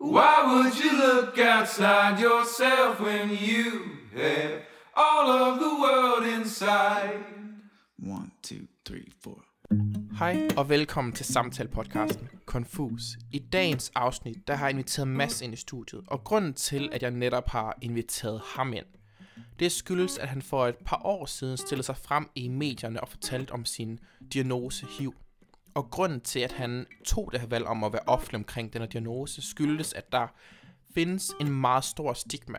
Why 0.00 0.44
would 0.46 0.78
you 0.78 0.92
look 0.92 1.38
outside 1.38 2.20
yourself 2.20 3.00
when 3.00 3.30
you 3.30 3.66
have 4.14 4.62
all 4.94 5.28
of 5.28 5.58
the 5.58 5.70
world 5.82 6.40
inside? 6.40 7.24
One, 7.98 8.30
two, 8.42 8.66
three, 8.86 9.12
four. 9.22 9.44
Hej 10.18 10.48
og 10.56 10.68
velkommen 10.68 11.12
til 11.12 11.26
samtale-podcasten 11.26 12.28
Confus. 12.46 13.02
I 13.32 13.38
dagens 13.38 13.92
afsnit, 13.94 14.48
der 14.48 14.54
har 14.54 14.66
jeg 14.66 14.70
inviteret 14.70 15.08
Mads 15.08 15.40
ind 15.40 15.54
i 15.54 15.56
studiet, 15.56 16.04
og 16.06 16.24
grunden 16.24 16.54
til, 16.54 16.88
at 16.92 17.02
jeg 17.02 17.10
netop 17.10 17.48
har 17.48 17.78
inviteret 17.82 18.40
ham 18.56 18.72
ind, 18.72 18.86
det 19.58 19.72
skyldes, 19.72 20.18
at 20.18 20.28
han 20.28 20.42
for 20.42 20.66
et 20.66 20.76
par 20.86 21.00
år 21.04 21.26
siden 21.26 21.56
stillede 21.56 21.86
sig 21.86 21.96
frem 21.96 22.28
i 22.34 22.48
medierne 22.48 23.00
og 23.00 23.08
fortalte 23.08 23.50
om 23.52 23.64
sin 23.64 23.98
diagnose 24.32 24.86
HIV. 24.86 25.14
Og 25.78 25.90
grunden 25.90 26.20
til, 26.20 26.40
at 26.40 26.52
han 26.52 26.86
tog 27.04 27.32
det 27.32 27.40
her 27.40 27.48
valg 27.48 27.66
om 27.66 27.84
at 27.84 27.92
være 27.92 28.02
offentlig 28.06 28.38
omkring 28.38 28.72
denne 28.72 28.86
diagnose, 28.86 29.42
skyldes, 29.42 29.92
at 29.92 30.12
der 30.12 30.26
findes 30.94 31.32
en 31.40 31.50
meget 31.50 31.84
stor 31.84 32.12
stigma 32.12 32.58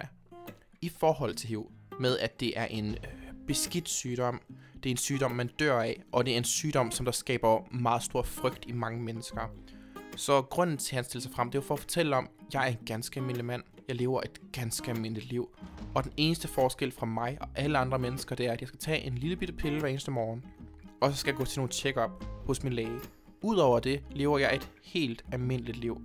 i 0.81 0.89
forhold 0.89 1.35
til 1.35 1.49
HIV, 1.49 1.71
med 1.99 2.17
at 2.17 2.39
det 2.39 2.59
er 2.59 2.65
en 2.65 2.89
øh, 2.91 3.33
beskidt 3.47 3.89
sygdom, 3.89 4.41
det 4.73 4.85
er 4.85 4.91
en 4.91 4.97
sygdom, 4.97 5.31
man 5.31 5.47
dør 5.59 5.79
af, 5.79 6.01
og 6.11 6.25
det 6.25 6.33
er 6.33 6.37
en 6.37 6.43
sygdom, 6.43 6.91
som 6.91 7.05
der 7.05 7.11
skaber 7.11 7.67
meget 7.71 8.03
stor 8.03 8.21
frygt 8.21 8.65
i 8.67 8.71
mange 8.71 9.03
mennesker. 9.03 9.41
Så 10.15 10.41
grunden 10.41 10.77
til, 10.77 10.95
at 10.95 10.95
han 10.95 11.03
stiller 11.03 11.21
sig 11.21 11.31
frem, 11.31 11.51
det 11.51 11.57
er 11.57 11.63
for 11.63 11.73
at 11.73 11.79
fortælle 11.79 12.15
om, 12.15 12.29
at 12.47 12.53
jeg 12.53 12.63
er 12.63 12.71
en 12.71 12.85
ganske 12.85 13.19
almindelig 13.19 13.45
mand. 13.45 13.63
Jeg 13.87 13.95
lever 13.95 14.21
et 14.21 14.51
ganske 14.51 14.91
almindeligt 14.91 15.27
liv. 15.27 15.49
Og 15.95 16.03
den 16.03 16.13
eneste 16.17 16.47
forskel 16.47 16.91
fra 16.91 17.05
mig 17.05 17.37
og 17.41 17.47
alle 17.55 17.77
andre 17.77 17.99
mennesker, 17.99 18.35
det 18.35 18.45
er, 18.45 18.51
at 18.51 18.61
jeg 18.61 18.67
skal 18.67 18.79
tage 18.79 19.01
en 19.01 19.17
lille 19.17 19.35
bitte 19.35 19.53
pille 19.53 19.79
hver 19.79 19.89
eneste 19.89 20.11
morgen. 20.11 20.45
Og 21.01 21.11
så 21.11 21.17
skal 21.17 21.31
jeg 21.31 21.37
gå 21.37 21.45
til 21.45 21.59
nogle 21.59 21.71
check-up 21.71 22.25
hos 22.45 22.63
min 22.63 22.73
læge. 22.73 22.99
Udover 23.41 23.79
det 23.79 24.03
lever 24.11 24.39
jeg 24.39 24.55
et 24.55 24.69
helt 24.83 25.25
almindeligt 25.31 25.77
liv. 25.77 26.01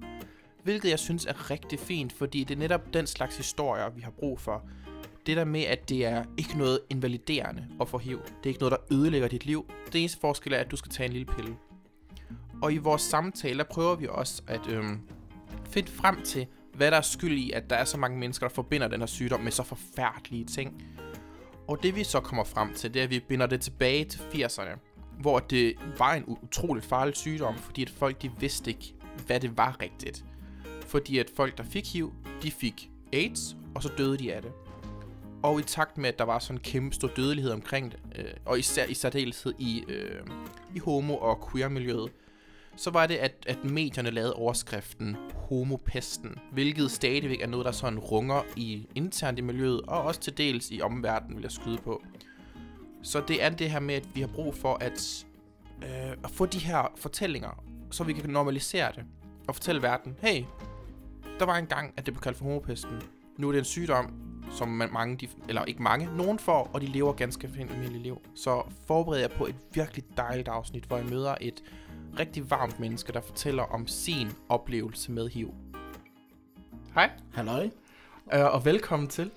Hvilket 0.63 0.91
jeg 0.91 0.99
synes 0.99 1.27
er 1.27 1.51
rigtig 1.51 1.79
fint, 1.79 2.13
fordi 2.13 2.45
det 2.45 2.55
er 2.55 2.59
netop 2.59 2.95
den 2.95 3.07
slags 3.07 3.37
historier, 3.37 3.91
vi 3.91 4.01
har 4.01 4.11
brug 4.11 4.41
for. 4.41 4.63
Det 5.27 5.37
der 5.37 5.45
med, 5.45 5.63
at 5.63 5.89
det 5.89 6.05
er 6.07 6.25
ikke 6.39 6.59
noget 6.59 6.81
invaliderende 6.91 7.67
at 7.81 7.89
få 7.89 7.99
HIV. 7.99 8.19
Det 8.19 8.45
er 8.45 8.49
ikke 8.49 8.61
noget, 8.61 8.73
der 8.73 8.97
ødelægger 8.97 9.29
dit 9.29 9.47
liv. 9.47 9.71
Det 9.93 10.01
eneste 10.01 10.21
forskel 10.21 10.53
er, 10.53 10.59
at 10.59 10.71
du 10.71 10.77
skal 10.77 10.91
tage 10.91 11.07
en 11.07 11.13
lille 11.13 11.27
pille. 11.27 11.57
Og 12.63 12.73
i 12.73 12.77
vores 12.77 13.03
samtale, 13.03 13.59
der 13.59 13.65
prøver 13.65 13.95
vi 13.95 14.07
også 14.11 14.43
at 14.47 14.69
øhm, 14.69 15.01
finde 15.71 15.91
frem 15.91 16.23
til, 16.23 16.47
hvad 16.75 16.91
der 16.91 16.97
er 16.97 17.03
skyld 17.03 17.39
i, 17.39 17.51
at 17.51 17.71
der 17.71 17.77
er 17.77 17.85
så 17.85 17.99
mange 17.99 18.19
mennesker, 18.19 18.49
der 18.49 18.55
forbinder 18.55 18.89
den 18.89 19.01
her 19.01 19.07
sygdom 19.07 19.41
med 19.41 19.53
så 19.53 19.63
forfærdelige 19.63 20.45
ting. 20.45 20.83
Og 21.69 21.83
det 21.83 21.97
vi 21.97 22.05
så 22.05 22.21
kommer 22.21 22.45
frem 22.45 22.75
til, 22.75 22.95
det 22.95 23.01
er, 23.01 23.05
at 23.05 23.11
vi 23.11 23.21
binder 23.21 23.47
det 23.47 23.61
tilbage 23.61 24.05
til 24.05 24.19
80'erne, 24.19 24.94
hvor 25.21 25.39
det 25.39 25.75
var 25.99 26.15
en 26.15 26.25
utroligt 26.27 26.87
farlig 26.87 27.17
sygdom, 27.17 27.57
fordi 27.57 27.83
at 27.83 27.91
folk 27.91 28.23
de 28.23 28.31
vidste 28.41 28.71
ikke, 28.71 28.95
hvad 29.27 29.41
det 29.41 29.57
var 29.57 29.77
rigtigt. 29.83 30.25
Fordi 30.87 31.19
at 31.19 31.31
folk, 31.37 31.59
der 31.59 31.65
fik 31.65 31.93
HIV, 31.93 32.13
de 32.43 32.51
fik 32.51 32.91
AIDS, 33.13 33.57
og 33.75 33.83
så 33.83 33.91
døde 33.99 34.19
de 34.19 34.35
af 34.35 34.43
det. 34.43 34.53
Og 35.43 35.61
i 35.61 35.63
takt 35.63 35.99
med, 35.99 36.09
at 36.09 36.19
der 36.19 36.25
var 36.25 36.39
sådan 36.39 36.57
en 36.57 36.63
kæmpe 36.63 36.95
stor 36.95 37.09
dødelighed 37.09 37.53
omkring 37.53 37.93
det, 37.93 38.01
øh, 38.17 38.25
og 38.45 38.59
især 38.59 38.87
i 38.87 38.95
særdeleshed 38.95 39.53
i, 39.59 39.85
øh, 39.89 40.21
i 40.75 40.79
homo- 40.79 41.17
og 41.17 41.49
queer-miljøet, 41.53 42.13
så 42.77 42.91
var 42.91 43.07
det, 43.07 43.15
at, 43.15 43.47
at 43.47 43.65
medierne 43.65 44.11
lavede 44.11 44.35
overskriften 44.35 45.17
homopesten, 45.35 46.39
hvilket 46.53 46.91
stadigvæk 46.91 47.41
er 47.41 47.47
noget, 47.47 47.67
der 47.67 47.73
sådan 47.73 47.99
runger 47.99 48.43
i 48.57 48.87
internt 48.95 49.39
i 49.39 49.43
miljøet, 49.43 49.81
og 49.83 50.03
også 50.03 50.21
til 50.21 50.39
dels 50.39 50.71
i 50.71 50.81
omverdenen, 50.81 51.37
vil 51.37 51.43
jeg 51.43 51.53
skyde 51.53 51.79
på. 51.79 52.03
Så 53.05 53.23
det 53.29 53.43
er 53.43 53.49
det 53.49 53.71
her 53.71 53.81
med, 53.81 53.95
at 53.95 54.15
vi 54.15 54.21
har 54.21 54.29
brug 54.29 54.55
for 54.55 54.75
at, 54.81 55.27
øh, 55.83 56.11
at 56.25 56.31
få 56.31 56.47
de 56.47 56.59
her 56.59 56.93
fortællinger, 56.97 57.65
så 57.91 58.05
vi 58.05 58.13
kan 58.13 58.31
normalisere 58.31 58.93
det, 58.95 59.05
og 59.49 59.55
fortælle 59.55 59.83
verden, 59.83 60.17
hey, 60.21 60.45
der 61.39 61.45
var 61.45 61.57
en 61.57 61.67
gang, 61.67 61.95
at 61.97 62.07
det 62.07 62.15
blev 62.15 62.23
kaldt 62.23 62.39
for 62.39 62.45
homopesten. 62.45 63.03
Nu 63.39 63.49
er 63.49 63.53
det 63.53 63.59
en 63.59 63.65
sygdom, 63.65 64.15
som 64.51 64.69
man, 64.69 64.93
mange, 64.93 65.17
de, 65.17 65.29
eller 65.49 65.65
ikke 65.65 65.83
mange, 65.83 66.17
nogen 66.17 66.39
får, 66.39 66.71
og 66.73 66.81
de 66.81 66.87
lever 66.87 67.13
ganske 67.13 67.49
fint 67.49 67.71
almindeligt 67.71 68.03
liv. 68.03 68.21
Så 68.35 68.63
forbered 68.87 69.21
jer 69.21 69.29
på 69.29 69.47
et 69.47 69.55
virkelig 69.73 70.05
dejligt 70.17 70.49
afsnit, 70.49 70.85
hvor 70.85 70.97
jeg 70.97 71.07
møder 71.07 71.35
et 71.41 71.63
rigtig 72.19 72.51
varmt 72.51 72.81
menneske, 72.81 73.13
der 73.13 73.21
fortæller 73.21 73.63
om 73.63 73.87
sin 73.87 74.29
oplevelse 74.49 75.13
med 75.13 75.29
HIV. 75.29 75.55
Hej, 76.95 77.11
Halløj. 77.35 77.69
øh, 78.35 78.45
og 78.55 78.65
velkommen 78.65 79.09
til. 79.09 79.31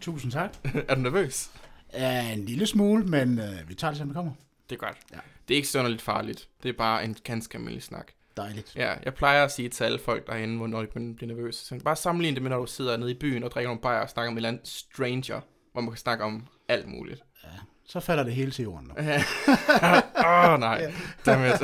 Tusind 0.00 0.32
tak. 0.32 0.56
er 0.88 0.94
du 0.94 1.00
nervøs? 1.00 1.50
Ja, 1.94 2.32
en 2.32 2.44
lille 2.44 2.66
smule, 2.66 3.04
men 3.04 3.38
øh, 3.38 3.68
vi 3.68 3.74
tager 3.74 3.90
det, 3.90 3.98
som 3.98 4.06
det 4.08 4.16
kommer. 4.16 4.32
Det 4.70 4.76
er 4.76 4.80
godt. 4.80 4.96
Ja. 5.12 5.18
Det 5.48 5.54
er 5.54 5.56
ikke 5.56 5.68
sådan 5.68 5.90
lidt 5.90 6.02
farligt. 6.02 6.48
Det 6.62 6.68
er 6.68 6.72
bare 6.72 7.04
en 7.04 7.16
ganske 7.24 7.54
almindelig 7.54 7.82
snak. 7.82 8.12
Dejligt. 8.36 8.76
Ja, 8.76 8.94
jeg 9.04 9.14
plejer 9.14 9.44
at 9.44 9.52
sige 9.52 9.68
til 9.68 9.84
alle 9.84 9.98
folk 9.98 10.26
derinde, 10.26 10.56
hvor- 10.56 10.66
når 10.66 10.80
de 10.80 10.86
bliver 10.86 11.26
nervøse. 11.26 11.64
Så 11.66 11.80
bare 11.84 11.96
sammenligne 11.96 12.34
det 12.34 12.42
med, 12.42 12.50
når 12.50 12.58
du 12.58 12.66
sidder 12.66 12.96
nede 12.96 13.10
i 13.10 13.14
byen 13.14 13.44
og 13.44 13.50
drikker 13.50 13.68
nogle 13.68 13.80
bajer 13.80 14.00
og 14.00 14.10
snakker 14.10 14.30
med 14.30 14.34
en 14.34 14.36
eller 14.36 14.48
anden 14.48 14.64
stranger, 14.64 15.40
hvor 15.72 15.80
man 15.80 15.90
kan 15.90 15.98
snakke 15.98 16.24
om 16.24 16.46
alt 16.68 16.88
muligt. 16.88 17.22
Så 17.88 18.00
falder 18.00 18.24
det 18.24 18.34
hele 18.34 18.50
til 18.50 18.62
jorden 18.62 18.86
nu. 18.86 18.94
Åh, 20.26 20.52
oh, 20.52 20.60
nej. 20.60 20.92
Dammit. 21.26 21.52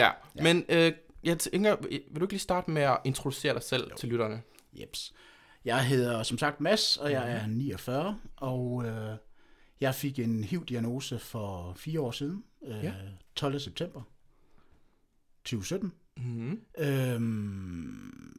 ja, 0.00 0.10
men 0.42 0.64
øh, 0.68 0.92
jeg 1.24 1.38
tænker, 1.38 1.76
vil 1.80 2.00
du 2.16 2.22
ikke 2.24 2.32
lige 2.32 2.40
starte 2.40 2.70
med 2.70 2.82
at 2.82 2.96
introducere 3.04 3.54
dig 3.54 3.62
selv 3.62 3.88
jo. 3.90 3.96
til 3.96 4.08
lytterne? 4.08 4.42
Jeps. 4.80 5.12
Jeg 5.66 5.86
hedder 5.86 6.22
som 6.22 6.38
sagt 6.38 6.60
Mads, 6.60 6.96
og 6.96 7.10
jeg 7.10 7.32
er 7.32 7.46
49, 7.46 8.18
og 8.36 8.84
øh, 8.86 9.16
jeg 9.80 9.94
fik 9.94 10.18
en 10.18 10.44
HIV-diagnose 10.44 11.18
for 11.18 11.72
fire 11.76 12.00
år 12.00 12.10
siden, 12.10 12.44
øh, 12.62 12.84
Ja. 12.84 12.92
12. 13.34 13.58
september 13.60 14.02
2017. 15.44 15.92
Mm-hmm. 16.16 16.60
Øhm, 16.78 18.36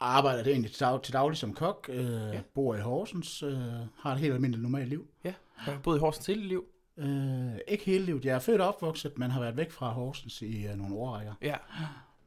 arbejder 0.00 0.42
det 0.42 0.50
egentlig 0.52 0.70
til, 0.72 0.80
dag, 0.80 1.02
til 1.02 1.12
daglig 1.12 1.38
som 1.38 1.54
kok, 1.54 1.86
øh, 1.92 2.04
Ja. 2.04 2.40
bor 2.54 2.74
i 2.74 2.80
Horsens, 2.80 3.42
øh, 3.42 3.56
har 3.98 4.12
et 4.12 4.18
helt 4.18 4.34
almindeligt 4.34 4.62
normalt 4.62 4.88
liv. 4.88 5.06
Ja, 5.24 5.34
jeg 5.66 5.74
har 5.74 5.80
boet 5.80 5.96
i 5.96 6.00
Horsens 6.00 6.26
hele 6.26 6.42
liv. 6.48 6.64
Øh, 6.96 7.52
ikke 7.68 7.84
hele 7.84 8.04
livet. 8.04 8.24
Jeg 8.24 8.34
er 8.34 8.38
født 8.38 8.60
og 8.60 8.68
opvokset, 8.68 9.18
men 9.18 9.30
har 9.30 9.40
været 9.40 9.56
væk 9.56 9.70
fra 9.70 9.90
Horsens 9.92 10.42
i 10.42 10.66
øh, 10.66 10.74
nogle 10.76 10.94
årrækker. 10.94 11.34
Ja, 11.42 11.56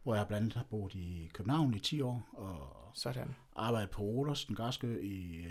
hvor 0.03 0.16
jeg 0.16 0.28
blandt 0.28 0.44
andet 0.44 0.53
har 0.53 0.63
boet 0.69 0.94
i 0.95 1.29
København 1.34 1.73
i 1.73 1.79
10 1.79 2.01
år, 2.01 2.29
og 2.34 2.74
sådan. 2.95 3.35
arbejdet 3.56 3.89
på 3.89 4.01
Rodos, 4.01 4.45
den 4.45 4.56
græske, 4.56 5.01
i 5.01 5.45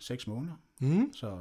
6 0.00 0.26
måneder. 0.26 0.54
Mm. 0.80 1.12
Så 1.14 1.26
øh, 1.26 1.34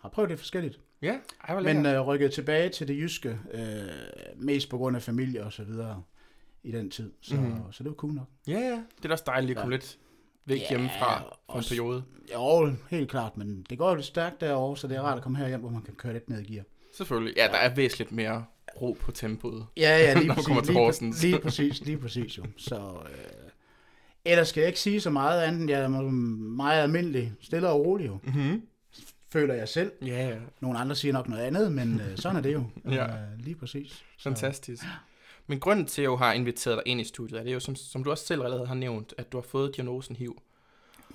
har 0.00 0.08
prøvet 0.08 0.30
det 0.30 0.38
forskelligt. 0.38 0.80
Ja, 1.02 1.18
ej, 1.48 1.60
Men 1.60 1.86
øh, 1.86 2.00
rykket 2.00 2.32
tilbage 2.32 2.68
til 2.68 2.88
det 2.88 2.96
jyske, 2.96 3.38
øh, 3.52 3.60
mest 4.36 4.70
på 4.70 4.78
grund 4.78 4.96
af 4.96 5.02
familie 5.02 5.44
og 5.44 5.52
så 5.52 5.64
videre 5.64 6.02
i 6.62 6.72
den 6.72 6.90
tid. 6.90 7.12
Så, 7.20 7.36
mm. 7.36 7.72
så 7.72 7.82
det 7.84 7.90
var 7.90 7.94
cool 7.96 8.12
nok. 8.12 8.26
Ja, 8.46 8.58
ja. 8.58 8.70
Det 8.96 9.04
er 9.04 9.08
da 9.08 9.12
også 9.12 9.24
dejligt 9.26 9.50
at 9.50 9.56
komme 9.56 9.72
Ja. 9.74 9.76
lidt 9.76 9.98
væk 10.44 10.60
Ja, 10.60 10.66
hjemmefra 10.68 11.22
for 11.50 11.58
en 11.58 11.64
periode. 11.68 12.04
Jo, 12.34 12.72
helt 12.90 13.10
klart, 13.10 13.36
men 13.36 13.66
det 13.70 13.78
går 13.78 13.88
jo 13.88 13.94
lidt 13.94 14.06
stærkt 14.06 14.40
derovre, 14.40 14.76
så 14.76 14.88
det 14.88 14.96
er 14.96 15.00
rart 15.02 15.16
at 15.16 15.22
komme 15.22 15.38
herhjem, 15.38 15.60
hvor 15.60 15.70
man 15.70 15.82
kan 15.82 15.94
køre 15.94 16.12
lidt 16.12 16.28
ned 16.28 16.40
i 16.40 16.52
gear. 16.54 16.64
Selvfølgelig. 16.96 17.34
Ja, 17.36 17.46
der 17.48 17.56
er 17.58 17.74
væsentligt 17.74 18.12
mere 18.12 18.44
ro 18.80 18.96
på 19.00 19.12
tempoet. 19.12 19.66
Ja, 19.76 19.82
ja, 19.98 20.14
lige 20.14 20.26
Når 20.26 20.26
man 20.26 20.34
præcis. 20.34 20.46
kommer 20.46 20.62
til 20.62 20.72
lige, 20.74 20.84
Horsens. 20.84 21.22
Lige 21.22 21.38
præcis, 21.38 21.84
lige 21.84 21.98
præcis 21.98 22.38
jo. 22.38 22.44
Så 22.56 22.76
øh, 23.10 23.43
ellers 24.24 24.48
skal 24.48 24.60
jeg 24.60 24.68
ikke 24.68 24.80
sige 24.80 25.00
så 25.00 25.10
meget 25.10 25.42
andet, 25.42 25.60
end 25.60 25.70
jeg 25.70 25.80
er 25.80 25.88
meget 25.88 26.82
almindelig, 26.82 27.32
stille 27.40 27.68
og 27.68 27.80
rolig 27.80 28.06
jo. 28.06 28.18
Mm-hmm. 28.22 28.62
Føler 29.32 29.54
jeg 29.54 29.68
selv. 29.68 29.92
Ja, 30.02 30.28
ja. 30.28 30.36
Nogle 30.60 30.78
andre 30.78 30.94
siger 30.96 31.12
nok 31.12 31.28
noget 31.28 31.42
andet, 31.42 31.72
men 31.72 32.00
øh, 32.00 32.16
sådan 32.18 32.36
er 32.36 32.40
det 32.40 32.52
jo. 32.52 32.64
Ja. 32.90 33.06
Øh, 33.06 33.38
lige 33.38 33.54
præcis. 33.54 34.04
Så, 34.16 34.22
Fantastisk. 34.22 34.84
Men 35.46 35.60
grunden 35.60 35.86
til, 35.86 36.02
at 36.02 36.10
jeg 36.10 36.18
har 36.18 36.32
inviteret 36.32 36.76
dig 36.76 36.90
ind 36.90 37.00
i 37.00 37.04
studiet, 37.04 37.38
er 37.38 37.42
det 37.42 37.50
er 37.50 37.54
jo, 37.54 37.60
som, 37.60 37.76
som 37.76 38.04
du 38.04 38.10
også 38.10 38.26
selv 38.26 38.42
allerede 38.42 38.66
har 38.66 38.74
nævnt, 38.74 39.14
at 39.18 39.32
du 39.32 39.36
har 39.36 39.42
fået 39.42 39.76
diagnosen 39.76 40.16
HIV. 40.16 40.42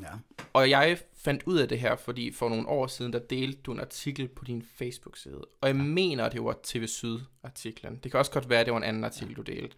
ja. 0.01 0.07
Og 0.53 0.69
jeg 0.69 0.97
fandt 1.17 1.43
ud 1.45 1.57
af 1.57 1.67
det 1.67 1.79
her, 1.79 1.95
fordi 1.95 2.31
for 2.33 2.49
nogle 2.49 2.67
år 2.67 2.87
siden, 2.87 3.13
der 3.13 3.19
delte 3.19 3.59
du 3.61 3.71
en 3.71 3.79
artikel 3.79 4.27
på 4.27 4.45
din 4.45 4.63
Facebook-side. 4.75 5.41
Og 5.61 5.67
jeg 5.67 5.75
mener, 5.75 6.25
at 6.25 6.31
det 6.31 6.43
var 6.43 6.55
TV 6.63 6.87
Syd-artiklen. 6.87 7.99
Det 8.03 8.11
kan 8.11 8.19
også 8.19 8.31
godt 8.31 8.49
være, 8.49 8.59
at 8.59 8.65
det 8.65 8.71
var 8.71 8.77
en 8.77 8.83
anden 8.83 9.03
artikel, 9.03 9.35
du 9.35 9.41
delte. 9.41 9.75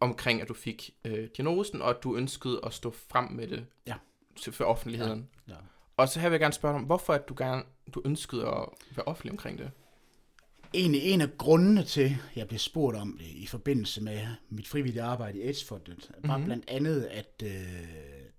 Omkring, 0.00 0.42
at 0.42 0.48
du 0.48 0.54
fik 0.54 0.94
øh, 1.04 1.28
diagnosen, 1.36 1.82
og 1.82 1.90
at 1.90 1.96
du 2.02 2.16
ønskede 2.16 2.60
at 2.66 2.72
stå 2.72 2.90
frem 2.90 3.24
med 3.32 3.46
det 3.48 3.66
Ja. 3.86 3.94
til, 4.36 4.52
for 4.52 4.64
offentligheden. 4.64 5.28
Ja. 5.48 5.54
Og 5.96 6.08
så 6.08 6.20
her 6.20 6.28
vil 6.28 6.34
jeg 6.34 6.40
gerne 6.40 6.52
spørge 6.54 6.72
dig 6.72 6.80
om, 6.80 6.84
hvorfor 6.86 7.12
at 7.14 7.28
du, 7.28 7.34
gerne, 7.38 7.62
du 7.94 8.02
ønskede 8.04 8.42
at 8.46 8.68
være 8.96 9.04
offentlig 9.06 9.32
omkring 9.32 9.58
det? 9.58 9.70
Egentlig 10.74 11.02
en 11.02 11.20
af 11.20 11.38
grundene 11.38 11.82
til, 11.84 12.04
at 12.04 12.36
jeg 12.36 12.48
blev 12.48 12.58
spurgt 12.58 12.96
om 12.96 13.16
det 13.18 13.26
i 13.26 13.46
forbindelse 13.46 14.02
med 14.02 14.20
mit 14.50 14.68
frivillige 14.68 15.02
arbejde 15.02 15.38
i 15.38 15.42
AIDS-fondet, 15.42 16.10
var 16.24 16.36
Mhm. 16.36 16.44
blandt 16.46 16.64
andet, 16.70 17.02
at 17.04 17.42
øh, 17.44 17.50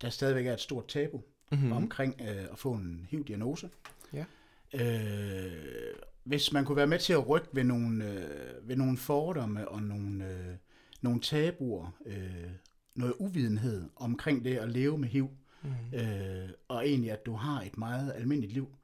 der 0.01 0.09
stadigvæk 0.09 0.45
er 0.45 0.53
et 0.53 0.61
stort 0.61 0.87
tabu 0.87 1.21
Mm-hmm. 1.51 1.67
mm. 1.67 1.73
omkring 1.73 2.15
øh, 2.21 2.43
at 2.51 2.57
få 2.59 2.71
en 2.73 3.07
HIV-diagnose. 3.09 3.69
Ja. 4.13 4.25
Øh, 4.73 5.93
hvis 6.23 6.51
man 6.53 6.65
kunne 6.65 6.75
være 6.75 6.87
med 6.87 6.99
til 6.99 7.13
at 7.13 7.29
rykke 7.29 7.47
ved 7.53 7.63
nogle, 7.63 8.05
øh, 8.05 8.69
ved 8.69 8.75
nogle 8.75 8.97
fordomme 8.97 9.67
og 9.67 9.81
nogle, 9.83 10.25
øh, 10.29 10.55
nogle 11.01 11.21
tabuer, 11.21 11.91
øh, 12.05 12.51
noget 12.95 13.13
uvidenhed 13.19 13.89
omkring 13.95 14.45
det 14.45 14.57
at 14.57 14.69
leve 14.71 14.97
med 14.97 15.07
HIV, 15.07 15.29
Mm. 15.63 15.97
øh, 15.99 16.49
og 16.67 16.87
egentlig 16.87 17.11
at 17.11 17.25
du 17.25 17.33
har 17.33 17.61
et 17.61 17.77
meget 17.77 18.13
almindeligt 18.15 18.53
liv. 18.53 18.75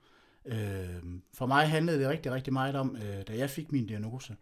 Øh, 0.46 1.04
for 1.34 1.46
mig 1.46 1.70
handlede 1.70 2.00
det 2.00 2.10
rigtig, 2.10 2.32
rigtig 2.32 2.54
meget 2.54 2.76
om, 2.76 2.96
øh, 2.96 3.28
da 3.28 3.38
jeg 3.38 3.50
fik 3.50 3.72
min 3.72 3.86
diagnose, 3.86 4.36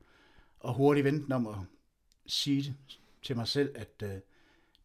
og 0.60 0.74
hurtigt 0.74 1.04
vente 1.04 1.34
om 1.34 1.48
at 1.48 1.56
sige 2.26 2.76
til 3.24 3.36
mig 3.36 3.48
selv, 3.48 3.72
at 3.76 4.04
øh, 4.04 4.10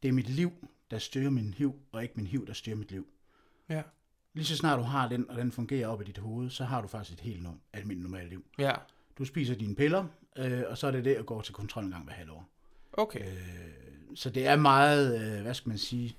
det 0.03 0.09
er 0.09 0.13
mit 0.13 0.29
liv, 0.29 0.53
der 0.91 0.99
styrer 0.99 1.31
min 1.31 1.55
hiv, 1.55 1.75
og 1.93 2.03
ikke 2.03 2.15
min 2.17 2.27
hiv, 2.27 2.47
der 2.47 2.53
styrer 2.53 2.77
mit 2.77 2.91
liv. 2.91 3.07
Ja. 3.69 3.83
Lige 4.35 4.45
så 4.45 4.57
snart 4.57 4.79
du 4.79 4.85
har 4.85 5.09
den, 5.09 5.31
og 5.31 5.37
den 5.37 5.53
fungerer 5.53 5.89
op 5.89 6.01
i 6.01 6.05
dit 6.05 6.19
hoved, 6.19 6.51
så 6.51 6.65
har 6.65 6.81
du 6.83 6.89
faktisk 6.89 7.19
et 7.19 7.21
helt 7.25 7.47
no- 7.47 7.59
almindeligt 7.73 8.11
normalt 8.11 8.31
liv. 8.31 8.45
Ja. 8.59 8.73
Du 9.19 9.25
spiser 9.25 9.55
dine 9.55 9.75
piller, 9.75 10.07
øh, 10.39 10.63
og 10.69 10.79
så 10.79 10.87
er 10.87 10.91
det 10.91 11.05
det 11.05 11.15
at 11.15 11.27
gå 11.27 11.43
til 11.43 11.55
kontrol 11.55 11.85
en 11.85 11.91
gang 11.91 12.05
hver 12.05 12.13
halvår. 12.15 12.49
Okay. 12.99 13.21
Øh, 13.21 14.15
så 14.15 14.31
det 14.31 14.47
er 14.47 14.57
meget, 14.57 15.37
øh, 15.37 15.43
hvad 15.43 15.55
skal 15.55 15.69
man 15.69 15.79
sige, 15.79 16.17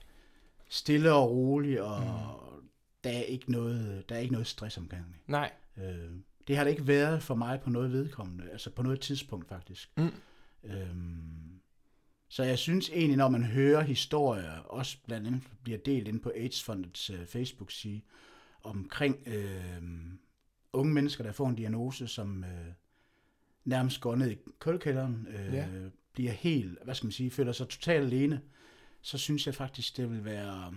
stille 0.70 1.14
og 1.14 1.32
roligt, 1.32 1.80
og 1.80 2.00
mm. 2.00 2.70
der, 3.04 3.10
er 3.10 3.22
ikke 3.22 3.52
noget, 3.52 4.10
der 4.10 4.16
er 4.16 4.20
ikke 4.20 4.32
noget 4.34 4.48
stress 4.48 4.78
omkring 4.78 5.06
det. 5.06 5.16
Nej. 5.28 5.52
Øh, 5.78 6.12
det 6.48 6.58
har 6.58 6.64
det 6.64 6.72
ikke 6.72 6.88
været 6.88 7.24
for 7.24 7.36
mig 7.36 7.62
på 7.62 7.70
noget 7.70 7.92
vedkommende, 7.92 8.52
altså 8.52 8.70
på 8.70 8.84
noget 8.84 9.02
tidspunkt 9.02 9.48
faktisk. 9.48 9.92
Mm. 9.98 10.12
Øhm, 10.64 11.60
så 12.30 12.44
jeg 12.44 12.58
synes 12.58 12.90
egentlig, 12.90 13.18
når 13.18 13.30
man 13.30 13.44
hører 13.44 13.82
historier, 13.82 14.52
også 14.52 14.98
blandt 15.06 15.28
andet 15.28 15.42
bliver 15.64 15.80
delt 15.80 16.08
ind 16.08 16.20
på 16.20 16.32
AIDS-fondets 16.36 17.14
øh, 17.14 17.26
Facebook-side, 17.26 18.02
omkring 18.64 19.28
øh, 19.28 19.82
unge 20.74 20.94
mennesker, 20.94 21.24
der 21.24 21.32
får 21.32 21.48
en 21.48 21.56
diagnose, 21.56 22.08
som 22.08 22.44
øh, 22.44 22.74
nærmest 23.66 24.02
går 24.02 24.16
ned 24.16 24.32
i 24.32 24.38
kulkælderen, 24.60 25.28
øh, 25.30 25.54
Ja. 25.54 25.68
Bliver 26.14 26.32
helt, 26.32 26.78
hvad 26.84 26.96
skal 26.96 27.08
man 27.08 27.12
sige, 27.12 27.32
føler 27.32 27.52
sig 27.52 27.68
totalt 27.68 28.06
alene, 28.06 28.42
så 29.02 29.18
synes 29.18 29.46
jeg 29.46 29.56
faktisk, 29.56 29.98
det 29.98 30.12
vil 30.12 30.26
være 30.26 30.74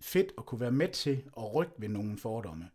fedt 0.00 0.32
at 0.38 0.46
kunne 0.46 0.60
være 0.60 0.72
med 0.72 0.88
til 0.88 1.22
at 1.36 1.54
rykke 1.54 1.72
ved 1.78 1.88
nogle 1.88 2.18
fordomme 2.18 2.68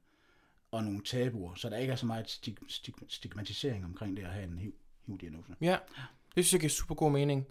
og 0.72 0.84
nogle 0.84 1.02
tabuer, 1.04 1.56
så 1.56 1.70
der 1.70 1.78
ikke 1.78 1.92
er 1.92 1.96
så 1.96 2.06
meget 2.06 2.30
stig- 2.30 2.58
stig- 2.70 3.06
stigmatisering 3.10 3.86
omkring 3.86 4.18
det 4.18 4.24
at 4.24 4.30
have 4.30 4.48
en 4.48 4.58
HIV, 4.58 4.74
HIV-diagnose. 5.08 5.56
Ja. 5.62 5.78
Det 6.36 6.46
synes 6.46 6.54
jeg 6.54 6.60
giver 6.60 6.70
super 6.70 6.96
god 6.96 7.12
mening. 7.12 7.46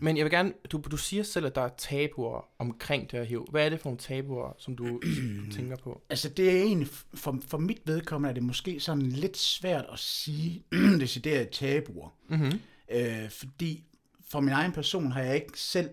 Men 0.00 0.16
jeg 0.16 0.24
vil 0.24 0.30
gerne, 0.32 0.52
du, 0.72 0.82
du 0.90 0.96
siger 0.96 1.22
selv, 1.22 1.46
at 1.46 1.54
der 1.54 1.60
er 1.60 1.68
tabuer 1.78 2.48
omkring 2.58 3.10
det 3.10 3.18
her 3.18 3.24
HIV. 3.26 3.46
Hvad 3.50 3.64
er 3.64 3.68
det 3.68 3.80
for 3.80 3.88
nogle 3.88 3.98
tabuer, 3.98 4.52
som 4.58 4.76
du, 4.76 4.84
du 4.86 5.50
tænker 5.56 5.76
på? 5.76 6.02
Altså 6.10 6.28
det 6.28 6.50
er 6.58 6.62
egentlig, 6.62 6.88
for, 7.14 7.38
for 7.46 7.58
mit 7.58 7.82
vedkommende 7.84 8.30
er 8.30 8.34
det 8.34 8.42
måske 8.42 8.80
sådan 8.80 9.02
lidt 9.02 9.36
svært 9.36 9.84
at 9.92 9.98
sige 9.98 10.64
decideret 11.00 11.50
tabuer. 11.50 12.16
Mm-hmm. 12.28 12.60
Øh, 12.88 13.30
fordi 13.30 13.84
for 14.28 14.40
min 14.40 14.52
egen 14.52 14.72
person 14.72 15.12
har 15.12 15.20
jeg 15.22 15.34
ikke 15.34 15.60
selv 15.60 15.90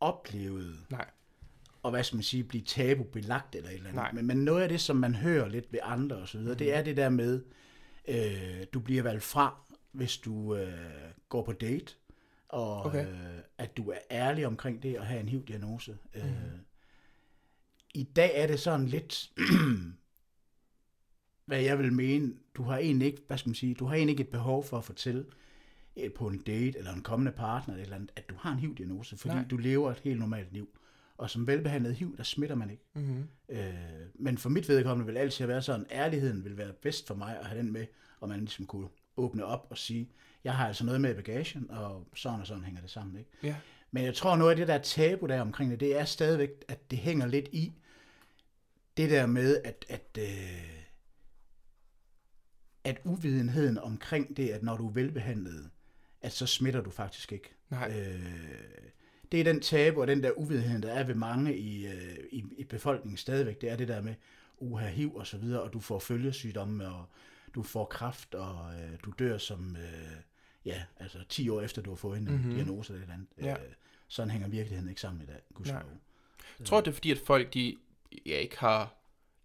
oplevet, 0.00 0.78
Nej. 0.90 1.10
og 1.82 1.90
hvad 1.90 2.04
skal 2.04 2.16
man 2.16 2.22
sige, 2.22 2.44
blive 2.44 2.64
tabubelagt 2.64 3.54
eller 3.54 3.68
et 3.68 3.74
eller 3.74 3.88
andet. 3.88 4.02
Nej. 4.02 4.12
Men, 4.12 4.26
men 4.26 4.36
noget 4.36 4.62
af 4.62 4.68
det, 4.68 4.80
som 4.80 4.96
man 4.96 5.14
hører 5.14 5.48
lidt 5.48 5.72
ved 5.72 5.80
andre 5.82 6.16
og 6.16 6.28
så 6.28 6.38
videre, 6.38 6.54
mm. 6.54 6.58
det 6.58 6.74
er 6.74 6.82
det 6.82 6.96
der 6.96 7.08
med, 7.08 7.44
øh, 8.08 8.66
du 8.72 8.80
bliver 8.80 9.02
valgt 9.02 9.22
fra, 9.22 9.60
hvis 9.92 10.16
du 10.18 10.56
øh, 10.56 10.72
går 11.28 11.44
på 11.44 11.52
date, 11.52 11.94
og 12.48 12.82
Okay. 12.86 13.06
øh, 13.06 13.38
at 13.58 13.76
du 13.76 13.90
er 13.90 13.98
ærlig 14.10 14.46
omkring 14.46 14.82
det 14.82 14.94
at 14.94 15.06
have 15.06 15.20
en 15.20 15.28
HIV-diagnose. 15.28 15.96
Mm. 16.14 16.20
Øh, 16.20 16.58
I 17.94 18.02
dag 18.02 18.30
er 18.34 18.46
det 18.46 18.60
sådan 18.60 18.86
lidt, 18.86 19.32
hvad 21.46 21.60
jeg 21.60 21.78
vil 21.78 21.92
mene, 21.92 22.34
du 22.54 22.62
har 22.62 22.78
egentlig 22.78 23.06
ikke, 23.06 23.22
hvad 23.26 23.38
skal 23.38 23.48
man 23.48 23.54
sige, 23.54 23.74
du 23.74 23.84
har 23.84 23.94
egentlig 23.94 24.12
ikke 24.12 24.22
et 24.22 24.28
behov 24.28 24.64
for 24.64 24.78
at 24.78 24.84
fortælle 24.84 25.26
på 26.16 26.28
en 26.28 26.38
date 26.38 26.78
eller 26.78 26.92
en 26.92 27.02
kommende 27.02 27.32
partner, 27.32 27.76
eller 27.76 27.96
andet, 27.96 28.12
at 28.16 28.28
du 28.30 28.34
har 28.38 28.52
en 28.52 28.58
HIV-diagnose, 28.58 29.16
fordi 29.16 29.34
Nej. 29.34 29.42
Nej. 29.42 29.48
du 29.48 29.56
lever 29.56 29.90
et 29.90 30.00
helt 30.04 30.20
normalt 30.20 30.52
liv. 30.52 30.68
Og 31.16 31.30
som 31.30 31.46
velbehandlet 31.46 31.94
HIV, 31.94 32.16
der 32.16 32.22
smitter 32.22 32.56
man 32.56 32.70
ikke. 32.70 32.84
Mm-hmm. 32.94 33.28
Øh, 33.48 33.74
men 34.14 34.38
for 34.38 34.48
mit 34.48 34.68
vedkommende 34.68 35.12
vil 35.12 35.18
altid 35.18 35.46
være 35.46 35.62
sådan, 35.62 35.86
ærligheden 35.90 36.44
vil 36.44 36.56
være 36.56 36.72
bedst 36.72 37.06
for 37.06 37.14
mig 37.14 37.38
at 37.38 37.46
have 37.46 37.58
den 37.58 37.72
med, 37.72 37.86
og 38.20 38.28
man 38.28 38.40
ligesom 38.40 38.66
kunne 38.66 38.88
åbne 39.16 39.44
op 39.44 39.66
og 39.70 39.78
sige, 39.78 40.10
jeg 40.44 40.56
har 40.56 40.68
altså 40.68 40.84
noget 40.84 41.00
med 41.00 41.10
i 41.10 41.14
bagagen, 41.14 41.70
og 41.70 42.08
sådan 42.14 42.40
og 42.40 42.46
sådan 42.46 42.64
hænger 42.64 42.80
det 42.80 42.90
sammen. 42.90 43.18
Ikke? 43.18 43.30
Ja. 43.42 43.56
Men 43.90 44.04
jeg 44.04 44.14
tror, 44.14 44.36
noget 44.36 44.50
af 44.50 44.56
det 44.56 44.68
der 44.68 44.78
tabu 44.78 45.26
der 45.26 45.40
omkring 45.40 45.70
det, 45.70 45.80
det 45.80 45.98
er 45.98 46.04
stadigvæk, 46.04 46.50
at 46.68 46.90
det 46.90 46.98
hænger 46.98 47.26
lidt 47.26 47.48
i 47.52 47.72
det 48.96 49.10
der 49.10 49.26
med, 49.26 49.60
at, 49.64 49.84
at, 49.88 50.18
øh, 50.18 50.82
at 52.84 53.00
uvidenheden 53.04 53.78
omkring 53.78 54.36
det, 54.36 54.48
at 54.48 54.62
når 54.62 54.76
du 54.76 54.88
er 54.88 54.92
velbehandlet, 54.92 55.70
at 56.22 56.32
så 56.32 56.46
smitter 56.46 56.80
du 56.80 56.90
faktisk 56.90 57.32
ikke. 57.32 57.50
Nej. 57.70 57.92
Øh, 57.98 58.24
det 59.32 59.40
er 59.40 59.44
den 59.44 59.60
tabu 59.60 60.00
og 60.00 60.06
den 60.06 60.22
der 60.22 60.30
uvidenhed, 60.38 60.82
der 60.82 60.92
er 60.92 61.04
ved 61.04 61.14
mange 61.14 61.56
i, 61.56 61.86
øh, 61.86 62.16
i, 62.32 62.44
i 62.58 62.64
befolkningen 62.64 63.16
stadigvæk. 63.16 63.60
Det 63.60 63.70
er 63.70 63.76
det 63.76 63.88
der 63.88 64.02
med 64.02 64.14
uha, 64.58 64.88
hiv 64.88 65.14
og 65.14 65.26
så 65.26 65.38
videre, 65.38 65.62
og 65.62 65.72
du 65.72 65.80
får 65.80 65.98
følgesygdomme, 65.98 66.88
og 66.88 67.04
du 67.54 67.62
får 67.62 67.84
kræft, 67.84 68.34
og 68.34 68.74
øh, 68.74 68.98
du 69.04 69.12
dør 69.18 69.38
som, 69.38 69.76
øh, 69.76 70.16
ja, 70.64 70.82
altså 70.96 71.18
10 71.28 71.48
år 71.48 71.60
efter 71.60 71.82
du 71.82 71.90
har 71.90 71.96
fået 71.96 72.18
en 72.18 72.24
Mhm. 72.24 72.32
mm-hmm. 72.34 72.54
diagnose 72.54 72.92
eller 72.92 73.06
et 73.06 73.12
andet. 73.12 73.28
Ja. 73.42 73.52
Øh, 73.52 73.72
sådan 74.08 74.30
hænger 74.30 74.48
virkeligheden 74.48 74.88
ikke 74.88 75.00
sammen 75.00 75.22
i 75.22 75.26
dag, 75.26 75.40
gudskelov. 75.54 75.82
Jeg 76.58 76.66
tror, 76.66 76.80
det 76.80 76.88
er 76.88 76.92
fordi, 76.94 77.10
at 77.10 77.18
folk 77.18 77.54
de, 77.54 77.76
ja, 78.26 78.38
ikke 78.38 78.58
har 78.58 78.94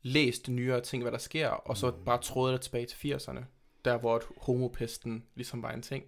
læst 0.02 0.50
nyere 0.50 0.82
ting, 0.82 1.04
hvad 1.04 1.12
der 1.12 1.18
sker, 1.18 1.48
og 1.50 1.78
så 1.78 1.92
bare 2.06 2.22
troede 2.22 2.54
det 2.54 2.62
tilbage 2.62 2.86
til 2.86 3.16
80'erne, 3.16 3.44
der 3.86 3.98
hvor 3.98 4.24
homopesten 4.38 5.24
ligesom 5.36 5.62
var 5.64 5.72
en 5.72 5.82
ting. 5.82 6.04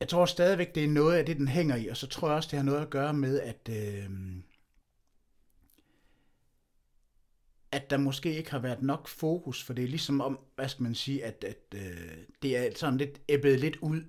Jeg 0.00 0.08
tror 0.08 0.26
stadigvæk, 0.26 0.74
det 0.74 0.84
er 0.84 0.88
noget 0.88 1.16
af 1.16 1.26
det, 1.26 1.36
den 1.36 1.48
hænger 1.48 1.76
i, 1.76 1.86
og 1.88 1.96
så 1.96 2.06
tror 2.06 2.28
jeg 2.28 2.36
også, 2.36 2.48
det 2.50 2.56
har 2.56 2.64
noget 2.64 2.80
at 2.82 2.90
gøre 2.90 3.14
med, 3.14 3.40
at, 3.40 3.68
øh, 3.70 4.10
at 7.72 7.90
der 7.90 7.96
måske 7.96 8.36
ikke 8.36 8.50
har 8.50 8.58
været 8.58 8.82
nok 8.82 9.08
fokus, 9.08 9.62
for 9.64 9.72
det 9.72 9.84
er 9.84 9.88
ligesom 9.88 10.20
om, 10.20 10.38
hvad 10.56 10.68
skal 10.68 10.82
man 10.82 10.94
sige, 10.94 11.24
at, 11.24 11.44
at 11.44 11.58
øh, 11.74 12.16
det 12.42 12.56
er 12.56 12.70
sådan 12.76 12.98
lidt 12.98 13.20
æbbet 13.28 13.60
lidt 13.60 13.76
ud. 13.76 14.02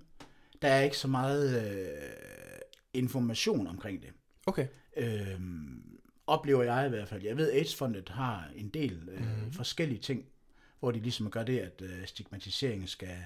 Der 0.61 0.67
er 0.67 0.81
ikke 0.81 0.97
så 0.97 1.07
meget 1.07 1.71
øh, 1.71 1.87
information 2.93 3.67
omkring 3.67 4.01
det. 4.01 4.09
Okay. 4.45 4.67
Øh, 4.97 5.39
oplever 6.27 6.63
jeg 6.63 6.85
i 6.85 6.89
hvert 6.89 7.07
fald. 7.07 7.23
Jeg 7.23 7.37
ved, 7.37 7.51
AIDS-fondet 7.51 8.09
har 8.09 8.49
en 8.55 8.69
del 8.69 9.09
øh, 9.11 9.19
Mhm. 9.21 9.45
mm. 9.45 9.51
forskellige 9.51 9.99
ting, 10.01 10.25
hvor 10.79 10.91
de 10.91 10.99
ligesom 10.99 11.31
gør 11.31 11.43
det, 11.43 11.59
at 11.59 11.81
øh, 11.81 12.05
stigmatiseringen 12.05 12.87
skal 12.87 13.17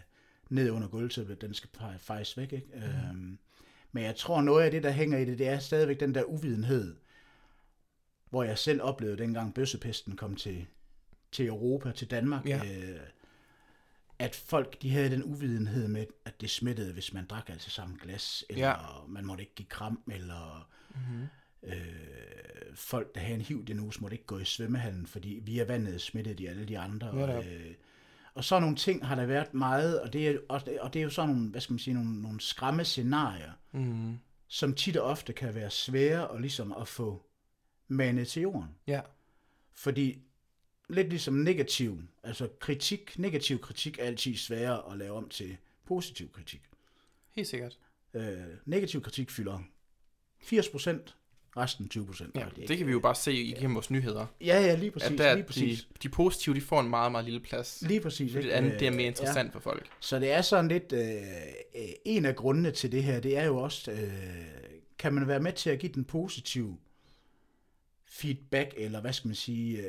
ned 0.49 0.69
under 0.69 0.87
gulvtæppet, 0.87 1.41
den 1.41 1.53
skal 1.53 1.69
fejes 1.99 2.37
væk. 2.37 2.53
Ikke? 2.53 2.67
Mm. 2.75 2.81
Øhm, 2.83 3.37
men 3.91 4.03
jeg 4.03 4.15
tror, 4.15 4.41
noget 4.41 4.63
af 4.63 4.71
det, 4.71 4.83
der 4.83 4.91
hænger 4.91 5.17
i 5.17 5.25
det, 5.25 5.39
det 5.39 5.47
er 5.47 5.59
stadigvæk 5.59 5.99
den 5.99 6.15
der 6.15 6.23
uvidenhed, 6.23 6.95
hvor 8.29 8.43
jeg 8.43 8.57
selv 8.57 8.81
oplevede 8.81 9.17
dengang 9.17 9.53
bøssepesten 9.53 10.15
kom 10.15 10.35
til, 10.35 10.65
til 11.31 11.45
Europa, 11.47 11.91
til 11.91 12.11
Danmark, 12.11 12.45
Ja. 12.47 12.61
øh, 12.65 12.99
at 14.19 14.35
folk 14.35 14.81
de 14.81 14.89
havde 14.91 15.09
den 15.09 15.23
uvidenhed 15.23 15.87
med, 15.87 16.05
at 16.25 16.41
det 16.41 16.49
smittede, 16.49 16.93
hvis 16.93 17.13
man 17.13 17.25
drak 17.25 17.49
altså 17.49 17.69
samme 17.69 17.97
glas, 18.01 18.45
eller 18.49 18.67
Ja. 18.67 18.75
man 19.07 19.25
måtte 19.25 19.41
ikke 19.43 19.55
give 19.55 19.67
kram, 19.69 20.03
eller 20.11 20.69
Mm-hmm. 20.95 21.27
øh, 21.63 22.75
folk, 22.75 23.15
der 23.15 23.21
havde 23.21 23.35
en 23.35 23.41
HIV-diagnose, 23.41 24.01
måtte 24.01 24.15
ikke 24.15 24.25
gå 24.25 24.39
i 24.39 24.45
svømmehallen, 24.45 25.07
fordi 25.07 25.39
via 25.43 25.63
vandet 25.63 26.01
smittede 26.01 26.35
de 26.35 26.49
alle 26.49 26.65
de 26.65 26.79
andre. 26.79 27.11
Øh, 27.45 27.73
og 28.35 28.43
sådan 28.43 28.61
nogle 28.61 28.75
ting 28.75 29.07
har 29.07 29.15
der 29.15 29.25
været 29.25 29.53
meget, 29.53 30.01
og 30.01 30.13
det 30.13 30.27
er, 30.27 30.37
og, 30.49 30.61
og 30.81 30.93
det 30.93 30.99
er 30.99 31.03
jo 31.03 31.09
sådan 31.09 31.29
nogle, 31.29 31.49
hvad 31.49 31.61
skal 31.61 31.73
man 31.73 31.79
sige, 31.79 31.93
nogle, 31.93 32.21
nogle 32.21 32.41
skræmme 32.41 32.85
scenarier, 32.85 33.51
Mm-hmm. 33.71 34.19
som 34.47 34.73
tit 34.73 34.97
og 34.97 35.05
ofte 35.09 35.33
kan 35.33 35.55
være 35.55 35.69
svære 35.69 36.27
og 36.27 36.41
ligesom 36.41 36.73
at 36.81 36.87
få 36.87 37.25
manet 37.87 38.27
til 38.27 38.41
jorden. 38.41 38.69
Ja. 38.87 39.01
Fordi 39.73 40.21
lidt 40.89 41.09
ligesom 41.09 41.33
negativ, 41.33 42.01
altså 42.23 42.49
kritik, 42.59 43.19
negativ 43.19 43.59
kritik 43.59 43.99
er 43.99 44.03
altid 44.03 44.35
sværere 44.35 44.91
at 44.91 44.97
lave 44.97 45.13
om 45.17 45.29
til 45.29 45.57
positiv 45.85 46.31
kritik. 46.31 46.61
Helt 47.31 47.47
sikkert. 47.47 47.79
Øh, 48.13 48.37
negativ 48.65 49.01
kritik 49.01 49.31
fylder 49.31 49.59
80%, 50.43 50.97
resten 51.57 51.89
20%. 51.93 52.31
Ja, 52.35 52.45
Og 52.45 52.51
er 52.61 52.65
det 52.67 52.77
kan 52.77 52.87
vi 52.87 52.91
jo 52.91 52.99
bare 52.99 53.15
se 53.15 53.33
igennem 53.33 53.75
vores 53.75 53.91
nyheder. 53.91 54.25
Ja, 54.41 54.61
ja, 54.61 54.75
lige 54.75 54.91
præcis. 54.91 55.11
At 55.11 55.17
der, 55.17 55.33
lige 55.33 55.43
de, 55.43 55.47
præcis. 55.47 55.87
de 56.03 56.09
positive, 56.09 56.55
de 56.55 56.61
får 56.61 56.79
en 56.81 56.89
meget, 56.89 57.11
meget 57.11 57.25
lille 57.25 57.39
plads. 57.39 57.83
Lige 57.87 58.01
præcis. 58.01 58.31
Fordi 58.31 58.41
det 58.47 58.49
ikke? 58.49 58.55
andet, 58.55 58.79
det 58.79 58.87
er 58.87 58.91
mere 58.91 59.01
Øh, 59.01 59.07
interessant 59.07 59.51
for 59.53 59.59
folk. 59.59 59.81
Ja. 59.85 59.89
Så 59.99 60.19
det 60.19 60.31
er 60.31 60.41
sådan 60.41 60.67
lidt, 60.67 60.93
øh, 60.93 60.99
øh, 61.75 61.81
en 62.05 62.25
af 62.25 62.35
grundene 62.35 62.71
til 62.71 62.91
det 62.91 63.03
her, 63.03 63.19
det 63.19 63.37
er 63.37 63.45
jo 63.45 63.57
også, 63.57 63.91
øh, 63.91 64.11
kan 64.99 65.13
man 65.13 65.27
være 65.27 65.39
med 65.39 65.53
til 65.53 65.69
at 65.69 65.79
give 65.79 65.91
den 65.91 66.03
positive 66.05 66.77
feedback, 68.05 68.73
eller 68.77 69.01
hvad 69.01 69.13
skal 69.13 69.27
man 69.27 69.35
sige, 69.35 69.77
øh, 69.77 69.85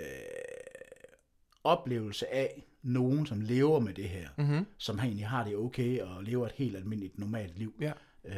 oplevelse 1.64 2.34
af 2.34 2.62
nogen, 2.82 3.26
som 3.26 3.40
lever 3.40 3.78
med 3.80 3.94
det 3.94 4.08
her, 4.08 4.28
Mm-hmm. 4.38 4.66
som 4.78 4.98
egentlig 4.98 5.26
har 5.26 5.44
det 5.44 5.56
okay, 5.56 6.00
og 6.00 6.22
lever 6.24 6.46
et 6.46 6.52
helt 6.56 6.76
almindeligt, 6.76 7.18
normalt 7.18 7.58
liv. 7.58 7.74
Ja. 7.80 7.92
Øh, 8.24 8.34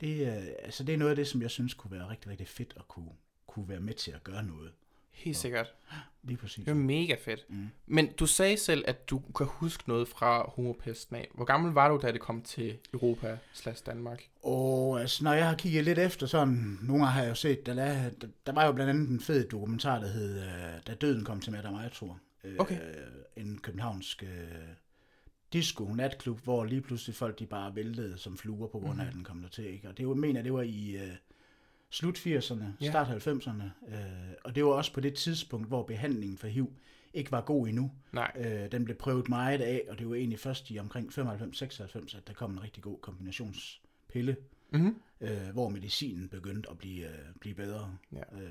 det, 0.00 0.26
er, 0.28 0.42
altså 0.62 0.84
det 0.84 0.92
er 0.92 0.98
noget 0.98 1.10
af 1.10 1.16
det, 1.16 1.28
som 1.28 1.42
jeg 1.42 1.50
synes 1.50 1.74
kunne 1.74 1.90
være 1.90 2.08
rigtig, 2.10 2.30
rigtig 2.30 2.48
fedt 2.48 2.74
at 2.76 2.88
kunne, 2.88 3.10
kunne 3.46 3.68
være 3.68 3.80
med 3.80 3.94
til 3.94 4.10
at 4.10 4.24
gøre 4.24 4.42
noget. 4.42 4.72
Helt 5.10 5.36
sikkert. 5.36 5.74
Lige 6.22 6.36
præcis. 6.36 6.64
Det 6.64 6.70
er 6.70 6.74
mega 6.74 7.16
fedt. 7.24 7.44
Mm. 7.48 7.68
Men 7.86 8.12
du 8.12 8.26
sagde 8.26 8.56
selv, 8.56 8.84
at 8.86 9.10
du 9.10 9.18
kan 9.36 9.46
huske 9.46 9.88
noget 9.88 10.08
fra 10.08 10.50
homopesten 10.50 11.16
af. 11.16 11.28
Hvor 11.34 11.44
gammel 11.44 11.72
var 11.72 11.88
du, 11.88 11.98
da 12.02 12.12
det 12.12 12.20
kom 12.20 12.42
til 12.42 12.78
Europa 12.92 13.38
slash 13.52 13.86
Danmark? 13.86 14.22
Og 14.42 15.00
altså, 15.00 15.24
når 15.24 15.32
jeg 15.32 15.48
har 15.48 15.54
kigget 15.56 15.84
lidt 15.84 15.98
efter 15.98 16.26
sådan, 16.26 16.78
nogle 16.82 17.04
gange 17.04 17.12
har 17.12 17.22
jeg 17.22 17.30
jo 17.30 17.34
set, 17.34 17.66
der, 17.66 17.74
der, 17.74 18.10
der 18.46 18.52
var 18.52 18.66
jo 18.66 18.72
blandt 18.72 18.90
andet 18.90 19.08
en 19.08 19.20
fed 19.20 19.48
dokumentar, 19.48 19.98
der 19.98 20.08
hed, 20.08 20.42
øh, 20.42 20.80
Da 20.86 20.94
døden 20.94 21.24
kom 21.24 21.40
til 21.40 21.52
Madame 21.52 21.82
Aitor. 21.82 22.18
Øh, 22.44 22.54
Okay. 22.58 22.78
En 23.36 23.58
københavnsk 23.58 24.22
øh, 24.22 24.28
disco, 25.54 25.84
natklub, 25.84 26.40
hvor 26.40 26.64
lige 26.64 26.80
pludselig 26.80 27.14
folk 27.16 27.38
de 27.38 27.46
bare 27.46 27.76
væltede 27.76 28.18
som 28.18 28.36
fluer 28.38 28.68
på 28.68 28.78
grund 28.78 29.00
af, 29.00 29.06
at 29.06 29.12
den 29.12 29.24
kom 29.24 29.40
der 29.40 29.48
til. 29.48 29.64
Ikke? 29.66 29.88
Og 29.88 29.98
det 29.98 30.08
var, 30.08 30.14
mener, 30.14 30.42
det 30.42 30.52
var 30.52 30.62
i 30.62 30.96
øh, 30.96 31.12
slut 31.90 32.18
80'erne, 32.18 32.64
Ja. 32.80 32.90
start 32.90 33.26
90'erne. 33.26 33.94
Øh, 33.94 34.00
og 34.44 34.54
det 34.54 34.64
var 34.64 34.70
også 34.70 34.92
på 34.92 35.00
det 35.00 35.14
tidspunkt, 35.14 35.68
hvor 35.68 35.82
behandlingen 35.82 36.38
for 36.38 36.46
HIV 36.46 36.72
ikke 37.14 37.32
var 37.32 37.40
god 37.40 37.68
endnu. 37.68 37.90
Nej. 38.12 38.32
Øh, 38.38 38.72
den 38.72 38.84
blev 38.84 38.96
prøvet 38.96 39.28
meget 39.28 39.60
af, 39.60 39.82
og 39.88 39.98
det 39.98 40.08
var 40.08 40.14
egentlig 40.14 40.38
først 40.38 40.70
i 40.70 40.78
omkring 40.78 41.08
95-96, 41.18 42.16
at 42.16 42.26
der 42.26 42.32
kom 42.34 42.50
en 42.52 42.62
rigtig 42.62 42.82
god 42.82 42.98
kombinationspille, 43.00 44.36
Mm-hmm. 44.70 44.96
øh, 45.20 45.48
hvor 45.52 45.68
medicinen 45.68 46.28
begyndte 46.28 46.70
at 46.70 46.78
blive, 46.78 47.04
øh, 47.06 47.18
blive 47.40 47.54
bedre. 47.54 47.96
Ja. 48.12 48.42
Øh, 48.42 48.50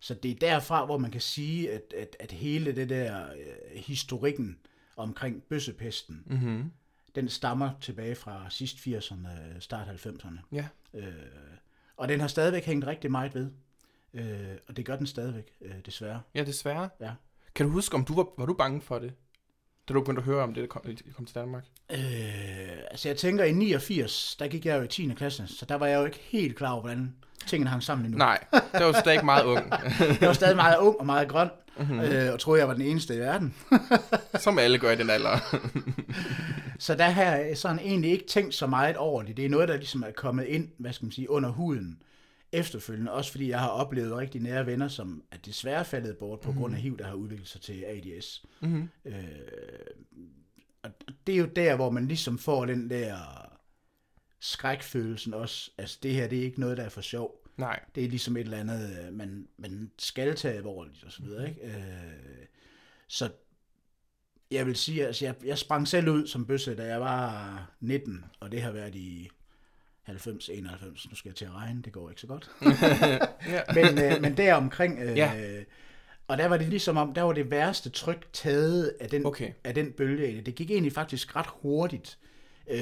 så 0.00 0.14
det 0.14 0.30
er 0.30 0.34
derfra, 0.34 0.84
hvor 0.84 0.98
man 0.98 1.10
kan 1.10 1.20
sige, 1.20 1.72
at, 1.72 1.92
at, 1.96 2.16
at 2.20 2.32
hele 2.32 2.72
det 2.76 2.88
der 2.88 3.32
øh, 3.32 3.76
historikken 3.76 4.58
omkring 4.98 5.42
bøssepesten, 5.42 6.22
Mm-hmm. 6.26 6.72
den 7.14 7.28
stammer 7.28 7.70
tilbage 7.80 8.14
fra 8.14 8.50
sidst 8.50 8.76
80'erne, 8.76 9.28
start 9.60 9.88
90'erne. 10.06 10.38
Ja. 10.52 10.68
Øh, 10.94 11.12
og 11.96 12.08
den 12.08 12.20
har 12.20 12.26
stadigvæk 12.28 12.64
hængt 12.64 12.86
rigtig 12.86 13.10
meget 13.10 13.34
ved. 13.34 13.50
Øh, 14.14 14.56
og 14.68 14.76
det 14.76 14.86
gør 14.86 14.96
den 14.96 15.06
stadigvæk, 15.06 15.56
øh, 15.60 15.74
desværre. 15.86 16.20
Ja, 16.34 16.44
desværre. 16.44 16.88
Ja. 17.00 17.12
Kan 17.54 17.66
du 17.66 17.72
huske, 17.72 17.94
om 17.94 18.04
du 18.04 18.14
var, 18.14 18.26
var 18.38 18.46
du 18.46 18.54
bange 18.54 18.80
for 18.80 18.98
det? 18.98 19.12
Da 19.88 19.94
du 19.94 20.00
begyndte 20.00 20.20
at 20.20 20.24
høre 20.24 20.42
om 20.42 20.54
det, 20.54 20.60
der 20.60 20.66
kom, 20.68 20.82
det 20.84 21.02
kom 21.16 21.24
til 21.26 21.34
Danmark? 21.34 21.64
Øh, 21.92 21.98
altså 22.90 23.08
jeg 23.08 23.16
tænker, 23.16 23.44
i 23.44 23.52
89, 23.52 24.36
der 24.38 24.48
gik 24.48 24.66
jeg 24.66 24.78
jo 24.78 24.82
i 24.82 24.88
10. 24.88 25.12
klasse, 25.16 25.44
så 25.46 25.66
der 25.68 25.74
var 25.74 25.86
jeg 25.86 25.98
jo 26.00 26.04
ikke 26.04 26.20
helt 26.22 26.56
klar 26.56 26.70
over, 26.72 26.80
hvordan 26.80 27.14
tingene 27.46 27.70
hang 27.70 27.82
sammen 27.82 28.04
endnu. 28.06 28.18
Nej, 28.18 28.44
der 28.72 28.84
var 28.84 28.92
stadig 29.00 29.24
meget 29.24 29.44
ung. 29.44 29.72
Jeg 30.20 30.28
var 30.28 30.32
stadig 30.32 30.56
meget 30.56 30.78
ung 30.78 30.96
og 31.00 31.06
meget 31.06 31.28
grøn, 31.28 31.48
Mhm. 31.78 31.86
mm-hmm. 31.92 32.00
øh, 32.12 32.32
og 32.32 32.40
troede, 32.40 32.60
jeg 32.60 32.68
var 32.68 32.74
den 32.74 32.82
eneste 32.82 33.14
i 33.14 33.18
verden. 33.18 33.54
Som 34.44 34.58
alle 34.58 34.78
gør 34.78 34.90
i 34.90 34.96
den 34.96 35.10
alder. 35.10 35.38
Så 36.78 36.94
der 36.94 37.04
har 37.04 37.22
jeg 37.22 37.58
sådan 37.58 37.78
egentlig 37.78 38.10
ikke 38.10 38.26
tænkt 38.26 38.54
så 38.54 38.66
meget 38.66 38.96
over 38.96 39.22
det. 39.22 39.36
Det 39.36 39.44
er 39.44 39.48
noget, 39.48 39.68
der 39.68 39.76
ligesom 39.76 40.02
er 40.02 40.10
kommet 40.16 40.44
ind, 40.46 40.68
hvad 40.78 40.92
skal 40.92 41.04
man 41.06 41.12
sige, 41.12 41.30
under 41.30 41.48
huden 41.50 41.98
efterfølgende. 42.52 43.12
Også 43.12 43.30
fordi 43.30 43.48
jeg 43.48 43.60
har 43.60 43.68
oplevet 43.68 44.16
rigtig 44.16 44.40
nære 44.40 44.66
venner, 44.66 44.88
som 44.88 45.22
er 45.30 45.36
desværre 45.36 45.84
faldet 45.84 46.16
bort 46.16 46.40
på 46.40 46.48
mm-hmm. 46.48 46.60
grund 46.60 46.74
af 46.74 46.80
HIV, 46.80 46.98
der 46.98 47.06
har 47.06 47.14
udviklet 47.14 47.48
sig 47.48 47.60
til 47.60 47.84
ADS. 47.84 48.44
mm-hmm. 48.60 48.88
Øh, 49.04 49.14
og 50.82 50.90
det 51.26 51.32
er 51.32 51.38
jo 51.38 51.46
der, 51.46 51.76
hvor 51.76 51.90
man 51.90 52.08
ligesom 52.08 52.38
får 52.38 52.66
den 52.66 52.90
der 52.90 53.16
skrækfølelsen 54.40 55.34
også. 55.34 55.70
Altså 55.78 55.98
det 56.02 56.14
her, 56.14 56.28
det 56.28 56.38
er 56.38 56.42
ikke 56.42 56.60
noget, 56.60 56.76
der 56.76 56.82
er 56.82 56.88
for 56.88 57.00
sjov. 57.00 57.44
Nej. 57.56 57.80
Det 57.94 58.04
er 58.04 58.08
ligesom 58.08 58.36
et 58.36 58.40
eller 58.40 58.58
andet, 58.58 59.06
øh, 59.06 59.12
man, 59.12 59.48
man 59.56 59.90
skal 59.98 60.36
tage 60.36 60.54
alvorligt 60.54 61.04
og 61.04 61.12
så 61.12 61.22
videre, 61.22 61.48
ikke? 61.48 61.66
Øh, 61.66 62.46
så 63.08 63.30
jeg 64.50 64.66
vil 64.66 64.76
sige, 64.76 65.06
altså 65.06 65.24
jeg, 65.24 65.34
jeg 65.44 65.58
sprang 65.58 65.88
selv 65.88 66.08
ud 66.08 66.26
som 66.26 66.46
bøsse, 66.46 66.76
da 66.76 66.86
jeg 66.86 67.00
var 67.00 67.70
19, 67.80 68.24
og 68.40 68.52
det 68.52 68.62
har 68.62 68.72
været 68.72 68.94
i 68.94 69.30
90, 70.08 70.48
91, 70.48 71.08
nu 71.10 71.14
skal 71.16 71.28
jeg 71.28 71.36
til 71.36 71.44
at 71.44 71.54
regne, 71.54 71.82
det 71.82 71.92
går 71.92 72.08
ikke 72.10 72.20
så 72.20 72.26
godt. 72.26 72.50
Ja. 73.48 73.60
men, 73.74 74.04
øh, 74.04 74.22
men 74.22 74.36
der 74.36 74.54
omkring, 74.54 74.98
øh, 74.98 75.16
Ja. 75.16 75.32
og 76.28 76.38
der 76.38 76.46
var 76.48 76.56
det 76.56 76.68
ligesom 76.68 76.96
om, 76.96 77.14
der 77.14 77.22
var 77.22 77.32
det 77.32 77.50
værste 77.50 77.90
tryk 77.90 78.28
taget 78.32 78.92
af 79.00 79.08
den, 79.08 79.26
Okay. 79.26 79.52
af 79.64 79.74
den 79.74 79.92
bølge. 79.92 80.42
Det 80.42 80.54
gik 80.54 80.70
egentlig 80.70 80.92
faktisk 80.92 81.36
ret 81.36 81.46
hurtigt, 81.48 82.18
øh, 82.70 82.80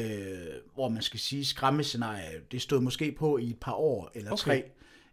hvor 0.75 0.89
man 0.89 1.03
skal 1.03 1.21
sige, 1.21 1.45
skræmmescenarie, 1.45 2.41
det 2.53 2.63
stod 2.63 2.81
måske 2.81 3.13
på 3.13 3.39
i 3.39 3.51
et 3.51 3.61
par 3.61 3.73
år 3.73 4.11
eller 4.15 4.31
Okay. 4.33 4.43
tre. 4.43 4.65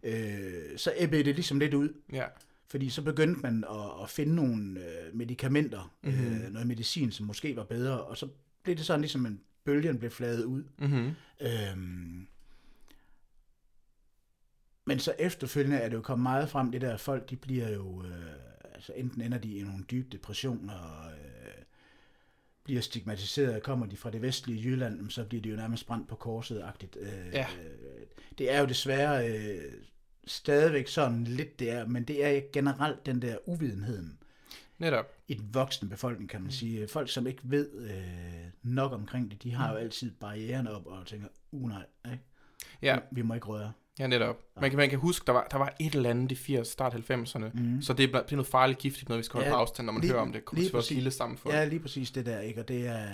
Øh, 0.02 0.78
så 0.78 0.92
æbbede 0.96 1.24
det 1.24 1.34
ligesom 1.34 1.58
lidt 1.58 1.74
ud, 1.74 1.88
Ja. 2.12 2.24
fordi 2.68 2.88
så 2.90 3.02
begyndte 3.02 3.40
man 3.40 3.64
at, 3.70 4.02
at 4.02 4.10
finde 4.10 4.34
nogle 4.34 4.80
øh, 4.80 5.14
medicamenter, 5.16 5.94
Mhm. 6.02 6.12
mm-hmm. 6.12 6.34
øh, 6.44 6.52
noget 6.52 6.68
medicin, 6.68 7.12
som 7.12 7.26
måske 7.26 7.56
var 7.56 7.64
bedre, 7.64 8.00
og 8.00 8.16
så 8.16 8.28
blev 8.62 8.76
det 8.76 8.84
sådan 8.86 9.00
ligesom, 9.00 9.26
en 9.26 9.40
bølgen 9.64 9.98
blev 9.98 10.10
fladet 10.10 10.44
ud. 10.44 10.64
Mm-hmm. 10.78 11.10
Øhm, 11.40 12.26
men 14.86 14.98
så 14.98 15.14
efterfølgende 15.18 15.78
er 15.78 15.88
det 15.88 15.96
jo 15.96 16.00
kommet 16.02 16.22
meget 16.22 16.48
frem, 16.48 16.72
det 16.72 16.80
der 16.80 16.96
folk, 16.96 17.30
de 17.30 17.36
bliver 17.36 17.70
jo, 17.70 18.04
øh, 18.04 18.34
altså 18.74 18.92
enten 18.92 19.22
ender 19.22 19.38
de 19.38 19.56
i 19.56 19.62
nogle 19.62 19.84
dybe 19.90 20.08
depressioner, 20.12 20.74
og 20.74 21.10
øh, 21.12 21.62
bliver 22.64 22.80
stigmatiseret, 22.80 23.62
kommer 23.62 23.86
de 23.86 23.96
fra 23.96 24.10
det 24.10 24.22
vestlige 24.22 24.62
Jylland, 24.62 25.10
så 25.10 25.24
bliver 25.24 25.42
de 25.42 25.48
jo 25.48 25.56
nærmest 25.56 25.86
brændt 25.86 26.08
på 26.08 26.14
korset-agtigt. 26.16 26.96
Øh, 27.00 27.32
Ja. 27.32 27.46
Det 28.38 28.52
er 28.52 28.60
jo 28.60 28.66
desværre 28.66 29.28
øh, 29.28 29.72
stadigvæk 30.26 30.88
sådan 30.88 31.24
lidt 31.24 31.58
det 31.58 31.70
er, 31.70 31.86
men 31.86 32.04
det 32.04 32.24
er 32.24 32.40
generelt 32.52 33.06
den 33.06 33.22
der 33.22 33.36
uvidenheden 33.46 34.18
Netop. 34.78 35.12
i 35.28 35.34
den 35.34 35.48
voksne 35.54 35.88
befolkning, 35.88 36.30
kan 36.30 36.42
man 36.42 36.50
sige. 36.50 36.88
Folk, 36.88 37.10
som 37.10 37.26
ikke 37.26 37.40
ved 37.44 37.72
øh, 37.90 37.92
nok 38.62 38.92
omkring 38.92 39.30
det, 39.30 39.42
de 39.42 39.52
har 39.54 39.70
jo 39.72 39.76
altid 39.76 40.10
barrieren 40.20 40.66
op 40.68 40.86
og 40.86 41.06
tænker, 41.06 41.28
uh 41.52 41.68
nej, 41.68 41.82
ikke? 42.12 42.24
Ja, 42.82 42.98
vi 43.12 43.22
må 43.22 43.34
ikke 43.34 43.46
røre. 43.46 43.72
ja 43.98 44.06
netop. 44.06 44.36
Man 44.60 44.70
kan, 44.70 44.76
man 44.76 44.90
kan 44.90 44.98
huske, 44.98 45.26
der 45.26 45.32
var, 45.32 45.46
der 45.50 45.56
var 45.58 45.74
et 45.80 45.94
eller 45.94 46.10
andet 46.10 46.32
i 46.32 46.34
80, 46.34 46.68
start 46.68 46.94
90'erne, 46.94 47.44
mm. 47.60 47.82
så 47.82 47.92
det 47.92 48.14
er, 48.14 48.22
det 48.22 48.32
er 48.32 48.36
noget 48.36 48.46
farligt 48.46 48.78
giftigt, 48.78 49.08
noget 49.08 49.18
vi 49.18 49.24
skal 49.24 49.32
holde 49.38 49.48
Ja, 49.48 49.54
på 49.54 49.60
afstand, 49.60 49.86
når 49.86 49.92
man 49.92 50.00
lige- 50.00 50.10
hører 50.12 50.22
om 50.22 50.32
det. 50.32 50.44
Kommer 50.44 50.60
lige 50.60 50.68
til 50.70 50.74
præcis. 50.76 50.94
lille 50.94 51.10
samfund. 51.10 51.54
Ja, 51.54 51.64
lige 51.64 51.80
præcis 51.80 52.10
det 52.10 52.26
der, 52.26 52.40
ikke? 52.40 52.60
Og 52.60 52.68
det 52.68 52.86
er, 52.86 53.08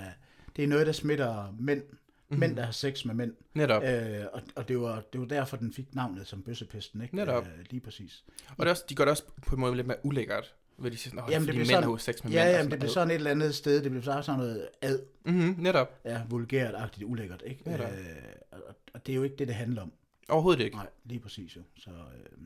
det 0.57 0.65
er 0.65 0.69
noget, 0.69 0.87
der 0.87 0.93
smitter 0.93 1.55
mænd. 1.59 1.83
Mm-hmm. 1.83 2.41
Mænd, 2.41 2.57
der 2.57 2.65
har 2.65 2.73
sex 2.73 3.05
med 3.05 3.15
mænd. 3.15 3.33
Netop. 3.55 3.83
Øh, 3.83 4.25
og 4.33 4.43
og 4.57 4.69
det, 4.69 4.81
var, 4.81 5.03
det 5.13 5.21
var 5.21 5.27
derfor, 5.27 5.57
den 5.57 5.73
fik 5.73 5.95
navnet 5.95 6.27
som 6.27 6.43
bøssepesten, 6.43 7.03
ikke? 7.03 7.17
Netop. 7.17 7.47
Øh, 7.47 7.65
lige 7.71 7.81
præcis. 7.81 8.25
Og 8.49 8.57
det 8.59 8.67
er 8.67 8.71
også, 8.71 8.85
de 8.89 8.95
gør 8.95 9.05
det 9.05 9.11
også 9.11 9.23
på 9.47 9.55
en 9.55 9.61
måde 9.61 9.77
lidt 9.77 9.87
mere 9.87 9.97
ulækkert. 10.07 10.55
Ved 10.81 10.91
de 10.91 10.97
siger 10.97 11.11
sådan, 11.11 11.25
"Nå, 11.25 11.31
Jamen, 11.31 11.49
det 11.49 11.57
mænd 11.57 11.67
sådan- 11.67 11.85
jo 11.89 11.97
sex 11.99 12.25
med 12.25 12.33
Ja, 12.33 12.45
mænd. 12.45 12.57
jamen, 12.57 12.71
det 12.71 12.79
blev 12.79 12.91
sådan 12.91 13.11
et 13.11 13.15
eller 13.15 13.31
andet 13.31 13.55
sted. 13.55 13.83
Det 13.83 13.91
blev 13.91 14.03
så 14.03 14.23
sådan 14.23 14.39
noget 14.41 14.69
ad, 14.83 14.99
Mm-hmm, 15.25 15.55
netop. 15.59 16.01
ja, 16.05 16.23
vulgært-agtigt, 16.31 17.05
ulækkert, 17.05 17.43
ikke? 17.47 17.63
Netop. 17.71 17.91
Øh, 17.93 18.17
og, 18.53 18.63
og 18.95 19.07
det 19.07 19.13
er 19.13 19.17
jo 19.17 19.23
ikke 19.23 19.37
det, 19.37 19.49
det 19.49 19.57
handler 19.57 19.83
om. 19.83 19.93
Overhovedet 20.29 20.65
ikke. 20.65 20.77
Nej, 20.77 20.89
lige 21.05 21.21
præcis 21.21 21.57
jo. 21.57 21.63
Så, 21.77 21.91
øh, 21.91 22.39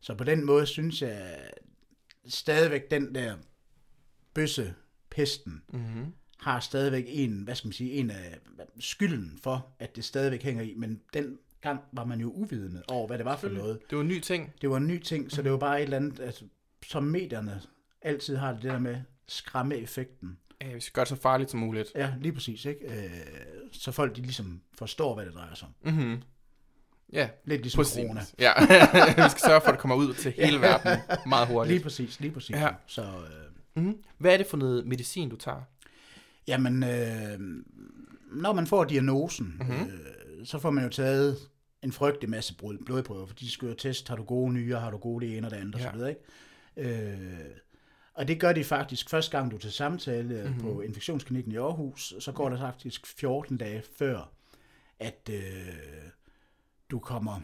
så 0.00 0.14
på 0.14 0.24
den 0.24 0.44
måde 0.46 0.66
synes 0.66 1.02
jeg 1.02 1.36
stadigvæk 2.26 2.90
den 2.90 3.14
der 3.14 3.36
bøsse 4.34 4.74
pesten 5.10 5.62
Mm-hmm. 5.72 6.06
har 6.38 6.60
stadigvæk 6.60 7.04
en, 7.08 7.42
hvad 7.42 7.54
skal 7.54 7.68
man 7.68 7.72
sige, 7.72 7.92
en 7.92 8.10
af 8.10 8.38
skylden 8.80 9.38
for, 9.42 9.74
at 9.78 9.96
det 9.96 10.04
stadigvæk 10.04 10.42
hænger 10.42 10.62
i, 10.62 10.74
men 10.76 11.00
den 11.14 11.38
gang 11.60 11.80
var 11.92 12.04
man 12.04 12.20
jo 12.20 12.30
uvidende 12.30 12.82
over, 12.88 13.06
hvad 13.06 13.18
det 13.18 13.24
var 13.24 13.36
for 13.36 13.48
noget. 13.48 13.78
Det 13.90 13.96
var 13.96 14.02
en 14.02 14.08
ny 14.08 14.20
ting. 14.20 14.52
Det 14.60 14.70
var 14.70 14.76
en 14.76 14.86
ny 14.86 14.98
ting, 15.02 15.30
så 15.32 15.42
det 15.42 15.52
var 15.52 15.58
bare 15.58 15.78
et 15.78 15.82
eller 15.84 15.96
andet, 15.96 16.20
altså, 16.20 16.44
som 16.86 17.02
medierne 17.02 17.60
altid 18.02 18.36
har 18.36 18.52
det 18.52 18.62
der 18.62 18.78
med 18.78 18.96
skræmmeeffekten. 19.26 20.38
Ja, 20.62 20.74
vi 20.74 20.80
skal 20.80 20.92
gøre 20.94 21.04
det 21.04 21.08
så 21.08 21.16
farligt 21.16 21.50
som 21.50 21.60
muligt. 21.60 21.92
Ja, 21.94 22.12
lige 22.20 22.32
præcis, 22.32 22.64
ikke? 22.64 23.04
Øh, 23.04 23.10
så 23.72 23.92
folk 23.92 24.16
de 24.16 24.22
ligesom 24.22 24.60
forstår, 24.78 25.14
hvad 25.14 25.26
det 25.26 25.34
drejer 25.34 25.54
sig 25.54 25.68
om. 25.84 25.92
Mm-hmm. 25.92 26.22
Ja, 27.12 27.28
Lidt 27.44 27.62
ligesom 27.62 27.78
præcis. 27.78 27.94
corona. 27.94 28.20
Ja, 28.38 28.52
vi 29.24 29.30
skal 29.30 29.40
sørge 29.46 29.60
for, 29.60 29.68
at 29.68 29.72
det 29.72 29.80
kommer 29.80 29.96
ud 29.96 30.14
til 30.14 30.32
hele 30.32 30.60
verden 30.60 30.98
meget 31.26 31.48
hurtigt. 31.48 31.72
Lige 31.74 31.82
præcis, 31.82 32.20
lige 32.20 32.32
præcis. 32.32 32.56
Ja. 32.56 32.68
Så, 32.86 33.02
øh, 33.02 33.08
Mm-hmm. 33.74 34.02
Hvad 34.18 34.32
er 34.32 34.36
det 34.36 34.46
for 34.46 34.56
noget 34.56 34.86
medicin, 34.86 35.28
du 35.28 35.36
tager? 35.36 35.60
Jamen, 36.46 36.82
øh, 36.82 37.38
når 38.32 38.52
man 38.52 38.66
får 38.66 38.84
diagnosen, 38.84 39.56
Mhm. 39.60 39.68
mm-hmm. 39.70 39.86
øh, 39.90 40.46
så 40.46 40.58
får 40.58 40.70
man 40.70 40.84
jo 40.84 40.90
taget 40.90 41.36
en 41.82 41.92
frygtelig 41.92 42.30
masse 42.30 42.54
blod- 42.54 42.84
blodprøver, 42.84 43.26
for 43.26 43.34
de 43.34 43.50
skal 43.50 43.68
jo 43.68 43.74
teste, 43.74 44.08
har 44.08 44.16
du 44.16 44.22
gode 44.22 44.52
nyrer, 44.52 44.80
har 44.80 44.90
du 44.90 44.96
gode 44.96 45.26
det 45.26 45.36
ene 45.36 45.46
og 45.46 45.50
det 45.50 45.56
andet, 45.56 45.78
Ja. 45.80 45.92
videre, 45.92 46.08
ikke? 46.08 46.20
Øh, 46.76 47.44
og 48.14 48.28
det 48.28 48.40
gør 48.40 48.52
de 48.52 48.64
faktisk 48.64 49.10
første 49.10 49.38
gang, 49.38 49.50
du 49.50 49.56
er 49.56 49.60
til 49.60 49.72
samtale 49.72 50.34
Mhm. 50.34 50.46
mm-hmm. 50.46 50.60
på 50.62 50.80
infektionsklinikken 50.80 51.52
i 51.52 51.56
Aarhus, 51.56 52.14
så 52.20 52.32
går 52.32 52.48
der 52.48 52.58
faktisk 52.58 53.06
14 53.06 53.56
dage 53.56 53.82
før, 53.98 54.32
at 54.98 55.30
øh, 55.32 55.74
du 56.90 56.98
kommer 56.98 57.40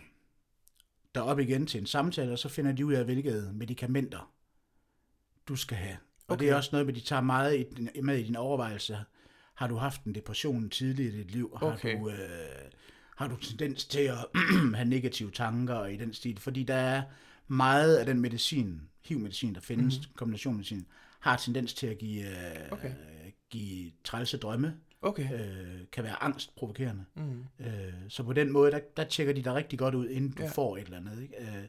derop 1.14 1.38
igen 1.38 1.66
til 1.66 1.80
en 1.80 1.86
samtale, 1.86 2.32
og 2.32 2.38
så 2.38 2.48
finder 2.48 2.72
de 2.72 2.86
ud 2.86 2.92
af, 2.92 3.04
hvilke 3.04 3.42
medicamenter 3.52 4.32
du 5.48 5.56
skal 5.56 5.76
have. 5.78 5.96
Og 6.28 6.32
Okay. 6.34 6.44
det 6.44 6.50
er 6.52 6.56
også 6.56 6.68
noget 6.72 6.86
med, 6.86 6.94
de 6.94 7.00
tager 7.00 7.22
meget 7.22 7.58
i, 7.58 7.62
din- 7.76 7.90
med 8.06 8.18
i 8.18 8.22
din 8.22 8.36
overvejelse. 8.36 8.98
Har 9.54 9.66
du 9.68 9.76
haft 9.76 10.04
en 10.04 10.14
depression 10.14 10.70
tidligere 10.70 11.14
i 11.14 11.16
dit 11.16 11.30
liv? 11.30 11.56
Har, 11.58 11.66
Okay. 11.72 11.98
du, 12.00 12.08
øh, 12.10 12.16
har 13.16 13.26
du 13.28 13.36
tendens 13.36 13.84
til 13.84 14.00
at 14.00 14.26
have 14.74 14.88
negative 14.88 15.30
tanker 15.30 15.84
i 15.86 15.96
den 15.96 16.14
stil? 16.14 16.38
Fordi 16.40 16.62
der 16.62 16.74
er 16.74 17.02
meget 17.48 17.96
af 17.96 18.06
den 18.06 18.20
medicin, 18.20 18.80
HIV-medicin, 19.08 19.54
der 19.54 19.60
findes, 19.60 19.98
mm-hmm. 19.98 20.14
kombinationsmedicin, 20.16 20.86
har 21.20 21.36
tendens 21.36 21.74
til 21.74 21.86
at 21.86 21.98
give, 21.98 22.22
øh. 22.26 22.72
Okay. 22.72 22.92
give 23.50 23.90
trælse 24.04 24.36
drømme, 24.38 24.74
Okay. 25.02 25.32
øh, 25.34 25.80
kan 25.92 26.04
være 26.04 26.22
angstprovokerende. 26.22 27.04
Mm. 27.14 27.44
Øh, 27.60 27.92
så 28.08 28.22
på 28.22 28.32
den 28.32 28.52
måde, 28.52 28.70
der, 28.70 28.80
der 28.96 29.04
tjekker 29.04 29.34
de 29.34 29.42
dig 29.44 29.54
rigtig 29.54 29.78
godt 29.78 29.94
ud, 29.94 30.08
inden 30.08 30.30
du 30.30 30.42
Ja. 30.42 30.48
får 30.48 30.76
et 30.76 30.84
eller 30.84 30.96
andet. 30.96 31.22
Ikke? 31.22 31.34
Øh, 31.40 31.64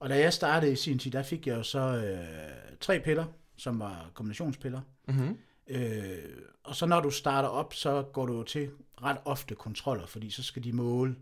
og 0.00 0.08
da 0.08 0.18
jeg 0.18 0.32
startede 0.32 0.72
i 0.72 0.76
sin 0.76 0.98
tid, 0.98 1.10
der 1.10 1.22
fik 1.22 1.46
jeg 1.46 1.56
jo 1.56 1.62
så 1.62 1.78
øh, 1.78 2.50
tre 2.80 3.00
piller, 3.00 3.24
som 3.56 3.78
var 3.78 4.10
kombinationspiller. 4.14 4.80
Mm-hmm. 5.08 5.38
Øh, 5.68 6.18
og 6.64 6.76
så 6.76 6.86
når 6.86 7.00
du 7.00 7.10
starter 7.10 7.48
op, 7.48 7.74
så 7.74 8.02
går 8.12 8.26
du 8.26 8.42
til 8.42 8.70
ret 9.02 9.16
ofte 9.24 9.54
kontroller, 9.54 10.06
fordi 10.06 10.30
så 10.30 10.42
skal 10.42 10.64
de 10.64 10.72
måle, 10.72 11.16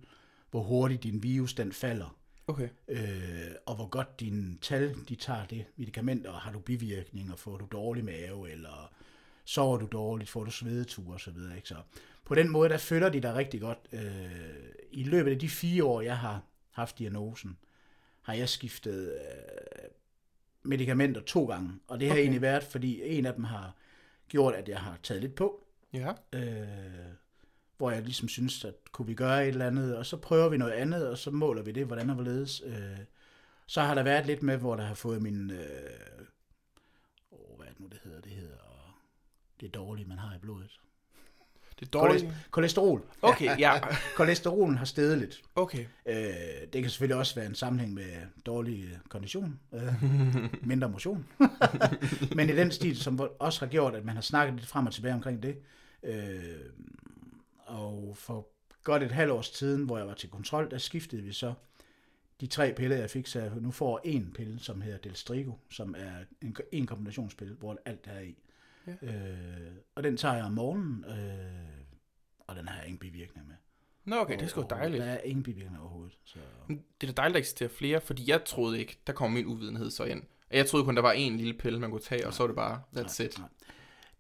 hvor 0.51 0.63
hurtigt 0.63 1.03
din 1.03 1.23
virus 1.23 1.55
den 1.55 1.73
falder, 1.73 2.17
Okay. 2.49 2.69
øh, 2.89 3.51
og 3.67 3.75
hvor 3.75 3.89
godt 3.89 4.21
dine 4.21 4.59
tal, 4.63 4.95
de 5.09 5.15
tager 5.15 5.47
det 5.47 5.65
medicament, 5.77 6.27
og 6.27 6.35
har 6.35 6.53
du 6.53 6.59
bivirkninger, 6.59 7.37
får 7.37 7.57
du 7.57 7.67
dårlig 7.73 8.05
mave, 8.05 8.51
eller 8.51 8.93
sover 9.45 9.77
du 9.79 9.87
dårligt, 9.87 10.31
får 10.31 10.45
du 10.45 10.51
svedeture 10.51 11.15
og 11.15 11.21
så 11.21 11.31
videre. 11.31 11.57
Ikke? 11.57 11.69
Så 11.69 11.77
på 12.25 12.35
den 12.35 12.49
måde, 12.49 12.69
der 12.69 12.79
følger 12.79 13.09
de 13.09 13.21
dig 13.21 13.35
rigtig 13.35 13.61
godt. 13.61 13.79
Øh, 13.93 14.31
I 14.91 15.05
løbet 15.05 15.31
af 15.31 15.39
de 15.39 15.49
fire 15.49 15.85
år, 15.85 16.01
jeg 16.01 16.19
har 16.19 16.43
haft 16.71 16.99
diagnosen, 16.99 17.57
har 18.23 18.35
jeg 18.35 18.49
skiftet 18.49 19.13
øh, 19.13 19.91
medicamenter 20.63 21.21
to 21.21 21.47
gange. 21.47 21.71
Og 21.89 22.01
det 22.01 22.09
har 22.09 22.15
okay. 22.15 22.23
egentlig 22.23 22.43
været, 22.43 22.63
fordi 22.63 23.03
en 23.03 23.27
af 23.27 23.35
dem 23.35 23.45
har 23.45 23.77
gjort, 24.29 24.55
at 24.55 24.69
jeg 24.69 24.79
har 24.79 24.99
taget 25.03 25.23
lidt 25.23 25.35
på, 25.35 25.65
Ja. 25.93 26.13
øh, 26.33 27.13
hvor 27.79 27.91
jeg 27.91 28.03
ligesom 28.03 28.29
synes, 28.29 28.65
at 28.65 28.75
kunne 28.93 29.07
vi 29.07 29.15
gøre 29.15 29.43
et 29.43 29.49
eller 29.49 29.67
andet, 29.67 29.97
og 29.97 30.07
så 30.07 30.17
prøver 30.17 30.49
vi 30.49 30.57
noget 30.57 30.73
andet, 30.73 31.09
og 31.09 31.19
så 31.19 31.31
måler 31.31 31.63
vi 31.63 31.73
det, 31.73 31.87
hvordan 31.87 32.11
og 32.11 32.15
hvorledes. 32.15 32.63
Øh, 32.67 32.99
så 33.67 33.81
har 33.83 33.95
der 33.95 34.03
været 34.03 34.27
lidt 34.27 34.43
med, 34.43 34.57
hvor 34.57 34.77
der 34.77 34.85
har 34.85 34.95
fået 34.95 35.23
min, 35.23 35.51
øh, 35.51 35.59
hvad 37.57 37.67
er 37.67 37.71
det 37.71 37.81
nu, 37.81 37.87
det 37.87 37.99
hedder? 38.05 38.21
Det 38.21 38.33
hedder 38.33 38.97
det 39.61 39.75
dårlige, 39.75 40.09
man 40.09 40.19
har 40.19 40.35
i 40.35 40.39
blodet. 40.39 40.81
Det. 41.81 41.97
Kolest- 41.97 42.51
kolesterol. 42.51 43.03
Okay, 43.23 43.59
ja. 43.59 43.73
Kolesterolen 44.17 44.79
har 44.79 44.85
steget 44.85 45.19
lidt. 45.19 45.43
Okay. 45.55 45.87
Øh, 46.07 46.15
det 46.73 46.83
kan 46.83 46.91
selvfølgelig 46.91 47.17
også 47.17 47.35
være 47.35 47.47
en 47.47 47.55
sammenhæng 47.55 47.95
med 47.95 48.13
dårlig 48.47 48.85
øh, 48.85 48.99
kondition, 49.09 49.61
øh, 49.75 50.05
mindre 50.71 50.89
motion. 50.89 51.27
Men 52.37 52.51
i 52.51 52.53
den 52.53 52.71
stil, 52.71 52.97
som 52.97 53.21
også 53.39 53.61
har 53.61 53.67
gjort, 53.67 53.95
at 53.95 54.05
man 54.05 54.15
har 54.15 54.23
snakket 54.23 54.55
lidt 54.55 54.67
frem 54.67 54.87
og 54.87 54.93
tilbage 54.93 55.15
omkring 55.15 55.43
det. 55.43 55.59
Øh, 56.03 56.41
og 57.69 58.17
for 58.17 58.49
godt 58.83 59.03
et 59.03 59.13
halvt 59.13 59.33
års 59.33 59.51
tiden, 59.51 59.85
hvor 59.85 59.99
jeg 59.99 60.07
var 60.07 60.15
til 60.15 60.31
kontrol, 60.31 60.71
der 60.71 60.79
skiftede 60.79 61.23
vi 61.23 61.33
så 61.33 61.55
de 62.41 62.47
tre 62.47 62.75
piller, 62.77 62.97
jeg 62.97 63.11
fik, 63.11 63.27
så 63.27 63.41
jeg 63.41 63.51
nu 63.61 63.71
får 63.71 64.01
en 64.05 64.33
pille, 64.35 64.59
som 64.59 64.81
hedder 64.81 64.99
Delstrigo, 64.99 65.53
som 65.71 65.95
er 65.99 66.25
en, 66.43 66.57
en 66.73 66.87
kombinationspille, 66.87 67.55
hvor 67.55 67.79
alt 67.85 68.07
er 68.07 68.21
i. 68.21 68.39
Ja. 68.87 68.93
Øh, 69.03 69.73
og 69.95 70.03
den 70.03 70.17
tager 70.17 70.35
jeg 70.35 70.45
om 70.45 70.53
morgenen, 70.53 71.05
øh, 71.05 71.15
og 72.39 72.57
den 72.57 72.69
har 72.69 72.77
jeg 72.79 72.87
ingen 72.87 72.99
bivirkninger 72.99 73.49
med. 73.49 73.57
Nå, 74.05 74.17
okay, 74.17 74.35
det 74.35 74.43
er 74.43 74.47
sgu 74.47 74.67
dejligt. 74.71 75.03
Der 75.03 75.09
er 75.09 75.21
ingen 75.21 75.43
bivirkninger 75.43 75.81
overhovedet. 75.81 76.19
Så. 76.25 76.39
Det 76.69 76.83
er 77.03 77.07
da 77.07 77.13
dejligt, 77.13 77.37
at 77.37 77.41
eksisterer 77.41 77.69
flere, 77.69 78.01
fordi 78.01 78.31
jeg 78.31 78.45
troede 78.45 78.79
ikke, 78.79 78.99
der 79.07 79.13
kom 79.13 79.33
min 79.33 79.47
uvidenhed 79.47 79.91
så 79.91 80.05
ind. 80.05 80.23
Jeg 80.51 80.67
troede 80.67 80.85
kun, 80.85 80.97
der 80.97 81.03
var 81.03 81.13
en 81.13 81.37
lille 81.37 81.55
pille, 81.55 81.81
man 81.81 81.91
kunne 81.91 82.01
tage, 82.01 82.27
og 82.27 82.35
så 82.35 82.43
var 82.43 82.47
det 82.47 82.57
bare, 82.57 82.83
that's 82.97 83.23
it. 83.23 83.39
Nej. 83.39 83.49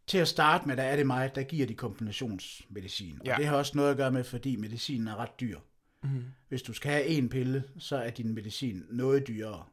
Til 0.08 0.18
at 0.18 0.28
starte 0.28 0.68
med, 0.68 0.76
der 0.76 0.82
er 0.82 0.96
det 0.96 1.06
mig, 1.06 1.34
der 1.34 1.42
giver 1.42 1.66
de 1.66 1.74
kombinationsmedicin. 1.74 3.20
Ja. 3.24 3.32
Og 3.32 3.38
det 3.38 3.46
har 3.46 3.56
også 3.56 3.72
noget 3.76 3.90
at 3.90 3.96
gøre 3.96 4.10
med, 4.10 4.24
fordi 4.24 4.56
medicinen 4.56 5.08
er 5.08 5.16
ret 5.16 5.40
dyr. 5.40 5.58
Mm. 6.02 6.24
Hvis 6.48 6.62
du 6.62 6.72
skal 6.72 6.90
have 6.92 7.04
en 7.06 7.28
pille, 7.28 7.64
så 7.78 7.96
er 7.96 8.10
din 8.10 8.34
medicin 8.34 8.84
noget 8.90 9.26
dyrere. 9.28 9.64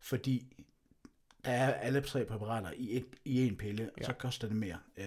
Fordi 0.00 0.64
der 1.44 1.50
er 1.50 1.72
alle 1.74 2.00
tre 2.00 2.24
præparater 2.24 2.70
i, 2.76 2.96
et, 2.96 3.06
i 3.24 3.46
en 3.46 3.56
pille, 3.56 3.90
og 3.94 4.00
Ja. 4.00 4.06
så 4.06 4.12
koster 4.12 4.46
det 4.48 4.56
mere. 4.56 4.78
Øh, 4.96 5.04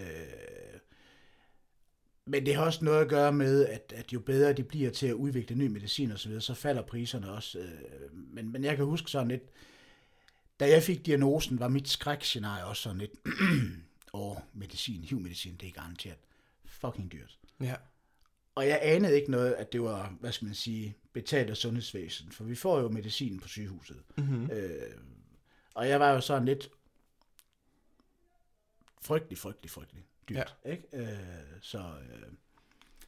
men 2.25 2.45
det 2.45 2.55
har 2.55 2.65
også 2.65 2.85
noget 2.85 3.01
at 3.01 3.09
gøre 3.09 3.31
med, 3.33 3.65
at, 3.65 3.93
at 3.95 4.13
jo 4.13 4.19
bedre 4.19 4.53
de 4.53 4.63
bliver 4.63 4.89
til 4.91 5.07
at 5.07 5.13
udvikle 5.13 5.55
ny 5.55 5.67
medicin 5.67 6.11
osv., 6.11 6.17
så, 6.17 6.27
videre, 6.27 6.41
så 6.41 6.53
falder 6.53 6.81
priserne 6.81 7.31
også. 7.31 7.59
Øh, 7.59 8.13
men, 8.13 8.51
men 8.51 8.63
jeg 8.63 8.75
kan 8.75 8.85
huske 8.85 9.11
sådan 9.11 9.27
lidt, 9.27 9.43
da 10.59 10.69
jeg 10.69 10.83
fik 10.83 11.05
diagnosen, 11.05 11.59
var 11.59 11.67
mit 11.67 11.89
skrækscenarie 11.89 12.65
også 12.65 12.81
sådan 12.81 12.97
lidt, 12.97 13.11
åh, 14.13 14.37
medicin, 14.53 15.03
HIV-medicin, 15.03 15.55
det 15.55 15.67
er 15.69 15.71
garanteret 15.71 16.17
fucking 16.65 17.11
dyrt. 17.11 17.39
Ja. 17.61 17.75
Og 18.55 18.67
jeg 18.67 18.79
anede 18.81 19.15
ikke 19.15 19.31
noget, 19.31 19.53
at 19.53 19.73
det 19.73 19.81
var, 19.81 20.15
hvad 20.19 20.31
skal 20.31 20.45
man 20.45 20.55
sige, 20.55 20.97
betalt 21.13 21.49
af 21.49 21.57
sundhedsvæsen, 21.57 22.31
for 22.31 22.43
vi 22.43 22.55
får 22.55 22.79
jo 22.79 22.89
medicin 22.89 23.39
på 23.39 23.47
sygehuset. 23.47 24.01
Mm-hmm. 24.17 24.49
Øh, 24.51 24.97
og 25.73 25.89
jeg 25.89 25.99
var 25.99 26.11
jo 26.11 26.21
sådan 26.21 26.45
lidt 26.45 26.69
frygtelig, 29.01 29.37
frygtelig, 29.37 29.69
frygtelig 29.69 30.05
dyrt. 30.29 30.55
Ja. 30.65 30.71
Ikke? 30.71 30.87
Øh, 30.93 31.17
så, 31.61 31.77
øh, 31.79 32.23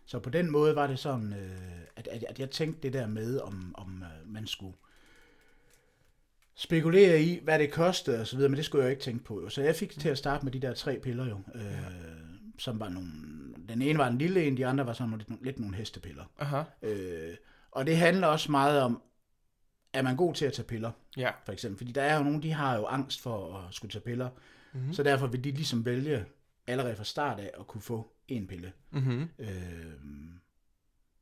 så 0.05 0.19
på 0.19 0.29
den 0.29 0.51
måde 0.51 0.75
var 0.75 0.87
det 0.87 0.99
sådan, 0.99 1.33
øh, 1.33 1.81
at, 1.95 2.07
at, 2.07 2.23
at 2.23 2.39
jeg 2.39 2.51
tænkte 2.51 2.81
det 2.81 2.93
der 2.93 3.07
med, 3.07 3.39
om, 3.39 3.75
om 3.77 4.03
øh, 4.03 4.27
man 4.27 4.47
skulle 4.47 4.75
spekulere 6.55 7.21
i, 7.21 7.39
hvad 7.43 7.59
det 7.59 7.71
kostede 7.71 8.21
og 8.21 8.27
så 8.27 8.35
videre, 8.35 8.49
men 8.49 8.57
det 8.57 8.65
skulle 8.65 8.83
jeg 8.83 8.89
jo 8.89 8.91
ikke 8.91 9.03
tænke 9.03 9.23
på. 9.23 9.41
Jo. 9.41 9.49
Så 9.49 9.61
jeg 9.61 9.75
fik 9.75 9.99
til 9.99 10.09
at 10.09 10.17
starte 10.17 10.45
med 10.45 10.51
de 10.51 10.59
der 10.59 10.73
tre 10.73 10.99
piller 11.03 11.25
jo, 11.29 11.39
øh, 11.55 11.77
som 12.59 12.79
var 12.79 12.89
nogle, 12.89 13.09
den 13.69 13.81
ene 13.81 13.99
var 13.99 14.07
en 14.07 14.17
lille 14.17 14.43
en, 14.47 14.57
de 14.57 14.65
andre 14.67 14.85
var 14.87 14.93
sådan 14.93 15.17
lidt, 15.17 15.43
lidt 15.43 15.59
nogle 15.59 15.75
hestepiller. 15.75 16.23
Aha. 16.39 16.63
Øh, 16.81 17.35
og 17.71 17.85
det 17.87 17.97
handler 17.97 18.27
også 18.27 18.51
meget 18.51 18.81
om, 18.81 19.01
er 19.93 20.01
man 20.01 20.15
god 20.15 20.33
til 20.33 20.45
at 20.45 20.53
tage 20.53 20.67
piller, 20.67 20.91
Ja. 21.17 21.31
for 21.45 21.51
eksempel. 21.51 21.77
Fordi 21.77 21.91
der 21.91 22.01
er 22.01 22.17
jo 22.17 22.23
nogen, 22.23 22.43
de 22.43 22.51
har 22.51 22.75
jo 22.75 22.85
angst 22.85 23.21
for 23.21 23.57
at 23.57 23.73
skulle 23.73 23.91
tage 23.91 24.01
piller, 24.03 24.29
Mhm. 24.29 24.79
mm-hmm. 24.81 24.93
så 24.93 25.03
derfor 25.03 25.27
vil 25.27 25.43
de 25.43 25.51
ligesom 25.51 25.85
vælge 25.85 26.25
allerede 26.67 26.95
fra 26.95 27.03
start 27.03 27.39
af 27.39 27.51
at 27.59 27.67
kunne 27.67 27.81
få 27.81 28.13
en 28.27 28.47
pille. 28.47 28.71
Mm-hmm. 28.91 29.29
Øh, 29.39 29.47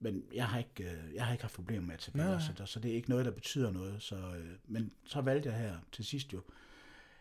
men 0.04 0.24
jeg 0.34 0.46
har, 0.46 0.58
ikke, 0.58 0.84
øh, 0.84 1.16
jeg 1.16 1.26
har 1.26 1.32
ikke 1.32 1.44
haft 1.44 1.56
problemer 1.56 1.88
med 1.88 1.94
at 1.94 2.10
nej. 2.14 2.40
så, 2.40 2.54
der, 2.58 2.66
så 2.66 2.80
det 2.80 2.92
er 2.92 2.96
ikke 2.96 3.10
noget, 3.10 3.26
der 3.26 3.32
betyder 3.32 3.72
noget. 3.72 4.02
Så, 4.02 4.16
øh, 4.16 4.46
men 4.68 4.92
så 5.06 5.22
valgte 5.22 5.50
jeg 5.50 5.58
her 5.58 5.76
til 5.92 6.06
sidst 6.06 6.34
jo. 6.34 6.42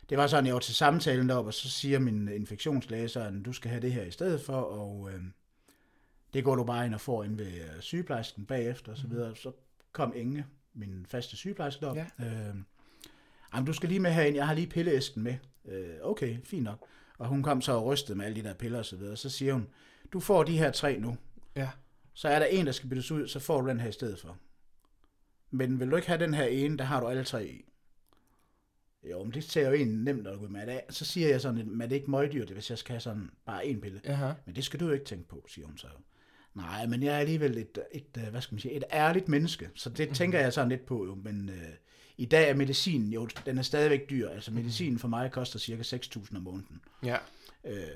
Det 0.09 0.19
var 0.19 0.27
sådan, 0.27 0.47
jeg 0.47 0.55
var 0.55 0.61
til 0.61 0.75
samtalen 0.75 1.29
deroppe, 1.29 1.49
og 1.49 1.55
så 1.55 1.71
siger 1.71 1.99
min 1.99 2.29
infektionslæge 2.29 3.09
sådan, 3.09 3.43
du 3.43 3.53
skal 3.53 3.71
have 3.71 3.83
det 3.83 3.93
her 3.93 4.03
i 4.03 4.11
stedet 4.11 4.41
for, 4.41 4.57
og 4.57 5.11
øh, 5.13 5.21
det 6.35 6.45
går 6.45 6.55
du 6.55 6.65
bare 6.65 6.87
ind 6.87 6.95
og 6.95 7.01
får 7.01 7.25
ind 7.25 7.37
ved 7.37 7.47
øh, 7.47 7.81
sygeplejersken 7.81 8.47
bagefter, 8.47 8.93
og 8.93 8.99
så 8.99 9.07
videre. 9.07 9.37
Så 9.37 9.53
kom 9.93 10.13
Inge, 10.17 10.47
min 10.75 11.07
faste 11.09 11.37
sygeplejerske 11.37 11.81
derop. 11.81 11.97
Ja. 11.97 12.07
Øh, 12.19 12.55
jamen, 13.55 13.67
du 13.67 13.73
skal 13.73 13.89
lige 13.89 14.01
med 14.01 14.13
herind, 14.13 14.37
jeg 14.37 14.47
har 14.47 14.55
lige 14.55 14.67
pilleæsken 14.67 15.23
med. 15.23 15.37
Øh, 15.69 15.95
okay, 16.03 16.39
fint 16.45 16.65
nok. 16.65 16.87
Og 17.19 17.29
hun 17.29 17.43
kom 17.43 17.61
så 17.61 17.73
og 17.73 17.85
rystede 17.85 18.19
med 18.19 18.27
alle 18.27 18.43
de 18.43 18.49
der 18.49 18.55
piller 18.55 18.79
og 18.79 18.85
så 18.85 18.97
videre. 18.97 19.17
Så 19.17 19.31
siger 19.31 19.53
hun, 19.53 19.69
du 20.13 20.21
får 20.21 20.43
de 20.43 20.59
her 20.59 20.71
tre 20.71 20.99
nu. 20.99 21.17
Ja. 21.57 21.69
Så 22.15 22.29
er 22.29 22.39
der 22.39 22.47
en, 22.47 22.67
der 22.67 22.73
skal 22.73 22.89
byttes 22.89 23.11
ud, 23.11 23.29
så 23.29 23.41
får 23.41 23.61
du 23.61 23.69
den 23.69 23.81
her 23.81 23.89
i 23.89 23.93
stedet 23.93 24.19
for. 24.19 24.37
Men 25.51 25.81
vil 25.81 25.91
du 25.91 25.97
ikke 25.97 26.09
have 26.09 26.21
den 26.21 26.35
her 26.35 26.45
ene, 26.45 26.79
der 26.79 26.85
har 26.85 27.01
du 27.01 27.07
alle 27.07 27.25
tre 27.25 27.47
i? 27.47 27.65
Jo, 29.11 29.25
men 29.25 29.35
det 29.35 29.45
ser 29.45 29.69
jo 29.69 29.75
egentlig 29.75 29.99
nemt 29.99 30.27
at 30.27 30.39
gå 30.39 30.49
med 30.49 30.69
af. 30.69 30.85
Så 30.91 31.05
siger 31.05 31.29
jeg 31.29 31.41
sådan, 31.41 31.69
men 31.69 31.81
er 31.81 31.87
det 31.87 31.97
ikke 31.97 32.11
møgdyrt, 32.11 32.51
hvis 32.51 32.71
jeg 32.71 32.79
skal 32.79 32.93
have 32.93 33.01
sådan 33.01 33.31
bare 33.47 33.67
en 33.67 33.81
pille? 33.81 34.01
Aha. 34.05 34.33
Men 34.47 34.57
det 34.57 34.65
skal 34.65 34.81
du 34.81 34.87
jo 34.87 34.93
ikke 34.93 35.05
tænke 35.05 35.29
på, 35.29 35.45
siger 35.49 35.67
hun 35.67 35.79
så. 35.79 35.87
Nej, 36.55 36.87
men 36.87 37.03
jeg 37.03 37.15
er 37.15 37.19
alligevel 37.19 37.59
et, 37.59 37.79
et, 37.93 38.07
øh, 38.19 38.29
hvad 38.31 38.41
skal 38.41 38.55
man 38.55 38.61
sige, 38.61 38.75
et 38.75 38.85
ærligt 38.93 39.29
menneske, 39.29 39.71
så 39.75 39.91
det 39.91 40.15
tænker 40.15 40.41
jeg 40.41 40.53
sådan 40.53 40.69
lidt 40.69 40.87
på 40.87 41.07
jo, 41.07 41.15
men 41.15 41.49
øh, 41.49 41.69
i 42.17 42.25
dag 42.25 42.51
er 42.51 42.55
medicinen 42.55 43.13
jo, 43.13 43.29
den 43.47 43.59
er 43.59 43.63
stadigvæk 43.63 44.11
dyr, 44.11 44.29
altså 44.29 44.51
medicinen 44.51 44.99
for 44.99 45.09
mig 45.09 45.31
koster 45.31 45.59
cirka 45.59 45.83
6.000 45.83 46.37
om 46.37 46.43
måneden. 46.43 46.81
Ja. 47.05 47.17
Øh, 47.65 47.87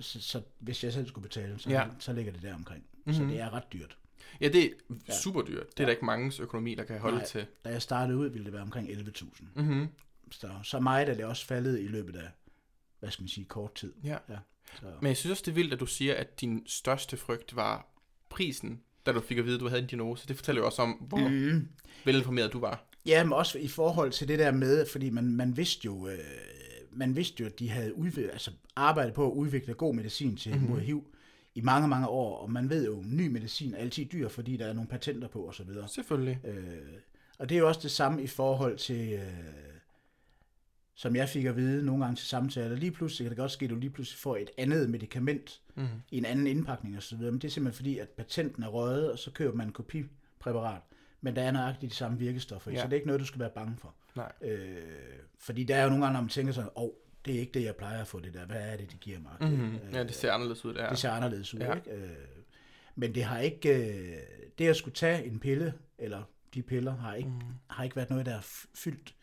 så, 0.00 0.20
så 0.20 0.42
hvis 0.58 0.84
jeg 0.84 0.92
selv 0.92 1.08
skulle 1.08 1.28
betale, 1.28 1.58
så, 1.58 1.70
ja. 1.70 1.86
så 1.98 2.12
ligger 2.12 2.32
det 2.32 2.42
der 2.42 2.54
omkring. 2.54 2.84
Mm-hmm. 3.04 3.14
Så 3.14 3.22
Mhm. 3.22 3.30
det 3.32 3.40
er 3.40 3.50
ret 3.54 3.72
dyrt. 3.72 3.96
Ja, 4.40 4.48
det 4.48 4.74
er 5.06 5.12
super 5.22 5.42
dyrt. 5.42 5.66
Det 5.76 5.80
er 5.80 5.84
der 5.84 5.90
ikke 5.92 6.04
mange 6.04 6.32
økonomi, 6.42 6.74
der 6.74 6.84
kan 6.84 6.98
holde 7.00 7.16
Nej. 7.16 7.26
til. 7.26 7.46
Da 7.64 7.68
jeg 7.70 7.82
startede 7.82 8.18
ud, 8.18 8.28
ville 8.28 8.44
det 8.44 8.52
være 8.52 8.62
omkring 8.62 8.88
11.000. 8.90 9.44
Mm-hmm. 9.54 9.86
Så, 10.30 10.48
så 10.64 10.80
meget 10.80 11.08
er 11.08 11.14
det 11.14 11.24
også 11.24 11.46
faldet 11.46 11.80
i 11.80 11.86
løbet 11.86 12.16
af, 12.16 12.28
hvad 13.00 13.10
skal 13.10 13.22
man 13.22 13.28
sige, 13.28 13.44
kort 13.44 13.74
tid. 13.74 13.92
Ja. 14.04 14.16
Ja, 14.28 14.36
så. 14.80 14.86
Men 15.00 15.08
jeg 15.08 15.16
synes 15.16 15.30
også, 15.30 15.42
det 15.46 15.50
er 15.50 15.54
vildt, 15.54 15.72
at 15.72 15.80
du 15.80 15.86
siger, 15.86 16.14
at 16.14 16.40
din 16.40 16.62
største 16.66 17.16
frygt 17.16 17.56
var 17.56 17.86
prisen, 18.28 18.80
da 19.06 19.12
du 19.12 19.20
fik 19.20 19.38
at 19.38 19.44
vide, 19.44 19.54
at 19.54 19.60
du 19.60 19.68
havde 19.68 19.82
en 19.82 19.88
diagnose. 19.88 20.28
Det 20.28 20.36
fortæller 20.36 20.60
jo 20.62 20.66
også 20.66 20.82
om, 20.82 20.90
hvor 20.92 21.28
Mm. 21.28 21.68
velinformeret 22.04 22.52
du 22.52 22.60
var. 22.60 22.84
Ja, 23.06 23.24
men 23.24 23.32
også 23.32 23.58
i 23.58 23.68
forhold 23.68 24.10
til 24.12 24.28
det 24.28 24.38
der 24.38 24.50
med, 24.52 24.86
fordi 24.92 25.10
man, 25.10 25.24
man 25.36 25.56
vidste 25.56 25.84
jo, 25.84 26.08
øh, 26.08 26.18
man 26.92 27.16
vidste 27.16 27.40
jo, 27.42 27.46
at 27.46 27.58
de 27.58 27.68
havde 27.70 27.94
udviklet, 27.98 28.30
altså 28.32 28.50
arbejdet 28.76 29.14
på 29.14 29.26
at 29.26 29.34
udvikle 29.34 29.74
god 29.74 29.94
medicin 29.94 30.36
til 30.36 30.52
mm-hmm. 30.54 30.70
mod 30.70 30.80
HIV 30.80 31.06
i 31.54 31.60
mange, 31.60 31.88
mange 31.88 32.08
år, 32.08 32.38
og 32.38 32.50
man 32.52 32.70
ved 32.70 32.86
jo, 32.86 33.02
ny 33.06 33.26
medicin 33.28 33.74
er 33.74 33.78
altid 33.78 34.04
dyr, 34.04 34.28
fordi 34.28 34.56
der 34.56 34.66
er 34.66 34.72
nogle 34.72 34.88
patenter 34.88 35.28
på 35.28 35.48
osv. 35.48 35.66
Selvfølgelig. 35.88 36.40
Øh, 36.44 36.78
og 37.38 37.48
det 37.48 37.54
er 37.54 37.58
jo 37.58 37.68
også 37.68 37.80
det 37.82 37.90
samme 37.90 38.22
i 38.22 38.26
forhold 38.26 38.78
til, 38.78 39.12
øh, 39.12 39.20
som 40.94 41.16
jeg 41.16 41.28
fik 41.28 41.44
at 41.44 41.56
vide 41.56 41.86
nogle 41.86 42.04
gange 42.04 42.16
til 42.16 42.26
samtaler. 42.26 42.76
Lige 42.76 42.90
pludselig 42.92 43.24
kan 43.24 43.30
det 43.30 43.38
godt 43.38 43.50
ske, 43.50 43.64
at 43.64 43.70
du 43.70 43.76
lige 43.76 43.90
pludselig 43.90 44.18
får 44.18 44.36
et 44.36 44.50
andet 44.58 44.90
medicament 44.90 45.60
Mm. 45.76 45.86
i 46.10 46.18
en 46.18 46.24
anden 46.24 46.46
indpakning 46.46 46.96
osv. 46.96 47.18
Men 47.18 47.34
det 47.34 47.44
er 47.44 47.48
simpelthen 47.48 47.76
fordi, 47.76 47.98
at 47.98 48.08
patenten 48.08 48.62
er 48.62 48.68
røget, 48.68 49.12
og 49.12 49.18
så 49.18 49.30
køber 49.30 49.54
man 49.54 49.66
en 49.66 49.72
kopipræparat. 49.72 50.80
Men 51.20 51.36
der 51.36 51.42
er 51.42 51.50
nøjagtigt 51.50 51.90
de 51.92 51.96
samme 51.96 52.18
virkestoffer 52.18 52.70
i, 52.70 52.74
Ja. 52.74 52.80
så 52.80 52.86
det 52.86 52.92
er 52.92 52.96
ikke 52.96 53.06
noget, 53.06 53.20
du 53.20 53.26
skal 53.26 53.40
være 53.40 53.50
bange 53.54 53.76
for. 53.78 53.94
Nej. 54.16 54.32
Øh, 54.42 54.82
fordi 55.38 55.64
der 55.64 55.76
er 55.76 55.82
jo 55.82 55.88
nogle 55.88 56.04
gange, 56.04 56.14
når 56.14 56.20
man 56.20 56.28
tænker 56.30 56.52
sådan, 56.52 56.70
åh, 56.76 56.82
oh, 56.84 56.90
det 57.24 57.34
er 57.36 57.40
ikke 57.40 57.52
det, 57.52 57.64
jeg 57.64 57.76
plejer 57.76 58.00
at 58.00 58.06
få 58.06 58.20
det 58.20 58.34
der. 58.34 58.46
Hvad 58.46 58.60
er 58.72 58.76
det, 58.76 58.92
de 58.92 58.96
giver 58.96 59.18
mig? 59.20 59.32
Mm-hmm. 59.40 59.74
Øh, 59.74 59.80
Ja, 59.94 60.02
det 60.04 60.14
ser 60.14 60.32
anderledes 60.32 60.64
ud, 60.64 60.74
det 60.74 60.82
her. 60.82 60.88
det 60.88 60.98
ser 60.98 61.10
anderledes 61.10 61.54
ud, 61.54 61.58
Ja. 61.60 61.74
ikke? 61.74 61.90
Øh, 61.90 62.10
men 62.96 63.14
det 63.14 63.24
har 63.24 63.38
ikke, 63.38 63.68
øh, 63.88 64.16
det 64.58 64.68
at 64.68 64.76
skulle 64.76 64.94
tage 64.94 65.24
en 65.24 65.38
pille, 65.40 65.74
eller 65.98 66.22
de 66.54 66.62
piller, 66.62 66.96
har 66.96 67.14
ikke, 67.14 67.28
mm. 67.28 67.40
har 67.70 67.84
ikke 67.84 67.96
været 67.96 68.10
noget, 68.10 68.26
der 68.26 68.34
er 68.34 68.40
fyldt 68.74 69.14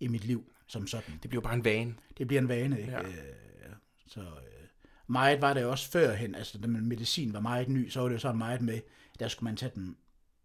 i 0.00 0.08
mit 0.08 0.24
liv 0.24 0.52
som 0.66 0.86
sådan. 0.86 1.18
Det 1.22 1.28
bliver 1.30 1.42
bare 1.42 1.54
en 1.54 1.64
vane. 1.64 1.94
Det 2.18 2.26
bliver 2.26 2.40
en 2.42 2.48
vane, 2.48 2.80
ikke? 2.80 2.92
Ja. 2.92 3.02
Øh, 3.02 3.14
så 4.06 4.20
øh, 4.20 4.26
meget 5.06 5.40
var 5.42 5.54
det 5.54 5.64
også 5.64 5.90
førhen, 5.90 6.34
altså 6.34 6.58
da 6.58 6.66
medicin 6.66 7.32
var 7.32 7.40
meget 7.40 7.68
ny, 7.68 7.88
så 7.88 8.00
var 8.00 8.08
det 8.08 8.14
jo 8.14 8.18
sådan 8.20 8.38
meget 8.38 8.60
med, 8.62 8.80
der 9.18 9.28
skulle 9.28 9.44
man 9.44 9.56
tage 9.56 9.72
den 9.74 9.96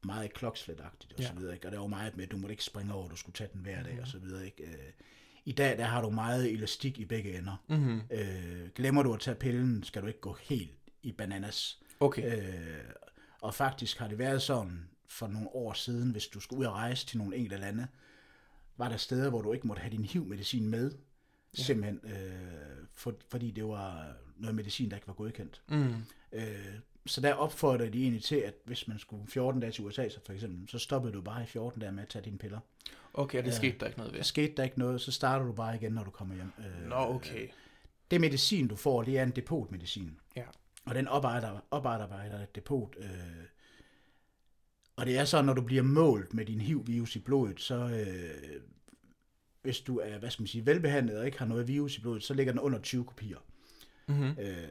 meget 0.05 0.33
kloksletagtigt 0.33 1.13
og 1.13 1.19
Ja. 1.19 1.27
så 1.27 1.33
videre, 1.33 1.53
ikke? 1.53 1.67
Og 1.67 1.71
der 1.71 1.79
var 1.79 1.87
meget 1.87 2.17
med, 2.17 2.25
at 2.25 2.31
du 2.31 2.37
måtte 2.37 2.53
ikke 2.53 2.63
springe 2.63 2.93
over, 2.93 3.07
du 3.09 3.15
skulle 3.15 3.33
tage 3.33 3.49
den 3.53 3.61
hver 3.61 3.83
dag 3.83 3.97
og 4.01 4.07
så 4.07 4.17
videre, 4.19 4.45
ikke? 4.45 4.63
Øh, 4.63 4.73
I 5.49 5.51
dag 5.51 5.77
der 5.77 5.83
har 5.83 6.01
du 6.01 6.09
meget 6.09 6.51
elastik 6.51 6.99
i 6.99 7.05
begge 7.05 7.37
ender. 7.37 7.63
Mm-hmm. 7.67 8.01
Øh, 8.11 8.69
glemmer 8.75 9.03
du 9.03 9.13
at 9.13 9.19
tage 9.19 9.35
pillen, 9.35 9.83
skal 9.83 10.01
du 10.01 10.07
ikke 10.07 10.19
gå 10.19 10.37
helt 10.41 10.71
i 11.03 11.11
bananas. 11.11 11.79
Okay. 11.99 12.37
Øh, 12.37 12.83
og 13.41 13.53
faktisk 13.53 13.97
har 13.97 14.07
det 14.07 14.17
været 14.17 14.41
sådan 14.41 14.89
for 15.07 15.27
nogle 15.27 15.49
år 15.49 15.73
siden, 15.73 16.11
hvis 16.11 16.27
du 16.27 16.39
skulle 16.39 16.59
ud 16.59 16.65
og 16.65 16.73
rejse 16.73 17.05
til 17.05 17.17
nogle 17.17 17.35
enkelte 17.35 17.57
lande, 17.57 17.87
var 18.77 18.89
der 18.89 18.97
steder, 18.97 19.29
hvor 19.29 19.41
du 19.41 19.53
ikke 19.53 19.67
måtte 19.67 19.79
have 19.79 19.91
din 19.91 20.05
HIV-medicin 20.05 20.69
med, 20.69 20.91
ja. 21.57 21.63
simpelthen 21.63 21.99
øh, 22.03 22.87
for, 22.95 23.15
fordi 23.29 23.51
det 23.51 23.65
var 23.65 24.13
noget 24.37 24.55
medicin, 24.55 24.89
der 24.89 24.95
ikke 24.97 25.07
var 25.07 25.13
godkendt. 25.13 25.61
Mm. 25.69 25.93
Øh, 26.31 26.79
så 27.05 27.21
der 27.21 27.33
opfordrede 27.33 27.89
de 27.89 28.01
egentlig 28.01 28.23
til, 28.23 28.35
at 28.35 28.53
hvis 28.65 28.87
man 28.87 28.99
skulle 28.99 29.27
14 29.27 29.61
dage 29.61 29.71
til 29.71 29.85
USA, 29.85 30.09
så 30.09 30.19
for 30.25 30.33
eksempel, 30.33 30.69
så 30.69 30.79
stoppede 30.79 31.13
du 31.13 31.21
bare 31.21 31.43
i 31.43 31.45
14 31.45 31.81
dage 31.81 31.91
med 31.91 32.03
at 32.03 32.09
tage 32.09 32.25
dine 32.25 32.37
piller. 32.37 32.59
Okay, 33.13 33.39
og 33.39 33.45
det 33.45 33.53
skete 33.53 33.77
der 33.79 33.85
ikke 33.85 33.97
noget 33.99 34.13
ved. 34.13 34.23
skete 34.23 34.53
der 34.57 34.63
ikke 34.63 34.79
noget, 34.79 35.01
så 35.01 35.11
starter 35.11 35.45
du 35.45 35.51
bare 35.53 35.75
igen, 35.75 35.91
når 35.91 36.03
du 36.03 36.11
kommer 36.11 36.35
hjem. 36.35 36.51
Øh, 36.59 36.89
Nå, 36.89 36.95
okay. 36.95 37.47
Det 38.11 38.21
medicin, 38.21 38.67
du 38.67 38.75
får, 38.75 39.03
det 39.03 39.17
er 39.17 39.23
en 39.23 39.31
depotmedicin. 39.31 40.19
Ja. 40.35 40.43
Og 40.85 40.95
den 40.95 41.07
oparbejder, 41.07 41.59
oparbejder 41.71 42.39
et 42.43 42.55
depot. 42.55 42.95
Øh, 42.99 43.09
og 44.95 45.05
det 45.05 45.17
er 45.17 45.25
så, 45.25 45.41
når 45.41 45.53
du 45.53 45.61
bliver 45.61 45.83
målt 45.83 46.33
med 46.33 46.45
din 46.45 46.61
HIV-virus 46.61 47.15
i 47.15 47.19
blodet, 47.19 47.61
så 47.61 47.75
øh, 47.75 48.61
hvis 49.61 49.79
du 49.79 49.99
er, 49.99 50.17
hvad 50.17 50.29
skal 50.31 50.41
man 50.43 50.47
sige, 50.47 50.65
velbehandlet 50.65 51.17
og 51.17 51.25
ikke 51.25 51.39
har 51.39 51.45
noget 51.45 51.67
virus 51.67 51.97
i 51.97 52.01
blodet, 52.01 52.23
så 52.23 52.33
ligger 52.33 52.53
den 52.53 52.59
under 52.59 52.79
20 52.79 53.03
kopier. 53.05 53.37
Mm-hmm. 54.07 54.35
Øh, 54.39 54.67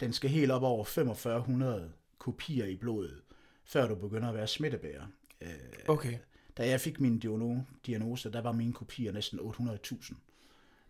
den 0.00 0.12
skal 0.12 0.30
helt 0.30 0.50
op 0.52 0.62
over 0.62 0.84
4500 0.84 1.92
kopier 2.18 2.66
i 2.66 2.76
blodet, 2.76 3.20
før 3.64 3.88
du 3.88 3.94
begynder 3.94 4.28
at 4.28 4.34
være 4.34 4.46
smittebærer. 4.46 5.06
Øh, 5.40 5.48
Okay. 5.88 6.18
Da 6.56 6.68
jeg 6.68 6.80
fik 6.80 7.00
min 7.00 7.22
diagno- 7.24 7.64
diagnose, 7.86 8.32
der 8.32 8.40
var 8.40 8.52
mine 8.52 8.72
kopier 8.72 9.12
næsten 9.12 9.38
800.000. 9.38 10.14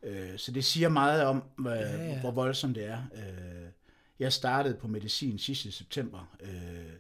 Øh, 0.03 0.39
så 0.39 0.53
det 0.53 0.65
siger 0.65 0.89
meget 0.89 1.25
om, 1.25 1.43
hvad, 1.59 1.79
Ja, 1.79 2.05
ja, 2.07 2.21
hvor 2.21 2.31
voldsomt 2.31 2.75
det 2.77 2.85
er. 2.85 3.03
Øh, 3.15 3.69
jeg 4.19 4.33
startede 4.33 4.77
på 4.77 4.89
medicin 4.89 5.39
sidste 5.39 5.73
september 5.73 6.37
øh, 6.41 6.51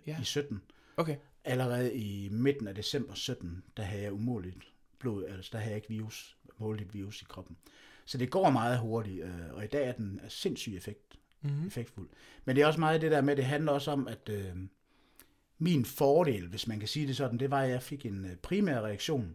ja. 0.07 0.21
i 0.21 0.25
17. 0.25 0.61
Okay. 0.97 1.17
Allerede 1.45 1.95
i 1.95 2.29
midten 2.29 2.69
af 2.69 2.75
december 2.75 3.15
17, 3.15 3.63
der 3.77 3.83
havde 3.83 4.03
jeg 4.03 4.13
umåligt 4.13 4.57
blod, 4.99 5.25
altså 5.25 5.49
der 5.53 5.59
havde 5.59 5.71
jeg 5.71 5.77
ikke 5.77 5.89
virus, 5.89 6.37
måligt 6.59 6.95
virus 6.95 7.23
i 7.23 7.25
kroppen. 7.29 7.57
Så 8.05 8.19
det 8.19 8.31
går 8.31 8.51
meget 8.51 8.79
hurtigt, 8.79 9.25
øh, 9.25 9.33
og 9.53 9.65
i 9.65 9.67
dag 9.67 9.89
er 9.89 9.93
den 9.93 10.21
er 10.25 10.29
sindssygt 10.29 10.77
effekt, 10.77 11.01
Mm-hmm. 11.41 11.67
effektfuld. 11.67 12.09
Men 12.45 12.57
det 12.57 12.63
er 12.63 12.67
også 12.67 12.81
meget 12.81 13.01
det 13.01 13.11
der 13.11 13.21
med, 13.21 13.37
det 13.37 13.45
handler 13.45 13.73
også 13.73 13.91
om, 13.91 14.09
at 14.09 14.29
øh, 14.29 14.53
min 15.59 15.85
fordel, 15.85 16.47
hvis 16.49 16.67
man 16.69 16.79
kan 16.79 16.89
sige 16.89 17.07
det 17.07 17.17
sådan, 17.17 17.39
det 17.39 17.51
var, 17.51 17.61
at 17.63 17.71
jeg 17.71 17.83
fik 17.83 18.07
en 18.07 18.25
øh, 18.25 18.37
primær 18.37 18.81
reaktion, 18.81 19.35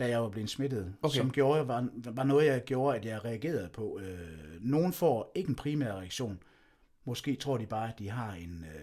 da 0.00 0.08
jeg 0.08 0.22
var 0.22 0.28
blevet 0.28 0.50
smittet, 0.50 0.94
Okay. 1.02 1.16
som 1.16 1.30
gjorde, 1.30 1.68
var, 1.68 1.88
var 1.94 2.24
noget, 2.24 2.46
jeg 2.46 2.64
gjorde, 2.64 2.96
at 2.98 3.04
jeg 3.04 3.24
reagerede 3.24 3.68
på. 3.72 3.98
Øh, 4.02 4.28
nogen 4.60 4.92
får 4.92 5.32
ikke 5.34 5.48
en 5.48 5.54
primær 5.54 5.92
reaktion. 5.92 6.42
Måske 7.04 7.34
tror 7.36 7.56
de 7.58 7.66
bare, 7.66 7.88
at 7.92 7.98
de 7.98 8.08
har 8.10 8.32
en 8.32 8.64
øh, 8.74 8.80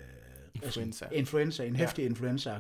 Influenza. 0.54 1.06
Altså, 1.06 1.18
influenza, 1.18 1.66
en 1.66 1.74
Ja. 1.74 1.80
hæftig 1.80 2.06
influenza 2.06 2.60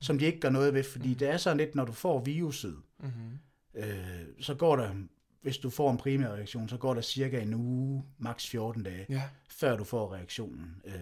som 0.00 0.18
de 0.18 0.24
ikke 0.24 0.40
gør 0.40 0.50
noget 0.50 0.74
ved, 0.74 0.84
fordi 0.84 1.14
det 1.14 1.28
er 1.28 1.36
sådan 1.36 1.56
lidt, 1.56 1.74
når 1.74 1.84
du 1.84 1.92
får 1.92 2.20
viruset, 2.20 2.76
Mm-hmm. 3.00 3.38
øh, 3.74 4.26
så 4.40 4.54
går 4.54 4.76
der, 4.76 4.94
hvis 5.42 5.58
du 5.58 5.70
får 5.70 5.90
en 5.90 5.96
primær 5.98 6.28
reaktion, 6.28 6.68
så 6.68 6.76
går 6.76 6.94
der 6.94 7.00
cirka 7.00 7.40
en 7.40 7.54
uge, 7.54 8.04
maks 8.18 8.48
14 8.48 8.82
dage, 8.82 9.06
Ja. 9.08 9.22
før 9.50 9.76
du 9.76 9.84
får 9.84 10.14
reaktionen. 10.14 10.82
Øh, 10.84 10.92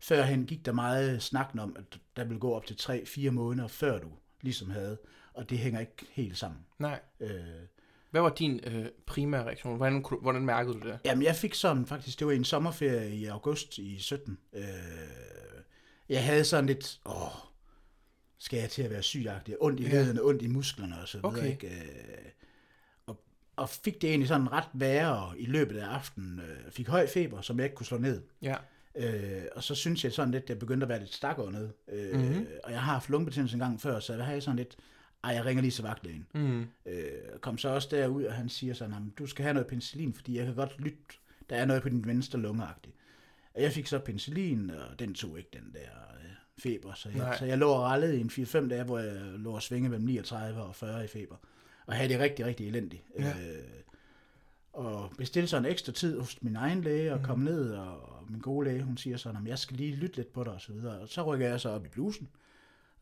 førhen 0.00 0.46
gik 0.46 0.64
der 0.66 0.72
meget 0.72 1.22
snakken 1.22 1.58
om, 1.58 1.76
at 1.78 1.98
der 2.16 2.24
ville 2.24 2.40
gå 2.40 2.52
op 2.54 2.66
til 2.66 2.74
3-4 2.74 3.30
måneder, 3.30 3.68
før 3.68 3.98
du 3.98 4.08
ligesom 4.42 4.70
havde, 4.70 4.98
og 5.34 5.50
det 5.50 5.58
hænger 5.58 5.80
ikke 5.80 5.92
helt 6.10 6.38
sammen. 6.38 6.60
Nej. 6.78 7.00
Øh, 7.20 7.30
Hvad 8.10 8.20
var 8.20 8.28
din 8.28 8.60
øh, 8.66 8.86
primære 9.06 9.44
reaktion? 9.44 9.76
Hvordan, 9.76 10.04
hvordan 10.22 10.44
mærkede 10.44 10.74
du 10.80 10.88
det? 10.88 10.98
Jamen, 11.04 11.24
jeg 11.24 11.36
fik 11.36 11.54
sådan 11.54 11.86
faktisk, 11.86 12.18
det 12.18 12.26
var 12.26 12.32
en 12.32 12.44
sommerferie 12.44 13.14
i 13.16 13.24
august 13.24 13.78
i 13.78 13.98
17. 13.98 14.38
Øh, 14.52 14.62
jeg 16.08 16.24
havde 16.24 16.44
sådan 16.44 16.66
lidt, 16.66 17.00
åh, 17.06 17.12
skal 18.38 18.58
jeg 18.58 18.70
til 18.70 18.82
at 18.82 18.90
være 18.90 19.02
sygagtig? 19.02 19.56
Ondt 19.60 19.80
i 19.80 19.82
Ja. 19.88 20.06
ondt 20.22 20.42
i 20.42 20.46
musklerne 20.46 21.00
og 21.02 21.08
så 21.08 21.18
videre, 21.18 21.32
Okay. 21.32 21.50
ikke? 21.50 21.66
Øh, 21.66 22.30
og, 23.06 23.22
og 23.56 23.68
fik 23.68 24.02
det 24.02 24.08
egentlig 24.10 24.28
sådan 24.28 24.52
ret 24.52 24.68
værre 24.74 25.32
i 25.38 25.46
løbet 25.46 25.76
af 25.78 25.86
aftenen. 25.86 26.40
Øh, 26.40 26.70
fik 26.70 26.88
høj 26.88 27.06
feber, 27.08 27.40
som 27.40 27.58
jeg 27.58 27.64
ikke 27.64 27.76
kunne 27.76 27.86
slå 27.86 27.98
ned. 27.98 28.22
Ja. 28.42 28.56
Øh, 28.96 29.42
og 29.56 29.62
så 29.64 29.74
synes 29.74 30.04
jeg 30.04 30.12
sådan 30.12 30.30
lidt, 30.30 30.44
at 30.44 30.50
jeg 30.50 30.58
begyndte 30.58 30.84
at 30.84 30.88
være 30.88 31.00
lidt 31.00 31.22
ned. 31.52 31.68
Øh, 31.92 32.14
Mhm. 32.14 32.28
mm-hmm. 32.28 32.46
Og 32.64 32.70
jeg 32.72 32.80
har 32.82 32.92
haft 32.92 33.10
lungebetændelse 33.10 33.54
en 33.54 33.60
gang 33.60 33.80
før, 33.80 34.00
så 34.00 34.14
jeg 34.14 34.24
havde 34.24 34.40
sådan 34.40 34.56
lidt, 34.56 34.76
ej, 35.24 35.30
jeg 35.34 35.44
ringer 35.44 35.60
lige 35.62 35.70
til 35.70 35.84
vagtlægen. 35.84 36.26
Mm. 36.34 36.66
Øh, 36.86 37.12
kom 37.40 37.58
så 37.58 37.68
også 37.68 37.88
derud, 37.90 38.24
og 38.24 38.34
han 38.34 38.48
siger 38.48 38.74
sådan, 38.74 38.94
"Jamen, 38.94 39.10
du 39.18 39.26
skal 39.26 39.42
have 39.42 39.54
noget 39.54 39.66
penicillin, 39.66 40.14
fordi 40.14 40.36
jeg 40.38 40.46
kan 40.46 40.54
godt 40.54 40.80
lytte, 40.80 40.98
der 41.50 41.56
er 41.56 41.64
noget 41.64 41.82
på 41.82 41.88
din 41.88 42.06
venstre 42.06 42.38
lungeagtigt. 42.38 42.96
Og 43.54 43.62
jeg 43.62 43.72
fik 43.72 43.86
så 43.86 43.98
penicillin, 43.98 44.70
og 44.70 44.98
den 44.98 45.14
tog 45.14 45.38
ikke 45.38 45.50
den 45.52 45.72
der 45.72 45.80
øh, 46.24 46.30
feber, 46.58 46.94
så 46.94 47.08
Nej. 47.08 47.26
jeg, 47.26 47.36
så 47.38 47.44
jeg 47.44 47.58
lå 47.58 47.68
og 47.70 47.80
rallede 47.82 48.16
i 48.18 48.20
en 48.20 48.30
4-5 48.30 48.68
dage, 48.68 48.84
hvor 48.84 48.98
jeg 48.98 49.14
lå 49.22 49.52
og 49.52 49.62
svinge 49.62 49.88
mellem 49.88 50.06
39 50.06 50.60
og 50.62 50.74
40 50.74 51.04
i 51.04 51.08
feber. 51.08 51.36
Og 51.86 51.94
havde 51.94 52.08
det 52.08 52.18
rigtig, 52.20 52.46
rigtig 52.46 52.68
elendigt. 52.68 53.02
Ja. 53.18 53.28
Øh, 53.28 53.64
og 54.72 55.12
bestilte 55.18 55.48
så 55.48 55.56
en 55.56 55.64
ekstra 55.64 55.92
tid 55.92 56.18
hos 56.18 56.42
min 56.42 56.56
egen 56.56 56.80
læge, 56.80 57.12
og 57.12 57.18
Mhm. 57.18 57.26
kom 57.26 57.38
ned, 57.38 57.72
og, 57.74 58.00
og 58.02 58.24
min 58.30 58.40
gode 58.40 58.64
læge, 58.68 58.82
hun 58.82 58.96
siger 58.96 59.16
sådan, 59.16 59.42
at 59.42 59.48
jeg 59.48 59.58
skal 59.58 59.76
lige 59.76 59.96
lytte 59.96 60.16
lidt 60.16 60.32
på 60.32 60.44
dig, 60.44 60.52
og 60.52 60.60
så 60.60 60.72
videre. 60.72 60.98
Og 61.00 61.08
så 61.08 61.22
rykker 61.22 61.48
jeg 61.48 61.60
så 61.60 61.68
op 61.68 61.84
i 61.86 61.88
blusen, 61.88 62.28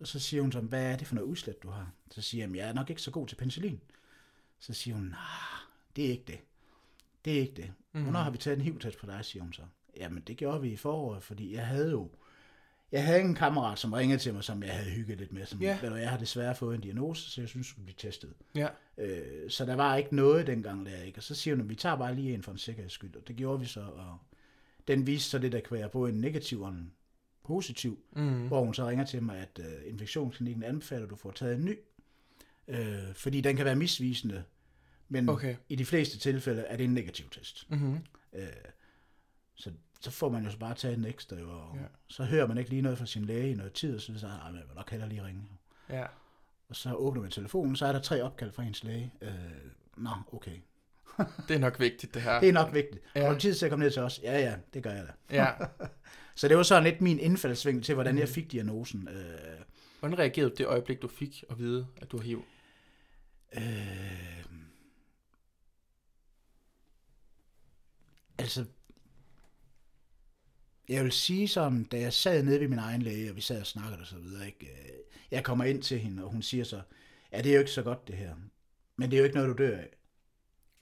og 0.00 0.06
så 0.06 0.18
siger 0.18 0.42
hun 0.42 0.52
så, 0.52 0.60
hvad 0.60 0.92
er 0.92 0.96
det 0.96 1.06
for 1.06 1.14
noget 1.14 1.28
udslæt, 1.28 1.62
du 1.62 1.68
har? 1.68 1.92
Så 2.10 2.22
siger 2.22 2.40
jeg, 2.42 2.46
"Jamen, 2.46 2.56
jeg 2.56 2.68
er 2.68 2.72
nok 2.72 2.90
ikke 2.90 3.02
så 3.02 3.10
god 3.10 3.26
til 3.26 3.36
penicillin. 3.36 3.80
Så 4.60 4.72
siger 4.72 4.94
hun, 4.94 5.04
nej, 5.04 5.18
det 5.96 6.06
er 6.06 6.10
ikke 6.10 6.24
det. 6.26 6.38
Det 7.24 7.36
er 7.36 7.40
ikke 7.40 7.54
det. 7.54 7.72
Mm. 7.92 8.02
Hvornår 8.02 8.20
har 8.20 8.30
vi 8.30 8.38
taget 8.38 8.56
en 8.58 8.64
HIV-test 8.64 8.98
på 8.98 9.06
dig, 9.06 9.24
siger 9.24 9.42
hun 9.42 9.52
så. 9.52 9.62
Jamen, 9.96 10.22
det 10.26 10.36
gjorde 10.36 10.60
vi 10.60 10.68
i 10.72 10.76
foråret, 10.76 11.22
fordi 11.22 11.54
jeg 11.54 11.66
havde 11.66 11.90
jo... 11.90 12.10
Jeg 12.92 13.04
havde 13.06 13.20
en 13.20 13.34
kammerat, 13.34 13.78
som 13.78 13.92
ringede 13.92 14.18
til 14.18 14.34
mig, 14.34 14.44
som 14.44 14.62
jeg 14.62 14.72
havde 14.72 14.90
hygget 14.90 15.18
lidt 15.18 15.32
med. 15.32 15.46
Som, 15.46 15.60
Ja. 15.60 15.78
ved 15.82 15.90
du, 15.90 15.94
jeg 15.96 16.10
har 16.10 16.18
desværre 16.18 16.54
fået 16.54 16.74
en 16.74 16.80
diagnose, 16.80 17.30
så 17.30 17.40
jeg 17.40 17.48
synes, 17.48 17.66
skulle 17.66 17.84
blive 17.84 17.96
testet. 17.98 18.32
Ja. 18.54 18.68
Øh, 18.98 19.50
så 19.50 19.64
der 19.66 19.74
var 19.74 19.96
ikke 19.96 20.16
noget 20.16 20.46
dengang 20.46 20.86
der, 20.86 21.02
ikke? 21.02 21.18
Og 21.18 21.22
så 21.22 21.34
siger 21.34 21.54
hun, 21.56 21.60
at 21.64 21.68
vi 21.68 21.74
tager 21.74 21.96
bare 21.96 22.14
lige 22.14 22.34
en 22.34 22.42
for 22.42 22.52
en 22.52 22.58
sikkerheds 22.58 22.92
skyld, 22.92 23.16
og 23.16 23.28
det 23.28 23.36
gjorde 23.36 23.60
vi 23.60 23.66
så, 23.66 23.80
og 23.80 24.18
den 24.88 25.06
viste 25.06 25.30
så 25.30 25.38
det, 25.38 25.52
der 25.52 25.60
kan 25.60 25.76
være 25.76 25.88
både 25.88 26.12
en 26.12 26.20
negativ 26.20 26.62
og 26.62 26.68
en 26.68 26.92
positiv, 27.44 27.98
Mm. 28.12 28.46
hvor 28.46 28.64
hun 28.64 28.74
så 28.74 28.88
ringer 28.88 29.04
til 29.04 29.22
mig, 29.22 29.38
at 29.38 29.58
øh, 29.60 29.90
infektionsklinikken 29.92 30.62
anbefaler, 30.64 31.04
at 31.04 31.10
du 31.10 31.16
får 31.16 31.30
taget 31.30 31.54
en 31.54 31.64
ny, 31.64 31.78
øh, 32.68 33.14
fordi 33.14 33.40
den 33.40 33.56
kan 33.56 33.64
være 33.64 33.76
misvisende, 33.76 34.44
men 35.08 35.28
Okay. 35.28 35.56
i 35.68 35.76
de 35.76 35.84
fleste 35.84 36.18
tilfælde 36.18 36.62
er 36.62 36.76
det 36.76 36.84
en 36.84 36.94
negativ 36.94 37.30
test. 37.30 37.66
Mm-hmm. 37.70 37.98
Øh, 38.32 38.46
så, 39.54 39.72
så 40.00 40.10
får 40.10 40.28
man 40.28 40.44
jo 40.44 40.50
så 40.50 40.58
bare 40.58 40.74
taget 40.74 40.98
en 40.98 41.04
ekstra, 41.04 41.36
og 41.36 41.76
Ja. 41.76 41.80
så 42.08 42.24
hører 42.24 42.46
man 42.46 42.58
ikke 42.58 42.70
lige 42.70 42.82
noget 42.82 42.98
fra 42.98 43.06
sin 43.06 43.24
læge 43.24 43.50
i 43.50 43.54
noget 43.54 43.72
tid, 43.72 43.94
og 43.94 44.00
så 44.00 44.06
siger 44.06 44.28
jeg, 44.28 44.40
jeg 44.44 44.52
vil 44.52 44.74
nok 44.76 44.90
hellere 44.90 45.08
lige 45.08 45.24
ringe. 45.26 45.42
Ja. 45.90 46.06
Og 46.68 46.76
så 46.76 46.94
åbner 46.94 47.22
man 47.22 47.30
telefonen, 47.30 47.76
så 47.76 47.86
er 47.86 47.92
der 47.92 48.00
tre 48.00 48.22
opkald 48.22 48.52
fra 48.52 48.62
ens 48.62 48.84
læge. 48.84 49.12
Øh, 49.20 49.30
nå, 49.96 50.10
okay. 50.32 50.56
Det 51.48 51.54
er 51.54 51.58
nok 51.58 51.80
vigtigt, 51.80 52.14
det 52.14 52.22
her. 52.22 52.40
Det 52.40 52.48
er 52.48 52.52
nok 52.52 52.74
vigtigt. 52.74 53.04
Ja. 53.14 53.26
Har 53.26 53.32
du 53.32 53.38
tid 53.40 53.54
til 53.54 53.66
at 53.66 53.70
komme 53.70 53.84
ned 53.84 53.90
til 53.92 54.02
os? 54.02 54.20
Ja, 54.22 54.38
ja, 54.38 54.56
det 54.74 54.82
gør 54.82 54.90
jeg 54.90 55.06
da. 55.06 55.12
Ja. 55.36 55.52
Så 56.34 56.48
det 56.48 56.56
var 56.56 56.62
sådan 56.62 56.84
lidt 56.84 57.00
min 57.00 57.18
indfaldsvinkel 57.18 57.84
til, 57.84 57.94
hvordan 57.94 58.14
Mhm. 58.14 58.20
jeg 58.20 58.28
fik 58.28 58.52
diagnosen. 58.52 59.08
Øh, 59.08 59.38
Hvordan 60.00 60.18
reagerede 60.18 60.50
du 60.50 60.54
det 60.58 60.66
øjeblik, 60.66 61.02
du 61.02 61.08
fik 61.08 61.44
at 61.50 61.58
vide, 61.58 61.86
at 61.96 62.10
du 62.12 62.16
har 62.16 62.24
HIV? 62.24 62.44
øh, 63.56 64.44
altså, 68.38 68.64
jeg 70.88 71.04
vil 71.04 71.12
sige 71.12 71.48
sådan, 71.48 71.84
da 71.84 72.00
jeg 72.00 72.12
sad 72.12 72.42
nede 72.42 72.60
ved 72.60 72.68
min 72.68 72.78
egen 72.78 73.02
læge, 73.02 73.30
og 73.30 73.36
vi 73.36 73.40
sad 73.40 73.60
og 73.60 73.66
snakkede 73.66 74.00
og 74.00 74.06
så 74.06 74.18
videre, 74.18 74.46
ikke? 74.46 74.66
øh, 74.66 74.88
jeg 75.30 75.44
kommer 75.44 75.64
ind 75.64 75.82
til 75.82 75.98
hende, 75.98 76.24
og 76.24 76.30
hun 76.30 76.42
siger 76.42 76.64
så, 76.64 76.80
ja, 77.32 77.38
det 77.42 77.46
er 77.50 77.52
jo 77.54 77.58
ikke 77.58 77.70
så 77.70 77.82
godt 77.82 78.08
det 78.08 78.16
her, 78.16 78.34
men 78.96 79.10
det 79.10 79.16
er 79.16 79.18
jo 79.18 79.24
ikke 79.24 79.36
noget, 79.36 79.58
du 79.58 79.62
dør 79.64 79.78
af. 79.78 79.88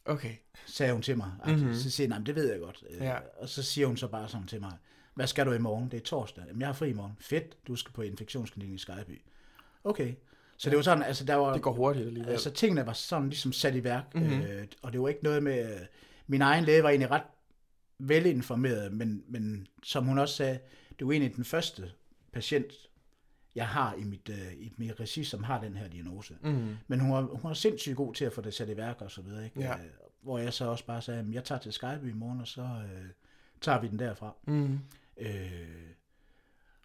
Okay. 0.04 0.34
sagde 0.66 0.92
hun 0.92 1.02
til 1.02 1.16
mig. 1.16 1.32
Mhm. 1.46 1.54
Mm-hmm. 1.56 1.74
Så 1.74 1.90
siger 1.90 2.08
jeg, 2.08 2.18
nej, 2.18 2.24
det 2.26 2.34
ved 2.34 2.50
jeg 2.50 2.60
godt. 2.60 2.84
Øh, 2.90 2.96
Ja. 3.00 3.16
Og 3.38 3.48
så 3.48 3.62
siger 3.62 3.86
hun 3.86 3.96
så 3.96 4.08
bare 4.08 4.28
sådan 4.28 4.46
til 4.46 4.60
mig, 4.60 4.72
hvad 5.14 5.26
skal 5.26 5.46
du 5.46 5.52
i 5.52 5.58
morgen? 5.58 5.90
Det 5.90 5.96
er 5.96 6.00
torsdag. 6.04 6.44
Jamen, 6.46 6.60
jeg 6.60 6.68
har 6.68 6.72
fri 6.74 6.88
i 6.88 6.92
morgen. 6.92 7.12
Fedt, 7.20 7.56
du 7.68 7.76
skal 7.76 7.92
på 7.92 8.02
infektionsklinikken 8.02 8.74
i 8.74 8.78
Skyby. 8.78 9.22
Okay. 9.84 10.14
Så 10.56 10.70
det 10.70 10.76
var 10.76 10.82
sådan, 10.82 11.02
altså 11.02 11.24
der 11.24 11.34
var... 11.34 11.52
Det 11.52 11.62
går 11.62 11.72
hurtigt 11.72 12.06
alligevel. 12.06 12.32
Altså 12.32 12.50
tingene 12.50 12.86
var 12.86 12.92
sådan 12.92 13.28
ligesom 13.28 13.52
sat 13.52 13.74
i 13.74 13.84
værk, 13.84 14.14
Mhm. 14.14 14.24
mm-hmm. 14.24 14.42
øh, 14.42 14.66
og 14.82 14.92
det 14.92 15.00
var 15.00 15.08
ikke 15.08 15.24
noget 15.24 15.42
med... 15.42 15.74
Øh, 15.74 15.86
min 16.26 16.42
egen 16.42 16.64
læge 16.64 16.82
var 16.82 16.88
egentlig 16.88 17.10
ret 17.10 17.22
velinformeret, 17.98 18.92
men, 18.92 19.24
men 19.28 19.66
som 19.82 20.04
hun 20.04 20.18
også 20.18 20.34
sagde, 20.34 20.58
det 20.98 21.06
var 21.06 21.12
egentlig 21.12 21.36
den 21.36 21.44
første 21.44 21.90
patient, 22.32 22.72
jeg 23.54 23.68
har 23.68 23.94
i 23.94 24.04
mit, 24.04 24.28
øh, 24.28 24.52
i 24.52 24.72
mit 24.76 25.00
regi, 25.00 25.24
som 25.24 25.42
har 25.42 25.60
den 25.60 25.76
her 25.76 25.88
diagnose. 25.88 26.36
Mm. 26.42 26.76
Men 26.86 27.00
hun 27.00 27.12
var, 27.12 27.20
hun 27.22 27.40
var 27.42 27.54
sindssygt 27.54 27.96
god 27.96 28.14
til 28.14 28.24
at 28.24 28.32
få 28.32 28.40
det 28.40 28.54
sat 28.54 28.68
i 28.68 28.76
værk 28.76 29.00
og 29.00 29.10
så 29.10 29.22
videre. 29.22 29.44
Ikke? 29.44 29.60
Ja. 29.60 29.72
Øh, 29.72 29.80
hvor 30.22 30.38
jeg 30.38 30.52
så 30.52 30.64
også 30.64 30.86
bare 30.86 31.02
sagde, 31.02 31.20
at 31.20 31.32
jeg 31.32 31.44
tager 31.44 31.58
til 31.58 31.72
Skype 31.72 32.10
i 32.10 32.12
morgen, 32.12 32.40
og 32.40 32.48
så 32.48 32.62
øh, 32.62 33.06
tager 33.60 33.80
vi 33.80 33.88
den 33.88 33.98
derfra. 33.98 34.34
Mm. 34.46 34.78
Øh, 35.16 35.86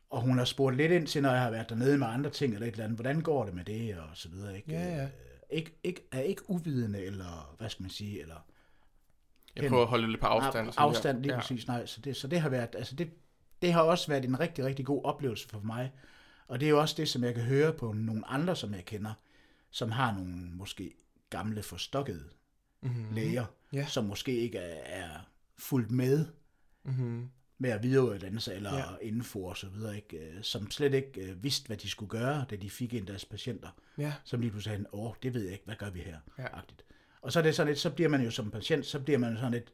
og 0.10 0.21
hun 0.21 0.38
har 0.38 0.45
spurgt 0.45 0.78
lidt 0.78 0.91
ind 0.91 1.08
til, 1.08 1.21
når 1.21 1.32
jeg 1.32 1.41
har 1.41 1.52
været 1.52 1.69
dernede 1.69 1.97
med 1.97 2.08
andre 2.08 2.30
ting 2.30 2.54
eller 2.54 2.67
et 2.67 2.71
eller 2.71 2.84
andet, 2.84 2.97
hvordan 2.97 3.21
går 3.21 3.45
det 3.45 3.54
med 3.54 3.63
det 3.65 3.97
og 3.97 4.10
så 4.13 4.30
videre. 4.30 4.56
Ikke? 4.56 4.71
Ja, 4.71 4.95
ja. 4.95 5.04
Øh, 5.04 5.10
ikke, 5.50 5.71
ikke, 5.84 6.08
er 6.12 6.21
ikke 6.21 6.50
uvidende, 6.50 7.00
eller 7.00 7.56
hvad 7.58 7.69
skal 7.69 7.84
man 7.84 7.89
sige, 7.89 8.21
eller 8.21 8.45
Jeg 9.55 9.69
prøver 9.69 9.83
at 9.83 9.89
holde 9.89 10.07
lidt 10.07 10.21
på 10.21 10.25
afstand. 10.27 10.67
og 10.67 10.73
sådan 10.73 10.89
afstand 10.89 11.21
lige 11.21 11.33
ja. 11.33 11.39
præcis, 11.39 11.67
nej. 11.67 11.85
Så 11.85 12.01
det, 12.01 12.17
så 12.17 12.27
det 12.27 12.41
har 12.41 12.49
været, 12.49 12.75
altså 12.77 12.95
det, 12.95 13.09
det 13.61 13.73
har 13.73 13.81
også 13.81 14.07
været 14.07 14.25
en 14.25 14.39
rigtig, 14.39 14.65
rigtig 14.65 14.85
god 14.85 15.03
oplevelse 15.03 15.49
for 15.49 15.59
mig. 15.59 15.91
Og 16.47 16.59
det 16.59 16.65
er 16.65 16.69
jo 16.69 16.79
også 16.79 16.95
det, 16.97 17.09
som 17.09 17.23
jeg 17.23 17.33
kan 17.35 17.43
høre 17.43 17.73
på 17.73 17.93
nogle 17.93 18.27
andre, 18.27 18.55
som 18.55 18.73
jeg 18.73 18.85
kender, 18.85 19.13
som 19.69 19.91
har 19.91 20.13
nogle 20.13 20.35
måske 20.51 20.93
gamle 21.29 21.63
forstokkede 21.63 22.23
mm-hmm. 22.81 23.13
læger, 23.15 23.45
Ja. 23.73 23.85
som 23.85 24.05
måske 24.05 24.31
ikke 24.39 24.57
er, 24.57 25.03
er 25.03 25.09
fuldt 25.57 25.91
med 25.91 26.25
Mm-hmm. 26.83 27.29
med 27.57 27.69
at 27.69 27.83
videreuddanne 27.83 28.39
sig 28.39 28.55
eller 28.55 28.77
ja. 28.77 28.83
info 29.01 29.43
og 29.43 29.57
så 29.57 29.69
videre, 29.69 29.95
ikke? 29.95 30.17
øh, 30.17 30.43
som 30.43 30.71
slet 30.71 30.93
ikke 30.93 31.21
øh, 31.21 31.43
vidste, 31.43 31.67
hvad 31.67 31.77
de 31.77 31.89
skulle 31.89 32.09
gøre, 32.09 32.45
da 32.49 32.55
de 32.55 32.69
fik 32.69 32.93
af 32.93 33.05
deres 33.05 33.25
patienter, 33.25 33.69
Ja. 33.97 34.13
som 34.23 34.41
lige 34.41 34.51
pludselig 34.51 34.77
sagde, 34.77 34.85
åh, 34.93 35.13
det 35.23 35.33
ved 35.33 35.43
jeg 35.43 35.51
ikke, 35.53 35.65
hvad 35.65 35.75
gør 35.75 35.89
vi 35.89 35.99
her? 35.99 36.17
Ja. 36.37 36.57
Agtigt. 36.57 36.83
Og 37.21 37.31
så 37.31 37.39
er 37.39 37.43
det 37.43 37.55
sådan 37.55 37.67
lidt, 37.67 37.79
så 37.79 37.89
bliver 37.89 38.10
man 38.10 38.21
jo 38.21 38.31
som 38.31 38.51
patient, 38.51 38.86
så 38.86 38.99
bliver 38.99 39.17
man 39.19 39.36
sådan 39.36 39.51
lidt 39.51 39.73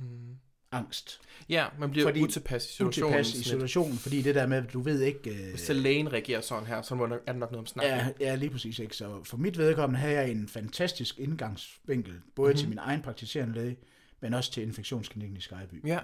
Mm. 0.00 0.36
angst. 0.72 1.20
Ja, 1.48 1.66
man 1.78 1.90
bliver 1.90 2.06
Fordi 2.06 2.22
utilpas 2.22 2.64
i 2.64 2.72
situationen. 2.72 3.08
Utilpas 3.08 3.32
i 3.34 3.36
lidt. 3.36 3.46
situationen, 3.46 3.98
fordi 3.98 4.22
det 4.22 4.34
der 4.34 4.46
med, 4.46 4.56
at 4.56 4.72
du 4.72 4.80
ved 4.80 5.00
ikke... 5.00 5.30
Øh, 5.30 5.50
Hvis 5.50 5.68
lægen 5.68 6.12
reagerer 6.12 6.40
sådan 6.40 6.66
her, 6.66 6.82
så 6.82 6.94
må 6.94 7.06
der, 7.06 7.18
er 7.26 7.32
der 7.32 7.38
nok 7.38 7.50
noget 7.50 7.60
om 7.62 7.66
snakken. 7.66 7.94
Ja, 7.94 8.08
ja, 8.20 8.34
lige 8.34 8.50
præcis. 8.50 8.78
Ikke? 8.78 8.96
Så 8.96 9.24
for 9.24 9.36
mit 9.36 9.58
vedkommende 9.58 10.00
havde 10.00 10.14
jeg 10.14 10.30
en 10.30 10.48
fantastisk 10.48 11.18
indgangsvinkel, 11.18 12.20
både 12.34 12.48
mm-hmm. 12.48 12.58
til 12.58 12.68
min 12.68 12.78
egen 12.78 13.02
praktiserende 13.02 13.54
læge, 13.54 13.76
men 14.20 14.34
også 14.34 14.52
til 14.52 14.62
infektionsklinikken 14.62 15.36
i 15.36 15.40
Skyby. 15.40 15.86
Ja. 15.86 15.98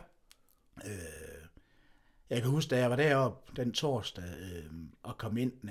Øh, 0.86 0.92
jeg 2.30 2.42
kan 2.42 2.50
huske, 2.50 2.70
da 2.70 2.78
jeg 2.78 2.90
var 2.90 2.96
deroppe 2.96 3.62
den 3.62 3.72
torsdag 3.72 4.24
øh, 4.24 4.64
og 5.02 5.18
kom 5.18 5.36
ind, 5.36 5.52
øh, 5.64 5.70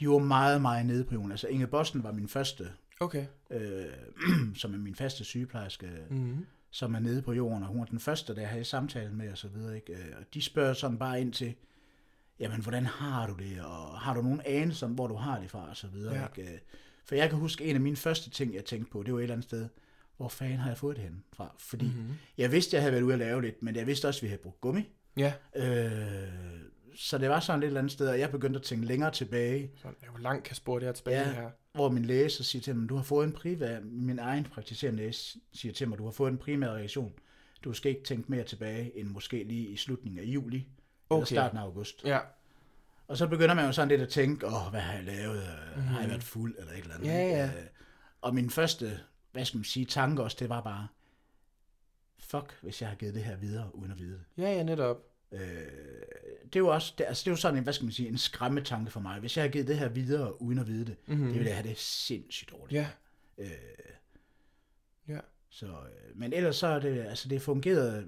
de 0.00 0.08
var 0.08 0.18
meget, 0.18 0.62
meget 0.62 0.86
nede 0.86 1.04
på 1.04 1.14
jorden. 1.14 1.30
Altså 1.30 1.48
Inge 1.48 1.66
Bossen 1.66 2.02
var 2.02 2.12
min 2.12 2.28
første, 2.28 2.64
Okay. 3.00 3.26
øh, 3.50 3.84
som 4.54 4.74
er 4.74 4.78
min 4.78 4.94
faste 4.94 5.24
sygeplejerske, 5.24 5.90
Mm. 6.10 6.46
som 6.70 6.94
er 6.94 6.98
nede 6.98 7.22
på 7.22 7.32
jorden, 7.32 7.62
og 7.62 7.68
hun 7.68 7.78
var 7.78 7.84
den 7.84 8.00
første, 8.00 8.34
der 8.36 8.46
havde 8.46 8.64
samtalen 8.64 9.16
med 9.16 9.30
og 9.32 9.38
så 9.38 9.48
videre. 9.48 9.76
Ikke? 9.76 9.92
Øh, 9.92 9.98
Og 10.18 10.24
de 10.34 10.42
spørger 10.42 10.72
sådan 10.72 10.98
bare 10.98 11.20
ind 11.20 11.32
til, 11.32 11.54
jamen, 12.40 12.60
hvordan 12.60 12.86
har 12.86 13.26
du 13.26 13.34
det, 13.38 13.60
og 13.62 14.00
har 14.00 14.14
du 14.14 14.22
nogen 14.22 14.40
anelse 14.44 14.86
om, 14.86 14.92
hvor 14.92 15.06
du 15.06 15.14
har 15.14 15.40
det 15.40 15.50
fra, 15.50 15.68
og 15.68 15.76
så 15.76 15.86
videre. 15.86 16.14
Ja. 16.14 16.26
Ikke? 16.38 16.52
Øh, 16.52 16.58
For 17.04 17.14
jeg 17.14 17.28
kan 17.30 17.38
huske, 17.38 17.64
en 17.64 17.74
af 17.74 17.80
mine 17.80 17.96
første 17.96 18.30
ting, 18.30 18.54
jeg 18.54 18.64
tænkte 18.64 18.90
på, 18.92 19.02
det 19.02 19.12
var 19.12 19.18
et 19.18 19.22
eller 19.22 19.34
andet 19.34 19.46
sted, 19.48 19.68
hvor 20.16 20.28
fanden 20.28 20.58
har 20.58 20.70
jeg 20.70 20.78
fået 20.78 20.96
det 20.96 21.04
hen 21.04 21.22
fra? 21.32 21.54
Fordi 21.58 21.86
Mhm. 21.86 21.94
mm-hmm. 21.96 22.14
jeg 22.38 22.52
vidste, 22.52 22.74
jeg 22.76 22.82
havde 22.82 22.92
været 22.92 23.02
ude 23.02 23.12
at 23.12 23.18
lave 23.18 23.42
lidt, 23.42 23.62
men 23.62 23.76
jeg 23.76 23.86
vidste 23.86 24.08
også, 24.08 24.18
at 24.18 24.22
vi 24.22 24.28
havde 24.28 24.42
brugt 24.42 24.60
gummi. 24.60 24.88
Ja. 25.16 25.32
Øh, 25.56 26.28
så 26.94 27.18
det 27.18 27.28
var 27.30 27.40
sådan 27.40 27.62
et 27.62 27.66
eller 27.66 27.80
andet 27.80 27.92
sted, 27.92 28.08
og 28.08 28.18
jeg 28.18 28.30
begyndte 28.30 28.58
at 28.58 28.64
tænke 28.64 28.86
længere 28.86 29.10
tilbage, 29.10 29.70
Så, 29.76 29.88
hvor 30.10 30.18
langt 30.18 30.44
kan 30.44 30.56
spore 30.56 30.80
det 30.80 30.86
her 30.88 30.92
tilbage 30.92 31.20
Ja. 31.28 31.32
her? 31.32 31.50
hvor 31.72 31.88
min 31.88 32.04
læge 32.04 32.30
så 32.30 32.44
siger 32.44 32.62
til 32.62 32.76
mig, 32.76 32.88
du 32.88 32.96
har 32.96 33.02
fået 33.02 33.26
en 33.26 33.32
primær, 33.32 33.80
min 33.84 34.18
egen 34.18 34.44
praktiserende 34.44 34.98
læge 34.98 35.12
siger 35.52 35.72
til 35.72 35.88
mig, 35.88 35.98
du 35.98 36.04
har 36.04 36.10
fået 36.12 36.30
en 36.30 36.38
primær 36.38 36.68
reaktion. 36.68 37.12
Du 37.64 37.72
skal 37.72 37.90
ikke 37.90 38.04
tænke 38.04 38.30
mere 38.30 38.44
tilbage, 38.44 38.98
end 38.98 39.08
måske 39.08 39.44
lige 39.44 39.68
i 39.68 39.76
slutningen 39.76 40.18
af 40.20 40.24
juli, 40.24 40.68
okay. 41.10 41.18
eller 41.18 41.26
starten 41.26 41.58
af 41.58 41.62
august. 41.62 42.04
Ja. 42.04 42.18
Og 43.08 43.16
så 43.16 43.26
begynder 43.26 43.54
man 43.54 43.64
jo 43.66 43.72
sådan 43.72 43.88
lidt 43.88 44.00
at 44.00 44.08
tænke, 44.08 44.46
åh, 44.46 44.70
hvad 44.70 44.80
har 44.80 44.92
jeg 44.92 45.04
lavet? 45.04 45.42
Mm-hmm. 45.76 45.88
Har 45.88 46.00
jeg 46.00 46.08
været 46.08 46.22
fuld, 46.22 46.54
eller 46.58 46.72
et 46.72 46.78
eller 46.78 46.94
andet? 46.94 47.06
Mhm. 47.06 47.16
Ja, 47.16 47.28
ja. 47.28 47.44
Øh, 47.46 47.66
Og 48.20 48.34
min 48.34 48.50
første, 48.50 49.00
hvad 49.32 49.44
skal 49.44 49.58
man 49.58 49.64
sige, 49.64 49.86
tanke 49.86 50.22
også, 50.22 50.36
det 50.40 50.48
var 50.48 50.60
bare, 50.60 50.88
fuck, 52.18 52.58
hvis 52.62 52.80
jeg 52.80 52.88
har 52.88 52.96
givet 52.96 53.14
det 53.14 53.24
her 53.24 53.36
videre, 53.36 53.76
uden 53.76 53.92
at 53.92 53.98
vide 53.98 54.12
det. 54.12 54.42
Ja, 54.42 54.52
ja, 54.52 54.62
netop. 54.62 54.96
Øh, 55.32 55.40
det 56.44 56.56
er 56.56 56.60
jo 56.60 56.68
også, 56.68 56.94
det, 56.98 57.04
altså 57.08 57.20
det 57.24 57.26
er 57.30 57.32
jo 57.32 57.36
sådan 57.36 57.56
en, 57.58 57.62
hvad 57.62 57.72
skal 57.72 57.84
man 57.84 57.92
sige, 57.92 58.08
en 58.08 58.18
skræmmetanke 58.18 58.90
for 58.90 59.00
mig. 59.00 59.20
Hvis 59.20 59.36
jeg 59.36 59.44
har 59.44 59.48
givet 59.48 59.68
det 59.68 59.78
her 59.78 59.88
videre, 59.88 60.42
uden 60.42 60.58
at 60.58 60.66
vide 60.66 60.86
det, 60.86 60.96
Mhm. 61.06 61.16
mm-hmm. 61.16 61.32
det 61.32 61.38
vil 61.40 61.46
jeg 61.46 61.56
have 61.56 61.68
det 61.68 61.78
sindssygt 61.78 62.50
dårligt. 62.50 62.72
Ja. 62.72 62.86
Øh, 63.38 63.50
Ja. 65.08 65.18
så, 65.50 65.66
øh, 65.66 65.72
men 66.20 66.32
ellers 66.32 66.56
så 66.56 66.66
er 66.66 66.78
det, 66.80 67.00
altså 67.00 67.28
det 67.28 67.42
fungerede 67.42 68.06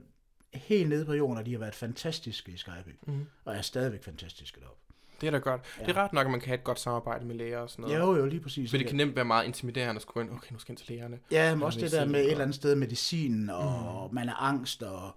helt 0.55 0.89
nede 0.89 1.05
på 1.05 1.13
jorden, 1.13 1.39
og 1.39 1.47
de 1.47 1.53
har 1.53 1.59
været 1.59 1.75
fantastiske 1.75 2.53
i 2.53 2.57
Skyby. 2.57 2.97
Mhm. 3.07 3.27
Og 3.45 3.55
er 3.57 3.63
stadigvæk 3.63 4.05
fantastiske 4.05 4.61
deroppe. 4.61 4.79
Det 5.21 5.27
er 5.27 5.31
da 5.31 5.39
godt. 5.39 5.61
Ja. 5.81 5.85
Det 5.85 5.97
er 5.97 6.01
ret 6.05 6.13
nok, 6.13 6.25
at 6.27 6.31
man 6.31 6.41
kan 6.41 6.47
have 6.49 6.59
et 6.59 6.65
godt 6.65 6.81
samarbejde 6.81 7.25
med 7.25 7.35
læger 7.35 7.59
og 7.59 7.71
sådan 7.71 7.83
noget. 7.83 7.99
Jo, 7.99 8.17
jo, 8.17 8.27
lige 8.27 8.41
præcis. 8.41 8.71
For 8.71 8.77
det 8.79 8.87
kan 8.87 8.97
nemt 8.97 9.17
være 9.17 9.25
meget 9.25 9.45
intimiderende 9.47 9.97
at 9.99 10.03
skulle 10.03 10.27
ind, 10.27 10.35
okay, 10.37 10.53
nu 10.53 10.59
skal 10.59 10.73
jeg 10.73 10.81
ind 10.81 10.87
til 10.87 10.95
lægerne. 10.95 11.19
Ja, 11.31 11.55
men 11.55 11.63
også 11.63 11.81
det 11.81 11.93
der 11.93 12.05
med 12.05 12.21
et 12.21 12.31
eller 12.31 12.43
andet 12.43 12.55
sted 12.55 12.75
medicin, 12.75 13.51
og 13.51 14.09
mm. 14.11 14.15
man 14.15 14.29
er 14.29 14.35
angst, 14.43 14.83
og 14.83 15.17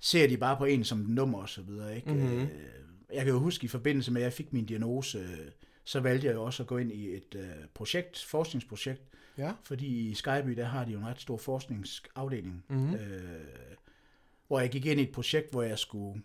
ser 0.00 0.28
de 0.28 0.36
bare 0.36 0.56
på 0.56 0.64
en 0.64 0.84
som 0.84 0.98
nummer 0.98 1.38
og 1.38 1.48
så 1.48 1.62
videre. 1.62 1.96
Ikke? 1.96 2.12
Mhm. 2.14 2.40
Øh, 2.40 2.48
Jeg 3.14 3.24
kan 3.24 3.32
jo 3.34 3.38
huske, 3.38 3.64
i 3.64 3.68
forbindelse 3.68 4.12
med, 4.12 4.20
at 4.20 4.24
jeg 4.24 4.32
fik 4.32 4.52
min 4.52 4.66
diagnose, 4.66 5.28
så 5.84 6.00
valgte 6.00 6.26
jeg 6.26 6.34
jo 6.34 6.42
også 6.42 6.62
at 6.62 6.66
gå 6.66 6.78
ind 6.78 6.92
i 6.92 7.08
et 7.16 7.34
øh, 7.34 7.48
projekt, 7.74 8.24
forskningsprojekt, 8.24 9.02
Ja. 9.38 9.52
fordi 9.64 9.86
i 10.10 10.14
Skyby, 10.14 10.50
der 10.56 10.64
har 10.64 10.84
de 10.84 10.92
jo 10.92 10.98
en 10.98 11.06
ret 11.06 11.20
stor 11.20 11.36
forskningsafdeling, 11.36 12.64
Mhm. 12.68 12.94
øh, 12.94 13.30
hvor 14.46 14.60
jeg 14.60 14.70
gik 14.70 14.86
ind 14.86 15.00
i 15.00 15.02
et 15.02 15.12
projekt, 15.12 15.50
hvor 15.50 15.62
jeg 15.62 15.78
skulle, 15.78 16.22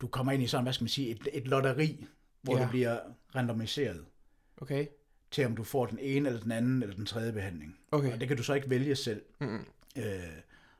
du 0.00 0.06
kommer 0.06 0.32
ind 0.32 0.42
i 0.42 0.46
sådan, 0.46 0.64
hvad 0.64 0.72
skal 0.72 0.82
man 0.84 0.88
sige, 0.88 1.10
et, 1.10 1.28
et 1.32 1.48
lotteri, 1.48 2.06
hvor 2.42 2.56
Ja. 2.56 2.62
det 2.62 2.70
bliver 2.70 3.00
randomiseret 3.34 4.04
Okay. 4.56 4.86
til, 5.30 5.46
om 5.46 5.56
du 5.56 5.64
får 5.64 5.86
den 5.86 5.98
ene, 5.98 6.28
eller 6.28 6.40
den 6.42 6.52
anden, 6.52 6.82
eller 6.82 6.96
den 6.96 7.06
tredje 7.06 7.32
behandling. 7.32 7.78
Okay. 7.90 8.12
Og 8.12 8.20
det 8.20 8.28
kan 8.28 8.36
du 8.36 8.42
så 8.42 8.54
ikke 8.54 8.70
vælge 8.70 8.96
selv. 8.96 9.22
Mm. 9.40 9.58
Øh, 9.98 10.04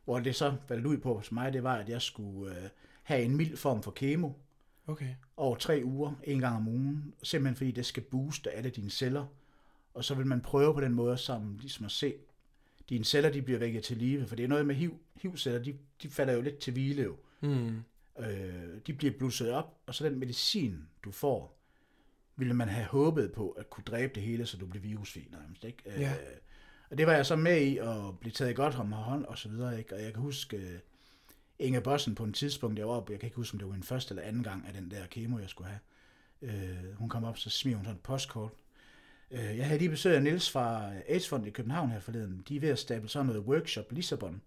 hvor 0.08 0.20
det 0.20 0.36
så 0.36 0.56
faldt 0.68 0.86
ud 0.86 0.98
på 0.98 1.14
hos 1.14 1.32
mig, 1.32 1.52
det 1.52 1.62
var, 1.62 1.76
at 1.76 1.88
jeg 1.88 2.02
skulle 2.02 2.56
øh, 2.56 2.68
have 3.02 3.22
en 3.22 3.36
mild 3.36 3.56
form 3.56 3.82
for 3.82 3.90
kemo 3.90 4.30
Okay. 4.86 5.14
over 5.36 5.56
tre 5.56 5.82
uger, 5.84 6.14
en 6.24 6.40
gang 6.40 6.56
om 6.56 6.68
ugen, 6.68 7.14
simpelthen 7.22 7.56
fordi 7.56 7.70
det 7.70 7.86
skal 7.86 8.02
booste 8.02 8.50
alle 8.50 8.70
dine 8.70 8.90
celler. 8.90 9.26
Og 9.94 10.04
så 10.04 10.14
vil 10.14 10.26
man 10.26 10.40
prøve 10.40 10.74
på 10.74 10.80
den 10.80 10.94
måde, 10.94 11.16
som 11.16 11.58
ligesom 11.60 11.86
at 11.86 11.92
se, 11.92 12.14
dine 12.88 13.04
celler 13.04 13.30
de 13.30 13.42
bliver 13.42 13.58
vækket 13.58 13.84
til 13.84 13.96
live, 13.96 14.26
for 14.26 14.36
det 14.36 14.44
er 14.44 14.48
noget 14.48 14.66
med 14.66 14.74
HIV, 14.74 14.98
HIV-celler, 15.22 15.62
de, 15.62 15.78
de 16.02 16.08
falder 16.08 16.32
jo 16.32 16.40
lidt 16.40 16.58
til 16.58 16.72
hvile 16.72 17.02
jo. 17.02 17.16
Mm. 17.40 17.82
Øh, 18.18 18.80
de 18.86 18.92
bliver 18.92 19.12
blusset 19.18 19.52
op, 19.52 19.78
og 19.86 19.94
så 19.94 20.04
den 20.04 20.18
medicin, 20.18 20.88
du 21.04 21.10
får, 21.10 21.58
ville 22.36 22.54
man 22.54 22.68
have 22.68 22.86
håbet 22.86 23.32
på 23.32 23.50
at 23.50 23.70
kunne 23.70 23.84
dræbe 23.84 24.14
det 24.14 24.22
hele, 24.22 24.46
så 24.46 24.56
du 24.56 24.66
bliver 24.66 24.82
virusfri 24.82 25.28
nærmest, 25.30 25.64
ikke? 25.64 25.82
Ja. 25.86 26.12
Øh, 26.12 26.36
og 26.90 26.98
det 26.98 27.06
var 27.06 27.12
jeg 27.12 27.26
så 27.26 27.36
med 27.36 27.60
i 27.60 27.78
at 27.78 28.18
blive 28.20 28.32
taget 28.32 28.56
godt 28.56 28.74
om 28.74 28.92
hånd 28.92 29.24
og 29.24 29.38
så 29.38 29.48
videre, 29.48 29.78
ikke? 29.78 29.94
Og 29.94 30.02
jeg 30.02 30.12
kan 30.12 30.22
huske 30.22 30.56
øh, 30.56 30.78
Inge 31.58 31.80
Bossen 31.80 32.14
på 32.14 32.24
en 32.24 32.32
tidspunkt, 32.32 32.78
jeg 32.78 32.88
var 32.88 32.94
oppe, 32.94 33.12
jeg 33.12 33.20
kan 33.20 33.26
ikke 33.26 33.36
huske, 33.36 33.54
om 33.54 33.58
det 33.58 33.68
var 33.68 33.74
en 33.74 33.82
første 33.82 34.12
eller 34.12 34.22
anden 34.22 34.42
gang 34.42 34.66
af 34.66 34.72
den 34.72 34.90
der 34.90 35.06
kemo, 35.06 35.38
jeg 35.38 35.48
skulle 35.48 35.70
have. 35.70 35.80
Øh, 36.42 36.94
hun 36.98 37.08
kom 37.08 37.24
op, 37.24 37.38
så 37.38 37.50
smider 37.50 37.76
hun 37.76 37.84
sådan 37.84 37.96
et 37.96 38.02
postkort. 38.02 38.52
Øh, 39.30 39.56
jeg 39.56 39.66
havde 39.66 39.78
lige 39.78 39.90
besøg 39.90 40.16
af 40.16 40.22
Niels 40.22 40.50
fra 40.50 40.90
AIDS-fonden 41.08 41.48
i 41.48 41.50
København 41.50 41.90
her 41.90 42.00
forleden. 42.00 42.44
De 42.48 42.56
er 42.56 42.60
ved 42.60 42.68
at 42.68 42.78
stable 42.78 43.08
sådan 43.08 43.26
noget 43.26 43.42
workshop 43.42 43.92
Lissabon 43.92 44.42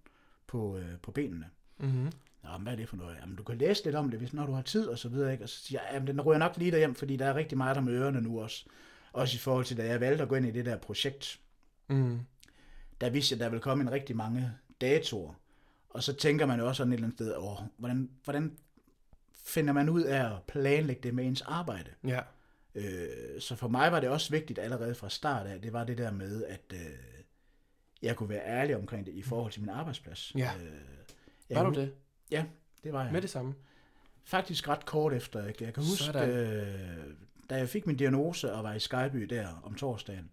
på, 0.48 0.78
øh, 0.78 0.98
på 1.02 1.12
benene. 1.12 1.46
Mm-hmm. 1.78 2.12
Nå, 2.44 2.50
men 2.58 2.62
hvad 2.62 2.74
er 2.74 2.78
det 2.78 2.90
for 2.90 2.96
noget? 2.96 3.18
Jamen, 3.22 3.36
du 3.36 3.44
kan 3.44 3.58
læse 3.58 3.84
lidt 3.84 3.96
om 3.96 4.10
det, 4.10 4.20
hvis, 4.20 4.34
når 4.34 4.46
du 4.46 4.52
har 4.52 4.62
tid 4.62 4.88
og 4.88 4.98
så 4.98 5.10
videre. 5.10 5.32
Ikke? 5.32 5.44
Og 5.44 5.50
så 5.50 5.60
siger 5.60 5.82
jeg, 5.82 5.94
jamen, 5.94 6.08
den 6.08 6.22
ryger 6.22 6.40
nok 6.40 6.58
lige 6.58 6.72
derhjem, 6.72 6.96
fordi 6.96 7.18
der 7.18 7.26
er 7.26 7.36
rigtig 7.36 7.58
meget 7.58 7.78
om 7.78 7.88
ørerne 7.88 8.22
nu 8.22 8.42
også. 8.42 8.66
Også 9.14 9.36
i 9.36 9.38
forhold 9.38 9.66
til, 9.66 9.78
da 9.78 9.86
jeg 9.86 10.00
valgte 10.00 10.24
at 10.24 10.30
gå 10.30 10.36
ind 10.36 10.46
i 10.46 10.52
det 10.52 10.66
der 10.66 10.78
projekt, 10.78 11.40
Mm. 11.92 12.20
der 13.02 13.10
vidste 13.10 13.34
jeg, 13.34 13.40
at 13.40 13.44
der 13.44 13.50
ville 13.50 13.62
komme 13.62 13.82
en 13.82 13.92
rigtig 13.92 14.16
mange 14.16 14.52
datoer. 14.82 15.34
Og 15.90 16.04
så 16.04 16.14
tænker 16.14 16.46
man 16.46 16.60
jo 16.60 16.68
også 16.68 16.78
sådan 16.78 16.94
et 16.94 16.98
eller 16.98 17.08
andet 17.08 17.18
sted, 17.18 17.36
åh, 17.38 17.58
hvordan, 17.78 18.10
hvordan 18.24 18.58
finder 19.46 19.74
man 19.74 19.90
ud 19.90 20.02
af 20.02 20.26
at 20.26 20.44
planlægge 20.48 21.02
det 21.04 21.16
med 21.16 21.26
ens 21.26 21.42
arbejde? 21.42 21.92
Ja. 22.04 22.22
Øh, 22.76 23.40
så 23.40 23.56
for 23.56 23.68
mig 23.68 23.92
var 23.92 24.00
det 24.00 24.10
også 24.10 24.32
vigtigt 24.32 24.60
allerede 24.60 24.96
fra 24.96 25.10
start 25.10 25.48
af, 25.48 25.62
det 25.62 25.74
var 25.74 25.84
det 25.84 25.98
der 25.98 26.12
med, 26.12 26.46
at 26.46 26.74
øh, 26.74 26.80
jeg 28.02 28.16
kunne 28.16 28.30
være 28.30 28.46
ærlig 28.46 28.76
omkring 28.78 29.06
det 29.06 29.14
i 29.14 29.22
forhold 29.22 29.52
til 29.52 29.62
min 29.62 29.70
arbejdsplads. 29.70 30.36
Ja. 30.36 30.52
Øh, 30.62 30.72
jeg 31.50 31.58
Var 31.58 31.70
du 31.70 31.80
det? 31.80 31.94
Ja, 32.32 32.46
det 32.84 32.94
var 32.94 33.04
jeg. 33.04 33.14
Med 33.14 33.22
det 33.22 33.30
samme? 33.30 33.54
Faktisk 34.24 34.70
ret 34.70 34.86
kort 34.86 35.14
efter. 35.14 35.44
Jeg 35.44 35.56
kan 35.56 35.84
huske, 35.84 36.04
Sådan. 36.04 36.30
øh, 36.30 37.14
da 37.50 37.56
jeg 37.58 37.70
fik 37.70 37.88
min 37.88 37.98
diagnose 37.98 38.54
og 38.54 38.64
var 38.64 38.74
i 38.74 38.80
Skyby 38.80 39.22
der 39.22 39.62
om 39.64 39.76
torsdagen, 39.76 40.30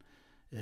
øh, 0.53 0.61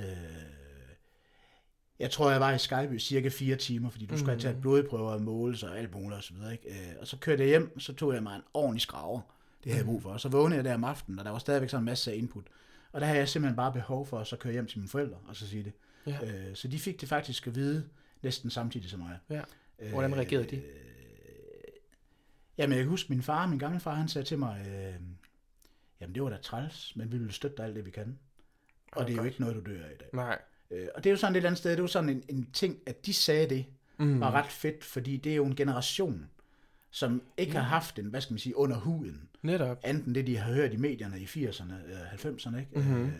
jeg 1.99 2.11
tror, 2.11 2.31
jeg 2.31 2.39
var 2.39 2.53
i 2.53 2.57
Skyby 2.59 2.99
cirka 2.99 3.29
fire 3.29 3.55
timer, 3.55 3.89
fordi 3.89 4.05
du 4.05 4.17
skal 4.17 4.31
Mhm. 4.31 4.39
tage 4.39 4.61
blodprøver 4.61 5.11
og 5.11 5.21
måles 5.21 5.63
og 5.63 5.77
alt 5.79 5.93
muligt 5.95 6.13
og 6.17 6.23
så 6.23 6.33
videre. 6.33 6.51
Ikke? 6.51 6.69
Øh, 6.69 6.95
og 6.99 7.07
så 7.07 7.17
kørte 7.17 7.41
jeg 7.43 7.49
hjem, 7.49 7.79
så 7.79 7.93
tog 7.93 8.13
jeg 8.13 8.23
mig 8.23 8.35
en 8.35 8.41
ordentlig 8.53 8.81
skraver. 8.81 9.21
Det 9.63 9.71
havde 9.71 9.77
jeg 9.77 9.85
brug 9.85 10.01
for. 10.01 10.09
Og 10.09 10.19
så 10.19 10.29
vågnede 10.29 10.55
jeg 10.57 10.63
der 10.65 10.73
om 10.73 10.83
aftenen, 10.83 11.19
og 11.19 11.25
der 11.25 11.31
var 11.31 11.39
stadigvæk 11.39 11.69
sådan 11.69 11.81
en 11.81 11.85
masse 11.85 12.11
af 12.11 12.15
input. 12.15 12.43
Og 12.91 13.01
der 13.01 13.07
havde 13.07 13.19
jeg 13.19 13.29
simpelthen 13.29 13.55
bare 13.55 13.73
behov 13.73 14.05
for 14.05 14.19
at 14.19 14.27
så 14.27 14.35
køre 14.37 14.53
hjem 14.53 14.67
til 14.67 14.79
mine 14.79 14.89
forældre 14.89 15.17
og 15.27 15.35
så 15.35 15.47
sige 15.47 15.63
det. 15.63 15.73
Ja. 16.05 16.17
Øh, 16.49 16.55
så 16.55 16.67
de 16.67 16.79
fik 16.79 17.01
det 17.01 17.09
faktisk 17.09 17.47
at 17.47 17.55
vide 17.55 17.89
næsten 18.21 18.49
samtidig 18.49 18.89
som 18.89 18.99
mig. 18.99 19.17
Ja. 19.29 19.41
Hvordan 19.91 20.15
reagerede 20.15 20.45
de? 20.49 20.55
Øh, 20.55 20.63
jamen, 22.57 22.77
jeg 22.77 22.83
kan 22.83 22.89
huske, 22.89 23.09
min 23.09 23.21
far, 23.21 23.47
min 23.47 23.59
gamle 23.59 23.79
far, 23.79 23.93
han 23.95 24.07
sagde 24.07 24.27
til 24.27 24.39
mig, 24.39 24.65
øh, 24.67 24.93
jamen 26.01 26.15
det 26.15 26.23
var 26.23 26.29
da 26.29 26.37
træls, 26.37 26.95
men 26.95 27.11
vi 27.11 27.17
vil 27.17 27.31
støtte 27.33 27.57
dig 27.57 27.65
alt 27.65 27.75
det, 27.75 27.85
vi 27.85 27.91
kan. 27.91 28.19
Og 28.91 29.07
det 29.07 29.13
er 29.13 29.17
jo 29.17 29.23
ikke 29.23 29.39
noget, 29.41 29.55
du 29.55 29.71
dør 29.71 29.85
af 29.85 29.91
i 29.93 29.97
dag. 29.97 30.09
Nej. 30.13 30.39
Øh, 30.71 30.87
og 30.95 31.03
det 31.03 31.09
er 31.09 31.11
jo 31.11 31.17
sådan 31.17 31.33
et 31.33 31.37
eller 31.37 31.49
andet 31.49 31.57
sted, 31.57 31.71
det 31.71 31.77
er 31.77 31.83
jo 31.83 31.87
sådan 31.87 32.09
en, 32.09 32.23
en 32.29 32.49
ting, 32.53 32.77
at 32.85 33.05
de 33.05 33.13
sagde 33.13 33.49
det, 33.49 33.65
Mm. 33.99 34.19
var 34.19 34.31
ret 34.31 34.45
fedt, 34.51 34.83
fordi 34.83 35.17
det 35.17 35.31
er 35.31 35.35
jo 35.35 35.45
en 35.45 35.55
generation, 35.55 36.29
som 36.91 37.21
ikke 37.37 37.51
har 37.53 37.61
haft 37.61 37.95
den, 37.95 38.05
hvad 38.05 38.21
skal 38.21 38.33
man 38.33 38.39
sige, 38.39 38.57
under 38.57 38.77
huden, 38.77 39.29
Netop. 39.41 39.77
enten 39.85 40.15
det, 40.15 40.27
de 40.27 40.37
har 40.37 40.53
hørt 40.53 40.73
i 40.73 40.77
medierne 40.77 41.19
i 41.19 41.25
80'erne, 41.25 41.73
øh, 41.73 42.13
90'erne, 42.13 42.59
ikke? 42.59 42.71
Mhm. 42.79 43.05
Øh, 43.05 43.11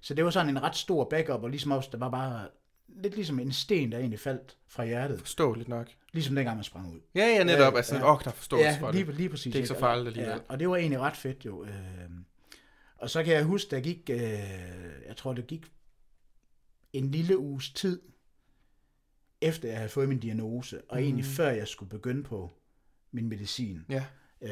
Så 0.00 0.14
det 0.14 0.24
var 0.24 0.30
sådan 0.30 0.48
en 0.48 0.62
ret 0.62 0.76
stor 0.76 1.04
backup, 1.04 1.42
og 1.42 1.50
ligesom 1.50 1.70
også, 1.72 1.88
der 1.92 1.98
var 1.98 2.10
bare 2.10 2.48
lidt 2.88 3.14
ligesom 3.14 3.38
en 3.38 3.52
sten, 3.52 3.92
der 3.92 3.98
egentlig 3.98 4.20
faldt 4.20 4.56
fra 4.68 4.84
hjertet, 4.84 5.18
Forståeligt 5.18 5.68
nok. 5.68 5.86
ligesom 6.12 6.34
dengang 6.34 6.56
man 6.56 6.64
sprang 6.64 6.94
ud. 6.94 7.00
Ja, 7.14 7.26
ja, 7.26 7.44
netop. 7.44 7.72
Ja, 7.72 7.76
Altså, 7.76 7.96
ja. 7.96 8.12
åh, 8.12 8.20
der 8.24 8.28
er 8.30 8.34
forståelse 8.34 8.68
ja, 8.68 8.76
for 8.80 8.92
lige, 8.92 9.06
det. 9.06 9.14
lige 9.14 9.28
præcis. 9.28 9.44
Det 9.52 9.54
er 9.54 9.62
ikke 9.62 9.68
så 9.74 9.78
farligt 9.78 10.06
alligevel. 10.06 10.30
Ja, 10.32 10.38
og 10.48 10.58
det 10.60 10.68
var 10.68 10.76
egentlig 10.76 11.00
ret 11.00 11.16
fedt 11.16 11.44
jo. 11.44 11.64
Øh, 11.64 11.70
og 12.96 13.10
så 13.10 13.22
kan 13.24 13.34
jeg 13.34 13.44
huske, 13.44 13.70
der 13.70 13.80
gik, 13.80 14.10
øh, 14.12 14.18
jeg 15.08 15.16
tror 15.16 15.32
det 15.32 15.46
gik 15.46 15.66
en 16.92 17.10
lille 17.10 17.38
uges 17.38 17.70
tid, 17.72 18.00
efter 19.40 19.68
jeg 19.68 19.76
havde 19.76 19.88
fået 19.88 20.08
min 20.08 20.18
diagnose, 20.20 20.82
og 20.90 20.96
Mhm. 20.96 21.04
egentlig 21.04 21.24
før 21.24 21.48
jeg 21.50 21.68
skulle 21.68 21.90
begynde 21.90 22.22
på 22.22 22.52
min 23.10 23.28
medicin, 23.28 23.84
Ja. 23.88 24.04
øh, 24.40 24.50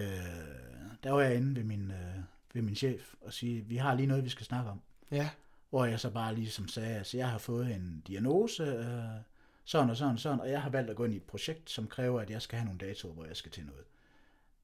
der 1.02 1.10
var 1.10 1.20
jeg 1.20 1.34
inde 1.36 1.56
ved 1.56 1.64
min, 1.64 1.90
øh, 1.90 2.16
ved 2.54 2.62
min 2.62 2.74
chef 2.76 3.14
og 3.20 3.32
sige, 3.32 3.60
vi 3.60 3.76
har 3.76 3.94
lige 3.94 4.06
noget, 4.06 4.24
vi 4.24 4.28
skal 4.28 4.46
snakke 4.46 4.70
om. 4.70 4.80
Ja. 5.10 5.30
Hvor 5.70 5.84
jeg 5.84 6.00
så 6.00 6.10
bare 6.10 6.34
ligesom 6.34 6.68
sagde, 6.68 6.96
altså 6.96 7.16
jeg 7.16 7.30
har 7.30 7.38
fået 7.38 7.74
en 7.74 8.02
diagnose, 8.06 8.62
øh, 8.62 9.22
sådan 9.64 9.90
og 9.90 9.96
sådan 9.96 10.14
og 10.14 10.20
sådan, 10.20 10.40
og 10.40 10.50
jeg 10.50 10.62
har 10.62 10.70
valgt 10.70 10.90
at 10.90 10.96
gå 10.96 11.04
ind 11.04 11.14
i 11.14 11.16
et 11.16 11.22
projekt, 11.22 11.70
som 11.70 11.86
kræver, 11.86 12.20
at 12.20 12.30
jeg 12.30 12.42
skal 12.42 12.58
have 12.58 12.64
nogle 12.66 12.78
datoer, 12.78 13.12
hvor 13.12 13.24
jeg 13.24 13.36
skal 13.36 13.52
til 13.52 13.64
noget. 13.66 13.84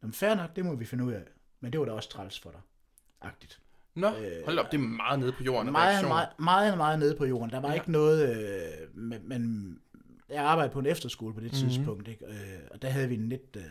Jamen 0.03 0.12
fair 0.15 0.35
nok, 0.35 0.57
det 0.57 0.65
må 0.65 0.75
vi 0.75 0.85
finde 0.85 1.05
ud 1.05 1.12
af. 1.12 1.23
Men 1.61 1.73
det 1.73 1.81
var 1.81 1.87
da 1.87 1.93
også 1.93 2.09
træls 2.11 2.41
for 2.41 2.51
dig. 2.51 2.61
Agtigt. 3.21 3.61
Nå, 3.96 4.06
Øh, 4.09 4.44
hold 4.44 4.59
op, 4.59 4.72
det 4.72 4.78
er 4.78 4.82
meget 4.82 5.20
nede 5.20 5.32
på 5.32 5.42
jorden. 5.42 5.72
Meget, 5.72 6.09
meget, 6.09 6.28
meget, 6.38 6.76
meget 6.76 6.98
nede 6.98 7.14
på 7.16 7.24
jorden. 7.24 7.50
Der 7.50 7.61
var 7.61 7.68
Ja. 7.68 7.74
ikke 7.74 7.90
noget, 7.92 8.28
øh, 8.30 8.98
men, 8.98 9.18
men 9.28 9.78
jeg 10.30 10.42
arbejdede 10.44 10.72
på 10.72 10.78
en 10.78 10.87
efterskole 10.87 11.35
på 11.35 11.40
det 11.40 11.52
Mhm. 11.52 11.56
mm-hmm. 11.59 11.70
tidspunkt, 11.74 12.09
ikke? 12.09 12.26
Øh, 12.26 12.59
og 12.70 12.82
der 12.82 12.88
havde 12.88 13.09
vi 13.09 13.14
en 13.14 13.28
lidt 13.28 13.56
øh, 13.56 13.62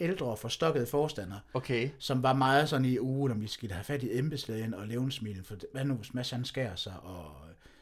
ældre 0.00 0.26
og 0.26 0.38
forstokket 0.38 0.88
forstander, 0.88 1.36
Okay. 1.54 1.90
som 1.98 2.22
var 2.22 2.32
meget 2.32 2.68
sådan 2.68 2.84
i 2.84 2.98
ugen, 2.98 3.32
om 3.32 3.40
vi 3.40 3.46
skal 3.46 3.70
have 3.70 3.84
fat 3.84 4.02
i 4.02 4.18
embedslægen 4.18 4.74
og 4.74 4.86
levensmiddel, 4.86 5.44
for 5.44 5.56
hvad 5.72 5.84
nu 5.84 5.94
hvis 5.94 6.14
Mads 6.14 6.30
han 6.30 6.44
skærer 6.44 6.74
sig, 6.76 6.94
og 7.02 7.30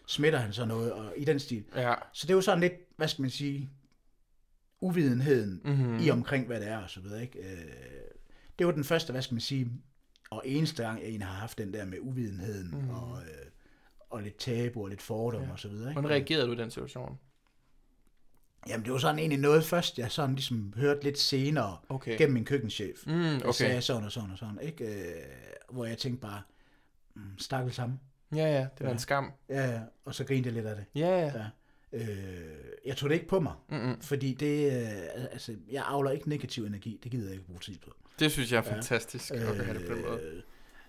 smitter 0.07 0.39
han 0.39 0.53
så 0.53 0.65
noget, 0.65 0.93
og 0.93 1.13
i 1.17 1.25
den 1.25 1.39
stil. 1.39 1.65
Ja. 1.77 1.95
Så 2.13 2.27
det 2.27 2.35
var 2.37 2.43
sådan 2.43 2.61
lidt, 2.61 2.73
hvad 2.97 3.09
skal 3.09 3.23
man 3.23 3.31
sige, 3.31 3.71
uvidenheden 4.81 5.61
Mhm. 5.65 5.73
mm-hmm. 5.75 5.99
i 6.01 6.11
omkring, 6.11 6.47
hvad 6.47 6.61
det 6.61 6.69
er 6.69 6.79
og 6.79 6.91
så 6.91 7.01
videre, 7.01 7.23
ikke? 7.23 7.39
Øh, 7.39 7.65
det 8.59 8.67
var 8.67 8.73
den 8.73 8.85
første, 8.85 9.11
hvad 9.13 9.23
skal 9.23 9.35
man 9.35 9.41
sige, 9.41 9.71
og 10.35 10.43
eneste 10.45 10.83
gang, 10.83 10.99
jeg 11.01 11.09
egentlig 11.09 11.27
har 11.29 11.35
haft 11.41 11.59
den 11.59 11.73
der 11.73 11.85
med 11.85 11.99
uvidenheden, 12.01 12.69
mm. 12.71 12.91
og, 12.91 13.19
øh, 13.23 13.47
og 14.11 14.23
lidt 14.23 14.37
tabu 14.37 14.83
og 14.83 14.89
lidt 14.89 15.03
fordomme 15.03 15.47
ja. 15.47 15.53
og 15.53 15.59
så 15.59 15.69
videre, 15.69 15.91
ikke? 15.91 16.01
Hvordan 16.01 16.17
reagerede 16.17 16.47
du 16.47 16.53
i 16.53 16.57
den 16.57 16.71
situation? 16.71 17.19
Jamen, 18.69 18.85
det 18.85 18.93
var 18.93 18.99
sådan 18.99 19.19
egentlig 19.19 19.39
noget 19.41 19.65
først, 19.65 19.99
jeg 19.99 20.11
sådan 20.11 20.35
ligesom 20.35 20.73
hørte 20.77 21.03
lidt 21.05 21.19
senere, 21.19 21.77
Okay. 21.89 22.19
gennem 22.19 22.35
min 22.35 22.45
køkkenchef. 22.45 23.07
Mm, 23.07 23.13
Der 23.13 23.39
okay. 23.43 23.53
sagde 23.53 23.81
sådan 23.83 24.05
og 24.05 24.13
sådan 24.13 24.31
og 24.31 24.39
sådan, 24.39 24.59
ikke? 24.63 24.85
Øh, 24.85 25.15
hvor 25.71 25.85
jeg 25.85 25.99
tænkte 25.99 26.21
bare, 26.21 26.43
mm, 27.15 27.39
stakkel 27.39 27.73
sammen. 27.73 28.01
Ja, 28.35 28.47
ja, 28.47 28.61
det 28.61 28.81
var 28.81 28.87
Ja. 28.87 28.93
en 28.93 28.99
skam. 28.99 29.33
Ja, 29.49 29.71
ja, 29.73 29.81
og 30.05 30.15
så 30.15 30.25
grinte 30.25 30.47
jeg 30.47 30.55
lidt 30.55 30.67
af 30.67 30.77
det. 30.77 30.85
Ja, 30.95 31.09
ja. 31.21 31.33
Ja. 31.39 31.45
Øh, 31.93 32.55
jeg 32.87 32.97
tog 32.97 33.09
det 33.11 33.15
ikke 33.15 33.29
på 33.29 33.41
mig, 33.41 33.53
Mm-mm. 33.69 34.01
fordi 34.01 34.35
det, 34.35 34.67
øh, 34.67 35.33
altså, 35.33 35.57
jeg 35.71 35.85
avler 35.87 36.11
ikke 36.11 36.29
negativ 36.29 36.65
energi, 36.65 37.01
det 37.03 37.11
gider 37.11 37.25
jeg 37.25 37.33
ikke 37.35 37.47
bruge 37.47 37.61
tid 37.61 37.79
på. 37.79 37.91
Det 38.19 38.33
synes 38.33 38.53
jeg 38.53 38.59
er 38.59 38.63
Ja. 38.71 38.75
fantastisk 38.75 39.31
at 39.31 39.41
have 39.41 39.79
det 39.79 39.87
på 39.89 39.95
den 39.95 40.03
måde. 40.03 40.21
Øh, 40.23 40.43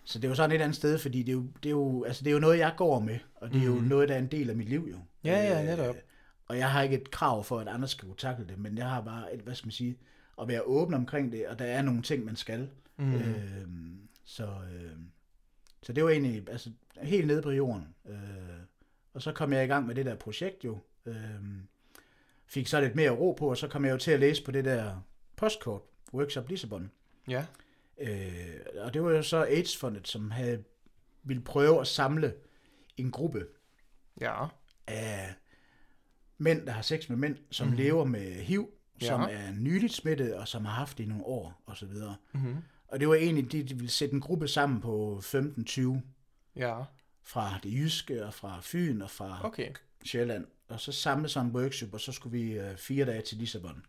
Så 0.08 0.20
det 0.20 0.26
er 0.26 0.30
jo 0.30 0.36
sådan 0.36 0.56
et 0.56 0.62
andet 0.62 0.76
sted, 0.76 0.98
fordi 0.98 1.20
det 1.24 1.30
er 1.30 1.34
jo, 1.34 1.48
det 1.64 1.70
er 1.70 1.72
jo, 1.72 2.04
altså 2.04 2.24
det 2.24 2.30
er 2.30 2.34
jo 2.34 2.40
noget, 2.40 2.58
jeg 2.60 2.74
går 2.78 3.00
med, 3.00 3.20
og 3.36 3.50
det 3.54 3.64
er 3.64 3.70
Mhm. 3.70 3.76
jo 3.76 3.82
noget, 3.90 4.10
der 4.10 4.16
er 4.16 4.20
en 4.20 4.28
del 4.28 4.50
af 4.50 4.56
mit 4.56 4.70
liv 4.70 4.88
jo. 4.92 4.98
Ja, 5.24 5.32
ja, 5.44 5.60
Øh, 5.60 5.66
netop. 5.66 5.96
Og 6.48 6.58
jeg 6.58 6.72
har 6.72 6.82
ikke 6.84 6.96
et 6.96 7.12
krav 7.12 7.44
for, 7.44 7.60
at 7.60 7.68
andre 7.68 7.88
skal 7.88 8.06
kunne 8.08 8.18
takle 8.18 8.46
det, 8.48 8.58
men 8.60 8.78
jeg 8.78 8.90
har 8.90 9.02
bare 9.02 9.34
et, 9.34 9.40
hvad 9.40 9.56
skal 9.56 9.66
man 9.68 9.72
sige, 9.72 9.98
at 10.42 10.48
være 10.48 10.62
åben 10.62 10.94
omkring 10.94 11.32
det, 11.32 11.48
og 11.48 11.60
der 11.60 11.66
er 11.66 11.82
nogle 11.82 12.02
ting, 12.02 12.26
man 12.26 12.36
skal. 12.36 12.70
Mm. 12.98 13.06
Mm. 13.06 13.14
Øh, 13.14 13.68
så, 14.26 14.44
øh, 14.44 14.92
så 15.84 15.94
det 15.94 16.04
var 16.04 16.10
egentlig 16.10 16.50
altså, 16.50 16.70
helt 17.02 17.28
nede 17.28 17.42
på 17.42 17.52
jorden. 17.52 17.88
Øh, 18.10 18.16
og 19.14 19.22
så 19.22 19.32
kom 19.32 19.54
jeg 19.54 19.64
i 19.64 19.68
gang 19.68 19.88
med 19.88 19.96
det 19.96 20.06
der 20.06 20.16
projekt 20.16 20.66
jo. 20.66 20.78
Øh, 21.06 21.16
fik 22.46 22.68
så 22.68 22.82
lidt 22.82 22.96
mere 22.96 23.10
ro 23.10 23.32
på, 23.34 23.50
og 23.50 23.58
så 23.58 23.68
kom 23.68 23.86
jeg 23.86 23.92
jo 23.92 23.98
til 23.98 24.12
at 24.12 24.20
læse 24.20 24.44
på 24.44 24.52
det 24.52 24.66
der 24.66 25.06
postkort, 25.36 25.82
Workshop 26.14 26.50
Lissabon. 26.50 26.92
Ja. 27.28 27.46
Øh, 27.98 28.56
og 28.78 28.94
det 28.94 29.04
var 29.04 29.12
jo 29.12 29.22
så 29.24 29.44
AIDS-fondet, 29.44 30.08
som 30.08 30.32
havde 30.32 30.64
ville 31.24 31.44
prøve 31.44 31.82
at 31.82 31.88
samle 31.88 32.34
en 32.98 33.12
gruppe 33.12 33.46
Ja. 34.22 34.46
af 34.88 35.34
mænd, 36.38 36.66
der 36.66 36.72
har 36.72 36.82
sex 36.82 37.10
med 37.10 37.18
mænd, 37.18 37.38
som 37.52 37.68
Mhm. 37.68 37.74
mm. 37.76 37.78
lever 37.84 38.06
med 38.06 38.34
HIV, 38.36 38.70
Ja. 39.02 39.08
som 39.08 39.22
er 39.22 39.52
nyligt 39.52 39.94
smittet, 39.94 40.34
og 40.36 40.48
som 40.48 40.66
har 40.66 40.74
haft 40.74 40.98
det 40.98 41.04
i 41.04 41.08
nogle 41.08 41.24
år, 41.26 41.62
og 41.66 41.78
så 41.78 41.86
videre. 41.86 42.16
Mm-hmm. 42.34 42.56
Og 42.88 43.00
det 43.00 43.08
var 43.08 43.16
egentlig, 43.16 43.52
de, 43.52 43.64
de 43.64 43.74
ville 43.76 43.90
sætte 43.92 44.14
en 44.16 44.22
gruppe 44.22 44.48
sammen 44.48 44.82
på 44.82 45.22
15-20 45.24 46.02
Ja. 46.56 46.84
fra 47.24 47.60
det 47.64 47.74
jyske, 47.74 48.26
og 48.26 48.34
fra 48.34 48.60
Fyn, 48.64 49.02
og 49.02 49.10
fra 49.10 49.40
Okay. 49.46 49.70
Sjælland. 50.06 50.46
Og 50.68 50.80
så 50.80 50.92
samle 50.92 51.30
sådan 51.30 51.50
en 51.50 51.56
workshop, 51.56 51.94
og 51.94 52.00
så 52.02 52.12
skulle 52.12 52.38
vi 52.40 52.52
øh, 52.54 52.78
fire 52.78 53.06
dage 53.06 53.22
til 53.22 53.38
Lissabon. 53.38 53.86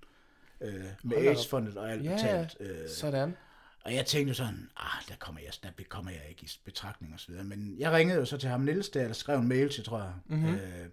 Øh, 0.60 0.84
med. 1.02 1.16
AIDS-fondet 1.16 1.76
og 1.76 1.90
alt 1.92 2.04
Ja, 2.04 2.14
betalt. 2.14 2.56
Øh, 2.60 2.88
Sådan. 2.88 3.36
og 3.84 3.94
jeg 3.94 4.06
tænkte 4.06 4.34
sådan, 4.34 4.70
ah, 4.76 5.02
der 5.08 5.14
kommer 5.18 5.40
jeg, 5.40 5.52
der 5.62 5.70
kommer 5.88 6.10
jeg 6.10 6.22
ikke 6.28 6.42
i 6.44 6.48
betragtning 6.64 7.14
og 7.14 7.20
så 7.20 7.26
videre. 7.28 7.44
Men 7.44 7.76
jeg 7.78 7.92
ringede 7.92 8.18
jo 8.18 8.24
så 8.24 8.36
til 8.36 8.48
ham 8.48 8.60
Niels 8.60 8.88
der, 8.88 9.06
der 9.06 9.12
skrev 9.12 9.38
en 9.38 9.48
mail 9.48 9.70
til, 9.70 9.84
tror 9.84 9.98
jeg. 9.98 10.12
Mhm. 10.26 10.54
Øh, 10.54 10.88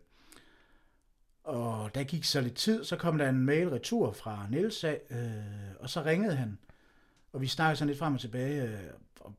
og 1.44 1.96
der 1.96 2.04
gik 2.04 2.24
så 2.24 2.42
lidt 2.42 2.56
tid, 2.56 2.84
så 2.84 2.96
kom 2.96 3.18
der 3.18 3.30
en 3.30 3.40
mail 3.40 3.70
retur 3.70 4.12
fra 4.12 4.48
Niels 4.50 4.84
af, 4.84 5.02
øh, 5.10 5.76
og 5.80 5.90
så 5.90 6.04
ringede 6.06 6.36
han. 6.36 6.58
Og 7.34 7.42
vi 7.42 7.48
snakkede 7.48 7.76
sådan 7.76 7.88
lidt 7.88 8.00
frem 8.00 8.14
og 8.14 8.20
tilbage, 8.20 8.64
øh, 8.64 8.80
og 9.20 9.34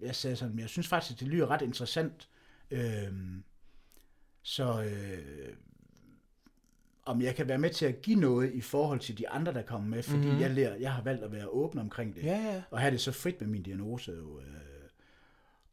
jeg 0.00 0.14
sagde 0.16 0.36
sådan, 0.36 0.58
jeg 0.58 0.68
synes 0.68 0.88
faktisk, 0.88 1.20
det 1.20 1.28
lyder 1.28 1.46
ret 1.50 1.62
interessant. 1.62 2.28
Øh, 2.70 3.12
så 4.42 4.82
øh, 4.82 5.54
om 7.06 7.20
jeg 7.22 7.34
kan 7.34 7.48
være 7.48 7.58
med 7.58 7.70
til 7.70 7.86
at 7.86 8.02
give 8.02 8.20
noget 8.20 8.52
i 8.52 8.60
forhold 8.60 9.00
til 9.00 9.18
de 9.18 9.28
andre, 9.28 9.52
der 9.54 9.62
kommer 9.62 9.88
med, 9.88 10.02
fordi 10.02 10.16
Mhm. 10.16 10.26
mm-hmm. 10.26 10.40
jeg, 10.42 10.50
lærer, 10.50 10.76
jeg 10.76 10.92
har 10.92 11.02
valgt 11.02 11.24
at 11.24 11.32
være 11.32 11.48
åben 11.48 11.78
omkring 11.80 12.14
det 12.14 12.22
Ja, 12.24 12.36
ja. 12.52 12.62
og 12.70 12.80
have 12.80 12.90
det 12.90 13.00
så 13.00 13.12
frit 13.12 13.40
med 13.40 13.48
min 13.48 13.62
diagnose. 13.62 14.12
Jo, 14.12 14.38
øh. 14.40 14.44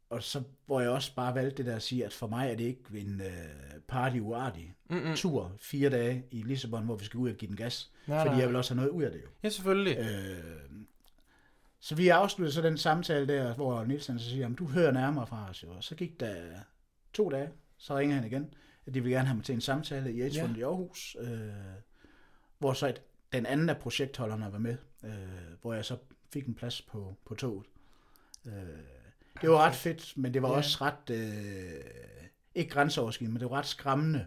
Og 0.09 0.23
så 0.23 0.43
hvor 0.65 0.81
jeg 0.81 0.89
også 0.89 1.15
bare 1.15 1.35
valgte 1.35 1.57
det 1.57 1.65
der 1.65 1.75
at 1.75 1.81
sige, 1.81 2.05
at 2.05 2.13
for 2.13 2.27
mig 2.27 2.51
er 2.51 2.55
det 2.55 2.63
ikke 2.63 2.81
en 2.93 3.21
øh, 3.21 3.79
party 3.87 4.17
uartig 4.19 4.75
Mm-mm. 4.89 5.15
tur, 5.15 5.51
fire 5.59 5.89
dage 5.89 6.23
i 6.31 6.41
Lissabon, 6.41 6.85
hvor 6.85 6.95
vi 6.95 7.05
skal 7.05 7.17
ud 7.17 7.29
og 7.29 7.35
give 7.35 7.49
den 7.49 7.57
gas. 7.57 7.91
Nej, 8.07 8.19
fordi 8.19 8.29
nej. 8.29 8.39
jeg 8.39 8.47
vil 8.47 8.55
også 8.55 8.73
have 8.73 8.81
noget 8.85 8.89
ud 8.97 9.03
af 9.03 9.11
det 9.11 9.21
jo. 9.21 9.27
Ja, 9.43 9.49
selvfølgelig. 9.49 9.97
Øh, 9.97 10.43
så 11.79 11.95
vi 11.95 12.07
afsluttede 12.09 12.53
så 12.55 12.61
den 12.61 12.77
samtale 12.77 13.27
der, 13.27 13.53
hvor 13.55 13.83
Nielsen 13.85 14.19
så 14.19 14.29
siger, 14.29 14.49
at 14.49 14.57
du 14.59 14.65
hører 14.65 14.91
nærmere 14.91 15.27
fra 15.27 15.47
os 15.49 15.63
jo. 15.63 15.71
Og 15.71 15.83
så 15.83 15.95
gik 15.95 16.19
der 16.19 16.35
to 17.13 17.29
dage, 17.29 17.49
så 17.77 17.97
ringer 17.97 18.15
han 18.15 18.25
igen, 18.25 18.53
de 18.93 19.03
vil 19.03 19.11
gerne 19.11 19.27
have 19.27 19.35
mig 19.35 19.45
til 19.45 19.55
en 19.55 19.61
samtale 19.61 20.13
i 20.13 20.21
AIDS 20.21 20.35
Ja. 20.37 20.49
i 20.57 20.61
Aarhus, 20.61 21.17
øh, 21.19 21.29
hvor 22.59 22.73
så 22.73 22.87
et, 22.87 23.01
den 23.33 23.45
anden 23.45 23.69
af 23.69 23.77
projektholderne 23.77 24.51
var 24.51 24.59
med, 24.59 24.77
øh, 25.03 25.11
hvor 25.61 25.73
jeg 25.73 25.85
så 25.85 25.97
fik 26.33 26.45
en 26.45 26.53
plads 26.53 26.81
på, 26.81 27.15
på 27.25 27.35
toget. 27.35 27.65
Øh, 28.47 28.53
det 29.41 29.49
var 29.49 29.57
ret 29.57 29.75
fedt, 29.75 30.13
men 30.17 30.33
det 30.33 30.41
var 30.41 30.49
Ja. 30.49 30.55
også 30.55 30.77
ret, 30.81 31.09
øh, 31.09 31.83
ikke 32.55 32.69
grænseoverskridende, 32.71 33.33
men 33.33 33.41
det 33.41 33.49
var 33.49 33.57
ret 33.57 33.65
skræmmende, 33.65 34.25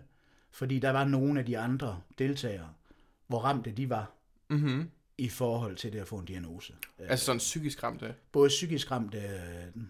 fordi 0.50 0.78
der 0.78 0.90
var 0.90 1.04
nogle 1.04 1.40
af 1.40 1.46
de 1.46 1.58
andre 1.58 2.00
deltagere, 2.18 2.68
hvor 3.26 3.38
ramte 3.38 3.70
de 3.72 3.90
var 3.90 4.10
Mm-hmm. 4.48 4.90
i 5.18 5.28
forhold 5.28 5.76
til 5.76 5.92
det 5.92 5.98
at 6.00 6.08
få 6.08 6.18
en 6.18 6.24
diagnose. 6.24 6.72
Øh, 6.98 7.06
Altså 7.10 7.24
sådan 7.26 7.38
psykisk 7.38 7.82
ramte. 7.82 8.14
Både 8.32 8.48
psykisk 8.48 8.90
ramte, 8.90 9.18
øh, 9.18 9.82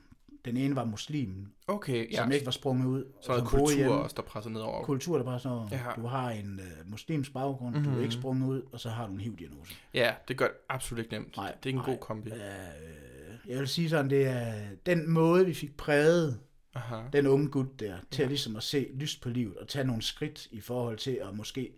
den 0.44 0.56
ene 0.56 0.76
var 0.76 0.84
muslim, 0.84 1.46
Okay, 1.66 1.96
ja. 1.96 2.06
ja. 2.10 2.16
som 2.16 2.32
ikke 2.32 2.46
var 2.46 2.52
sprunget 2.52 2.86
ud. 2.86 3.04
Så 3.22 3.32
er 3.32 3.44
kultur 3.44 3.76
hjemme. 3.76 3.92
også, 3.94 4.14
der 4.16 4.22
presser 4.22 4.50
ned 4.50 4.60
over. 4.60 4.84
Kultur, 4.84 5.16
der 5.16 5.24
bare 5.24 5.40
sådan 5.40 5.56
noget, 5.56 5.72
Ja. 5.72 5.78
du 5.96 6.06
har 6.06 6.30
en 6.30 6.60
øh, 6.60 6.90
muslimsk 6.90 7.32
baggrund, 7.32 7.70
mm-hmm. 7.74 7.84
du 7.84 7.90
Mhm. 7.90 7.98
er 7.98 8.02
ikke 8.02 8.14
sprunget 8.14 8.48
ud, 8.48 8.62
og 8.72 8.80
så 8.80 8.88
har 8.90 9.06
du 9.06 9.12
en 9.12 9.20
HIV-diagnose. 9.20 9.74
Ja, 9.94 10.14
det 10.28 10.38
gør 10.38 10.46
det 10.46 10.56
absolut 10.68 11.04
ikke 11.04 11.12
nemt. 11.14 11.36
Nej, 11.36 11.46
det 11.46 11.62
er 11.62 11.66
ikke 11.66 11.76
en 11.78 11.82
nej. 11.86 11.86
god 11.94 11.98
kombi. 11.98 12.30
Ja, 12.30 12.62
øh, 12.62 13.50
jeg 13.50 13.58
vil 13.58 13.68
sige 13.68 13.90
sådan, 13.90 14.10
det 14.10 14.26
er 14.26 14.54
den 14.86 15.10
måde, 15.10 15.46
vi 15.46 15.54
fik 15.54 15.76
præget 15.76 16.40
Aha. 16.74 16.96
den 17.12 17.26
unge 17.26 17.48
gut 17.48 17.80
der, 17.80 17.96
til 18.10 18.22
at 18.22 18.28
ligesom 18.28 18.56
at 18.56 18.62
se 18.62 18.86
lyst 18.94 19.20
på 19.22 19.28
livet, 19.28 19.56
og 19.56 19.68
tage 19.68 19.86
nogle 19.86 20.02
skridt 20.02 20.46
i 20.50 20.60
forhold 20.60 20.98
til 20.98 21.20
at 21.28 21.36
måske 21.36 21.72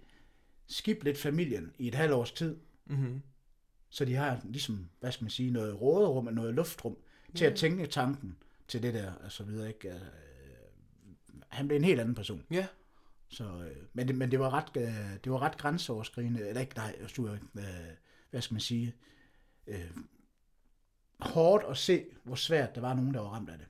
skifte 0.69 1.05
lidt 1.05 1.19
familien 1.19 1.73
i 1.79 1.89
et 1.89 1.95
halvt 1.95 2.15
års 2.15 2.33
tid, 2.33 2.57
Mm-hmm. 2.87 3.23
så 3.91 4.05
de 4.05 4.15
har 4.15 4.41
ligesom, 4.45 4.89
hvad 5.01 5.13
skal 5.13 5.25
man 5.25 5.31
sige, 5.31 5.51
noget 5.51 5.81
råderum 5.81 6.27
og 6.27 6.35
noget 6.35 6.55
luftrum 6.55 6.97
til 7.35 7.45
at 7.45 7.55
tænke 7.55 7.87
tanken 7.87 8.37
til 8.69 8.83
det 8.83 8.95
der, 8.95 9.13
og 9.25 9.33
så 9.33 9.45
videre, 9.45 9.69
ikke? 9.69 9.89
Øh, 9.89 10.01
han 11.49 11.69
blev 11.69 11.77
en 11.79 11.85
helt 11.85 12.01
anden 12.01 12.15
person. 12.15 12.43
Ja. 12.51 12.67
Så, 13.29 13.45
øh, 13.45 13.77
men, 13.93 14.09
det, 14.09 14.17
men 14.17 14.31
det 14.31 14.41
var 14.41 14.51
ret, 14.55 14.77
øh, 14.77 15.15
det 15.25 15.33
var 15.33 15.43
ret 15.43 15.59
grænseoverskridende, 15.59 16.49
eller 16.49 16.61
ikke, 16.61 16.77
nej, 16.77 16.97
øh, 17.01 17.39
hvad 18.31 18.41
skal 18.41 18.55
man 18.55 18.61
sige, 18.61 18.95
øh, 19.67 19.91
hårdt 21.21 21.65
at 21.71 21.77
se, 21.77 22.05
hvor 22.25 22.35
svært 22.35 22.75
der 22.75 22.81
var 22.81 22.95
nogen, 22.95 23.15
der 23.15 23.21
var 23.21 23.29
ramt 23.29 23.51
af 23.51 23.59
det. 23.59 23.67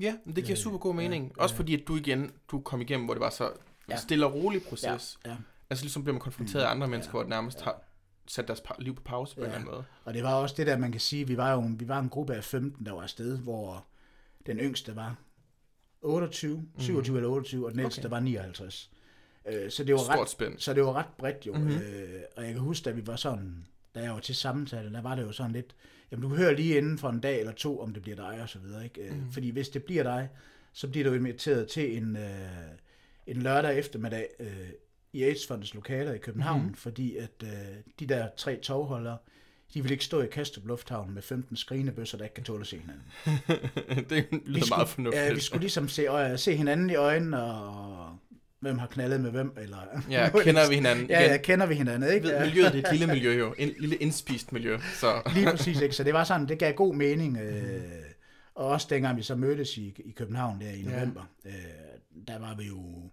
Ja, 0.00 0.16
men 0.24 0.36
det 0.36 0.44
giver 0.44 0.56
Øh, 0.58 0.62
super 0.62 0.78
god 0.78 0.94
mening. 0.94 1.32
ja, 1.36 1.42
Også 1.42 1.54
ja. 1.54 1.58
fordi, 1.58 1.82
at 1.82 1.88
du 1.88 1.96
igen, 1.96 2.32
du 2.50 2.60
kom 2.60 2.80
igennem, 2.80 3.04
hvor 3.04 3.14
det 3.14 3.20
var 3.20 3.30
så 3.30 3.52
Ja. 3.88 3.96
stille 3.96 4.26
og 4.26 4.34
rolig 4.34 4.62
proces. 4.62 5.18
Ja, 5.24 5.30
ja. 5.30 5.36
Altså 5.70 5.84
ligesom 5.84 6.02
bliver 6.04 6.12
man 6.12 6.20
konfronteret 6.20 6.62
af 6.64 6.70
andre 6.70 6.88
mennesker, 6.88 7.10
Ja. 7.10 7.12
hvor 7.12 7.20
det 7.20 7.28
nærmest 7.28 7.60
har 7.60 7.82
satte 8.26 8.48
deres 8.48 8.62
liv 8.78 8.94
på 8.94 9.02
pause 9.02 9.34
på 9.34 9.40
ja. 9.40 9.46
en 9.46 9.50
eller 9.52 9.58
anden 9.60 9.74
måde. 9.74 9.84
Og 10.04 10.14
det 10.14 10.22
var 10.22 10.34
også 10.34 10.54
det 10.58 10.66
der, 10.66 10.78
man 10.78 10.92
kan 10.92 11.00
sige, 11.00 11.26
vi 11.26 11.36
var 11.36 11.52
jo 11.52 11.60
en, 11.62 11.80
vi 11.80 11.88
var 11.88 11.98
en 11.98 12.08
gruppe 12.08 12.34
af 12.34 12.44
15, 12.44 12.86
der 12.86 12.92
var 12.92 13.02
afsted, 13.02 13.38
hvor 13.38 13.86
den 14.46 14.58
yngste 14.58 14.96
var 14.96 15.16
28, 16.02 16.64
27 16.78 17.12
mm. 17.12 17.16
eller 17.16 17.28
28, 17.30 17.66
og 17.66 17.72
den 17.72 17.80
ældste 17.80 17.98
Okay. 18.00 18.08
var 18.10 18.20
59. 18.20 18.90
Øh, 19.48 19.70
så 19.70 19.84
det 19.84 19.94
var 19.94 20.00
Stort 20.00 20.18
ret, 20.18 20.28
spænd. 20.28 20.58
Så 20.58 20.74
det 20.74 20.82
var 20.84 20.92
ret 20.92 21.06
bredt 21.18 21.46
jo. 21.46 21.52
Mhm. 21.54 21.62
Mm-hmm. 21.62 21.80
Øh, 21.82 22.20
og 22.36 22.44
jeg 22.44 22.52
kan 22.52 22.60
huske, 22.60 22.84
da 22.84 22.90
vi 22.90 23.06
var 23.06 23.16
sådan, 23.16 23.66
da 23.94 24.00
jeg 24.00 24.12
var 24.12 24.20
til 24.20 24.34
samtale, 24.34 24.92
der 24.92 25.02
var 25.02 25.14
det 25.14 25.22
jo 25.22 25.32
sådan 25.32 25.52
lidt, 25.52 25.76
jamen 26.10 26.30
du 26.30 26.36
hører 26.36 26.52
lige 26.54 26.76
inden 26.78 26.98
for 26.98 27.08
en 27.08 27.20
dag 27.20 27.40
eller 27.40 27.52
to, 27.52 27.80
om 27.80 27.92
det 27.92 28.02
bliver 28.02 28.16
dig 28.16 28.42
og 28.42 28.48
så 28.48 28.58
videre. 28.58 28.84
Ikke? 28.84 29.00
Øh, 29.02 29.12
Mhm. 29.16 29.32
Fordi 29.32 29.50
hvis 29.50 29.68
det 29.68 29.84
bliver 29.84 30.02
dig, 30.02 30.28
så 30.72 30.88
bliver 30.88 31.08
du 31.08 31.14
inviteret 31.14 31.68
til 31.68 31.96
en, 31.96 32.16
øh, 32.16 32.68
en 33.26 33.42
lørdag 33.42 33.78
eftermiddag 33.78 34.28
øh, 34.40 34.68
i 35.12 35.22
AIDS-fondens 35.24 35.74
lokaler 35.74 36.12
i 36.12 36.18
København, 36.18 36.56
Mhm. 36.58 36.64
mm-hmm. 36.64 36.76
fordi 36.76 37.16
at 37.16 37.42
øh, 37.42 37.48
de 38.00 38.06
der 38.06 38.28
tre 38.36 38.56
togholdere, 38.56 39.18
de 39.74 39.82
vil 39.82 39.90
ikke 39.92 40.04
stå 40.04 40.22
i 40.22 40.26
Kastrup 40.26 40.66
Lufthavn 40.66 41.14
med 41.14 41.22
15 41.22 41.56
skrinebøsser, 41.56 42.18
der 42.18 42.24
ikke 42.24 42.34
kan 42.34 42.44
tåle 42.44 42.60
at 42.60 42.66
se 42.66 42.78
hinanden. 42.78 43.04
det 44.10 44.26
lyder 44.46 44.60
skulle, 44.60 44.68
meget 44.76 44.88
fornuftigt. 44.88 45.24
Ja, 45.24 45.32
vi 45.34 45.40
skulle 45.40 45.60
ligesom 45.60 45.88
se, 45.88 46.02
øh, 46.02 46.38
se 46.38 46.56
hinanden 46.56 46.90
i 46.90 46.94
øjnene, 46.94 47.42
og 47.42 48.18
hvem 48.60 48.78
har 48.78 48.86
knaldet 48.86 49.20
med 49.20 49.30
hvem, 49.30 49.52
eller... 49.60 49.78
Ja, 50.10 50.30
kender 50.44 50.68
vi 50.68 50.74
hinanden 50.74 51.06
Ja, 51.10 51.20
igen? 51.20 51.30
ja, 51.30 51.36
kender 51.36 51.66
vi 51.66 51.74
hinanden, 51.74 52.12
ikke? 52.12 52.26
Ved, 52.26 52.34
Ja. 52.34 52.44
miljøet 52.44 52.72
det 52.72 52.84
er 52.84 52.88
et 52.88 52.98
lille 52.98 53.06
miljø 53.14 53.32
jo. 53.38 53.54
En 53.58 53.72
lille 53.78 53.96
indspist 53.96 54.52
miljø. 54.52 54.78
Så 54.94 55.22
Lige 55.34 55.46
præcis, 55.50 55.80
ikke? 55.80 55.94
Så 55.94 56.04
det 56.04 56.14
var 56.14 56.24
sådan, 56.24 56.48
det 56.48 56.58
gav 56.58 56.72
god 56.72 56.94
mening. 56.94 57.38
Øh, 57.38 57.80
og 58.54 58.66
også 58.66 58.86
dengang 58.90 59.16
vi 59.16 59.22
så 59.22 59.34
mødtes 59.34 59.76
i, 59.76 59.94
i 60.04 60.10
København 60.10 60.60
der 60.60 60.70
i 60.70 60.80
Ja. 60.82 60.90
november, 60.90 61.22
øh, 61.46 61.52
der 62.28 62.38
var 62.38 62.54
vi 62.58 62.64
jo... 62.66 63.10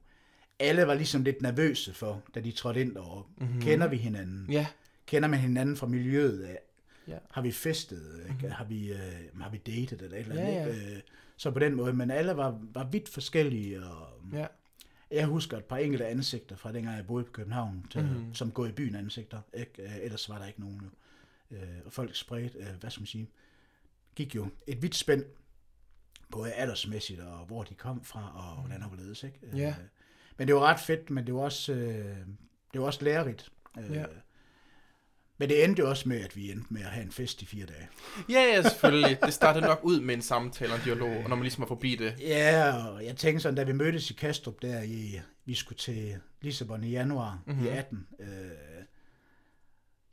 Alle 0.59 0.87
var 0.87 0.93
ligesom 0.93 1.23
lidt 1.23 1.41
nervøse 1.41 1.93
for, 1.93 2.21
da 2.35 2.39
de 2.39 2.51
trådte 2.51 2.81
ind 2.81 2.95
og 2.97 3.25
mm-hmm. 3.37 3.61
kender 3.61 3.87
vi 3.87 3.97
hinanden? 3.97 4.47
ja, 4.51 4.65
Kender 5.05 5.29
man 5.29 5.39
hinanden 5.39 5.77
fra 5.77 5.87
miljøet 5.87 6.43
af? 6.43 6.59
Ja. 7.07 7.17
Har 7.31 7.41
vi 7.41 7.51
festet? 7.51 8.19
Ikke? 8.23 8.33
Mm-hmm. 8.33 8.51
Har, 8.51 8.65
vi, 8.65 8.91
øh, 8.93 9.41
har 9.41 9.49
vi 9.49 9.57
datet 9.57 10.01
eller 10.01 10.17
et 10.17 10.21
eller 10.21 10.41
Ja, 10.41 10.47
andet? 10.61 10.75
Ikke? 10.83 10.95
Øh, 10.95 11.01
så 11.37 11.51
på 11.51 11.59
den 11.59 11.75
måde, 11.75 11.93
men 11.93 12.11
alle 12.11 12.37
var, 12.37 12.59
var 12.73 12.83
vidt 12.83 13.09
forskellige, 13.09 13.83
og 13.85 14.07
ja. 14.33 14.47
jeg 15.11 15.25
husker 15.25 15.57
et 15.57 15.65
par 15.65 15.77
enkelte 15.77 16.05
ansigter 16.07 16.55
fra 16.55 16.71
dengang 16.71 16.97
jeg 16.97 17.07
boede 17.07 17.23
på 17.25 17.31
København, 17.31 17.85
til, 17.91 18.01
Mhm. 18.03 18.13
mm-hmm. 18.13 18.33
som 18.33 18.51
går 18.51 18.65
i 18.65 18.71
byen 18.71 18.95
ansigter. 18.95 19.41
Ikke? 19.53 19.83
Øh, 19.83 19.97
Ellers 20.01 20.29
var 20.29 20.37
der 20.39 20.45
ikke 20.45 20.59
nogen. 20.59 20.81
Jo. 20.81 20.89
Øh, 21.57 21.61
og 21.85 21.93
folk 21.93 22.15
spredte, 22.15 22.57
øh, 22.59 22.67
hvad 22.79 22.89
skal 22.89 23.01
man 23.01 23.07
sige, 23.07 23.29
gik 24.15 24.35
jo 24.35 24.47
et 24.67 24.81
vidt 24.81 24.95
spænd, 24.95 25.23
både 26.31 26.51
aldersmæssigt 26.53 27.19
og 27.21 27.45
hvor 27.45 27.63
de 27.63 27.73
kom 27.73 28.03
fra, 28.03 28.31
og 28.35 28.61
hvordan 28.61 28.81
og 28.83 28.87
hvorledes. 28.89 29.23
Ikke? 29.23 29.39
Øh, 29.43 29.59
Ja. 29.59 29.75
Men 30.37 30.47
det 30.47 30.55
var 30.55 30.61
ret 30.61 30.79
fedt, 30.79 31.09
men 31.09 31.25
det 31.25 31.33
var 31.33 31.39
også, 31.41 31.73
øh, 31.73 32.17
det 32.73 32.81
var 32.81 32.85
også 32.85 33.03
lærerigt. 33.03 33.51
Øh, 33.79 33.91
Ja. 33.91 34.05
Men 35.37 35.49
det 35.49 35.63
endte 35.63 35.79
jo 35.79 35.89
også 35.89 36.09
med, 36.09 36.21
at 36.21 36.35
vi 36.35 36.51
endte 36.51 36.73
med 36.73 36.81
at 36.81 36.87
have 36.87 37.05
en 37.05 37.11
fest 37.11 37.41
i 37.41 37.45
fire 37.45 37.65
dage. 37.65 37.87
Ja, 38.29 38.41
ja, 38.55 38.61
selvfølgelig. 38.61 39.17
Det 39.25 39.33
startede 39.33 39.65
nok 39.65 39.79
ud 39.83 39.99
med 40.01 40.15
en 40.15 40.21
samtale 40.21 40.71
og 40.71 40.77
en 40.77 40.83
dialog, 40.85 41.09
og 41.23 41.29
når 41.29 41.35
man 41.35 41.41
ligesom 41.41 41.61
var 41.61 41.67
forbi 41.67 41.95
det. 41.95 42.15
Ja, 42.21 42.73
og 42.87 43.05
jeg 43.05 43.15
tænkte 43.15 43.41
sådan, 43.41 43.55
da 43.55 43.63
vi 43.63 43.71
mødtes 43.71 44.09
i 44.11 44.13
Kastrup 44.13 44.61
der, 44.61 44.81
i, 44.81 45.19
vi 45.45 45.53
skulle 45.53 45.77
til 45.79 46.15
Lissabon 46.41 46.83
i 46.83 46.89
januar 46.89 47.41
Mhm. 47.45 47.55
mm-hmm. 47.55 47.67
i 47.73 47.77
18, 47.77 48.07
øh, 48.19 48.27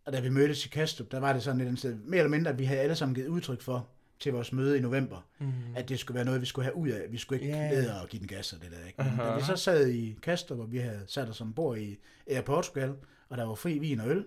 og 0.05 0.13
da 0.13 0.21
vi 0.21 0.29
mødtes 0.29 0.67
i 0.67 0.69
Kastrup, 0.69 1.11
der 1.13 1.21
var 1.21 1.33
det 1.33 1.43
sådan 1.43 1.59
lidt 1.59 1.69
en 1.71 1.77
sted, 1.77 1.95
mere 1.95 2.19
eller 2.19 2.31
mindre, 2.31 2.51
at 2.51 2.59
vi 2.59 2.65
havde 2.65 2.81
alle 2.81 2.95
sammen 2.97 3.15
givet 3.15 3.29
udtryk 3.29 3.61
for 3.63 3.89
til 4.21 4.33
vores 4.33 4.53
møde 4.53 4.79
i 4.79 4.81
november, 4.81 5.27
Mm. 5.39 5.53
at 5.77 5.89
det 5.89 5.99
skulle 5.99 6.15
være 6.17 6.25
noget, 6.25 6.41
vi 6.41 6.47
skulle 6.47 6.65
have 6.65 6.77
ud 6.77 6.89
af. 6.89 7.03
Vi 7.11 7.19
skulle 7.19 7.43
ikke 7.43 7.55
yeah. 7.57 7.71
ned 7.71 7.91
og 7.91 8.09
give 8.09 8.21
den 8.21 8.29
gas 8.29 8.53
og 8.53 8.61
det 8.63 8.71
der. 8.71 8.87
Ikke? 8.87 9.03
Men 9.03 9.07
Aha. 9.07 9.23
Da 9.31 9.37
vi 9.37 9.43
så 9.43 9.57
sad 9.57 9.89
i 9.89 10.19
Kastrup, 10.23 10.59
og 10.59 10.73
vi 10.73 10.79
havde 10.79 11.01
sat 11.07 11.29
os 11.29 11.41
ombord 11.41 11.79
i 11.79 11.99
Air 12.27 12.41
Portugal, 12.43 12.95
og 13.29 13.39
der 13.39 13.45
var 13.45 13.55
fri 13.55 13.79
vin 13.79 14.01
og 14.01 14.09
øl, 14.11 14.25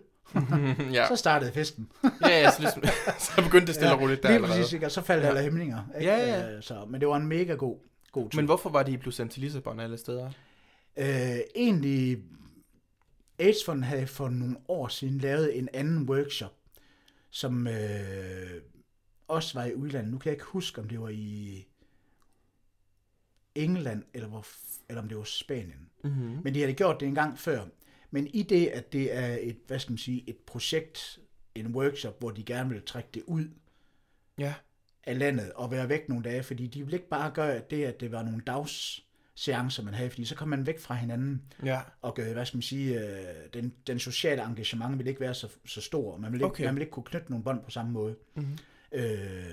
ja. 0.93 1.07
så 1.11 1.15
startede 1.15 1.51
festen. 1.51 1.91
ja, 2.03 2.09
ja, 2.41 2.51
så, 2.51 2.61
ligesom, 2.61 2.83
så 3.35 3.41
begyndte 3.43 3.67
det 3.67 3.75
stille 3.75 3.93
og 3.93 4.01
roligt 4.01 4.23
der 4.23 4.29
lige 4.29 4.35
allerede. 4.35 4.59
præcis, 4.59 4.73
ikke? 4.73 4.85
og 4.85 4.91
så 4.91 5.01
faldt 5.01 5.21
Ja. 5.23 5.27
ja. 5.27 5.29
alle 5.35 5.43
hæmninger. 5.43 5.83
Ikke? 5.99 6.11
Ja, 6.11 6.17
ja. 6.41 6.51
Øh, 6.51 6.63
Så, 6.63 6.85
men 6.85 7.01
det 7.01 7.07
var 7.09 7.15
en 7.17 7.27
mega 7.27 7.53
god, 7.53 7.77
god 8.11 8.29
tur. 8.29 8.37
Men 8.37 8.45
hvorfor 8.45 8.69
var 8.69 8.83
de 8.83 8.97
blevet 8.97 9.13
sendt 9.15 9.31
til 9.31 9.41
Lissabon 9.41 9.79
alle 9.79 9.97
steder? 9.97 10.31
Øh, 10.97 11.37
egentlig, 11.55 12.17
AIDS-fonden 13.39 13.83
havde 13.83 14.07
for 14.07 14.29
nogle 14.29 14.57
år 14.67 14.87
siden 14.87 15.17
lavet 15.17 15.57
en 15.57 15.69
anden 15.73 16.09
workshop, 16.09 16.53
som 17.29 17.67
øh, 17.67 18.61
også 19.27 19.59
var 19.59 19.65
i 19.65 19.73
udlandet. 19.73 20.11
Nu 20.11 20.17
kan 20.17 20.29
jeg 20.29 20.33
ikke 20.33 20.45
huske, 20.45 20.81
om 20.81 20.87
det 20.89 21.01
var 21.01 21.09
i 21.09 21.65
England, 23.55 24.03
eller, 24.13 24.27
hvor, 24.29 24.45
eller 24.89 25.01
om 25.01 25.07
det 25.07 25.17
var 25.17 25.23
Spanien. 25.23 25.89
Mm-hmm. 26.03 26.39
Men 26.43 26.53
de 26.53 26.59
havde 26.59 26.73
gjort 26.73 26.99
det 26.99 27.07
en 27.07 27.15
gang 27.15 27.39
før. 27.39 27.61
Men 28.15 28.27
i 28.33 28.43
det, 28.43 28.67
at 28.67 28.93
det 28.93 29.15
er 29.17 29.37
et, 29.41 29.57
hvad 29.67 29.79
skal 29.79 29.91
man 29.91 29.97
sige, 29.97 30.23
et 30.29 30.37
projekt, 30.45 31.19
en 31.55 31.67
workshop, 31.75 32.19
hvor 32.19 32.29
de 32.31 32.43
gerne 32.43 32.69
vil 32.69 32.81
trække 32.85 33.09
det 33.13 33.23
ud 33.27 33.47
Ja. 34.39 34.53
af 35.03 35.19
landet 35.19 35.51
og 35.53 35.71
være 35.71 35.89
væk 35.89 36.09
nogle 36.09 36.23
dage, 36.23 36.43
fordi 36.43 36.67
de 36.67 36.79
ville 36.83 36.97
ikke 36.97 37.09
bare 37.09 37.31
gøre 37.31 37.61
det, 37.69 37.85
at 37.85 37.99
det 37.99 38.11
var 38.11 38.23
nogle 38.23 38.41
dagsseancer, 38.47 39.83
man 39.83 39.93
havde, 39.93 40.09
fordi 40.09 40.25
så 40.25 40.35
kom 40.35 40.47
man 40.47 40.65
væk 40.65 40.79
fra 40.79 40.95
hinanden, 40.95 41.41
Ja. 41.65 41.81
og 42.01 42.13
hvad 42.33 42.45
skal 42.45 42.57
man 42.57 42.61
sige, 42.61 42.99
øh, 42.99 43.25
den, 43.53 43.73
den 43.87 43.99
sociale 43.99 44.43
engagement 44.43 44.97
ville 44.97 45.09
ikke 45.09 45.21
være 45.21 45.33
så, 45.33 45.47
så 45.65 45.81
stor, 45.81 46.17
man 46.17 46.31
ville, 46.31 46.45
ikke, 46.45 46.51
Okay. 46.53 46.65
man 46.65 46.75
ville 46.75 46.83
ikke 46.83 46.91
kunne 46.93 47.03
knytte 47.03 47.29
nogle 47.29 47.43
bånd 47.43 47.63
på 47.63 47.71
samme 47.71 47.91
måde. 47.91 48.15
Mm-hmm. 48.35 48.57
Øh, 48.91 49.45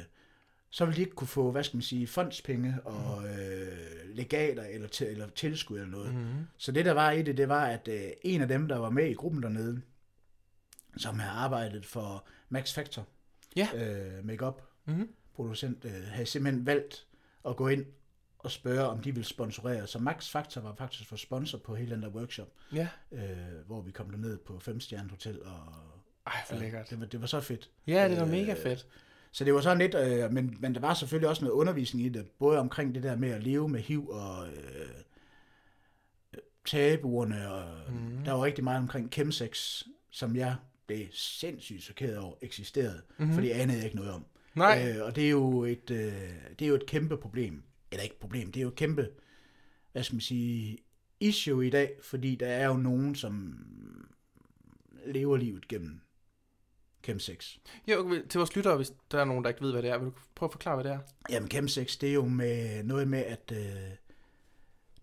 så 0.74 0.84
ville 0.84 0.96
de 0.96 1.00
ikke 1.02 1.14
kunne 1.14 1.28
få, 1.28 1.50
hvad 1.50 1.64
skal 1.64 1.76
man 1.76 1.82
sige, 1.82 2.06
fondspenge 2.06 2.74
og 2.84 3.28
øh, 3.28 3.68
legater 4.14 4.62
eller, 4.64 4.88
til, 4.88 5.06
eller 5.06 5.28
tilskud 5.28 5.76
eller 5.78 5.90
noget. 5.90 6.14
Mm-hmm. 6.14 6.46
Så 6.58 6.72
det 6.72 6.84
der 6.84 6.92
var 6.92 7.10
i 7.10 7.22
det, 7.22 7.36
det 7.36 7.48
var, 7.48 7.66
at 7.66 7.88
øh, 7.88 8.10
en 8.22 8.40
af 8.40 8.48
dem, 8.48 8.68
der 8.68 8.76
var 8.78 8.90
med 8.90 9.06
i 9.10 9.14
gruppen 9.14 9.42
dernede, 9.42 9.82
som 10.96 11.18
havde 11.18 11.32
arbejdet 11.32 11.86
for 11.86 12.26
Max 12.48 12.74
Factor, 12.74 13.06
Ja. 13.56 13.68
øh, 13.74 14.24
makeup 14.24 14.62
Mm-hmm. 14.84 15.08
producent, 15.34 15.84
øh, 15.84 15.92
havde 15.92 16.26
simpelthen 16.26 16.66
valgt 16.66 17.06
at 17.48 17.56
gå 17.56 17.68
ind 17.68 17.86
og 18.38 18.50
spørge, 18.50 18.80
om 18.86 18.98
de 19.02 19.12
ville 19.14 19.26
sponsorere. 19.28 19.86
Så 19.86 19.98
Max 19.98 20.30
Factor 20.30 20.60
var 20.60 20.74
faktisk 20.74 21.08
for 21.08 21.16
sponsor 21.16 21.58
på 21.58 21.74
hele 21.74 21.94
den 21.94 22.02
der 22.02 22.08
workshop, 22.08 22.48
Ja. 22.72 22.88
øh, 23.12 23.20
hvor 23.66 23.80
vi 23.80 23.90
kom 23.90 24.10
derned 24.10 24.38
på 24.38 24.58
femstjernet 24.58 25.10
hotel, 25.10 25.42
og 25.42 25.74
Ej, 26.26 26.32
for 26.48 26.56
lækkert. 26.56 26.90
det 26.90 27.00
var, 27.00 27.06
det 27.06 27.20
var 27.20 27.26
så 27.26 27.40
fedt. 27.40 27.70
Ja, 27.86 28.08
det 28.08 28.12
er 28.12 28.18
da 28.18 28.24
Øh, 28.24 28.30
mega 28.30 28.54
fedt. 28.54 28.86
Så 29.32 29.44
det 29.44 29.54
var 29.54 29.60
sådan 29.60 29.78
lidt, 29.78 29.94
øh, 29.94 30.32
men, 30.32 30.56
men 30.60 30.74
der 30.74 30.80
var 30.80 30.94
selvfølgelig 30.94 31.28
også 31.28 31.44
noget 31.44 31.54
undervisning 31.56 32.06
i 32.06 32.08
det, 32.08 32.26
både 32.38 32.58
omkring 32.58 32.94
det 32.94 33.02
der 33.02 33.16
med 33.16 33.28
at 33.30 33.42
leve 33.42 33.68
med 33.68 33.80
HIV 33.80 34.08
og 34.08 34.48
øh, 34.48 34.88
tabuerne, 36.66 37.52
og 37.52 37.92
mm. 37.92 38.24
der 38.24 38.32
var 38.32 38.44
rigtig 38.44 38.64
meget 38.64 38.78
omkring 38.78 39.12
chemsex, 39.12 39.82
som 40.10 40.36
jeg 40.36 40.56
blev 40.86 41.06
sindssygt 41.12 41.82
chokeret 41.82 42.18
over 42.18 42.34
eksisterede, 42.42 43.02
Mhm. 43.18 43.28
mm. 43.28 43.34
fordi 43.34 43.48
jeg 43.48 43.60
anede 43.60 43.84
ikke 43.84 43.96
noget 43.96 44.12
om. 44.12 44.24
Nej. 44.54 44.92
Øh, 44.96 45.04
og 45.04 45.16
det 45.16 45.24
er, 45.26 45.30
jo 45.30 45.64
et, 45.64 45.90
øh, 45.90 46.12
det 46.58 46.64
er 46.64 46.68
jo 46.68 46.74
et 46.74 46.86
kæmpe 46.86 47.16
problem. 47.16 47.62
Eller 47.90 48.02
ikke 48.02 48.20
problem, 48.20 48.52
det 48.52 48.60
er 48.60 48.62
jo 48.62 48.68
et 48.68 48.74
kæmpe, 48.74 49.08
hvad 49.92 50.02
skal 50.02 50.14
man 50.14 50.20
sige, 50.20 50.78
issue 51.20 51.66
i 51.66 51.70
dag, 51.70 51.92
fordi 52.02 52.34
der 52.34 52.46
er 52.46 52.66
jo 52.66 52.74
nogen, 52.76 53.14
som 53.14 53.64
lever 55.06 55.36
livet 55.36 55.68
gennem 55.68 56.00
chemsex. 57.04 57.56
Jo, 57.88 57.98
okay, 58.00 58.22
til 58.28 58.38
vores 58.38 58.56
lyttere, 58.56 58.76
hvis 58.76 58.92
der 59.10 59.20
er 59.20 59.24
nogen, 59.24 59.44
der 59.44 59.50
ikke 59.50 59.60
ved, 59.62 59.72
hvad 59.72 59.82
det 59.82 59.90
er, 59.90 59.98
vil 59.98 60.06
du 60.06 60.12
prøve 60.34 60.46
at 60.48 60.52
forklare, 60.52 60.74
hvad 60.76 60.84
det 60.84 60.92
er? 60.92 60.98
Jamen 61.30 61.50
chemsex, 61.50 61.96
det 61.98 62.08
er 62.08 62.12
jo 62.14 62.24
med 62.28 62.82
noget 62.84 63.08
med, 63.08 63.18
at 63.24 63.52
øh, 63.56 63.66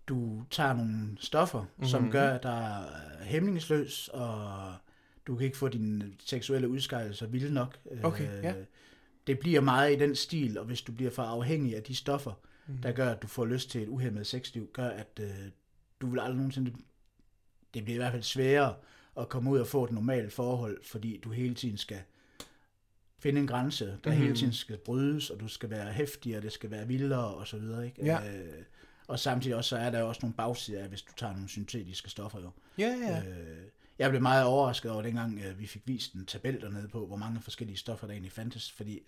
du 0.07 0.43
tager 0.51 0.73
nogle 0.73 1.17
stoffer, 1.19 1.61
mm-hmm. 1.61 1.85
som 1.87 2.01
Mhm. 2.01 2.11
gør 2.11 2.37
dig 2.37 2.85
hæmningsløs, 3.21 4.07
og 4.13 4.73
du 5.27 5.35
kan 5.35 5.45
ikke 5.45 5.57
få 5.57 5.67
dine 5.67 6.13
seksuelle 6.19 6.69
udskejelser 6.69 7.27
vilde 7.27 7.53
nok. 7.53 7.77
Okay, 8.03 8.43
ja. 8.43 8.53
Det 9.27 9.39
bliver 9.39 9.61
meget 9.61 9.93
i 9.93 9.99
den 9.99 10.15
stil, 10.15 10.57
og 10.57 10.65
hvis 10.65 10.81
du 10.81 10.91
bliver 10.91 11.11
for 11.11 11.23
afhængig 11.23 11.75
af 11.75 11.83
de 11.83 11.95
stoffer, 11.95 12.31
Mhm. 12.67 12.75
mm. 12.75 12.81
der 12.81 12.91
gør, 12.91 13.11
at 13.11 13.21
du 13.21 13.27
får 13.27 13.45
lyst 13.45 13.69
til 13.69 13.81
et 13.81 13.87
uhemmet 13.87 14.27
sexliv, 14.27 14.69
gør, 14.73 14.87
at 14.89 15.19
øh, 15.21 15.29
du 16.01 16.09
vil 16.09 16.19
aldrig 16.19 16.35
nogensinde... 16.37 16.73
Det 17.73 17.83
bliver 17.83 17.95
i 17.95 17.97
hvert 18.01 18.11
fald 18.11 18.23
sværere 18.23 18.75
at 19.19 19.29
komme 19.29 19.49
ud 19.51 19.59
og 19.59 19.67
få 19.67 19.83
et 19.83 19.91
normalt 19.91 20.33
forhold, 20.33 20.83
fordi 20.83 21.19
du 21.23 21.31
hele 21.31 21.55
tiden 21.55 21.77
skal 21.77 21.99
finde 23.19 23.41
en 23.41 23.47
grænse, 23.47 23.85
der 23.85 23.91
Mhm. 23.93 24.01
mm-hmm. 24.05 24.21
hele 24.23 24.35
tiden 24.35 24.53
skal 24.53 24.77
brydes, 24.77 25.29
og 25.29 25.39
du 25.39 25.47
skal 25.47 25.69
være 25.69 25.93
hæftig, 25.93 26.37
og 26.37 26.43
det 26.43 26.51
skal 26.51 26.71
være 26.71 26.87
vildere, 26.87 27.25
og 27.35 27.47
så 27.47 27.57
videre, 27.57 27.85
ikke? 27.85 28.05
Ja. 28.05 28.37
Øh, 28.37 28.63
og 29.07 29.19
samtidig 29.19 29.55
også, 29.57 29.69
så 29.69 29.77
er 29.77 29.89
der 29.89 30.01
også 30.01 30.19
nogle 30.23 30.33
bagsider 30.33 30.83
af, 30.83 30.89
hvis 30.89 31.01
du 31.01 31.11
tager 31.17 31.33
nogle 31.33 31.49
syntetiske 31.49 32.09
stoffer, 32.09 32.41
jo. 32.41 32.49
Ja, 32.77 32.87
ja. 32.87 33.17
Øh, 33.29 33.57
jeg 33.99 34.09
blev 34.09 34.21
meget 34.21 34.45
overrasket 34.45 34.91
over 34.91 35.01
dengang, 35.01 35.39
øh, 35.45 35.59
vi 35.59 35.67
fik 35.67 35.81
vist 35.85 36.13
en 36.13 36.25
tabel 36.25 36.61
dernede 36.61 36.87
på, 36.87 37.05
hvor 37.07 37.15
mange 37.15 37.41
forskellige 37.41 37.77
stoffer 37.77 38.07
der 38.07 38.11
egentlig 38.13 38.31
fandtes, 38.31 38.71
fordi 38.71 39.01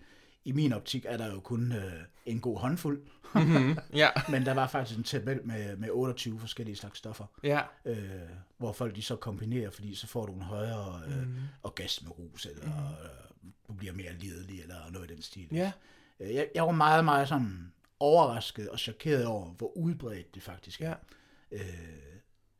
i 0.44 0.52
min 0.52 0.72
optik 0.72 1.04
er 1.08 1.16
der 1.16 1.32
jo 1.32 1.40
kun 1.40 1.72
øh, 1.72 1.92
en 2.26 2.40
god 2.40 2.58
håndfuld, 2.58 3.02
Mm-hmm. 3.34 3.76
Ja, 3.94 4.08
men 4.30 4.46
der 4.46 4.54
var 4.54 4.66
faktisk 4.68 4.98
en 4.98 5.04
tabel 5.04 5.40
med, 5.44 5.76
med 5.76 5.88
28 5.92 6.40
forskellige 6.40 6.76
slags 6.76 6.98
stoffer, 6.98 7.24
ja. 7.42 7.60
øh, 7.84 7.98
hvor 8.58 8.72
folk 8.72 8.96
de 8.96 9.02
så 9.02 9.16
kombinerer, 9.16 9.70
fordi 9.70 9.94
så 9.94 10.06
får 10.06 10.26
du 10.26 10.32
en 10.32 10.42
højere 10.42 11.02
øh, 11.06 11.16
Mhm. 11.18 11.26
mm. 11.28 11.36
orgasmerus, 11.62 12.46
eller 12.46 12.88
øh, 13.02 13.50
du 13.68 13.72
bliver 13.72 13.92
mere 13.92 14.12
lidelig, 14.18 14.60
eller 14.62 14.90
noget 14.90 15.10
i 15.10 15.14
den 15.14 15.22
stil. 15.22 15.48
Ja. 15.52 15.72
Øh, 16.20 16.34
Jeg, 16.34 16.48
jeg 16.54 16.62
var 16.66 16.72
meget, 16.72 17.04
meget 17.04 17.28
sådan 17.28 17.72
overrasket 18.00 18.68
og 18.68 18.78
chokeret 18.78 19.26
over, 19.26 19.50
hvor 19.50 19.76
udbredt 19.76 20.34
det 20.34 20.42
faktisk 20.42 20.80
er. 20.80 20.94
Ja. 21.52 21.56
Øh, 21.58 21.62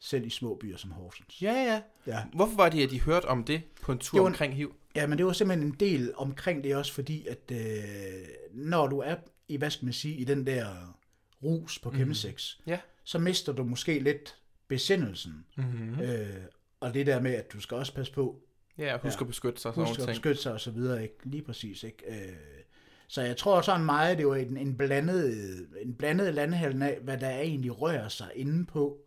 selv 0.05 0.27
i 0.27 0.31
små 0.31 0.55
byer 0.61 0.77
som 0.77 0.91
Horsens. 0.91 1.43
Ja, 1.43 1.53
ja. 1.53 1.81
Ja. 2.07 2.25
Hvorfor 2.35 2.57
var 2.57 2.69
det, 2.69 2.83
at 2.85 2.91
de 2.91 3.01
hørte 3.01 3.25
om 3.27 3.45
det 3.45 3.63
på 3.83 3.93
en 3.93 3.99
tur 3.99 4.21
en- 4.21 4.27
omkring 4.27 4.55
HIV? 4.55 4.75
Ja, 4.97 5.07
men 5.07 5.19
det 5.19 5.27
var 5.27 5.33
simpelthen 5.33 5.69
en 5.69 5.77
del 5.81 6.13
omkring 6.17 6.65
det 6.65 6.77
også, 6.77 6.93
fordi 6.93 7.27
at 7.27 7.39
øh, 7.53 7.59
når 8.53 8.87
du 8.87 8.99
er 8.99 9.15
i, 9.49 9.57
hvad 9.57 9.71
skal 9.71 9.85
man 9.85 9.93
sige, 9.93 10.15
i 10.17 10.25
den 10.25 10.47
der 10.47 10.67
rus 11.43 11.79
på 11.79 11.93
chemsex, 11.95 12.57
Ja. 12.67 12.79
så 13.05 13.19
mister 13.19 13.53
du 13.53 13.65
måske 13.65 13.99
lidt 13.99 14.37
besindelsen. 14.69 15.45
Mm-hmm. 15.57 16.01
Øh, 16.01 16.27
og 16.81 16.95
det 16.95 17.07
der 17.07 17.21
med, 17.21 17.35
at 17.35 17.53
du 17.53 17.61
skal 17.61 17.77
også 17.77 17.95
passe 17.95 18.13
på, 18.13 18.39
Ja, 18.79 18.99
husk 18.99 19.19
Ja. 19.21 19.25
at 19.25 19.27
beskytte 19.27 19.61
sig 19.61 19.73
husk 19.73 20.01
at 20.01 20.07
beskytte 20.09 20.43
sig 20.43 20.53
og 20.53 20.61
så 20.61 20.71
videre, 20.71 21.03
ikke? 21.03 21.15
Lige 21.25 21.43
præcis, 21.43 21.83
ikke? 21.83 21.99
Øh, 22.09 22.33
så 23.09 23.23
jeg 23.23 23.37
tror 23.37 23.61
sådan 23.61 23.85
meget, 23.85 24.19
det 24.19 24.27
var 24.27 24.37
en, 24.37 24.57
en 24.57 24.77
blandet, 24.77 25.67
en 25.83 25.95
blandet 25.95 26.35
landhælden 26.35 26.83
af, 26.83 26.99
hvad 27.03 27.19
der 27.19 27.31
egentlig 27.31 27.81
rører 27.81 28.09
sig 28.09 28.29
inde 28.35 28.67
på, 28.67 28.99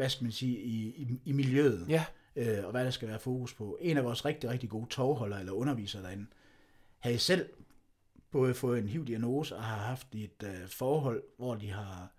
hvad 0.00 0.08
skal 0.10 0.24
man 0.24 0.32
sige, 0.32 0.58
i, 0.58 0.86
i, 1.02 1.20
i 1.24 1.32
miljøet. 1.32 1.86
Ja, 1.88 2.04
øh, 2.36 2.64
og 2.64 2.70
hvad 2.70 2.84
der 2.84 2.90
skal 2.90 3.08
være 3.08 3.18
fokus 3.18 3.54
på. 3.54 3.78
En 3.80 3.96
af 3.96 4.04
vores 4.04 4.24
rigtig, 4.24 4.50
rigtig 4.50 4.68
gode 4.70 4.86
tovholdere 4.90 5.40
eller 5.40 5.52
undervisere 5.52 6.02
derinde, 6.02 6.26
havde 6.98 7.18
selv 7.18 7.48
både 8.30 8.54
fået 8.54 8.78
en 8.78 8.88
HIV-diagnose 8.88 9.56
og 9.56 9.62
har 9.62 9.76
haft 9.76 10.06
et 10.14 10.42
øh, 10.44 10.68
forhold, 10.68 11.22
hvor 11.38 11.54
de 11.54 11.70
har 11.70 12.12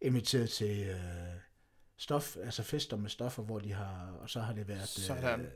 inviteret 0.00 0.50
til 0.50 0.86
øh, 0.88 0.96
stof, 1.96 2.36
altså 2.44 2.62
fester 2.62 2.96
med 2.96 3.10
stoffer, 3.10 3.42
hvor 3.42 3.58
de 3.58 3.72
har, 3.72 4.16
og 4.20 4.30
så 4.30 4.40
har 4.40 4.52
det 4.52 4.68
været 4.68 4.88
Sådan. 4.88 5.40
øh, 5.40 5.46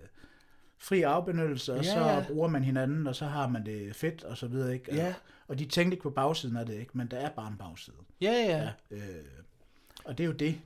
fri 0.79 1.03
afbenyttelse, 1.03 1.73
og 1.73 1.85
Ja, 1.85 1.93
så 1.93 1.99
ja. 2.01 2.25
bruger 2.29 2.49
man 2.49 2.65
hinanden, 2.65 3.07
og 3.07 3.17
så 3.17 3.27
har 3.27 3.49
man 3.49 3.67
det 3.67 3.97
fedt, 3.97 4.25
og 4.25 4.37
så 4.37 4.47
videre, 4.47 4.75
ikke? 4.75 4.95
Ja. 4.95 5.15
Og 5.49 5.59
de 5.59 5.65
tænkte 5.65 5.95
ikke 5.95 6.03
på 6.03 6.11
bagsiden 6.11 6.57
af 6.57 6.67
det, 6.67 6.75
ikke? 6.75 6.99
Men 6.99 7.07
der 7.07 7.17
er 7.19 7.31
bare 7.31 7.49
en 7.49 7.57
bagside. 7.59 7.97
ja, 8.21 8.33
ja. 8.33 8.71
Ja. 8.91 8.97
Øh, 8.97 9.25
og 10.05 10.19
det 10.19 10.25
er 10.25 10.29
jo 10.29 10.35
det, 10.35 10.61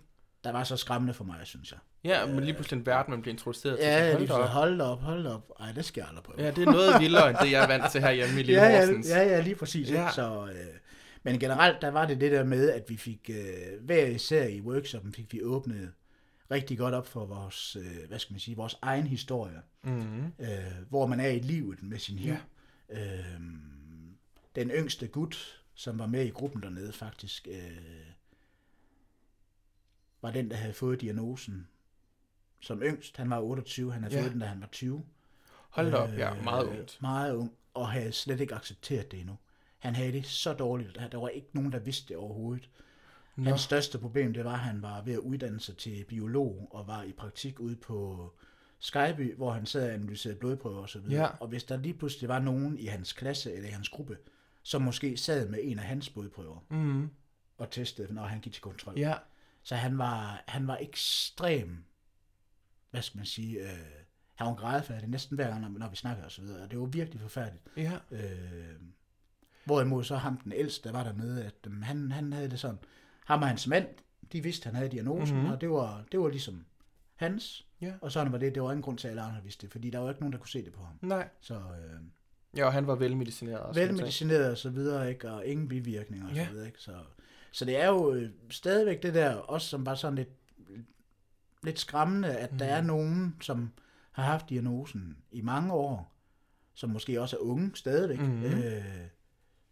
der 0.44 0.52
var 0.52 0.64
så 0.64 0.76
skræmmende 0.76 1.14
for 1.14 1.24
mig, 1.24 1.36
synes 1.42 1.70
jeg. 1.72 1.78
Ja, 2.04 2.26
men 2.26 2.44
lige 2.44 2.54
pludselig 2.54 2.78
en 2.78 2.86
verden, 2.86 3.10
man 3.10 3.22
bliver 3.22 3.32
introduceret 3.32 3.78
til. 3.78 3.86
Ja, 3.86 4.12
så 4.12 4.18
ja 4.18 4.26
hold 4.26 4.30
op. 4.30 4.48
hold 4.48 4.80
op, 4.80 5.00
hold 5.00 5.26
op. 5.26 5.52
Ej, 5.60 5.72
det 5.72 5.84
skal 5.84 6.00
jeg 6.00 6.08
aldrig 6.08 6.24
prøve. 6.24 6.42
Ja, 6.42 6.50
det 6.50 6.68
er 6.68 6.72
noget 6.72 7.00
vildere, 7.00 7.30
end 7.30 7.38
det, 7.42 7.50
jeg 7.50 7.62
er 7.62 7.66
vant 7.66 7.92
til 7.92 8.00
her 8.00 8.12
hjemme 8.12 8.40
i 8.40 8.42
Lille 8.42 8.62
ja, 8.62 8.68
ja, 8.68 8.78
Horsens. 8.78 9.08
ja, 9.08 9.22
ja, 9.22 9.40
lige 9.40 9.56
præcis. 9.56 9.90
Ja. 9.90 10.02
Ja. 10.02 10.10
Så, 10.10 10.46
øh, 10.46 10.74
men 11.22 11.38
generelt, 11.38 11.82
der 11.82 11.90
var 11.90 12.06
det 12.06 12.20
det 12.20 12.32
der 12.32 12.44
med, 12.44 12.70
at 12.70 12.84
vi 12.88 12.96
fik, 12.96 13.30
øh, 13.32 13.84
hver 13.84 14.06
især 14.06 14.44
i 14.44 14.60
workshoppen, 14.60 15.12
fik 15.12 15.32
vi 15.32 15.42
åbnet 15.42 15.92
rigtig 16.50 16.78
godt 16.78 16.94
op 16.94 17.06
for 17.06 17.26
vores, 17.26 17.76
øh, 17.76 18.08
hvad 18.08 18.18
skal 18.18 18.32
man 18.32 18.40
sige, 18.40 18.56
vores 18.56 18.76
egen 18.82 19.06
historie. 19.06 19.60
Mm-hmm. 19.84 20.32
Øh, 20.40 20.48
hvor 20.88 21.06
man 21.06 21.20
er 21.20 21.28
i 21.28 21.38
livet 21.38 21.82
med 21.82 21.98
sin 21.98 22.18
hiv. 22.18 22.34
Ja. 22.90 23.02
Øh, 23.02 23.40
den 24.56 24.70
yngste 24.70 25.06
gut, 25.06 25.62
som 25.74 25.98
var 25.98 26.06
med 26.06 26.24
i 26.24 26.30
gruppen 26.30 26.62
dernede 26.62 26.92
faktisk, 26.92 27.48
øh, 27.50 28.09
var 30.22 30.30
den, 30.30 30.50
der 30.50 30.56
havde 30.56 30.72
fået 30.72 31.00
diagnosen 31.00 31.68
som 32.60 32.82
yngst. 32.82 33.16
Han 33.16 33.30
var 33.30 33.40
28, 33.40 33.92
han 33.92 34.02
havde 34.02 34.14
Ja. 34.16 34.22
fået 34.22 34.32
den, 34.32 34.40
da 34.40 34.46
han 34.46 34.60
var 34.60 34.66
20. 34.72 35.04
Hold 35.70 35.90
da 35.90 35.96
op, 35.96 36.08
ja, 36.12 36.36
Øh, 36.36 36.44
meget 36.44 36.64
ungt. 36.66 36.98
Meget 37.02 37.34
ung, 37.34 37.52
og 37.74 37.88
havde 37.88 38.12
slet 38.12 38.40
ikke 38.40 38.54
accepteret 38.54 39.10
det 39.10 39.20
endnu. 39.20 39.36
Han 39.78 39.94
havde 39.94 40.12
det 40.12 40.26
så 40.26 40.52
dårligt, 40.52 40.96
at 40.96 41.12
der 41.12 41.18
var 41.18 41.28
ikke 41.28 41.48
nogen, 41.52 41.72
der 41.72 41.78
vidste 41.78 42.08
det 42.08 42.16
overhovedet. 42.16 42.68
Nå. 43.36 43.44
Hans 43.44 43.60
største 43.60 43.98
problem, 43.98 44.32
det 44.34 44.44
var, 44.44 44.52
at 44.52 44.58
han 44.58 44.82
var 44.82 45.02
ved 45.02 45.12
at 45.12 45.18
uddanne 45.18 45.60
sig 45.60 45.76
til 45.76 46.04
biolog, 46.08 46.68
og 46.70 46.86
var 46.86 47.02
i 47.02 47.12
praktik 47.12 47.60
ude 47.60 47.76
på 47.76 48.32
Skyby, 48.78 49.36
hvor 49.36 49.52
han 49.52 49.66
sad 49.66 49.88
og 49.88 49.94
analyserede 49.94 50.38
blodprøver 50.38 50.82
osv. 50.82 51.10
Ja. 51.10 51.26
Og 51.26 51.48
hvis 51.48 51.64
der 51.64 51.76
lige 51.76 51.94
pludselig 51.94 52.28
var 52.28 52.38
nogen 52.38 52.78
i 52.78 52.86
hans 52.86 53.12
klasse 53.12 53.52
eller 53.52 53.68
i 53.68 53.72
hans 53.72 53.88
gruppe, 53.88 54.16
som 54.62 54.82
måske 54.82 55.16
sad 55.16 55.48
med 55.48 55.58
en 55.62 55.78
af 55.78 55.84
hans 55.84 56.10
blodprøver 56.10 56.58
Mm-hmm. 56.68 57.10
og 57.58 57.70
testede, 57.70 58.14
når 58.14 58.22
han 58.22 58.40
gik 58.40 58.52
til 58.52 58.62
kontrol. 58.62 58.98
Ja, 58.98 59.14
Så 59.70 59.76
han 59.76 59.98
var, 59.98 60.44
han 60.48 60.66
var 60.66 60.78
ekstrem, 60.80 61.84
hvad 62.90 63.02
skal 63.02 63.18
man 63.18 63.26
sige, 63.26 63.60
øh, 63.60 63.78
han 64.34 64.46
var 64.46 64.54
grædefærdig 64.54 65.08
næsten 65.08 65.34
hver 65.34 65.48
gang, 65.48 65.78
når, 65.78 65.88
vi 65.88 65.96
snakkede 65.96 66.26
og 66.26 66.32
så 66.32 66.42
videre. 66.42 66.62
Og 66.62 66.70
det 66.70 66.78
var 66.78 66.86
virkelig 66.86 67.20
forfærdeligt. 67.20 67.64
ja. 67.76 67.92
Øh, 68.10 68.74
hvorimod 69.64 70.04
så 70.04 70.16
ham 70.16 70.36
den 70.36 70.52
ældste, 70.52 70.88
der 70.88 70.92
var 70.94 71.02
dernede, 71.04 71.44
at 71.44 71.54
øh, 71.66 71.82
han, 71.82 72.12
han 72.12 72.32
havde 72.32 72.50
det 72.50 72.60
sådan, 72.60 72.78
ham 73.26 73.42
og 73.42 73.48
hans 73.48 73.66
mand, 73.66 73.86
de 74.32 74.42
vidste, 74.42 74.66
han 74.66 74.74
havde 74.74 74.88
diagnosen, 74.88 75.34
Mhm. 75.34 75.36
mm-hmm. 75.36 75.52
og 75.54 75.60
det 75.60 75.70
var, 75.70 76.04
det 76.12 76.20
var 76.20 76.28
ligesom 76.28 76.64
hans. 77.16 77.66
Ja. 77.80 77.92
Og 78.00 78.12
sådan 78.12 78.32
var 78.32 78.38
det, 78.38 78.54
det 78.54 78.62
var 78.62 78.70
ingen 78.70 78.82
grund 78.82 78.98
til, 78.98 79.08
at 79.08 79.10
alle 79.12 79.22
andre 79.22 79.42
vidste 79.42 79.62
det, 79.66 79.72
fordi 79.72 79.90
der 79.90 79.98
var 79.98 80.08
ikke 80.08 80.20
nogen, 80.20 80.32
der 80.32 80.38
kunne 80.38 80.48
se 80.48 80.64
det 80.64 80.72
på 80.72 80.82
ham. 80.84 80.98
Nej. 81.02 81.28
Så 81.40 81.54
øh, 81.54 82.00
Ja, 82.56 82.64
og 82.66 82.72
han 82.72 82.86
var 82.86 82.94
velmedicineret. 82.94 83.76
velmedicineret 83.76 84.50
og 84.50 84.58
så 84.58 84.70
videre, 84.70 85.10
ikke? 85.10 85.30
og 85.30 85.46
ingen 85.46 85.68
bivirkninger 85.68 86.28
og 86.28 86.34
Ja. 86.34 86.46
så 86.46 86.52
videre. 86.52 86.66
Ikke? 86.66 86.78
Så, 86.80 86.92
så 87.52 87.64
det 87.64 87.80
er 87.80 87.86
jo 87.86 88.12
øh, 88.14 88.30
stadigvæk 88.50 89.02
det 89.02 89.14
der, 89.14 89.34
også 89.34 89.68
som 89.68 89.86
var 89.86 89.94
sådan 89.94 90.16
lidt, 90.16 90.28
lidt 91.62 91.78
skræmmende, 91.78 92.36
at 92.36 92.52
mm. 92.52 92.58
der 92.58 92.66
er 92.66 92.80
nogen, 92.80 93.36
som 93.40 93.72
har 94.12 94.22
haft 94.22 94.48
diagnosen 94.48 95.16
i 95.30 95.40
mange 95.40 95.72
år, 95.72 96.12
som 96.74 96.90
måske 96.90 97.20
også 97.20 97.36
er 97.36 97.40
unge 97.40 97.70
stadigvæk, 97.74 98.20
mm. 98.20 98.44
øh, 98.44 98.84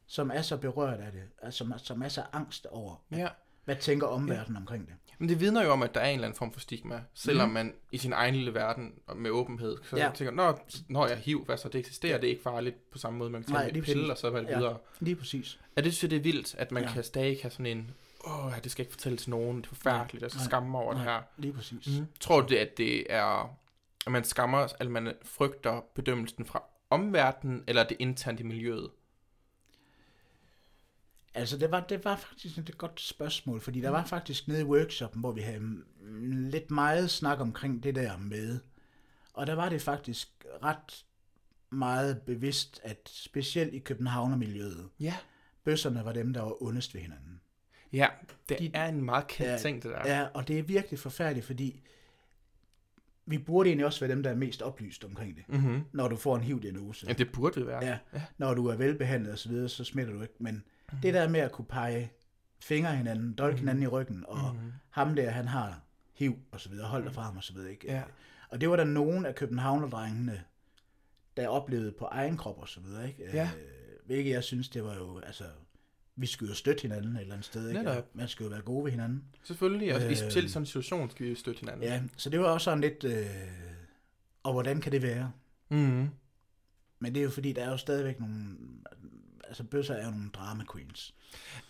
som 0.07 0.31
er 0.35 0.43
så 0.43 0.57
berørt 0.57 1.01
af 1.01 1.13
det, 1.13 1.55
som, 1.55 1.73
som 1.77 2.03
er 2.03 2.09
så 2.09 2.23
angst 2.33 2.67
over, 2.67 3.05
Ja. 3.11 3.29
Hvad 3.69 3.77
tænker 3.77 4.07
omverdenen 4.07 4.55
ja. 4.57 4.61
omkring 4.61 4.87
det. 4.87 4.95
Men 5.19 5.29
det 5.29 5.41
vidner 5.41 5.63
jo 5.65 5.71
om, 5.71 5.83
at 5.83 5.95
der 5.95 6.01
er 6.01 6.09
en 6.09 6.15
eller 6.15 6.27
anden 6.27 6.39
form 6.39 6.53
for 6.53 6.61
stigma, 6.61 7.03
selvom 7.15 7.49
mm. 7.49 7.55
man 7.55 7.75
i 7.93 7.99
sin 7.99 8.13
egen 8.13 8.35
lille 8.35 8.55
verden 8.55 8.93
og 9.07 9.17
med 9.17 9.31
åbenhed 9.31 9.77
så 9.83 9.97
ja. 9.97 10.11
Tænker, 10.15 10.33
når, 10.35 10.67
når 10.89 11.07
jeg 11.07 11.17
hiv, 11.17 11.45
hvad 11.45 11.57
så 11.57 11.69
det 11.69 11.79
eksisterer, 11.79 12.13
ja. 12.13 12.19
det 12.21 12.27
er 12.27 12.31
ikke 12.31 12.43
farligt 12.43 12.91
på 12.91 12.99
samme 12.99 13.19
måde, 13.19 13.31
man 13.31 13.43
kan 13.43 13.55
tage 13.55 13.77
en 13.77 13.83
pille, 13.83 14.03
præcis. 14.03 14.11
og 14.11 14.19
så 14.19 14.31
være 14.31 14.43
det 14.43 14.49
Ja. 14.49 14.57
videre. 14.59 14.77
Lige 15.01 15.17
præcis. 15.17 15.59
Er 15.77 15.83
det, 15.83 15.93
synes 15.95 16.03
jeg, 16.03 16.11
det 16.11 16.17
er 16.17 16.33
vildt, 16.33 16.55
at 16.59 16.73
man 16.73 16.83
ja. 16.83 16.93
Kan 16.93 17.05
stadig 17.05 17.39
have 17.43 17.51
sådan 17.51 17.67
en, 17.67 17.91
åh, 18.27 18.53
det 18.65 18.73
skal 18.73 18.83
ikke 18.83 18.93
fortælle 18.93 19.19
til 19.19 19.31
nogen, 19.31 19.57
det 19.57 19.65
er 19.65 19.69
forfærdeligt, 19.69 20.23
jeg 20.23 20.31
skal 20.31 20.39
Nej. 20.39 20.45
skamme 20.47 20.71
mig 20.71 20.81
over 20.81 20.95
det 20.95 21.05
Nej, 21.05 21.15
her. 21.15 21.23
Lige 21.37 21.53
præcis. 21.53 21.99
Mm. 21.99 22.07
Tror 22.21 22.41
du 22.41 22.47
det, 22.49 22.57
at 22.57 22.79
det 22.79 23.13
er, 23.13 23.57
at 24.07 24.13
man 24.13 24.25
skammer, 24.25 24.67
eller 24.81 24.91
man 24.91 25.13
frygter 25.23 25.81
bedømmelsen 25.95 26.45
fra 26.45 26.63
omverdenen, 26.91 27.65
eller 27.67 27.83
er 27.83 27.87
det 27.89 27.97
internt 28.01 28.41
i 28.41 28.43
miljøet? 28.43 28.91
Altså, 31.35 31.59
det 31.59 31.71
var, 31.71 31.81
det 31.81 32.05
var 32.05 32.17
faktisk 32.17 32.59
et 32.59 32.79
godt 32.79 33.01
spørgsmål, 33.01 33.61
fordi 33.61 33.81
der 33.81 33.91
var 33.91 34.05
faktisk 34.05 34.49
nede 34.49 34.61
i 34.61 34.65
workshoppen, 34.65 35.21
hvor 35.21 35.33
vi 35.33 35.41
havde 35.41 35.61
mm, 35.61 35.83
lidt 36.51 36.71
meget 36.71 37.11
snak 37.11 37.41
omkring 37.41 37.83
det 37.83 37.95
der 37.95 38.17
med. 38.17 38.61
Og 39.33 39.47
der 39.47 39.55
var 39.55 39.69
det 39.69 39.83
faktisk 39.83 40.29
ret 40.63 41.05
meget 41.71 42.23
bevidst, 42.23 42.81
at 42.85 42.99
specielt 43.13 43.75
i 43.75 43.79
Københavnermiljøet, 43.79 44.89
Ja. 45.01 45.15
bøsserne 45.65 46.05
var 46.05 46.13
dem, 46.13 46.33
der 46.33 46.43
var 46.43 46.63
ondest 46.63 46.95
ved 46.95 47.01
hinanden. 47.03 47.41
Ja, 47.93 48.09
det 48.49 48.59
De- 48.59 48.71
er 48.75 48.89
en 48.89 49.05
meget 49.05 49.27
kendt 49.27 49.51
Ja, 49.53 49.59
ting, 49.59 49.83
det 49.83 49.91
der. 49.91 50.15
Ja, 50.17 50.27
og 50.35 50.49
det 50.49 50.59
er 50.59 50.63
virkelig 50.63 50.99
forfærdeligt, 50.99 51.47
fordi 51.47 51.83
vi 53.27 53.39
burde 53.39 53.69
egentlig 53.71 53.87
også 53.87 54.01
være 54.01 54.11
dem, 54.11 54.23
der 54.23 54.31
er 54.31 54.35
mest 54.35 54.63
oplyst 54.63 55.05
omkring 55.05 55.37
det, 55.37 55.45
Mm-hmm. 55.49 55.85
når 55.93 56.09
du 56.09 56.17
får 56.17 56.37
en 56.37 56.43
HIV-diagnose. 56.43 57.07
ja, 57.07 57.13
det 57.13 57.33
burde 57.33 57.61
vi 57.61 57.67
være. 57.67 57.85
Ja, 57.87 57.99
når 58.39 58.55
du 58.55 58.67
er 58.67 58.77
velbehandlet 58.77 59.33
og 59.33 59.39
så 59.39 59.49
videre, 59.49 59.69
så 59.69 59.85
smitter 59.85 60.13
du 60.13 60.23
ikke. 60.23 60.35
Men 60.39 60.65
mm. 60.93 60.99
det 61.03 61.15
der 61.15 61.29
med 61.29 61.41
at 61.41 61.53
kunne 61.53 61.65
pege 61.65 62.13
fingre 62.61 62.97
hinanden, 62.97 63.35
dolke 63.35 63.55
mm. 63.55 63.59
hinanden 63.59 63.83
i 63.83 63.87
ryggen, 63.87 64.25
og 64.29 64.55
mm. 64.55 64.73
ham 64.91 65.15
der, 65.15 65.31
han 65.31 65.49
har 65.49 65.81
HIV 66.15 66.39
og 66.53 66.61
så 66.61 66.69
videre, 66.69 66.89
hold 66.89 67.05
dig 67.05 67.15
fra 67.15 67.23
ham 67.23 67.37
og 67.37 67.45
så 67.45 67.53
videre. 67.53 67.71
Ikke? 67.71 67.87
Ja. 67.93 68.03
Og 68.49 68.61
det 68.61 68.71
var 68.71 68.77
der 68.77 68.85
nogen 68.85 69.27
af 69.27 69.35
københavnerdrengene, 69.35 70.45
der 71.37 71.49
oplevede 71.49 71.93
på 71.93 72.05
egen 72.05 72.37
krop 72.37 72.59
og 72.59 72.69
så 72.69 72.81
videre. 72.81 73.09
Ikke? 73.09 73.25
Ja. 73.33 73.51
Øh, 73.59 74.07
hvilket 74.07 74.31
jeg 74.31 74.45
synes, 74.45 74.69
det 74.69 74.85
var 74.85 74.95
jo, 74.95 75.19
altså, 75.19 75.45
vi 76.17 76.27
skulle 76.27 76.49
jo 76.49 76.55
støtte 76.55 76.83
hinanden 76.83 77.17
et 77.17 77.21
eller 77.21 77.35
andet 77.35 77.47
sted. 77.47 77.69
Ikke? 77.69 77.83
Netop. 77.83 78.07
Man 78.15 78.29
skulle 78.29 78.47
jo 78.47 78.51
være 78.51 78.63
gode 78.63 78.85
ved 78.85 78.91
hinanden. 78.91 79.25
Selvfølgelig, 79.43 79.95
og 79.95 80.01
øh, 80.03 80.11
Øh, 80.11 80.17
specielt 80.17 80.47
i 80.47 80.49
sådan 80.49 80.63
en 80.63 80.67
situation 80.67 81.11
skal 81.11 81.27
vi 81.27 81.35
støtte 81.35 81.61
hinanden. 81.61 81.83
Ja, 81.83 82.03
så 82.17 82.31
det 82.31 82.41
var 82.41 82.47
også 82.47 82.65
sådan 82.65 82.81
lidt, 82.81 83.05
øh, 83.05 83.27
og 84.43 84.53
hvordan 84.53 84.81
kan 84.81 84.93
det 84.93 85.03
være? 85.03 85.33
Mm-hmm. 85.69 86.09
Men 86.99 87.15
det 87.15 87.21
er 87.21 87.25
jo 87.25 87.31
fordi, 87.31 87.53
der 87.53 87.65
er 87.65 87.71
jo 87.71 87.77
stadigvæk 87.77 88.21
nogle, 88.21 88.57
altså 89.49 89.65
bøsser 89.65 89.95
er 89.95 90.05
jo 90.05 90.11
nogle 90.11 90.31
drama 90.31 90.65
queens. 90.73 91.15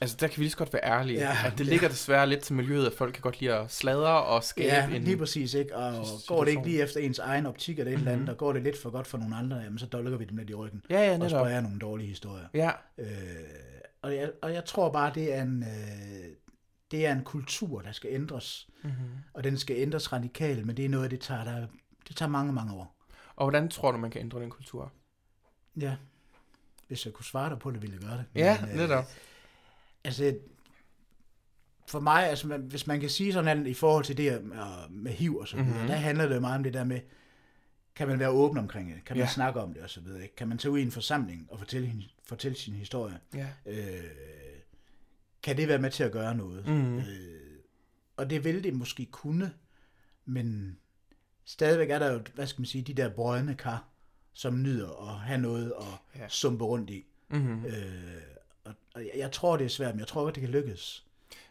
Altså, 0.01 0.17
der 0.21 0.27
kan 0.29 0.37
vi 0.37 0.43
lige 0.43 0.51
så 0.51 0.57
godt 0.57 0.73
være 0.73 0.85
ærlige, 0.85 1.19
ja, 1.21 1.37
at 1.47 1.53
det 1.59 1.65
ja. 1.67 1.71
ligger 1.71 1.89
desværre 1.89 2.27
lidt 2.27 2.41
til 2.41 2.55
miljøet, 2.55 2.87
at 2.87 2.93
folk 2.93 3.15
kan 3.15 3.23
godt 3.23 3.41
lide 3.41 3.55
at 3.55 3.71
sladre 3.71 4.23
og 4.23 4.45
skabe 4.45 4.75
Ja, 4.75 4.89
en... 4.97 5.03
lige 5.05 5.17
præcis, 5.17 5.55
ikke? 5.55 5.77
Og 5.77 6.07
situation. 6.07 6.37
går 6.37 6.45
det 6.45 6.51
ikke 6.51 6.63
lige 6.63 6.83
efter 6.83 7.01
ens 7.01 7.19
egen 7.19 7.47
optik 7.47 7.79
eller 7.79 7.93
et 7.93 7.99
eller 7.99 8.13
andet, 8.13 8.25
Mhm. 8.25 8.31
og 8.31 8.37
går 8.39 8.53
det 8.53 8.63
lidt 8.63 8.83
for 8.83 8.91
godt 8.91 9.07
for 9.07 9.19
nogle 9.19 9.37
andre, 9.37 9.57
jamen 9.57 9.79
så 9.79 9.87
dolker 9.87 10.17
vi 10.17 10.25
dem 10.25 10.37
lidt 10.37 10.51
i 10.51 10.55
ryggen. 10.55 10.83
Ja, 10.91 11.01
ja, 11.07 11.13
Og 11.13 11.19
netop. 11.19 11.41
spreder 11.41 11.61
nogle 11.61 11.79
dårlige 11.79 12.09
historier. 12.09 12.47
Ja, 12.55 12.71
Øh, 12.99 13.07
og, 14.03 14.17
jeg, 14.17 14.31
og 14.43 14.53
jeg 14.55 14.65
tror 14.65 14.91
bare, 14.93 15.13
det 15.15 15.35
er 15.35 15.43
en, 15.43 15.63
øh, 15.63 16.29
det 16.91 17.07
er 17.07 17.13
en 17.13 17.25
kultur, 17.25 17.81
der 17.81 17.93
skal 17.93 18.11
ændres. 18.13 18.69
mm-hmm. 18.83 18.97
Og 19.35 19.45
den 19.45 19.59
skal 19.59 19.77
ændres 19.77 20.13
radikalt, 20.13 20.67
men 20.67 20.77
det 20.77 20.85
er 20.85 20.89
noget, 20.89 21.11
det 21.11 21.21
tager, 21.21 21.45
der, 21.45 21.67
det 22.09 22.17
tager 22.17 22.31
mange, 22.31 22.53
mange 22.53 22.73
år. 22.75 22.95
Og 23.37 23.45
hvordan 23.45 23.69
tror 23.69 23.93
du, 23.93 23.99
man 23.99 24.11
kan 24.11 24.21
ændre 24.21 24.41
den 24.41 24.51
kultur? 24.51 24.93
Ja. 25.81 25.97
Hvis 26.89 27.05
jeg 27.07 27.15
kunne 27.15 27.25
svare 27.25 27.51
dig 27.51 27.59
på 27.59 27.71
det, 27.71 27.83
ville 27.83 27.97
jeg 28.01 28.09
gøre 28.09 28.17
det. 28.19 28.25
Ja, 28.35 28.61
Men, 28.61 28.71
øh, 28.71 28.77
netop. 28.77 29.05
Altså, 30.05 30.37
for 31.89 32.01
mig, 32.01 32.27
altså, 32.29 32.47
man, 32.49 32.61
hvis 32.61 32.87
man 32.87 33.01
kan 33.01 33.09
sige 33.11 33.33
sådan 33.33 33.67
i 33.67 33.75
forhold 33.75 34.05
til 34.05 34.17
det 34.17 34.45
med, 34.45 34.89
med 34.91 35.13
HIV 35.13 35.37
og 35.37 35.49
så 35.49 35.57
videre, 35.57 35.69
Mhm. 35.69 35.77
mm-hmm. 35.77 35.89
der 35.89 35.97
handler 35.97 36.27
det 36.29 36.41
meget 36.41 36.57
om 36.57 36.63
det 36.63 36.75
der 36.75 36.85
med, 36.85 37.01
kan 37.97 38.09
man 38.09 38.19
være 38.19 38.31
åben 38.31 38.59
omkring 38.59 38.95
det? 38.95 39.05
Kan 39.05 39.17
man 39.17 39.27
Ja. 39.27 39.31
snakke 39.33 39.61
om 39.61 39.75
det 39.75 39.83
og 39.83 39.91
så 39.91 40.01
videre? 40.01 40.23
Ikke? 40.23 40.37
Kan 40.37 40.49
man 40.49 40.59
tage 40.59 40.73
ud 40.73 40.79
i 40.79 40.83
en 40.83 40.91
forsamling 40.91 41.47
og 41.51 41.59
fortælle, 41.59 41.93
fortælle 42.25 42.59
sin 42.59 42.75
historie? 42.75 43.19
Ja. 43.35 43.47
Øh, 43.67 44.05
kan 45.43 45.57
det 45.57 45.69
være 45.69 45.79
med 45.79 45.91
til 45.91 46.05
at 46.05 46.13
gøre 46.13 46.35
noget? 46.35 46.67
Mhm. 46.69 46.99
Øh, 46.99 47.05
og 48.17 48.31
det 48.31 48.45
vil 48.45 48.65
det 48.65 48.75
måske 48.75 49.07
kunne, 49.07 49.53
Men 50.25 50.79
stadigvæk 51.45 51.91
er 51.91 51.99
der 51.99 52.13
jo, 52.13 52.21
hvad 52.35 52.47
skal 52.47 52.61
man 52.61 52.67
sige, 52.67 52.83
de 52.83 52.95
der 52.95 53.09
brødne 53.09 53.55
kar, 53.55 53.88
som 54.39 54.63
nyder 54.63 55.09
at 55.09 55.21
have 55.21 55.39
noget 55.41 55.73
at 55.81 56.21
Ja. 56.21 56.29
sumpe 56.29 56.65
rundt 56.65 56.91
i. 56.91 57.07
Mm-hmm. 57.29 57.65
Øh, 57.65 58.23
og, 58.65 58.75
og 58.95 59.03
jeg, 59.17 59.33
tror, 59.33 59.57
det 59.57 59.65
er 59.65 59.69
svært, 59.69 59.95
men 59.95 60.01
jeg 60.01 60.09
tror 60.09 60.23
godt, 60.23 60.35
det 60.35 60.41
kan 60.41 60.51
lykkes. 60.51 61.07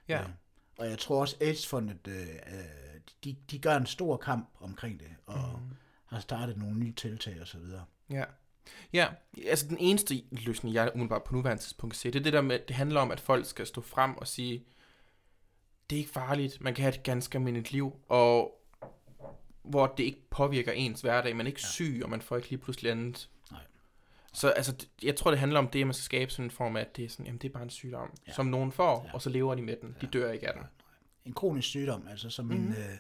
Ja. 0.08 0.22
Øh, 0.22 0.30
og 0.78 0.90
jeg 0.90 1.00
tror 1.00 1.22
også, 1.22 1.36
AIDS-fondet, 1.42 2.08
øh, 2.08 2.20
øh, 2.20 3.00
de, 3.24 3.36
de 3.52 3.60
gør 3.60 3.76
en 3.78 3.86
stor 3.86 4.18
kamp 4.18 4.50
omkring 4.60 5.00
det, 5.00 5.08
og 5.26 5.60
mm. 5.60 5.76
har 6.06 6.20
startet 6.20 6.58
nogle 6.58 6.76
nye 6.80 6.94
tiltag 6.94 7.42
og 7.42 7.48
så 7.48 7.58
videre. 7.58 7.86
Ja. 8.10 8.24
Ja, 8.94 9.08
altså 9.48 9.68
den 9.68 9.78
eneste 9.78 10.24
løsning, 10.32 10.76
jeg 10.76 10.92
umiddelbart 10.94 11.24
på 11.24 11.34
nuværende 11.36 11.64
tidspunkt 11.64 11.94
kan 11.94 11.98
se, 11.98 12.12
det 12.12 12.20
er 12.20 12.24
det 12.24 12.34
der 12.34 12.42
med, 12.42 12.60
det 12.68 12.76
handler 12.76 13.02
om, 13.02 13.12
at 13.12 13.20
folk 13.20 13.46
skal 13.46 13.68
stå 13.68 13.82
frem 13.82 14.18
og 14.18 14.28
sige, 14.28 14.64
det 15.90 15.96
er 15.96 16.00
ikke 16.00 16.12
farligt, 16.12 16.62
man 16.62 16.74
kan 16.74 16.84
have 16.84 16.96
et 16.96 17.04
ganske 17.04 17.38
almindeligt 17.38 17.72
liv, 17.72 17.94
og 18.10 18.62
hvor 19.70 19.88
det 19.88 20.04
ikke 20.04 20.30
påvirker 20.30 20.72
ens 20.72 21.02
hverdag, 21.02 21.36
man 21.36 21.46
er 21.46 21.48
ikke 21.48 21.62
ja. 21.64 21.68
syg, 21.68 22.02
og 22.04 22.10
man 22.10 22.22
får 22.22 22.36
ikke 22.36 22.50
lige 22.50 22.60
pludselig 22.60 22.92
andet. 22.92 23.30
Nej. 23.52 23.62
Så 24.34 24.50
altså, 24.50 24.88
jeg 25.04 25.16
tror, 25.16 25.32
det 25.32 25.40
handler 25.40 25.60
om 25.60 25.68
det, 25.68 25.82
at 25.82 25.88
man 25.88 25.94
skal 25.94 26.04
skabe 26.04 26.32
sådan 26.32 26.46
en 26.46 26.52
form 26.52 26.76
af, 26.76 26.82
at 26.82 26.96
det 26.96 27.06
er 27.06 27.10
sådan, 27.10 27.26
jamen 27.26 27.42
det 27.42 27.50
er 27.50 27.54
bare 27.54 27.64
en 27.64 27.70
sygdom, 27.70 28.10
ja. 28.28 28.32
Ja. 28.32 28.34
som 28.36 28.46
nogen 28.46 28.72
får, 28.72 29.02
ja. 29.02 29.08
Ja. 29.08 29.14
og 29.14 29.22
så 29.22 29.30
lever 29.30 29.56
de 29.56 29.62
med 29.62 29.76
den. 29.82 29.96
De 30.02 30.08
dør 30.08 30.32
ikke 30.32 30.48
af 30.48 30.54
den. 30.54 30.64
En 31.26 31.34
kronisk 31.34 31.68
sygdom, 31.68 32.08
altså 32.08 32.30
som, 32.30 32.46
mm. 32.46 32.52
Mhm. 32.52 32.68
en, 32.68 32.72
øh, 32.72 32.98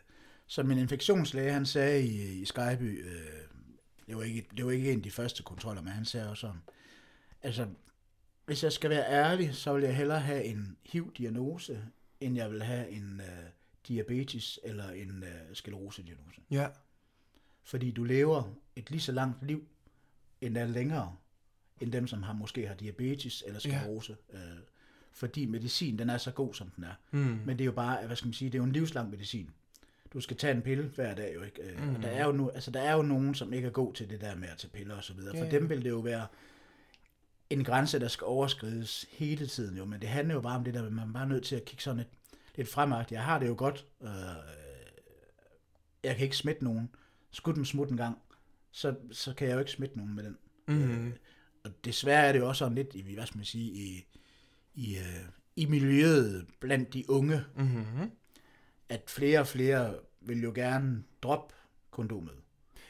som 0.48 0.72
en 0.72 0.78
infektionslæge, 0.78 1.52
han 1.52 1.66
sagde 1.66 2.04
i, 2.04 2.42
i 2.42 2.46
Skyby, 2.46 3.06
øh, 3.06 3.12
det, 4.08 4.18
var 4.18 4.24
ikke, 4.24 4.46
det 4.58 4.66
var 4.66 4.72
ikke 4.72 4.92
en 4.92 4.98
af 5.00 5.04
de 5.04 5.12
første 5.12 5.44
kontroller, 5.44 5.82
men 5.82 5.94
han 5.94 6.06
sagde 6.06 6.30
også 6.30 6.42
sådan, 6.42 6.62
altså, 7.42 7.68
hvis 8.46 8.64
jeg 8.64 8.72
skal 8.72 8.90
være 8.90 9.10
ærlig, 9.10 9.56
så 9.56 9.74
vil 9.74 9.84
jeg 9.84 9.96
hellere 9.96 10.20
have 10.20 10.44
en 10.44 10.78
HIV-diagnose, 10.86 11.82
end 12.20 12.36
jeg 12.36 12.52
vil 12.52 12.64
have 12.64 12.90
en 12.90 13.22
øh, 13.22 13.50
diabetes 13.88 14.60
eller 14.64 14.90
en 14.90 15.24
øh, 15.24 15.54
sklerose-diagnose. 15.54 16.42
Ja. 16.52 16.68
Fordi 17.64 17.92
du 17.92 18.04
lever 18.04 18.54
et 18.76 18.92
lige 18.92 19.02
så 19.02 19.12
langt 19.12 19.48
liv, 19.48 19.68
endda 20.42 20.66
længere, 20.66 21.16
end 21.82 21.92
dem, 21.92 22.08
som 22.08 22.24
har 22.24 22.34
måske 22.34 22.68
har 22.68 22.76
diabetes 22.76 23.44
eller 23.48 23.60
sklerose. 23.60 24.18
Ja. 24.34 24.38
Øh, 24.38 24.58
fordi 25.12 25.46
medicin, 25.46 26.00
den 26.00 26.10
er 26.10 26.18
så 26.18 26.32
god, 26.32 26.54
som 26.54 26.70
den 26.70 26.84
er. 26.84 26.94
Mm. 27.12 27.20
Men 27.20 27.50
det 27.58 27.62
er 27.62 27.66
jo 27.66 27.72
bare, 27.72 28.08
hvad 28.08 28.16
skal 28.16 28.28
man 28.28 28.34
sige, 28.34 28.50
det 28.50 28.56
er 28.56 28.60
jo 28.60 28.64
en 28.64 28.72
livslang 28.72 29.10
medicin. 29.10 29.50
Du 30.14 30.22
skal 30.22 30.38
tage 30.38 30.56
en 30.56 30.62
pille 30.62 30.84
hver 30.84 31.16
dag 31.16 31.36
jo 31.36 31.42
ikke. 31.44 31.62
Mm. 31.78 31.96
Og 31.96 32.02
der 32.02 32.08
er 32.08 32.26
jo, 32.26 32.32
nu, 32.32 32.50
altså, 32.50 32.72
der 32.72 32.82
er 32.82 32.94
jo 32.94 33.02
nogen, 33.02 33.36
som 33.36 33.54
ikke 33.54 33.68
er 33.68 33.72
god 33.72 33.94
til 33.94 34.10
det 34.10 34.22
der 34.22 34.36
med 34.36 34.48
at 34.48 34.58
tage 34.58 34.72
piller 34.72 34.96
og 34.96 35.04
så 35.04 35.14
videre. 35.14 35.38
For 35.38 35.46
dem 35.46 35.70
vil 35.70 35.84
det 35.84 35.90
jo 35.90 36.00
være 36.00 36.28
en 37.50 37.64
grænse, 37.64 38.00
der 38.00 38.08
skal 38.08 38.26
overskrides 38.26 39.06
hele 39.12 39.48
tiden 39.48 39.78
jo. 39.78 39.86
Men 39.86 40.02
det 40.02 40.10
handler 40.10 40.36
jo 40.36 40.42
bare 40.42 40.58
om 40.58 40.64
det 40.64 40.74
der, 40.74 40.86
at 40.86 40.94
man 40.94 41.10
er 41.10 41.14
bare 41.14 41.28
nødt 41.28 41.44
til 41.44 41.56
at 41.56 41.66
kigge 41.66 41.84
sådan 41.84 41.98
lidt, 41.98 42.10
lidt 42.58 42.70
fremad. 42.70 43.06
Jeg 43.12 43.24
har 43.24 43.40
det 43.40 43.48
jo 43.48 43.56
godt. 43.58 43.86
Øh, 44.04 44.10
jeg 46.04 46.16
kan 46.16 46.24
ikke 46.24 46.38
smitte 46.38 46.64
nogen. 46.64 46.90
Skulle 47.32 47.56
den 47.56 47.66
smutte 47.66 47.92
en 47.92 47.98
gang, 47.98 48.18
så, 48.72 48.96
så 49.12 49.34
kan 49.34 49.48
jeg 49.48 49.54
jo 49.54 49.60
ikke 49.60 49.72
smitte 49.72 49.98
nogen 49.98 50.16
med 50.16 50.24
den. 50.24 50.38
Mm. 50.68 51.14
Og 51.64 51.72
desværre 51.86 52.26
er 52.28 52.32
det 52.32 52.40
jo 52.40 52.48
også 52.48 52.60
sådan 52.60 52.76
lidt, 52.76 52.96
i, 52.96 53.14
hvad 53.14 53.26
skal 53.26 53.38
man 53.38 53.46
sige, 53.46 53.72
i, 53.72 54.06
i, 54.76 54.98
øh, 54.98 55.26
i 55.56 55.66
miljøet 55.66 56.48
blandt 56.60 56.94
de 56.94 57.10
unge, 57.10 57.44
Mm-hmm. 57.56 58.12
at 58.90 59.04
flere 59.08 59.40
og 59.40 59.48
flere 59.48 59.96
vil 60.22 60.42
jo 60.44 60.52
gerne 60.56 61.04
droppe 61.24 61.54
kondomet. 61.92 62.34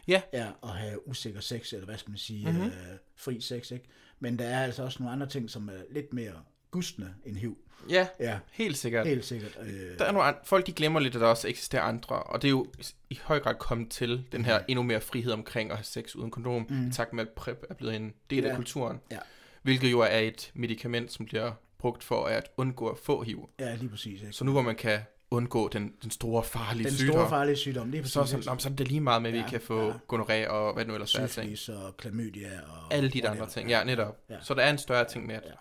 Ja. 0.08 0.22
Ja, 0.34 0.52
og 0.62 0.70
have 0.76 1.08
usikker 1.08 1.40
sex, 1.40 1.74
eller 1.74 1.86
hvad 1.86 1.98
skal 1.98 2.12
man 2.12 2.18
sige, 2.18 2.46
Mhm. 2.46 2.56
mm-hmm. 2.56 2.72
øh, 2.72 2.98
fri 3.16 3.42
sex, 3.42 3.72
ikke? 3.72 3.86
Men 4.20 4.40
der 4.40 4.46
er 4.46 4.64
altså 4.64 4.84
også 4.84 5.00
nogle 5.04 5.14
andre 5.14 5.28
ting, 5.28 5.50
som 5.50 5.70
er 5.70 5.82
lidt 5.92 6.14
mere 6.14 6.44
gustne 6.78 7.14
end 7.26 7.38
HIV. 7.38 7.58
Ja, 7.90 8.08
Ja, 8.20 8.40
helt 8.52 8.78
sikkert. 8.78 9.08
helt 9.08 9.26
sikkert. 9.26 9.58
Øh, 9.62 9.98
Der 10.00 10.06
er 10.06 10.12
nogle 10.12 10.28
andre, 10.28 10.40
folk 10.46 10.68
de 10.68 10.72
glemmer 10.72 11.00
lidt, 11.00 11.16
at 11.16 11.22
der 11.22 11.28
også 11.28 11.48
eksisterer 11.48 11.82
andre, 11.82 12.16
og 12.16 12.42
det 12.42 12.48
er 12.48 12.50
jo 12.50 12.68
i 13.10 13.20
høj 13.24 13.40
grad 13.40 13.56
kommet 13.56 13.90
til 13.92 14.24
den 14.32 14.46
her 14.46 14.60
endnu 14.68 14.84
mere 14.84 15.02
frihed 15.02 15.32
omkring 15.32 15.72
at 15.72 15.78
have 15.78 15.84
sex 15.84 16.16
uden 16.16 16.32
kondom, 16.32 16.66
mm. 16.70 16.88
i 16.88 16.92
takt 16.94 17.14
med 17.14 17.24
at 17.24 17.30
PrEP 17.36 17.64
er 17.70 17.74
blevet 17.74 17.96
en 17.96 18.14
del 18.30 18.46
af 18.46 18.50
Ja. 18.50 18.56
kulturen. 18.56 19.00
Ja. 19.12 19.18
Hvilket 19.64 19.92
jo 19.92 20.00
er 20.00 20.18
et 20.20 20.52
medicament, 20.54 21.12
som 21.14 21.26
bliver 21.26 21.52
brugt 21.80 22.04
for 22.04 22.26
at 22.26 22.50
undgå 22.58 22.88
at 22.88 22.98
få 22.98 23.22
HIV. 23.24 23.50
ja, 23.60 23.76
lige 23.76 23.90
præcis. 23.90 24.22
Ikke? 24.22 24.34
Så 24.34 24.44
nu 24.44 24.52
hvor 24.52 24.62
man 24.62 24.76
kan 24.76 25.00
undgå 25.32 25.68
den, 25.68 25.94
den 26.04 26.12
store 26.12 26.44
farlige 26.44 26.84
Den 26.84 26.94
sygdom, 26.94 27.14
store 27.14 27.30
farlige 27.30 27.56
sygdom, 27.56 27.90
lige 27.92 28.02
præcis. 28.02 28.14
så, 28.14 28.22
er 28.22 28.26
sådan, 28.26 28.44
"Nå, 28.46 28.58
så 28.60 28.70
er 28.70 28.74
det 28.74 28.88
lige 28.88 29.02
meget 29.02 29.22
med, 29.22 29.30
at 29.30 29.34
vi 29.34 29.40
Ja, 29.40 29.48
kan 29.50 29.62
få 29.62 29.86
ja. 29.88 29.92
gonoré 30.14 30.48
og 30.50 30.74
hvad 30.74 30.84
det 30.86 30.88
nu 30.88 30.94
ellers 30.94 31.16
er. 31.16 31.20
ting. 31.20 31.30
syfilis 31.30 31.70
og 31.70 31.98
klamydia 31.98 32.50
og... 32.68 32.94
Alle 32.94 33.10
de 33.10 33.22
der 33.22 33.32
andre 33.32 33.50
ting. 33.50 33.70
Ja, 33.70 33.84
netop. 33.84 34.18
Ja. 34.30 34.36
Så 34.42 34.54
der 34.54 34.62
er 34.62 34.70
en 34.70 34.78
større 34.78 35.06
ting 35.06 35.26
med, 35.26 35.36
at 35.36 35.42
Ja. 35.46 35.52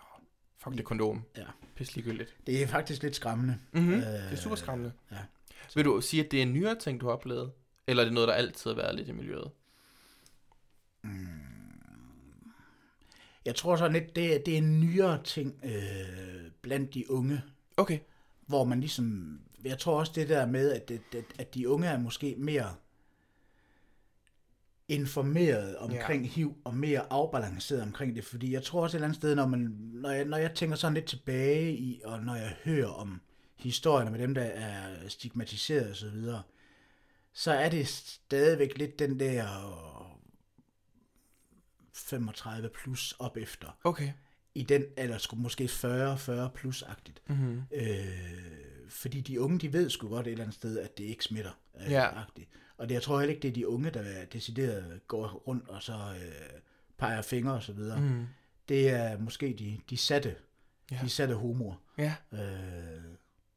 Fuck 0.57 0.77
det 0.77 0.85
kondom. 0.85 1.23
Ja. 1.37 1.43
Pisse 1.75 1.95
ligegyldigt. 1.95 2.35
Det 2.47 2.63
er 2.63 2.67
faktisk 2.67 3.03
lidt 3.03 3.15
skræmmende. 3.15 3.57
Mm-hmm. 3.71 3.93
Øh, 3.93 4.01
det 4.01 4.31
er 4.31 4.35
super 4.35 4.55
skræmmende. 4.55 4.91
ja. 5.11 5.17
Vil 5.75 5.85
du 5.85 6.01
sige, 6.01 6.25
at 6.25 6.31
det 6.31 6.37
er 6.39 6.43
en 6.43 6.53
nyere 6.53 6.75
ting, 6.75 7.01
du 7.01 7.05
har 7.05 7.13
oplevet? 7.13 7.51
Eller 7.87 8.03
er 8.03 8.05
det 8.05 8.13
noget, 8.13 8.27
der 8.27 8.33
altid 8.33 8.69
har 8.71 8.75
været 8.75 8.95
lidt 8.95 9.07
i 9.07 9.11
miljøet? 9.11 9.51
Jeg 13.45 13.55
tror 13.55 13.75
sådan 13.75 13.93
lidt, 13.93 14.15
det, 14.15 14.35
er- 14.35 14.39
det 14.43 14.53
er 14.53 14.57
en 14.57 14.79
nyere 14.81 15.23
ting 15.23 15.59
øh, 15.63 16.51
blandt 16.61 16.93
de 16.93 17.11
unge, 17.11 17.41
Okay. 17.77 17.99
hvor 18.45 18.63
man 18.63 18.79
ligesom, 18.79 19.39
jeg 19.65 19.79
tror 19.79 19.99
også 19.99 20.11
det 20.15 20.29
der 20.29 20.45
med, 20.45 20.71
at, 20.71 20.91
at, 20.91 21.23
at 21.39 21.53
de 21.55 21.69
unge 21.69 21.87
er 21.87 21.99
måske 21.99 22.35
mere 22.37 22.75
informeret 24.87 25.77
omkring 25.77 26.23
ja. 26.25 26.29
HIV, 26.29 26.57
og 26.63 26.75
mere 26.75 27.05
afbalanceret 27.13 27.81
omkring 27.81 28.15
det, 28.15 28.25
fordi 28.25 28.53
jeg 28.53 28.63
tror 28.63 28.81
også 28.83 28.97
et 28.97 28.99
eller 28.99 29.07
andet 29.07 29.15
sted, 29.21 29.35
når, 29.35 29.45
man, 29.47 29.59
når, 29.79 30.09
jeg, 30.11 30.25
når 30.25 30.37
jeg 30.37 30.53
tænker 30.53 30.75
sådan 30.75 30.93
lidt 30.93 31.05
tilbage 31.05 31.77
i, 31.77 32.01
og 32.05 32.19
når 32.23 32.35
jeg 32.35 32.55
hører 32.63 32.87
om 32.87 33.21
historierne 33.55 34.11
med 34.11 34.19
dem, 34.19 34.33
der 34.33 34.41
er 34.43 35.07
stigmatiseret 35.09 35.89
og 35.89 35.95
så 35.95 36.09
videre, 36.09 36.41
så 37.33 37.51
er 37.51 37.69
det 37.69 37.87
stadigvæk 37.87 38.77
lidt 38.77 38.99
den 38.99 39.19
der 39.19 39.43
øh, 39.67 40.17
35 41.93 42.69
plus 42.69 43.15
op 43.19 43.37
efter 43.37 43.77
Okay. 43.83 44.11
i 44.55 44.63
den, 44.63 44.83
eller 44.97 45.17
skulle 45.17 45.41
måske 45.43 45.63
40-40 45.63 46.47
plus-agtigt. 46.47 47.21
Mm-hmm. 47.27 47.61
Øh, 47.71 48.07
fordi 48.89 49.21
de 49.21 49.41
unge, 49.41 49.59
de 49.59 49.73
ved 49.73 49.89
sgu 49.89 50.07
godt 50.09 50.27
et 50.27 50.31
eller 50.31 50.43
andet 50.43 50.55
sted, 50.55 50.79
at 50.79 50.97
det 50.97 51.03
ikke 51.03 51.23
smitter. 51.23 51.51
Øh, 51.81 51.91
Ja. 51.91 52.19
agtigt. 52.21 52.49
Og 52.77 52.89
det, 52.89 52.95
jeg 52.95 53.01
tror 53.01 53.19
heller 53.19 53.33
ikke, 53.35 53.41
det 53.41 53.47
er 53.49 53.53
de 53.53 53.67
unge, 53.67 53.89
der 53.89 54.03
decideret 54.33 54.99
går 55.07 55.27
rundt 55.27 55.69
og 55.69 55.83
så 55.83 55.93
øh, 55.93 56.59
peger 56.97 57.21
fingre 57.21 57.53
og 57.53 57.63
så 57.63 57.73
videre. 57.73 57.99
Mm. 58.01 58.25
Det 58.69 58.89
er 58.89 59.19
måske 59.19 59.55
de, 59.59 59.79
de 59.89 59.97
satte, 59.97 60.35
Ja. 60.91 60.99
de 61.03 61.09
satte 61.09 61.35
homoer, 61.35 61.75
Ja. 61.97 62.13
øh, 62.33 62.39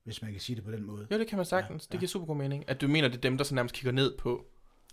hvis 0.04 0.22
man 0.22 0.32
kan 0.32 0.40
sige 0.40 0.56
det 0.56 0.64
på 0.64 0.70
den 0.70 0.82
måde. 0.84 1.06
Jo, 1.12 1.18
det 1.18 1.26
kan 1.26 1.36
man 1.36 1.46
sagtens. 1.46 1.82
Ja, 1.82 1.86
Ja, 1.88 1.92
Det 1.92 2.00
giver 2.00 2.08
super 2.08 2.26
god 2.26 2.36
mening. 2.36 2.64
At 2.68 2.80
du 2.80 2.88
mener, 2.88 3.08
det 3.08 3.16
er 3.16 3.20
dem, 3.20 3.36
der 3.36 3.44
så 3.44 3.54
nærmest 3.54 3.74
kigger 3.74 3.92
ned 3.92 4.18
på 4.18 4.46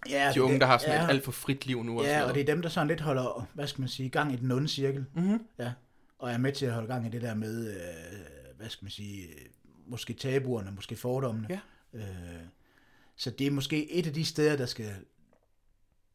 Ja, 0.10 0.32
de 0.36 0.44
unge, 0.44 0.60
der 0.60 0.66
har 0.66 0.78
sådan 0.78 0.96
ja, 0.96 1.04
et 1.06 1.10
alt 1.10 1.24
for 1.24 1.32
frit 1.32 1.66
liv 1.66 1.84
nu. 1.84 2.00
Og 2.00 2.06
Ja, 2.06 2.24
og 2.24 2.34
det 2.34 2.42
er 2.42 2.46
dem, 2.46 2.62
der 2.62 2.70
sådan 2.70 2.88
lidt 2.88 3.02
holder, 3.02 3.48
hvad 3.54 3.68
skal 3.68 3.82
man 3.82 3.90
sige, 3.90 4.10
gang 4.10 4.34
i 4.34 4.36
den 4.36 4.52
onde 4.52 4.68
cirkel. 4.68 5.06
Mm-hmm. 5.16 5.48
Ja, 5.60 5.74
og 6.20 6.32
er 6.32 6.38
med 6.38 6.52
til 6.52 6.66
at 6.66 6.74
holde 6.74 6.88
gang 6.88 7.06
i 7.06 7.10
det 7.10 7.22
der 7.22 7.34
med, 7.36 7.70
øh, 7.70 7.78
hvad 8.58 8.70
skal 8.70 8.86
man 8.86 8.92
sige, 8.92 9.24
øh, 9.28 9.34
måske 9.88 10.14
tabuerne, 10.14 10.72
måske 10.72 10.96
fordommene. 10.96 11.48
Ja. 11.50 11.60
Øh, 11.94 12.04
så 13.18 13.30
det 13.32 13.48
er 13.48 13.52
måske 13.52 13.92
et 13.92 14.08
af 14.08 14.14
de 14.14 14.26
steder, 14.26 14.56
der 14.56 14.66
skal 14.66 14.96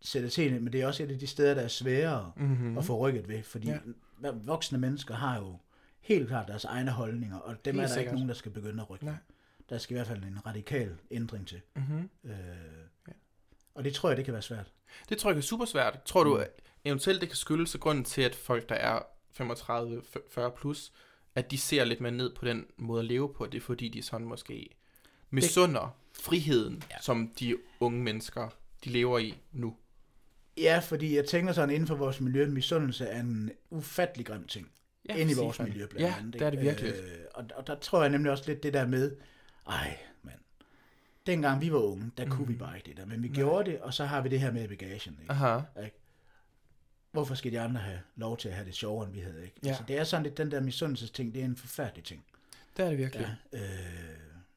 sætte 0.00 0.28
til, 0.28 0.62
men 0.62 0.72
det 0.72 0.80
er 0.80 0.86
også 0.86 1.02
et 1.02 1.10
af 1.10 1.18
de 1.18 1.26
steder, 1.26 1.54
der 1.54 1.62
er 1.62 1.68
sværere 1.68 2.32
Mm-hmm. 2.36 2.78
at 2.78 2.84
få 2.84 2.98
rykket 2.98 3.28
ved, 3.28 3.42
fordi 3.42 3.68
Ja. 3.68 3.78
voksne 4.44 4.78
mennesker 4.78 5.14
har 5.14 5.38
jo 5.38 5.56
helt 6.00 6.28
klart 6.28 6.48
deres 6.48 6.64
egne 6.64 6.90
holdninger, 6.90 7.36
og 7.38 7.64
dem 7.64 7.74
Helt 7.74 7.82
er 7.84 7.86
der 7.88 7.94
sikkert. 7.94 8.02
ikke 8.04 8.14
nogen, 8.14 8.28
der 8.28 8.34
skal 8.34 8.52
begynde 8.52 8.82
at 8.82 8.90
rykke. 8.90 9.04
Nej. 9.04 9.14
Der 9.70 9.78
skal 9.78 9.94
i 9.94 9.96
hvert 9.96 10.06
fald 10.06 10.22
en 10.24 10.46
radikal 10.46 10.96
ændring 11.10 11.46
til. 11.48 11.60
Mm-hmm. 11.76 12.10
Øh, 12.24 12.32
Ja. 13.08 13.12
Og 13.74 13.84
det 13.84 13.94
tror 13.94 14.08
jeg, 14.10 14.16
det 14.16 14.24
kan 14.24 14.34
være 14.34 14.42
svært. 14.42 14.72
Det 15.08 15.18
tror 15.18 15.30
jeg 15.30 15.36
er 15.38 15.42
super 15.42 15.64
svært. 15.64 16.02
Tror 16.04 16.24
du 16.24 16.34
Mm. 16.34 16.40
at 16.40 16.50
eventuelt, 16.84 17.20
det 17.20 17.28
kan 17.28 17.36
skyldes 17.36 17.76
grunden 17.80 18.04
til, 18.04 18.22
at 18.22 18.34
folk, 18.34 18.68
der 18.68 18.74
er 18.74 19.00
35-40 19.40 20.48
plus, 20.56 20.92
at 21.34 21.50
de 21.50 21.58
ser 21.58 21.84
lidt 21.84 22.00
mere 22.00 22.12
ned 22.12 22.34
på 22.34 22.44
den 22.44 22.66
måde 22.76 22.98
at 23.00 23.04
leve 23.06 23.34
på, 23.34 23.46
det 23.46 23.58
er 23.58 23.62
fordi, 23.62 23.88
de 23.88 24.02
sådan 24.02 24.26
måske 24.26 24.68
misunder 25.30 25.96
friheden, 26.14 26.74
ja. 26.90 26.94
Ja. 26.96 27.00
som 27.02 27.32
de 27.40 27.56
unge 27.80 28.02
mennesker, 28.02 28.48
de 28.84 28.90
lever 28.90 29.18
i 29.18 29.34
nu. 29.52 29.76
Ja, 30.56 30.78
fordi 30.78 31.16
jeg 31.16 31.24
tænker 31.26 31.52
sådan, 31.52 31.70
inden 31.70 31.86
for 31.86 31.94
vores 31.94 32.20
miljø, 32.20 32.46
misundelse 32.46 33.06
er 33.06 33.20
en 33.20 33.50
ufattelig 33.70 34.26
grim 34.26 34.46
ting. 34.46 34.70
Ja, 35.08 35.14
ind 35.16 35.30
i 35.30 35.34
sig 35.34 35.42
vores 35.44 35.56
det. 35.56 35.68
miljø 35.68 35.86
blandt 35.86 36.06
Ja, 36.08 36.14
andet. 36.18 36.32
det 36.32 36.42
er 36.42 36.50
det 36.50 36.58
ikke? 36.58 36.70
virkelig. 36.70 36.92
Øh, 36.94 37.18
og, 37.34 37.44
og 37.54 37.66
der 37.66 37.74
tror 37.74 38.00
jeg 38.00 38.10
nemlig 38.10 38.32
også 38.32 38.44
lidt 38.46 38.62
det 38.62 38.72
der 38.74 38.86
med, 38.86 39.16
ej, 39.68 39.98
mand, 40.22 40.38
dengang 41.26 41.60
vi 41.60 41.72
var 41.72 41.78
unge, 41.78 42.10
der 42.16 42.28
kunne 42.28 42.46
vi 42.48 42.54
bare 42.54 42.76
ikke 42.76 42.88
det 42.88 42.96
der, 42.96 43.06
men 43.06 43.22
vi 43.22 43.28
Nej. 43.28 43.34
gjorde 43.34 43.70
det, 43.70 43.80
og 43.80 43.94
så 43.94 44.04
har 44.04 44.20
vi 44.20 44.28
det 44.28 44.40
her 44.40 44.52
med 44.52 44.68
bagagen. 44.68 45.18
Ikke? 45.20 45.32
Aha. 45.32 45.60
Hvorfor 47.12 47.34
skal 47.34 47.52
de 47.52 47.60
andre 47.60 47.80
have 47.80 48.00
lov 48.16 48.36
til 48.36 48.48
at 48.48 48.54
have 48.54 48.66
det 48.66 48.74
sjovere, 48.74 49.06
end 49.06 49.14
vi 49.14 49.20
havde? 49.20 49.44
Ikke? 49.44 49.56
Ja. 49.64 49.68
Altså, 49.68 49.82
det 49.88 49.98
er 49.98 50.04
sådan 50.04 50.22
lidt, 50.22 50.36
den 50.36 50.50
der 50.50 50.60
misundelsesting, 50.60 51.34
det 51.34 51.40
er 51.40 51.44
en 51.44 51.56
forfærdelig 51.56 52.04
ting. 52.04 52.24
Det 52.76 52.84
er 52.84 52.88
det 52.88 52.98
virkelig. 52.98 53.36
Ja, 53.52 53.58
øh, 53.58 53.64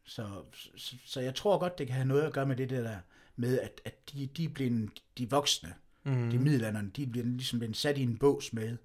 så, 0.06 0.43
så, 0.76 0.95
så 1.06 1.22
jeg 1.22 1.36
tror 1.36 1.58
godt, 1.58 1.78
det 1.78 1.88
kan 1.88 1.95
have 1.95 2.08
noget 2.08 2.22
at 2.24 2.34
gøre 2.34 2.45
med 2.45 2.56
det 2.56 2.70
der 2.70 2.97
med, 3.36 3.60
at, 3.60 3.82
at 3.86 4.12
de, 4.14 4.26
de 4.28 4.43
er 4.45 4.49
blevet, 4.49 4.89
de 5.18 5.30
voksne, 5.30 5.74
Mm. 6.03 6.12
mm. 6.12 6.30
de 6.30 6.39
middelalderne, 6.39 6.91
de 6.95 7.03
er 7.03 7.08
blevet, 7.08 7.28
ligesom 7.28 7.60
blevet 7.60 7.78
sat 7.78 7.97
i 7.97 8.03
en 8.03 8.18
bås 8.18 8.53
med, 8.53 8.78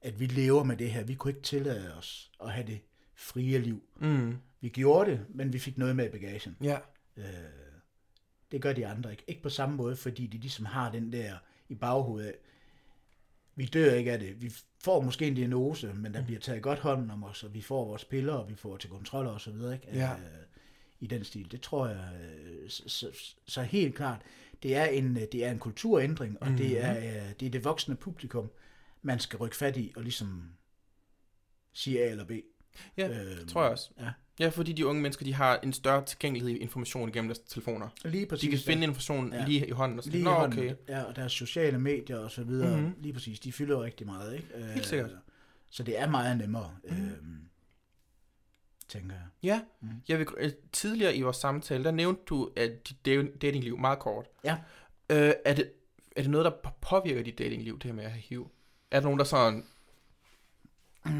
at 0.00 0.20
vi 0.20 0.26
lever 0.26 0.62
med 0.64 0.76
det 0.76 0.90
her. 0.90 1.04
Vi 1.04 1.14
kunne 1.14 1.30
ikke 1.30 1.42
tillade 1.42 1.94
os 1.94 2.30
at 2.44 2.52
have 2.52 2.66
det 2.66 2.80
frie 3.14 3.58
liv. 3.58 3.82
Mm. 4.00 4.36
Vi 4.60 4.68
gjorde 4.68 5.10
det, 5.10 5.26
men 5.28 5.52
vi 5.52 5.58
fik 5.58 5.78
noget 5.78 5.96
med 5.96 6.06
i 6.06 6.08
bagagen. 6.08 6.56
Ja. 6.62 6.78
Øh, 7.16 7.24
Det 8.52 8.62
gør 8.62 8.72
de 8.72 8.86
andre 8.86 9.10
ikke. 9.10 9.24
Ikke 9.26 9.42
på 9.42 9.48
samme 9.48 9.76
måde, 9.76 9.96
fordi 9.96 10.26
de 10.26 10.38
ligesom 10.38 10.64
har 10.64 10.92
den 10.92 11.12
der 11.12 11.34
i 11.68 11.74
baghovedet 11.74 12.34
vi 13.56 13.64
dør 13.64 13.94
ikke 13.94 14.12
af 14.12 14.18
det. 14.18 14.42
Vi 14.42 14.52
får 14.84 15.00
måske 15.00 15.26
en 15.26 15.34
diagnose, 15.34 15.94
men 15.94 16.14
der 16.14 16.24
bliver 16.24 16.40
taget 16.40 16.62
godt 16.62 16.78
hånd 16.78 17.10
om 17.10 17.24
os, 17.24 17.44
og 17.44 17.54
vi 17.54 17.62
får 17.62 17.84
vores 17.84 18.04
piller, 18.04 18.32
og 18.32 18.48
vi 18.50 18.54
får 18.54 18.76
til 18.76 18.90
kontrol 18.90 19.26
og 19.26 19.40
så 19.40 19.50
videre. 19.50 19.74
Ikke? 19.74 19.86
Ja. 19.92 20.12
Øh, 20.12 20.18
I 21.00 21.06
den 21.06 21.24
stil. 21.24 21.50
Det 21.52 21.60
tror 21.60 21.86
jeg, 21.88 22.08
øh, 22.22 22.70
så, 22.70 22.82
så, 22.86 23.10
så 23.46 23.62
helt 23.62 23.94
klart, 23.94 24.22
det 24.62 24.76
er 24.76 24.84
en, 24.84 25.16
øh, 25.16 25.22
det 25.32 25.44
er 25.44 25.50
en 25.50 25.58
kulturændring, 25.58 26.36
og 26.42 26.46
mm-hmm. 26.48 26.62
det, 26.66 26.84
er, 26.84 26.96
øh, 26.98 27.32
det 27.40 27.46
er 27.46 27.50
det 27.50 27.64
voksne 27.64 27.96
publikum, 27.96 28.50
man 29.02 29.18
skal 29.18 29.36
rykke 29.36 29.56
fat 29.56 29.76
i, 29.76 29.92
og 29.96 30.02
ligesom 30.02 30.42
sige 31.72 32.04
A 32.04 32.10
eller 32.10 32.24
B. 32.24 32.30
Ja, 32.96 33.08
Øhm, 33.08 33.38
det 33.38 33.48
tror 33.48 33.62
jeg 33.62 33.70
også. 33.70 33.90
Ja. 34.00 34.10
Ja, 34.40 34.48
fordi 34.48 34.72
de 34.72 34.86
unge 34.86 35.02
mennesker, 35.02 35.24
de 35.24 35.34
har 35.34 35.58
en 35.62 35.72
større 35.72 36.04
tilgængelighed 36.04 36.50
i 36.50 36.56
information 36.56 37.12
gennem 37.12 37.28
deres 37.28 37.38
telefoner. 37.38 37.88
Lige 38.04 38.26
præcis. 38.26 38.40
De 38.44 38.50
kan 38.50 38.58
finde 38.58 38.82
information 38.84 39.32
Ja. 39.32 39.44
lige 39.46 39.66
i 39.66 39.70
hånden 39.70 39.98
og 39.98 40.04
sådan, 40.04 40.12
Lige 40.18 40.24
Nå, 40.24 40.30
i 40.30 40.34
hånden, 40.34 40.58
okay. 40.58 40.74
Ja, 40.88 41.02
og 41.02 41.16
deres 41.16 41.32
sociale 41.32 41.78
medier 41.78 42.18
og 42.18 42.30
så 42.30 42.44
videre, 42.44 42.70
Mhm. 42.76 42.80
mm-hmm. 42.86 43.02
lige 43.02 43.12
præcis, 43.12 43.40
de 43.40 43.52
fylder 43.52 43.76
jo 43.76 43.84
rigtig 43.84 44.06
meget, 44.06 44.34
ikke? 44.34 44.46
Helt 44.74 44.86
sikkert. 44.86 45.10
Så 45.70 45.82
det 45.82 45.98
er 45.98 46.08
meget 46.10 46.36
nemmere, 46.38 46.74
Mhm. 46.84 46.94
mm-hmm. 46.96 47.08
øhm, 47.12 47.40
tænker 48.90 49.14
jeg. 49.14 49.24
Ja, 49.42 49.60
Mm. 49.80 49.88
jeg 50.08 50.18
vil, 50.18 50.26
øh, 50.38 50.50
tidligere 50.72 51.16
i 51.16 51.22
vores 51.22 51.36
samtale, 51.36 51.84
der 51.84 51.90
nævnte 51.90 52.22
du, 52.28 52.50
at 52.56 52.88
dit 52.88 53.06
da- 53.06 53.22
datingliv 53.42 53.78
meget 53.78 53.98
kort. 53.98 54.26
Ja. 54.44 54.58
Øh, 55.10 55.32
er, 55.44 55.54
det, 55.54 55.72
er 56.16 56.22
det 56.22 56.30
noget, 56.30 56.44
der 56.44 56.50
på- 56.64 56.70
påvirker 56.80 57.22
dit 57.22 57.38
datingliv, 57.38 57.74
det 57.78 57.84
her 57.84 57.92
med 57.92 58.04
at 58.04 58.10
have 58.10 58.20
HIV? 58.22 58.50
Er 58.90 59.00
der 59.00 59.04
nogen, 59.04 59.18
der 59.18 59.24
sådan 59.24 59.66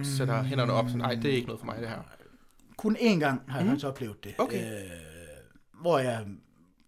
sætter 0.03 0.43
hænderne 0.43 0.73
op, 0.73 0.85
sådan, 0.87 0.99
nej, 0.99 1.15
det 1.15 1.25
er 1.25 1.35
ikke 1.35 1.47
noget 1.47 1.59
for 1.61 1.67
mig, 1.67 1.79
det 1.81 1.89
her. 1.89 2.03
Kun 2.77 2.97
én 2.97 3.19
gang 3.19 3.43
har 3.51 3.59
jeg 3.59 3.65
Mhm. 3.67 3.71
faktisk 3.73 3.87
oplevet 3.87 4.25
det. 4.25 4.35
Okay. 4.39 4.83
Øh, 4.85 4.91
hvor 5.81 5.99
jeg 5.99 6.27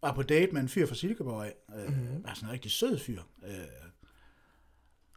var 0.02 0.12
på 0.12 0.22
date 0.22 0.52
med 0.52 0.60
en 0.62 0.68
fyr 0.68 0.86
fra 0.86 0.94
Silkeborg 0.94 1.44
af. 1.44 1.54
Øh, 1.76 1.88
Mhm. 1.88 1.98
mm-hmm. 2.00 2.24
Altså 2.28 2.46
en 2.46 2.52
rigtig 2.52 2.70
sød 2.70 2.98
fyr. 2.98 3.22
Øh, 3.46 3.54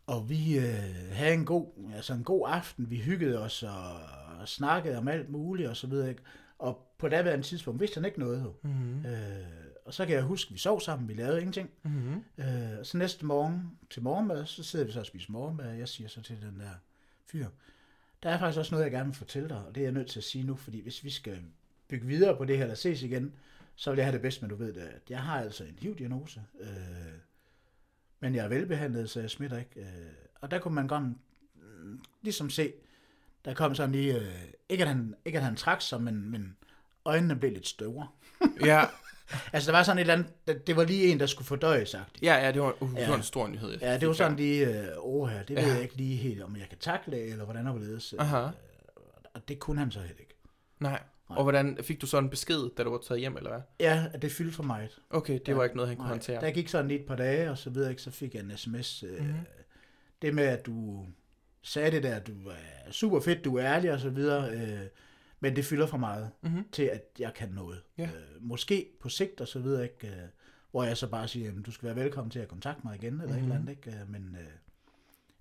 og 0.08 0.30
vi 0.30 0.58
øh, 0.58 1.12
havde 1.12 1.34
en 1.34 1.45
god, 1.45 1.91
altså 1.95 2.14
en 2.14 2.24
god 2.24 2.47
aften. 2.49 2.89
Vi 2.89 2.97
hyggede 2.97 3.39
os 3.39 3.64
og, 3.64 3.93
og 4.39 4.47
snakkede 4.47 4.97
om 4.97 5.08
alt 5.08 5.30
muligt 5.30 5.70
og 5.70 5.78
så 5.78 5.88
videre. 5.88 6.10
Ikke? 6.10 6.22
Og 6.60 6.91
på 6.97 7.10
daværende 7.10 7.45
tidspunkt 7.45 7.80
vidste 7.80 7.95
han 7.95 8.06
ikke 8.06 8.20
noget. 8.20 8.41
Jo. 8.43 8.53
Mm-hmm. 8.64 9.06
Øh, 9.06 9.45
og 9.86 9.93
så 9.93 10.06
kan 10.06 10.16
jeg 10.16 10.24
huske, 10.24 10.49
at 10.49 10.53
vi 10.53 10.60
sov 10.60 10.82
sammen, 10.82 11.08
vi 11.08 11.14
lavede 11.14 11.38
ingenting. 11.39 11.70
Mm-hmm. 11.84 12.24
Øh, 12.38 12.84
så 12.84 12.97
næste 12.97 13.26
morgen 13.26 13.78
til 13.89 14.03
morgenmad, 14.03 14.45
så 14.45 14.64
sidder 14.64 14.86
vi 14.86 14.91
så 14.91 14.99
og 14.99 15.06
spiser 15.06 15.32
morgenmad, 15.32 15.70
og 15.70 15.80
jeg 15.80 15.88
siger 15.88 16.08
så 16.08 16.22
til 16.22 16.41
den 16.41 16.60
der 16.60 16.72
fyr, 17.26 17.47
der 18.24 18.30
er 18.30 18.39
faktisk 18.39 18.60
også 18.60 18.72
noget, 18.76 18.84
jeg 18.84 18.91
gerne 18.91 19.06
vil 19.06 19.16
fortælle 19.16 19.49
dig, 19.49 19.66
og 19.66 19.76
det 19.76 19.82
er 19.82 19.86
jeg 19.86 19.91
nødt 19.91 20.08
til 20.08 20.20
at 20.20 20.24
sige 20.24 20.43
nu, 20.43 20.56
fordi 20.56 20.82
hvis 20.82 21.03
vi 21.03 21.10
skal 21.10 21.38
bygge 21.88 22.08
videre 22.08 22.38
på 22.38 22.45
det 22.45 22.58
her, 22.58 22.64
eller 22.64 22.76
ses 22.76 23.03
igen, 23.03 23.34
så 23.76 23.89
vil 23.89 23.97
jeg 23.97 24.06
have 24.06 24.14
det 24.14 24.22
bedst, 24.22 24.41
men 24.41 24.49
du 24.49 24.56
ved 24.56 24.74
det, 24.74 24.82
at 24.82 25.01
jeg 25.10 25.22
har 25.22 25.41
altså 25.41 25.64
en 25.64 25.78
HIV-diagnose, 25.82 26.41
øh, 26.60 26.68
men 28.26 28.36
jeg 28.36 28.45
er 28.45 28.49
velbehandlet, 28.49 29.09
så 29.09 29.19
jeg 29.19 29.30
smitter 29.30 29.57
ikke. 29.57 29.80
Øh, 29.80 29.86
og 30.41 30.51
der 30.51 30.59
kunne 30.59 30.73
man 30.76 30.88
godt 30.88 31.03
mm, 31.03 31.99
ligesom 32.21 32.49
se, 32.49 32.73
der 33.45 33.53
kom 33.53 33.76
sådan 33.76 33.91
lige, 33.91 34.15
øh, 34.19 34.28
ikke, 34.69 34.82
at 34.84 34.88
han, 34.88 35.15
ikke 35.26 35.38
at 35.38 35.43
han 35.43 35.55
trak 35.55 35.82
sig, 35.82 36.01
men, 36.01 36.32
men 36.32 36.57
øjnene 37.05 37.36
blev 37.36 37.51
lidt 37.51 37.67
større. 37.67 38.07
Ja, 38.65 38.86
Altså, 39.53 39.71
der 39.71 39.78
var 39.78 39.84
sådan 39.84 39.97
et 39.97 40.01
eller 40.01 40.13
andet, 40.13 40.67
det- 40.67 40.76
var 40.76 40.84
lige 40.84 41.07
en, 41.07 41.19
der 41.19 41.26
skulle 41.26 41.45
fordøjes, 41.47 41.89
sagt. 41.89 42.21
ja, 42.21 42.36
ja, 42.45 42.51
det 42.51 42.61
var, 42.61 42.84
uh, 42.84 42.95
det 42.95 43.09
var 43.09 43.15
en 43.15 43.23
stor 43.23 43.47
nyhed. 43.47 43.71
jeg 43.71 43.82
Ja, 43.82 43.97
det 43.97 44.07
var 44.07 44.13
sådan 44.13 44.38
lige, 44.38 44.82
øh, 44.82 44.88
åh 44.97 45.30
her, 45.30 45.43
det 45.43 45.55
ved 45.55 45.63
Ja. 45.63 45.73
jeg 45.73 45.82
ikke 45.82 45.95
lige 45.95 46.15
helt, 46.15 46.41
om 46.43 46.55
jeg 46.57 46.69
kan 46.69 46.78
takle, 46.78 47.17
eller 47.21 47.43
hvordan 47.45 47.67
og 47.67 47.73
hvorledes. 47.73 48.15
Aha. 48.19 48.47
Og 49.34 49.47
det 49.47 49.59
kunne 49.59 49.80
han 49.80 49.91
så 49.91 49.99
heller 49.99 50.19
ikke. 50.19 50.36
Nej. 50.80 50.99
Og 51.28 51.43
hvordan 51.43 51.78
fik 51.84 52.01
du 52.01 52.07
så 52.07 52.17
en 52.17 52.30
besked, 52.30 52.69
da 52.78 52.84
du 52.84 52.89
var 52.89 52.97
taget 52.97 53.19
hjem, 53.19 53.38
eller 53.38 53.49
hvad? 53.49 53.61
Ja, 53.80 54.05
at 54.13 54.21
det 54.21 54.32
fyldte 54.32 54.53
for 54.55 54.63
mig. 54.63 54.89
Okay, 55.09 55.39
det 55.45 55.55
var 55.55 55.63
ikke 55.63 55.76
noget, 55.76 55.88
han 55.89 55.97
kunne 55.97 56.03
Nej, 56.05 56.13
håndtere. 56.13 56.41
Der 56.41 56.51
gik 56.51 56.67
sådan 56.69 56.91
et 56.91 57.05
par 57.07 57.15
dage, 57.15 57.51
og 57.51 57.57
så 57.57 57.69
videre, 57.69 57.89
ikke, 57.89 58.01
så 58.01 58.11
fik 58.11 58.36
jeg 58.36 58.43
en 58.43 58.57
sms. 58.57 59.03
Øh, 59.03 59.19
Mhm. 59.26 59.34
Det 60.21 60.36
med, 60.36 60.43
at 60.43 60.65
du 60.65 61.05
sagde 61.61 61.91
det 61.91 62.03
der, 62.03 62.15
at 62.15 62.28
du 62.28 62.49
er 62.49 62.91
super 62.91 63.19
fedt, 63.19 63.45
du 63.45 63.55
er 63.55 63.63
ærlig 63.65 63.91
og 63.93 63.99
så 63.99 64.09
videre, 64.09 64.51
øh, 64.51 64.80
men 65.39 65.55
det 65.55 65.65
fylder 65.65 65.86
for 65.88 65.97
meget 65.97 66.32
Mhm. 66.41 66.65
til, 66.71 66.84
at 66.84 67.03
jeg 67.19 67.34
kan 67.34 67.49
noget. 67.49 67.82
Ja. 67.97 68.03
Øh, 68.03 68.09
måske 68.39 68.88
på 69.01 69.09
sigt 69.09 69.41
og 69.41 69.47
så 69.47 69.59
videre, 69.59 69.84
ikke, 69.84 70.07
øh, 70.07 70.13
hvor 70.71 70.84
jeg 70.84 70.97
så 70.97 71.07
bare 71.07 71.28
siger, 71.28 71.45
jamen, 71.45 71.63
du 71.63 71.71
skal 71.71 71.86
være 71.86 71.95
velkommen 71.95 72.32
til 72.32 72.39
at 72.39 72.47
kontakte 72.47 72.82
mig 72.84 72.95
igen, 72.95 73.13
eller 73.13 73.23
mm-hmm. 73.26 73.38
et 73.38 73.43
eller 73.43 73.55
andet, 73.55 73.69
ikke? 73.69 73.89
Øh, 73.91 74.09
men 74.09 74.38
øh, 74.39 74.47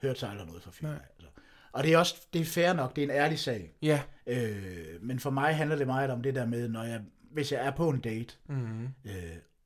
hørte 0.03 0.21
så 0.21 0.27
aldrig 0.27 0.47
noget 0.47 0.63
fra 0.63 0.71
fyren. 0.71 0.93
Mhm. 0.95 1.01
Nej. 1.01 1.09
Altså. 1.19 1.34
Og 1.75 1.85
det 1.85 1.93
er 1.93 1.99
også, 1.99 2.15
det 2.33 2.41
er 2.41 2.45
fair 2.45 2.73
nok, 2.73 2.97
det 2.97 3.05
er 3.05 3.07
en 3.09 3.15
ærlig 3.15 3.39
sag. 3.39 3.75
Ja. 3.83 4.01
Øh, 4.27 5.03
men 5.03 5.21
for 5.21 5.31
mig 5.31 5.57
handler 5.57 5.77
det 5.77 5.87
meget 5.87 6.11
om 6.11 6.23
det 6.23 6.35
der 6.35 6.47
med, 6.47 6.69
når 6.69 6.83
jeg, 6.83 7.01
hvis 7.33 7.53
jeg 7.53 7.67
er 7.67 7.71
på 7.71 7.89
en 7.89 8.01
date, 8.01 8.35
Mm-hmm. 8.49 8.85
øh, 9.05 9.13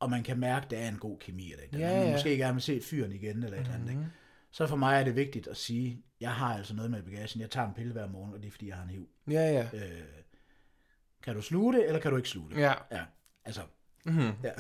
og 0.01 0.11
man 0.11 0.23
kan 0.23 0.39
mærke, 0.39 0.65
at 0.65 0.71
der 0.71 0.79
er 0.79 0.89
en 0.89 0.97
god 0.99 1.19
kemi, 1.19 1.53
eller 1.53 1.65
et 1.73 1.79
Ja, 1.79 1.85
andet, 1.87 1.99
man 1.99 2.07
ja. 2.07 2.13
måske 2.13 2.37
gerne 2.37 2.55
vil 2.55 2.63
se 2.63 2.81
fyren 2.83 3.13
igen, 3.13 3.43
eller 3.43 3.61
et 3.61 3.71
andet, 3.75 3.89
ikke? 3.89 4.01
Mhm. 4.01 4.11
så 4.51 4.67
for 4.67 4.77
mig 4.77 5.01
er 5.01 5.05
det 5.05 5.17
vigtigt 5.17 5.47
at 5.47 5.57
sige, 5.57 6.03
jeg 6.21 6.31
har 6.31 6.55
altså 6.55 6.75
noget 6.75 6.91
med 6.91 7.03
bagagen, 7.03 7.41
jeg 7.41 7.51
tager 7.51 7.67
en 7.69 7.75
pille 7.75 7.93
hver 7.93 8.09
morgen, 8.09 8.35
og 8.35 8.41
det 8.41 8.47
er 8.47 8.51
fordi, 8.51 8.69
jeg 8.69 8.77
har 8.77 8.83
en 8.83 8.91
HIV. 8.91 9.07
Ja, 9.31 9.51
ja. 9.53 9.63
Øh, 9.75 10.03
kan 11.25 11.35
du 11.35 11.43
sluge 11.43 11.73
det, 11.75 11.87
eller 11.87 12.01
kan 12.01 12.11
du 12.11 12.17
ikke 12.17 12.29
sluge 12.29 12.51
det? 12.51 12.57
Ja. 12.61 12.73
ja. 12.93 13.01
Altså, 13.45 13.61
Mm-hmm. 14.05 14.31
Ja. 14.45 14.51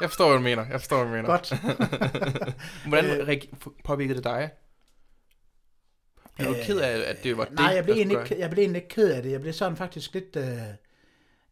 jeg 0.00 0.08
forstår, 0.10 0.28
hvad 0.28 0.36
du 0.38 0.42
mener. 0.42 0.66
Jeg 0.70 0.80
forstår, 0.80 0.96
hvad 0.96 1.06
du 1.06 1.12
mener. 1.12 1.28
godt. 1.28 1.52
Hvordan 2.88 3.20
Øh, 3.30 3.42
påvirkede 3.84 4.16
det 4.16 4.24
dig? 4.24 4.50
Er 6.40 6.48
du 6.48 6.54
Øh, 6.54 6.64
ked 6.64 6.78
af, 6.78 7.10
at 7.10 7.24
det 7.24 7.36
var 7.36 7.44
det, 7.44 7.54
Nej, 7.54 7.66
jeg 7.66 7.84
blev, 7.84 7.94
egentlig 7.94 8.20
ikke, 8.20 8.38
jeg 8.38 8.50
blev 8.50 8.62
egentlig 8.62 8.82
ikke 8.82 8.94
ked 8.94 9.10
af 9.10 9.22
det. 9.22 9.30
Jeg 9.30 9.40
blev 9.40 9.52
sådan 9.52 9.76
faktisk 9.76 10.14
lidt... 10.14 10.36
Øh, 10.36 10.58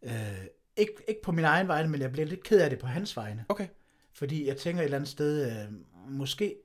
øh, 0.02 0.12
ikke, 0.76 0.92
ikke 1.08 1.22
på 1.22 1.32
min 1.32 1.44
egen 1.44 1.68
vegne, 1.68 1.88
men 1.88 2.00
jeg 2.00 2.12
blev 2.12 2.26
lidt 2.26 2.42
ked 2.42 2.60
af 2.60 2.70
det 2.70 2.78
på 2.78 2.86
hans 2.86 3.16
vegne. 3.16 3.44
Okay. 3.48 3.66
Fordi 4.12 4.46
jeg 4.46 4.56
tænker 4.56 4.80
et 4.80 4.84
eller 4.84 4.96
andet 4.98 5.10
sted, 5.10 5.46
øh, 5.46 5.72
måske 6.10 6.56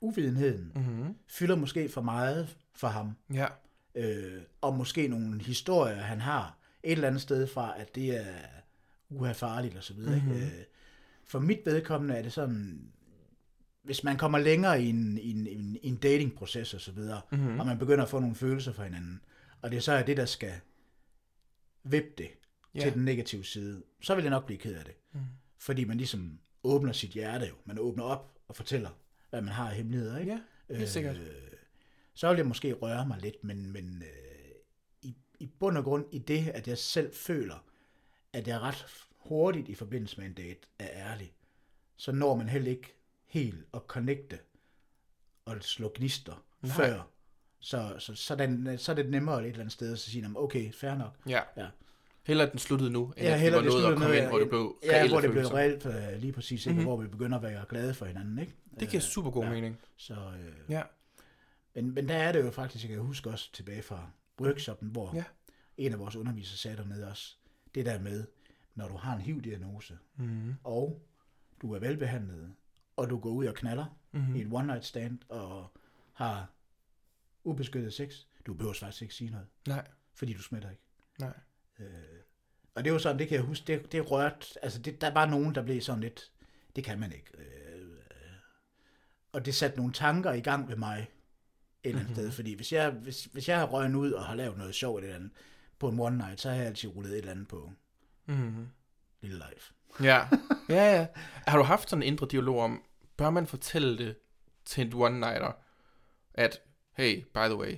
uvidenheden? 0.00 0.72
Mm-hmm. 0.74 1.14
fylder 1.28 1.56
måske 1.56 1.88
for 1.88 2.00
meget 2.00 2.56
for 2.74 2.88
ham. 2.88 3.16
Ja. 3.34 3.46
Øh, 3.94 4.42
og 4.60 4.76
måske 4.76 5.08
nogle 5.08 5.42
historier, 5.42 5.96
han 5.96 6.20
har 6.20 6.58
et 6.82 6.92
eller 6.92 7.08
andet 7.08 7.22
sted 7.22 7.46
fra, 7.46 7.74
at 7.78 7.94
det 7.94 8.16
er 8.16 8.34
uha 9.10 9.32
farligt 9.32 9.76
og 9.76 9.84
så 9.84 9.94
videre. 9.94 10.16
Mhm. 10.16 10.24
Mm-hmm. 10.24 10.42
Øh, 10.42 10.64
for 11.24 11.38
mit 11.38 11.60
vedkommende 11.64 12.14
er 12.14 12.22
det 12.22 12.32
sådan, 12.32 12.82
hvis 13.82 14.04
man 14.04 14.16
kommer 14.18 14.38
længere 14.38 14.82
i 14.82 14.88
en, 14.88 15.18
i 15.18 15.30
en, 15.30 15.46
en, 15.46 15.76
en 15.82 15.96
datingproces 15.96 16.74
og 16.74 16.80
så 16.80 16.92
videre, 16.92 17.20
Mhm. 17.30 17.40
mm-hmm. 17.40 17.60
og 17.60 17.66
man 17.66 17.78
begynder 17.78 18.02
at 18.04 18.10
få 18.10 18.18
nogle 18.20 18.34
følelser 18.36 18.72
for 18.72 18.82
hinanden, 18.82 19.20
og 19.62 19.70
det 19.70 19.82
så 19.82 19.92
er 19.92 20.02
det, 20.02 20.16
der 20.16 20.24
skal 20.26 20.52
vippe 21.84 22.10
det 22.18 22.28
Ja. 22.74 22.80
til 22.80 22.94
den 22.94 23.04
negative 23.04 23.44
side, 23.44 23.82
så 24.02 24.14
vil 24.14 24.22
jeg 24.22 24.30
nok 24.30 24.46
blive 24.46 24.58
ked 24.58 24.74
af 24.74 24.84
det. 24.84 24.94
Mhm. 25.12 25.22
Fordi 25.58 25.84
man 25.84 25.96
ligesom 25.96 26.38
åbner 26.64 26.92
sit 26.92 27.10
hjerte 27.10 27.46
jo. 27.46 27.54
Man 27.64 27.78
åbner 27.78 28.04
op 28.04 28.38
og 28.48 28.56
fortæller, 28.56 28.90
hvad 29.30 29.40
man 29.42 29.52
har 29.54 29.68
af 29.70 29.76
hemmeligheder. 29.76 30.18
Ikke? 30.18 30.40
Ja, 30.68 30.74
helt 30.76 30.88
sikkert. 30.88 31.16
Øh, 31.16 31.26
så 32.14 32.28
vil 32.28 32.36
jeg 32.36 32.46
måske 32.46 32.72
røre 32.72 33.06
mig 33.06 33.18
lidt, 33.20 33.44
men, 33.44 33.72
men 33.72 34.02
øh, 34.02 34.50
i, 35.02 35.16
i 35.40 35.46
bund 35.46 35.78
og 35.78 35.84
grund 35.84 36.04
i 36.12 36.18
det, 36.18 36.48
at 36.48 36.68
jeg 36.68 36.78
selv 36.78 37.14
føler, 37.14 37.64
at 38.32 38.48
jeg 38.48 38.60
ret 38.60 38.86
hurtigt 39.18 39.68
i 39.68 39.74
forbindelse 39.74 40.18
med 40.18 40.26
en 40.26 40.32
date 40.34 40.60
er 40.78 40.88
ærlig, 40.92 41.32
så 41.96 42.12
når 42.12 42.34
man 42.36 42.48
heller 42.48 42.70
ikke 42.70 42.94
helt 43.30 43.64
at 43.74 43.80
connecte 43.86 44.38
og 45.44 45.56
slå 45.60 45.92
gnister 45.94 46.44
Nej. 46.62 46.72
før. 46.72 47.00
Så, 47.60 47.94
så, 47.98 48.14
så, 48.14 48.34
den, 48.34 48.78
så 48.78 48.92
er 48.92 48.96
det 48.96 49.10
nemmere 49.10 49.40
et 49.42 49.46
eller 49.46 49.60
andet 49.60 49.72
sted 49.72 49.92
at 49.92 49.98
sige, 49.98 50.28
"Nå, 50.28 50.40
okay, 50.40 50.72
fair 50.72 50.94
nok. 50.94 51.16
Ja. 51.28 51.40
Ja. 51.56 51.66
Heller 52.22 52.44
at 52.46 52.50
den 52.52 52.58
sluttede 52.58 52.90
nu, 52.90 53.04
end 53.06 53.14
Ja, 53.26 53.34
at 53.34 53.40
det 53.40 53.52
var 53.52 53.60
noget 53.62 53.92
at 53.92 53.98
komme 53.98 54.16
ind, 54.18 54.26
hvor 54.26 54.38
det 54.38 54.48
blev 54.48 54.78
Ja, 54.82 55.08
hvor 55.08 55.20
det 55.20 55.30
blev 55.30 55.46
reelt 55.46 55.86
øh, 55.86 56.18
lige 56.20 56.32
præcis, 56.32 56.66
ikke? 56.66 56.70
Mhm. 56.70 56.76
Mm-hmm. 56.78 56.86
hvor 56.86 56.96
vi 57.02 57.08
begynder 57.08 57.36
at 57.36 57.42
være 57.42 57.64
glade 57.68 57.94
for 57.94 58.06
hinanden. 58.06 58.38
Ikke? 58.38 58.54
Det 58.80 58.88
giver 58.88 59.00
Øh, 59.02 59.08
super 59.08 59.30
god 59.30 59.44
ja. 59.44 59.50
mening. 59.50 59.78
Så, 59.96 60.14
øh, 60.14 60.54
Ja. 60.70 60.82
men, 61.74 61.94
men 61.94 62.08
der 62.08 62.14
er 62.16 62.32
det 62.32 62.40
jo 62.44 62.50
faktisk, 62.50 62.84
jeg 62.84 62.90
kan 62.96 63.04
huske 63.04 63.30
også 63.30 63.52
tilbage 63.52 63.82
fra 63.82 64.10
workshoppen, 64.40 64.88
hvor 64.88 65.12
ja. 65.14 65.24
en 65.76 65.92
af 65.92 65.98
vores 65.98 66.16
undervisere 66.16 66.56
sagde 66.56 66.76
dernede 66.76 67.08
også, 67.10 67.34
det 67.74 67.86
der 67.86 67.98
med, 67.98 68.24
når 68.74 68.88
du 68.88 68.96
har 68.96 69.14
en 69.16 69.20
HIV-diagnose, 69.20 69.98
Mm-hmm. 70.16 70.54
og 70.64 71.02
du 71.62 71.72
er 71.74 71.78
velbehandlet, 71.78 72.52
og 73.00 73.10
du 73.10 73.18
går 73.18 73.30
ud 73.30 73.46
og 73.46 73.54
knaller 73.54 73.84
Mhm. 74.12 74.22
mm-hmm. 74.22 74.36
i 74.36 74.40
et 74.40 74.46
one-night 74.52 74.80
stand, 74.82 75.18
og 75.28 75.72
har 76.12 76.46
ubeskyttet 77.44 77.94
sex, 77.94 78.14
du 78.46 78.54
behøver 78.54 78.74
faktisk 78.80 79.02
ikke 79.02 79.14
sige 79.14 79.30
noget, 79.30 79.46
Nej, 79.68 79.86
fordi 80.14 80.32
du 80.32 80.42
smitter 80.42 80.70
ikke. 80.70 80.82
nej. 81.18 81.32
Øh, 81.78 81.86
og 82.74 82.84
det 82.84 82.92
var 82.92 82.98
sådan, 82.98 83.18
det 83.18 83.28
kan 83.28 83.36
jeg 83.36 83.44
huske, 83.44 83.64
det, 83.66 83.92
det 83.92 84.10
rørt, 84.10 84.58
altså 84.62 84.78
det, 84.82 85.00
der 85.00 85.10
var 85.12 85.26
nogen, 85.26 85.54
der 85.54 85.62
blev 85.62 85.80
sådan 85.80 86.00
lidt, 86.00 86.32
det 86.76 86.84
kan 86.84 87.00
man 87.00 87.12
ikke. 87.12 87.26
Øh, 87.38 87.96
og 89.32 89.46
det 89.46 89.54
satte 89.54 89.76
nogle 89.76 89.92
tanker 89.92 90.32
i 90.32 90.40
gang 90.40 90.68
ved 90.68 90.76
mig 90.76 90.98
et 90.98 91.08
eller 91.88 92.00
andet 92.00 92.10
Mhm. 92.10 92.14
sted, 92.16 92.30
fordi 92.32 92.54
hvis 92.54 92.72
jeg, 92.72 92.90
hvis, 92.90 93.24
hvis 93.24 93.48
jeg 93.48 93.58
har 93.58 93.66
røget 93.66 93.94
ud 93.94 94.12
og 94.12 94.24
har 94.24 94.34
lavet 94.34 94.58
noget 94.58 94.74
sjovt 94.74 95.02
eller 95.02 95.16
andet 95.16 95.30
på 95.78 95.88
en 95.88 96.00
one 96.00 96.16
night, 96.18 96.40
så 96.40 96.48
har 96.50 96.56
jeg 96.56 96.66
altid 96.66 96.88
rullet 96.96 97.12
et 97.12 97.18
eller 97.18 97.32
andet 97.32 97.48
på 97.48 97.72
Mm-hmm. 98.26 98.68
Lille 99.20 99.36
Life. 99.50 99.72
Ja. 100.02 100.26
ja, 100.68 100.96
ja. 100.98 101.06
Har 101.46 101.56
du 101.58 101.62
haft 101.64 101.90
sådan 101.90 102.02
en 102.02 102.06
indre 102.06 102.26
dialog 102.30 102.60
om, 102.60 102.82
bør 103.20 103.30
man 103.30 103.46
fortælle 103.46 103.98
det 103.98 104.16
til 104.64 104.86
en 104.86 104.92
one-nighter, 104.92 105.52
at, 106.34 106.60
hey, 106.92 107.24
by 107.34 107.38
the 107.38 107.56
way, 107.56 107.76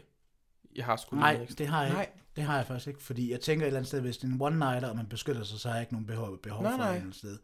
jeg 0.74 0.84
har 0.84 0.96
sgu 0.96 1.16
Nej, 1.16 1.46
det 1.58 1.66
har 1.66 1.82
jeg 1.82 1.92
Nej. 1.92 2.00
ikke. 2.02 2.12
Det 2.36 2.44
har 2.44 2.56
jeg 2.56 2.66
faktisk 2.66 2.88
ikke, 2.88 3.02
fordi 3.02 3.30
jeg 3.30 3.40
tænker 3.40 3.64
et 3.64 3.66
eller 3.66 3.78
andet 3.78 3.88
sted, 3.88 4.00
hvis 4.00 4.16
det 4.18 4.28
er 4.28 4.32
en 4.32 4.40
one-nighter, 4.42 4.88
og 4.88 4.96
man 4.96 5.06
beskytter 5.06 5.42
sig, 5.42 5.60
så 5.60 5.68
har 5.68 5.74
jeg 5.76 5.82
ikke 5.82 5.92
nogen 5.92 6.06
behov, 6.06 6.38
behov 6.38 6.62
Nej, 6.62 6.72
for 6.72 6.78
nej. 6.78 6.86
et 6.90 6.90
eller 6.94 7.00
andet 7.02 7.16
sted. 7.16 7.38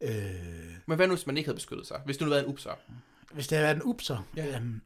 Øh, 0.00 0.76
Men 0.86 0.96
hvad 0.96 1.06
nu, 1.08 1.14
hvis 1.14 1.26
man 1.26 1.36
ikke 1.36 1.48
havde 1.48 1.56
beskyttet 1.56 1.86
sig? 1.86 2.00
Hvis 2.04 2.16
du 2.16 2.24
nu 2.24 2.30
havde 2.30 2.36
været 2.42 2.48
en 2.48 2.52
upser? 2.52 2.74
hvis 3.32 3.48
det 3.48 3.58
havde 3.58 3.66
været 3.66 3.76
en 3.76 3.82
upser, 3.82 4.28
Ja. 4.36 4.56
øhm, 4.56 4.80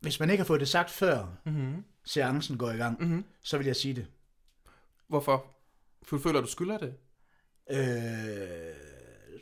hvis 0.00 0.20
man 0.20 0.30
ikke 0.30 0.40
har 0.42 0.46
fået 0.46 0.60
det 0.60 0.68
sagt 0.68 0.90
før 0.90 1.26
Mm-hmm. 1.44 1.84
seancen 2.04 2.58
går 2.58 2.70
i 2.70 2.76
gang, 2.76 3.00
Mm-hmm. 3.02 3.24
så 3.42 3.58
vil 3.58 3.66
jeg 3.66 3.76
sige 3.76 3.94
det. 3.94 4.06
Hvorfor? 5.08 5.46
For 6.02 6.16
du 6.16 6.22
føler, 6.22 6.40
du 6.40 6.46
skylder 6.46 6.78
det? 6.78 6.94
Øh, 7.70 8.95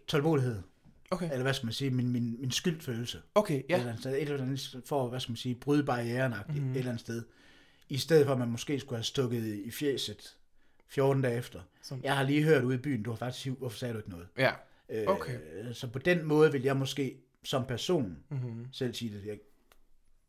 tålmodighed, 0.06 0.62
Okay. 1.10 1.30
eller 1.30 1.42
hvad 1.42 1.54
skal 1.54 1.66
man 1.66 1.72
sige, 1.72 1.90
min, 1.90 2.08
min, 2.08 2.40
min 2.40 2.50
skyldfølelse. 2.50 3.22
Okay, 3.34 3.54
Ja. 3.54 3.74
Et 3.74 3.78
eller 3.78 3.86
andet 3.88 4.00
sted, 4.00 4.12
et 4.14 4.22
eller 4.22 4.42
andet, 4.42 4.82
for, 4.84 5.08
hvad 5.08 5.20
skal 5.20 5.32
man 5.32 5.36
sige, 5.36 5.54
bryde 5.54 5.84
barrieren 5.84 6.34
Mhm. 6.48 6.58
mm. 6.62 6.70
et 6.70 6.76
eller 6.76 6.90
andet 6.90 7.00
sted. 7.00 7.22
I 7.88 7.96
stedet 7.98 8.26
for, 8.26 8.32
at 8.32 8.38
man 8.38 8.48
måske 8.50 8.80
skulle 8.80 8.96
have 8.98 9.04
stukket 9.04 9.44
i 9.64 9.70
fjeset 9.70 10.36
14 10.88 11.22
dage 11.22 11.36
efter. 11.38 11.60
Sådan. 11.82 12.04
Jeg 12.04 12.16
har 12.16 12.22
lige 12.24 12.42
hørt 12.42 12.64
ude 12.64 12.74
i 12.74 12.78
byen, 12.78 13.02
du 13.02 13.10
har 13.10 13.16
faktisk 13.16 13.44
hiv, 13.44 13.54
hvorfor 13.54 13.78
sagde 13.78 13.94
du 13.94 13.98
ikke 13.98 14.10
noget? 14.10 14.26
Ja. 14.38 14.52
Øh, 14.88 15.04
Okay. 15.06 15.38
Så 15.72 15.88
på 15.88 15.98
den 15.98 16.24
måde 16.24 16.52
vil 16.52 16.62
jeg 16.62 16.76
måske 16.76 17.16
som 17.44 17.64
person 17.66 18.18
Mm-hmm. 18.28 18.66
selv 18.72 18.94
sige 18.94 19.14
det. 19.14 19.26
Jeg, 19.26 19.38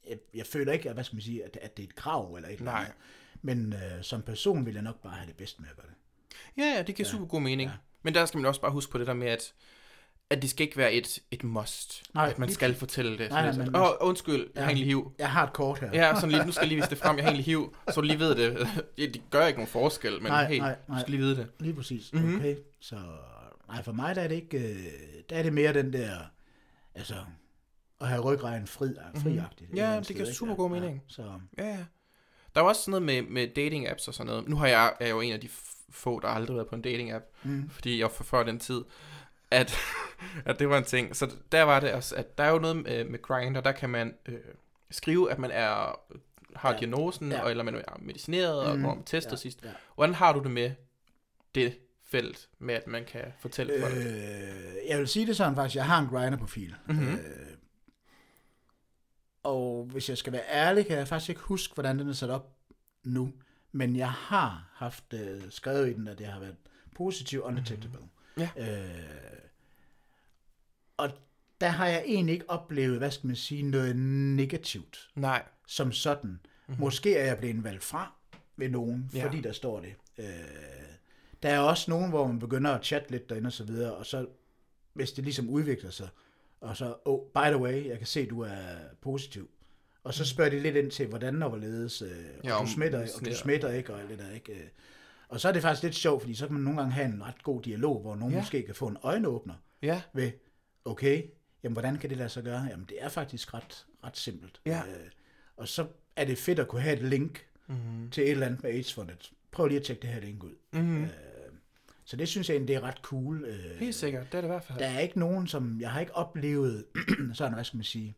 jeg, 0.09 0.17
jeg 0.33 0.45
føler 0.45 0.73
ikke, 0.73 0.89
at, 0.89 0.95
hvad 0.95 1.03
skal 1.03 1.15
man 1.15 1.21
sige, 1.21 1.45
at, 1.45 1.57
at 1.61 1.77
det 1.77 1.83
er 1.83 1.87
et 1.87 1.95
krav 1.95 2.33
eller 2.35 2.49
et 2.49 2.53
eller 2.53 2.71
Nej. 2.71 2.79
andet. 2.81 2.93
Men 3.41 3.73
øh, 3.73 4.03
som 4.03 4.21
person 4.21 4.65
vil 4.65 4.73
jeg 4.73 4.83
nok 4.83 5.01
bare 5.01 5.13
have 5.13 5.27
det 5.27 5.35
bedst 5.35 5.59
med 5.59 5.69
at 5.69 5.75
gøre 5.75 5.85
det. 5.87 5.95
Ja, 6.57 6.63
ja, 6.77 6.83
det 6.83 6.95
giver 6.95 7.07
ja. 7.07 7.11
super 7.11 7.25
god 7.25 7.41
mening. 7.41 7.69
Ja. 7.71 7.75
Ja. 8.05 8.11
Men 8.11 8.13
der 8.15 8.25
skal 8.25 8.37
man 8.37 8.45
også 8.45 8.61
bare 8.61 8.71
huske 8.71 8.91
på 8.91 8.97
det 8.97 9.07
der 9.07 9.13
med, 9.13 9.27
at, 9.27 9.53
at 10.29 10.41
det 10.41 10.49
skal 10.49 10.63
ikke 10.65 10.77
være 10.77 10.93
et, 10.93 11.19
et 11.31 11.43
must. 11.43 12.03
Nej, 12.13 12.29
at 12.29 12.39
man 12.39 12.49
skal 12.51 12.75
fortælle 12.75 13.17
det. 13.17 13.29
Nej, 13.29 13.51
nej, 13.55 13.67
Åh, 13.81 13.81
oh, 13.81 13.89
undskyld, 14.09 14.47
jeg 14.55 14.63
har 14.63 14.69
Ja. 14.69 14.75
egentlig 14.75 14.85
hiv. 14.87 15.11
Jeg 15.19 15.31
har 15.31 15.47
et 15.47 15.53
kort 15.53 15.79
her. 15.79 15.89
Ja, 15.93 16.15
sådan 16.15 16.31
lige, 16.31 16.45
nu 16.45 16.51
skal 16.51 16.61
jeg 16.61 16.67
lige 16.67 16.75
vise 16.77 16.89
det 16.89 16.97
frem, 16.97 17.15
jeg 17.15 17.23
har 17.25 17.29
egentlig 17.31 17.45
hiv, 17.45 17.75
så 17.89 18.01
du 18.01 18.07
lige 18.07 18.19
ved 18.19 18.35
det. 18.35 18.67
Ja, 18.97 19.03
det 19.05 19.21
gør 19.29 19.45
ikke 19.45 19.57
nogen 19.59 19.67
forskel, 19.71 20.13
men 20.21 20.31
Nej, 20.31 20.47
hey, 20.47 20.57
nej, 20.59 20.75
du 20.87 20.91
nej. 20.91 21.01
skal 21.01 21.11
lige 21.11 21.21
vide 21.21 21.35
det. 21.35 21.47
Lige 21.59 21.73
præcis. 21.73 22.13
Mhm. 22.13 22.23
Mm-hmm. 22.23 22.39
Okay. 22.39 22.55
Så 22.79 22.95
nej, 23.67 23.83
for 23.83 23.91
mig 23.91 24.15
der 24.15 24.21
er 24.21 24.27
det 24.27 24.35
ikke, 24.35 24.57
øh, 24.57 24.85
der 25.29 25.35
er 25.35 25.43
det 25.43 25.53
mere 25.53 25.73
den 25.73 25.93
der, 25.93 26.09
altså, 26.95 27.15
at 28.01 28.07
have 28.07 28.21
ryggraden 28.21 28.67
fri, 28.67 28.87
friagtigt. 29.15 29.71
et 29.71 29.77
Ja, 29.77 29.81
eller 29.81 29.91
andet 29.91 30.07
det 30.07 30.15
giver 30.15 30.27
ikke? 30.27 30.37
super 30.37 30.55
god 30.55 30.71
Ja, 30.73 30.79
mening. 30.79 31.03
Så, 31.07 31.23
Ja, 31.57 31.67
ja. 31.67 31.77
Der 32.55 32.61
er 32.61 32.65
også 32.65 32.81
sådan 32.81 33.01
noget 33.01 33.23
med, 33.25 33.31
med 33.31 33.47
dating 33.55 33.87
apps 33.89 34.07
og 34.07 34.13
sådan 34.13 34.27
noget. 34.27 34.47
Nu 34.47 34.55
har 34.55 34.67
jeg, 34.67 34.85
er 34.99 35.05
jeg 35.05 35.11
jo 35.13 35.21
en 35.21 35.33
af 35.33 35.39
de 35.39 35.49
få, 35.95 36.19
der 36.19 36.27
aldrig 36.27 36.53
har 36.53 36.55
været 36.57 36.67
på 36.69 36.75
en 36.75 36.81
dating 36.81 37.11
app, 37.11 37.25
mm, 37.43 37.69
fordi 37.69 37.99
jeg 37.99 38.11
for 38.11 38.23
før 38.23 38.43
den 38.43 38.59
tid, 38.59 38.81
at, 39.51 39.75
at 40.45 40.59
det 40.59 40.69
var 40.69 40.77
en 40.77 40.83
ting. 40.83 41.15
Så 41.15 41.35
der 41.51 41.63
var 41.63 41.79
det 41.79 41.91
også, 41.93 42.15
at 42.15 42.37
der 42.37 42.43
er 42.43 42.51
jo 42.51 42.59
noget 42.59 42.75
med, 42.77 43.03
med 43.03 43.21
Grindr, 43.21 43.59
der 43.61 43.71
kan 43.71 43.89
man 43.89 44.13
øh, 44.25 44.39
skrive, 44.91 45.31
at 45.31 45.39
man 45.39 45.51
er 45.51 45.99
har 46.55 46.71
Ja. 46.73 46.77
diagnosen, 46.79 47.31
Ja. 47.31 47.41
og, 47.43 47.51
eller 47.51 47.63
man 47.63 47.75
er 47.75 47.97
medicineret, 47.99 48.59
og 48.61 48.75
Mm. 48.75 48.81
hvor 48.83 48.93
man 48.95 49.03
tester 49.03 49.31
ja, 49.31 49.35
sidst. 49.35 49.63
ja. 49.63 49.69
Hvordan 49.95 50.15
har 50.15 50.33
du 50.33 50.39
det 50.43 50.51
med 50.51 50.71
det 51.55 51.77
felt, 52.07 52.49
med 52.59 52.75
at 52.75 52.87
man 52.87 53.05
kan 53.05 53.21
fortælle 53.39 53.73
folk? 53.81 53.95
Øh, 53.97 54.03
jeg 54.89 54.99
vil 54.99 55.07
sige 55.07 55.27
det 55.27 55.35
sådan 55.37 55.55
faktisk, 55.55 55.75
jeg 55.75 55.85
har 55.85 55.99
en 56.01 56.07
grinder-profil. 56.07 56.75
Mhm. 56.87 57.13
Øh, 57.13 57.19
og 59.43 59.87
hvis 59.91 60.09
jeg 60.09 60.17
skal 60.17 60.33
være 60.33 60.43
ærlig, 60.51 60.85
kan 60.87 60.97
jeg 60.97 61.07
faktisk 61.07 61.29
ikke 61.29 61.41
huske, 61.41 61.73
hvordan 61.73 61.99
den 61.99 62.09
er 62.09 62.13
sat 62.13 62.29
op 62.29 62.51
nu. 63.03 63.33
Men 63.75 63.95
jeg 63.95 64.11
har 64.11 64.69
haft 64.73 65.13
øh, 65.13 65.41
skrevet 65.49 65.89
i 65.89 65.93
den, 65.93 66.07
at 66.07 66.17
det 66.17 66.27
har 66.27 66.39
været 66.39 66.55
positiv 66.95 67.41
undetectable. 67.41 67.99
Ja. 68.37 68.49
Øh, 68.57 69.39
og 70.97 71.09
der 71.61 71.67
har 71.67 71.87
jeg 71.87 72.03
egentlig 72.05 72.33
ikke 72.33 72.49
oplevet, 72.49 72.97
hvad 72.97 73.11
skal 73.11 73.27
man 73.27 73.35
sige, 73.35 73.63
noget 73.63 73.95
negativt 74.35 75.09
Nej. 75.15 75.43
som 75.67 75.91
sådan. 75.91 76.29
Mm-hmm. 76.29 76.79
Måske 76.79 77.17
er 77.17 77.25
jeg 77.25 77.37
blevet 77.37 77.63
valgt 77.63 77.83
fra 77.83 78.13
ved 78.57 78.69
nogen, 78.69 79.09
ja. 79.13 79.25
fordi 79.25 79.41
der 79.41 79.51
står 79.51 79.79
det. 79.79 79.95
Øh, 80.17 80.25
der 81.43 81.49
er 81.49 81.59
også 81.59 81.91
nogen, 81.91 82.09
hvor 82.09 82.27
man 82.27 82.39
begynder 82.39 82.71
at 82.71 82.85
chatte 82.85 83.11
lidt 83.11 83.29
derinde 83.29 83.47
og 83.47 83.53
så 83.53 83.63
videre, 83.63 83.93
og 83.93 84.05
så, 84.05 84.27
hvis 84.93 85.11
det 85.11 85.23
ligesom 85.23 85.49
udvikler 85.49 85.89
sig, 85.89 86.09
og 86.61 86.77
så, 86.77 86.95
oh, 87.05 87.19
by 87.33 87.47
the 87.49 87.57
way, 87.57 87.87
jeg 87.87 87.97
kan 87.97 88.07
se, 88.07 88.25
du 88.25 88.39
er 88.41 88.55
positiv. 89.01 89.49
Og 90.05 90.13
så 90.13 90.25
spørger 90.25 90.49
de 90.51 90.59
lidt 90.59 90.75
ind 90.75 90.91
til, 90.91 91.07
hvordan 91.07 91.43
og 91.43 91.49
hvorledes, 91.49 92.01
øh, 92.01 92.09
Ja, 92.43 92.53
og 92.53 92.59
om 92.59 92.65
du 92.65 92.71
smitter, 92.71 92.99
og 92.99 93.25
du 93.25 93.35
smitter 93.35 93.71
ikke, 93.71 93.93
og 93.93 93.99
alt 94.01 94.09
det 94.09 94.19
der, 94.19 94.31
ikke? 94.31 94.53
Øh, 94.53 94.59
Og 95.27 95.39
så 95.39 95.47
er 95.47 95.51
det 95.51 95.61
faktisk 95.61 95.83
lidt 95.83 95.95
sjovt, 95.95 96.21
fordi 96.21 96.35
så 96.35 96.45
kan 96.47 96.53
man 96.53 96.63
nogle 96.63 96.79
gange 96.79 96.93
have 96.93 97.05
en 97.07 97.23
ret 97.23 97.43
god 97.43 97.61
dialog, 97.61 98.01
hvor 98.01 98.15
nogen 98.15 98.33
Ja. 98.33 98.39
måske 98.39 98.63
kan 98.65 98.75
få 98.75 98.87
en 98.87 98.97
øjenåbner 99.03 99.53
Ja. 99.81 100.01
ved, 100.13 100.31
okay, 100.85 101.23
jamen 101.63 101.73
hvordan 101.73 101.97
kan 101.97 102.09
det 102.09 102.17
lade 102.17 102.29
sig 102.29 102.43
gøre? 102.43 102.61
Jamen 102.69 102.85
det 102.89 102.97
er 102.99 103.09
faktisk 103.09 103.53
ret, 103.53 103.85
ret 104.03 104.17
simpelt. 104.17 104.61
Ja. 104.65 104.77
Øh, 104.87 105.07
og 105.57 105.67
så 105.67 105.87
er 106.15 106.25
det 106.25 106.37
fedt 106.37 106.59
at 106.59 106.67
kunne 106.67 106.81
have 106.81 106.95
et 106.97 107.03
link 107.03 107.45
Mm-hmm. 107.67 108.09
til 108.09 108.23
et 108.23 108.31
eller 108.31 108.45
andet 108.45 108.63
med 108.63 108.71
AIDS-fundet. 108.71 109.31
Prøv 109.51 109.67
lige 109.67 109.79
at 109.79 109.85
tjekke 109.85 110.01
det 110.01 110.09
her 110.09 110.21
link 110.21 110.43
ud. 110.43 110.55
Mm-hmm. 110.73 111.03
Øh, 111.03 111.09
så 112.05 112.15
det 112.17 112.27
synes 112.27 112.49
jeg 112.49 112.55
egentlig, 112.55 112.67
det 112.67 112.83
er 112.83 112.87
ret 112.87 112.97
cool. 113.01 113.43
Øh, 113.47 113.79
Helt 113.79 113.95
sikkert, 113.95 114.31
det 114.31 114.37
er 114.37 114.41
det 114.41 114.47
i 114.47 114.51
hvert 114.51 114.63
fald. 114.63 114.79
der 114.79 114.85
er 114.87 114.99
ikke 114.99 115.19
nogen, 115.19 115.47
som... 115.47 115.77
Jeg 115.81 115.91
har 115.91 115.99
ikke 115.99 116.15
oplevet, 116.15 116.85
sådan, 117.33 117.53
hvad 117.53 117.63
skal 117.63 117.77
man 117.77 117.83
sige, 117.83 118.15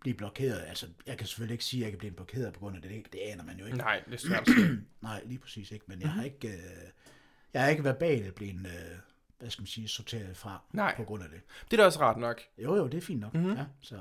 blive 0.00 0.14
blokeret. 0.16 0.64
Altså, 0.68 0.86
jeg 1.06 1.18
kan 1.18 1.26
selvfølgelig 1.26 1.54
ikke 1.54 1.64
sige, 1.64 1.80
at 1.80 1.84
jeg 1.84 1.92
kan 1.92 1.98
blive 1.98 2.12
blokeret 2.12 2.52
på 2.52 2.60
grund 2.60 2.76
af 2.76 2.82
det. 2.82 3.12
Det, 3.12 3.18
aner 3.18 3.44
man 3.44 3.58
jo 3.58 3.64
ikke. 3.64 3.78
Nej, 3.78 4.02
det 4.06 4.14
er 4.14 4.18
svært. 4.18 4.48
Nej, 5.02 5.22
lige 5.26 5.38
præcis 5.38 5.70
ikke. 5.72 5.84
Men 5.88 6.00
jeg 6.00 6.10
har 6.10 6.22
ikke... 6.22 6.48
Øh, 6.48 6.54
jeg 7.54 7.62
har 7.62 7.68
ikke 7.68 7.84
verbalt 7.84 8.34
blevet, 8.34 8.54
øh, 8.66 8.98
hvad 9.38 9.50
skal 9.50 9.62
man 9.62 9.66
sige, 9.66 9.88
sorteret 9.88 10.36
fra 10.36 10.62
Nej. 10.72 10.96
på 10.96 11.04
grund 11.04 11.22
af 11.22 11.28
det. 11.28 11.40
Det 11.70 11.72
er 11.72 11.76
da 11.82 11.84
også 11.86 12.00
rart 12.00 12.16
nok. 12.16 12.40
Jo, 12.58 12.76
jo, 12.76 12.86
det 12.88 12.94
er 12.98 13.00
fint 13.02 13.20
nok. 13.20 13.34
Mhm. 13.34 13.42
Mm-hmm. 13.42 13.58
Ja, 13.58 13.64
så 13.80 14.00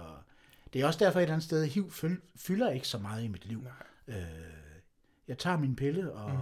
det 0.73 0.81
er 0.81 0.85
også 0.85 1.05
derfor 1.05 1.19
et 1.19 1.23
eller 1.23 1.33
andet 1.33 1.45
sted, 1.45 1.65
HIV 1.67 1.91
fyld, 1.91 2.21
fylder 2.35 2.69
ikke 2.71 2.87
så 2.87 2.97
meget 2.97 3.23
i 3.23 3.27
mit 3.27 3.45
liv. 3.45 3.61
Nej. 4.07 4.17
Øh, 4.17 4.23
jeg 5.27 5.37
tager 5.37 5.57
min 5.57 5.75
pille, 5.75 6.11
og, 6.13 6.31
Mm. 6.31 6.37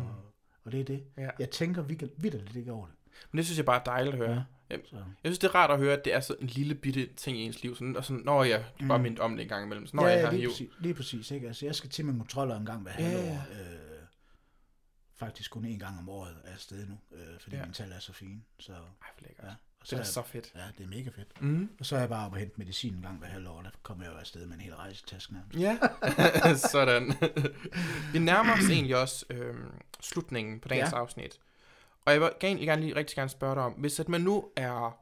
og 0.63 0.71
det 0.71 0.79
er 0.79 0.83
det. 0.85 1.03
Ja. 1.17 1.29
Jeg 1.39 1.49
tænker 1.49 1.81
vildt 1.81 2.23
vildt 2.23 2.55
ikke 2.55 2.71
over 2.71 2.85
det. 2.85 2.95
Men 3.31 3.37
det 3.37 3.45
synes 3.45 3.57
jeg 3.57 3.65
bare 3.65 3.79
er 3.79 3.83
dejligt 3.83 4.13
at 4.15 4.27
høre. 4.27 4.35
Ja. 4.35 4.43
Jamen, 4.69 4.85
Så. 4.85 4.95
Jeg 4.95 5.03
synes, 5.23 5.39
det 5.39 5.47
er 5.47 5.55
rart 5.55 5.71
at 5.71 5.77
høre, 5.77 5.93
at 5.93 6.05
det 6.05 6.13
er 6.13 6.19
så 6.19 6.35
en 6.39 6.47
lille 6.47 6.75
bitte 6.75 7.05
ting 7.15 7.37
i 7.37 7.41
ens 7.41 7.63
liv. 7.63 7.75
Sådan, 7.75 7.95
og 7.95 8.05
sådan, 8.05 8.21
når 8.25 8.43
jeg 8.43 8.65
mm. 8.79 8.87
bare 8.87 8.99
mindt 8.99 9.19
om 9.19 9.35
det 9.35 9.43
en 9.43 9.49
gang 9.49 9.65
imellem. 9.65 9.87
Så 9.87 9.95
når 9.95 10.07
ja, 10.07 10.13
jeg 10.13 10.23
har 10.23 10.31
lige 10.31 10.41
hiv. 10.41 10.49
præcis, 10.49 10.69
lige 10.79 10.93
præcis. 10.93 11.31
Ikke? 11.31 11.47
Altså, 11.47 11.65
jeg 11.65 11.75
skal 11.75 11.89
til 11.89 12.05
min 12.05 12.17
kontroller 12.17 12.55
en 12.57 12.65
gang 12.65 12.81
hver 12.81 12.91
Ja, 12.99 13.03
halvår. 13.05 13.33
Øh, 13.51 13.77
faktisk 15.15 15.51
kun 15.51 15.65
en 15.65 15.79
gang 15.79 15.99
om 15.99 16.09
året 16.09 16.31
er 16.31 16.35
jeg 16.45 16.53
afsted 16.53 16.85
nu, 16.87 16.97
øh, 17.11 17.39
fordi 17.39 17.55
Ja. 17.55 17.61
mine 17.61 17.73
tal 17.73 17.91
er 17.91 17.99
så 17.99 18.13
fine. 18.13 18.41
Så, 18.59 18.71
Ej, 18.71 18.79
hvor 19.17 19.27
lækkert. 19.27 19.45
ja. 19.45 19.49
Og 19.81 19.85
Det 19.89 19.93
er 19.93 19.99
er, 19.99 20.03
så 20.03 20.21
fedt. 20.23 20.51
Ja, 20.55 20.61
det 20.77 20.83
er 20.83 20.87
mega 20.87 21.09
fedt. 21.09 21.41
Mm. 21.41 21.69
Og 21.79 21.85
så 21.85 21.95
er 21.95 21.99
jeg 21.99 22.09
bare 22.09 22.25
oppe 22.25 22.35
og 22.35 22.39
hente 22.39 22.55
medicin 22.57 22.93
en 22.95 23.01
gang 23.01 23.19
hver 23.19 23.27
halvår. 23.27 23.61
Der 23.61 23.69
kommer 23.83 24.03
jeg 24.03 24.13
jo 24.13 24.17
afsted 24.17 24.45
med 24.45 24.55
en 24.55 24.61
hel 24.61 24.75
rejsetaske 24.75 25.33
nærmest. 25.33 25.59
Ja, 25.59 25.79
sådan. 26.71 27.13
Vi 28.13 28.19
nærmer 28.19 28.53
os 28.53 28.69
egentlig 28.69 28.97
også 28.97 29.25
øhm, 29.29 29.71
slutningen 30.01 30.59
på 30.59 30.67
dagens. 30.67 30.91
Ja. 30.91 30.97
afsnit. 30.97 31.39
Og 32.07 32.13
jeg 32.13 32.21
vil 32.21 32.29
gerne, 32.39 32.59
gerne 32.59 32.81
lige 32.81 32.95
rigtig 32.95 33.15
gerne 33.15 33.29
spørge 33.29 33.55
dig 33.55 33.63
om, 33.63 33.71
hvis 33.73 33.99
at 33.99 34.09
man 34.09 34.21
nu 34.21 34.51
er 34.55 34.99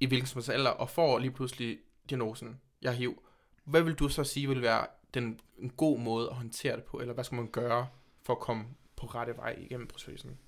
i 0.00 0.06
hvilken 0.06 0.26
som 0.26 0.38
helst 0.38 0.50
alder 0.50 0.70
og 0.70 0.90
får 0.90 1.18
lige 1.18 1.30
pludselig 1.30 1.78
diagnosen, 2.10 2.60
jeg 2.82 2.90
har 2.90 2.96
HIV, 2.96 3.22
hvad 3.64 3.82
vil 3.82 3.94
du 3.94 4.08
så 4.08 4.24
sige 4.24 4.48
vil 4.48 4.62
være 4.62 4.86
den, 5.14 5.40
en 5.58 5.70
god 5.70 5.98
måde 5.98 6.28
at 6.30 6.36
håndtere 6.36 6.76
det 6.76 6.84
på, 6.84 6.96
eller 7.00 7.14
hvad 7.14 7.24
skal 7.24 7.36
man 7.36 7.50
gøre 7.50 7.88
for 8.22 8.32
at 8.32 8.40
komme 8.40 8.64
på 8.96 9.06
rette 9.06 9.36
vej 9.36 9.56
igennem 9.58 9.86
processen? 9.86 10.38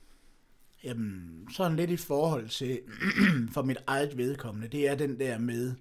Jamen, 0.85 1.49
sådan 1.51 1.77
lidt 1.77 1.91
i 1.91 1.97
forhold 1.97 2.49
til, 2.49 2.81
for 3.55 3.63
mit 3.63 3.79
eget 3.87 4.17
vedkommende, 4.17 4.69
det 4.69 4.89
er 4.89 4.95
den 4.95 5.21
der 5.21 5.39
med, 5.39 5.75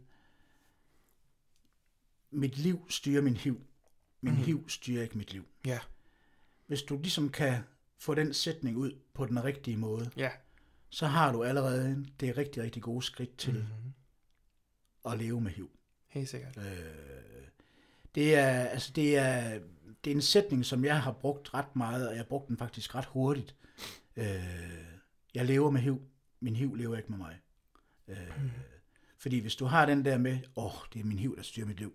mit 2.31 2.57
liv 2.57 2.85
styrer 2.89 3.21
min 3.21 3.37
hiv. 3.37 3.61
Min 4.21 4.33
mm. 4.33 4.39
hiv 4.39 4.69
styrer 4.69 5.03
ikke 5.03 5.17
mit 5.17 5.33
liv. 5.33 5.45
Ja. 5.65 5.79
Hvis 6.67 6.81
du 6.81 6.97
ligesom 6.97 7.29
kan 7.29 7.63
få 7.99 8.13
den 8.13 8.33
sætning 8.33 8.77
ud 8.77 8.91
på 9.13 9.25
den 9.25 9.43
rigtige 9.43 9.77
måde, 9.77 10.11
Ja. 10.17 10.29
så 10.89 11.07
har 11.07 11.31
du 11.31 11.43
allerede 11.43 12.05
det 12.19 12.37
rigtig, 12.37 12.63
rigtig 12.63 12.81
gode 12.83 13.03
skridt 13.05 13.37
til 13.37 13.53
Mhm. 13.53 13.61
mm. 13.61 15.11
at 15.11 15.17
leve 15.17 15.41
med 15.41 15.51
hiv. 15.51 15.69
Helt 16.07 16.29
sikkert. 16.29 16.57
Øh, 16.57 16.63
det 18.15 18.35
er, 18.35 18.47
altså 18.65 18.91
det 18.95 19.17
er, 19.17 19.59
det 20.03 20.11
er 20.11 20.15
en 20.15 20.21
sætning, 20.21 20.65
som 20.65 20.85
jeg 20.85 21.01
har 21.01 21.11
brugt 21.11 21.53
ret 21.53 21.75
meget, 21.75 22.07
og 22.07 22.13
jeg 22.13 22.19
har 22.19 22.25
brugt 22.27 22.47
den 22.47 22.57
faktisk 22.57 22.95
ret 22.95 23.05
hurtigt. 23.05 23.55
Øh, 24.15 24.25
jeg 25.33 25.45
lever 25.45 25.69
med 25.69 25.81
hiv. 25.81 26.01
Min 26.39 26.55
hiv 26.55 26.75
lever 26.75 26.97
ikke 26.97 27.09
med 27.09 27.17
mig. 27.17 27.39
Øh, 28.07 28.31
fordi 29.17 29.39
hvis 29.39 29.55
du 29.55 29.65
har 29.65 29.85
den 29.85 30.05
der 30.05 30.17
med, 30.17 30.39
åh, 30.55 30.65
oh, 30.65 30.71
det 30.93 30.99
er 30.99 31.03
min 31.03 31.19
hiv, 31.19 31.35
der 31.35 31.41
styrer 31.43 31.65
mit 31.67 31.79
liv, 31.79 31.93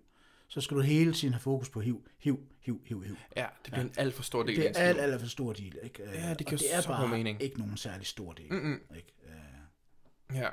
så 0.53 0.61
skal 0.61 0.77
du 0.77 0.83
hele 0.83 1.13
tiden 1.13 1.35
have 1.35 1.41
fokus 1.41 1.69
på 1.71 1.81
hiv, 1.81 2.05
hiv, 2.19 2.41
hiv, 2.61 2.81
hiv, 2.87 3.03
hiv. 3.03 3.17
Ja, 3.37 3.47
det 3.65 3.73
bliver 3.73 3.85
en 3.85 3.93
alt 3.97 4.15
for 4.15 4.23
stor 4.23 4.43
del 4.43 4.57
Det 4.57 4.65
er 4.65 4.69
ens 4.69 4.79
alt, 4.79 4.99
alt 5.01 5.21
for 5.21 5.29
stor 5.29 5.53
del, 5.53 5.79
ikke? 5.83 6.03
Ja, 6.13 6.35
det 6.35 6.47
giver 6.47 6.59
det 6.59 6.75
er 6.75 6.81
så 6.81 6.89
bare 6.89 7.09
mening. 7.09 7.43
ikke 7.43 7.59
nogen 7.59 7.77
særlig 7.77 8.07
stor 8.07 8.33
del, 8.33 8.47
Mm-mm. 8.53 8.81
ikke? 8.97 9.13
Øh, 9.27 10.37
Ja. 10.37 10.49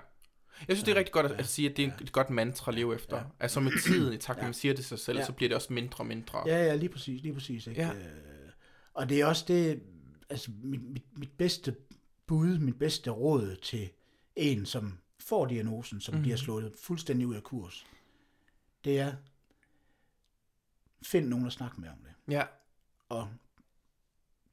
Jeg 0.67 0.75
synes, 0.77 0.83
det 0.83 0.91
er 0.91 0.95
rigtig 0.95 1.13
godt 1.13 1.25
at, 1.25 1.31
at 1.31 1.45
sige, 1.47 1.69
at 1.69 1.77
det 1.77 1.85
er 1.85 1.91
et 2.01 2.11
godt 2.11 2.29
mantra 2.29 2.71
at 2.71 2.75
leve 2.75 2.95
efter. 2.95 3.17
Ja. 3.17 3.23
Altså 3.39 3.59
med 3.59 3.71
tiden, 3.83 4.13
i 4.13 4.17
takt 4.17 4.27
med, 4.27 4.35
at 4.37 4.41
Ja. 4.43 4.47
man 4.47 4.53
siger 4.53 4.73
det 4.73 4.85
sig 4.85 4.99
selv, 4.99 5.17
Ja. 5.17 5.25
så 5.25 5.31
bliver 5.33 5.49
det 5.49 5.55
også 5.55 5.73
mindre 5.73 5.97
og 5.99 6.05
mindre. 6.05 6.43
Ja, 6.47 6.63
ja, 6.65 6.75
lige 6.75 6.89
præcis, 6.89 7.21
lige 7.21 7.33
præcis. 7.33 7.67
Ikke? 7.67 7.81
Ja. 7.81 7.89
Øh, 7.93 8.51
og 8.93 9.09
det 9.09 9.21
er 9.21 9.25
også 9.25 9.45
det, 9.47 9.81
altså 10.29 10.51
mit, 10.63 10.83
mit, 10.83 11.03
mit 11.17 11.31
bedste 11.37 11.75
bud, 12.27 12.57
mit 12.57 12.79
bedste 12.79 13.09
råd 13.09 13.55
til 13.61 13.89
en, 14.35 14.65
som 14.65 14.97
får 15.19 15.45
diagnosen, 15.45 16.01
som 16.01 16.13
Mhm. 16.13 16.19
mm. 16.19 16.23
bliver 16.23 16.37
slået 16.37 16.73
fuldstændig 16.81 17.27
ud 17.27 17.35
af 17.35 17.43
kurs, 17.43 17.85
det 18.83 18.99
er, 18.99 19.13
find 21.03 21.27
nogen 21.27 21.45
at 21.45 21.51
snakke 21.51 21.81
med 21.81 21.89
om 21.89 21.97
det. 22.03 22.33
Ja. 22.33 22.43
Og 23.09 23.29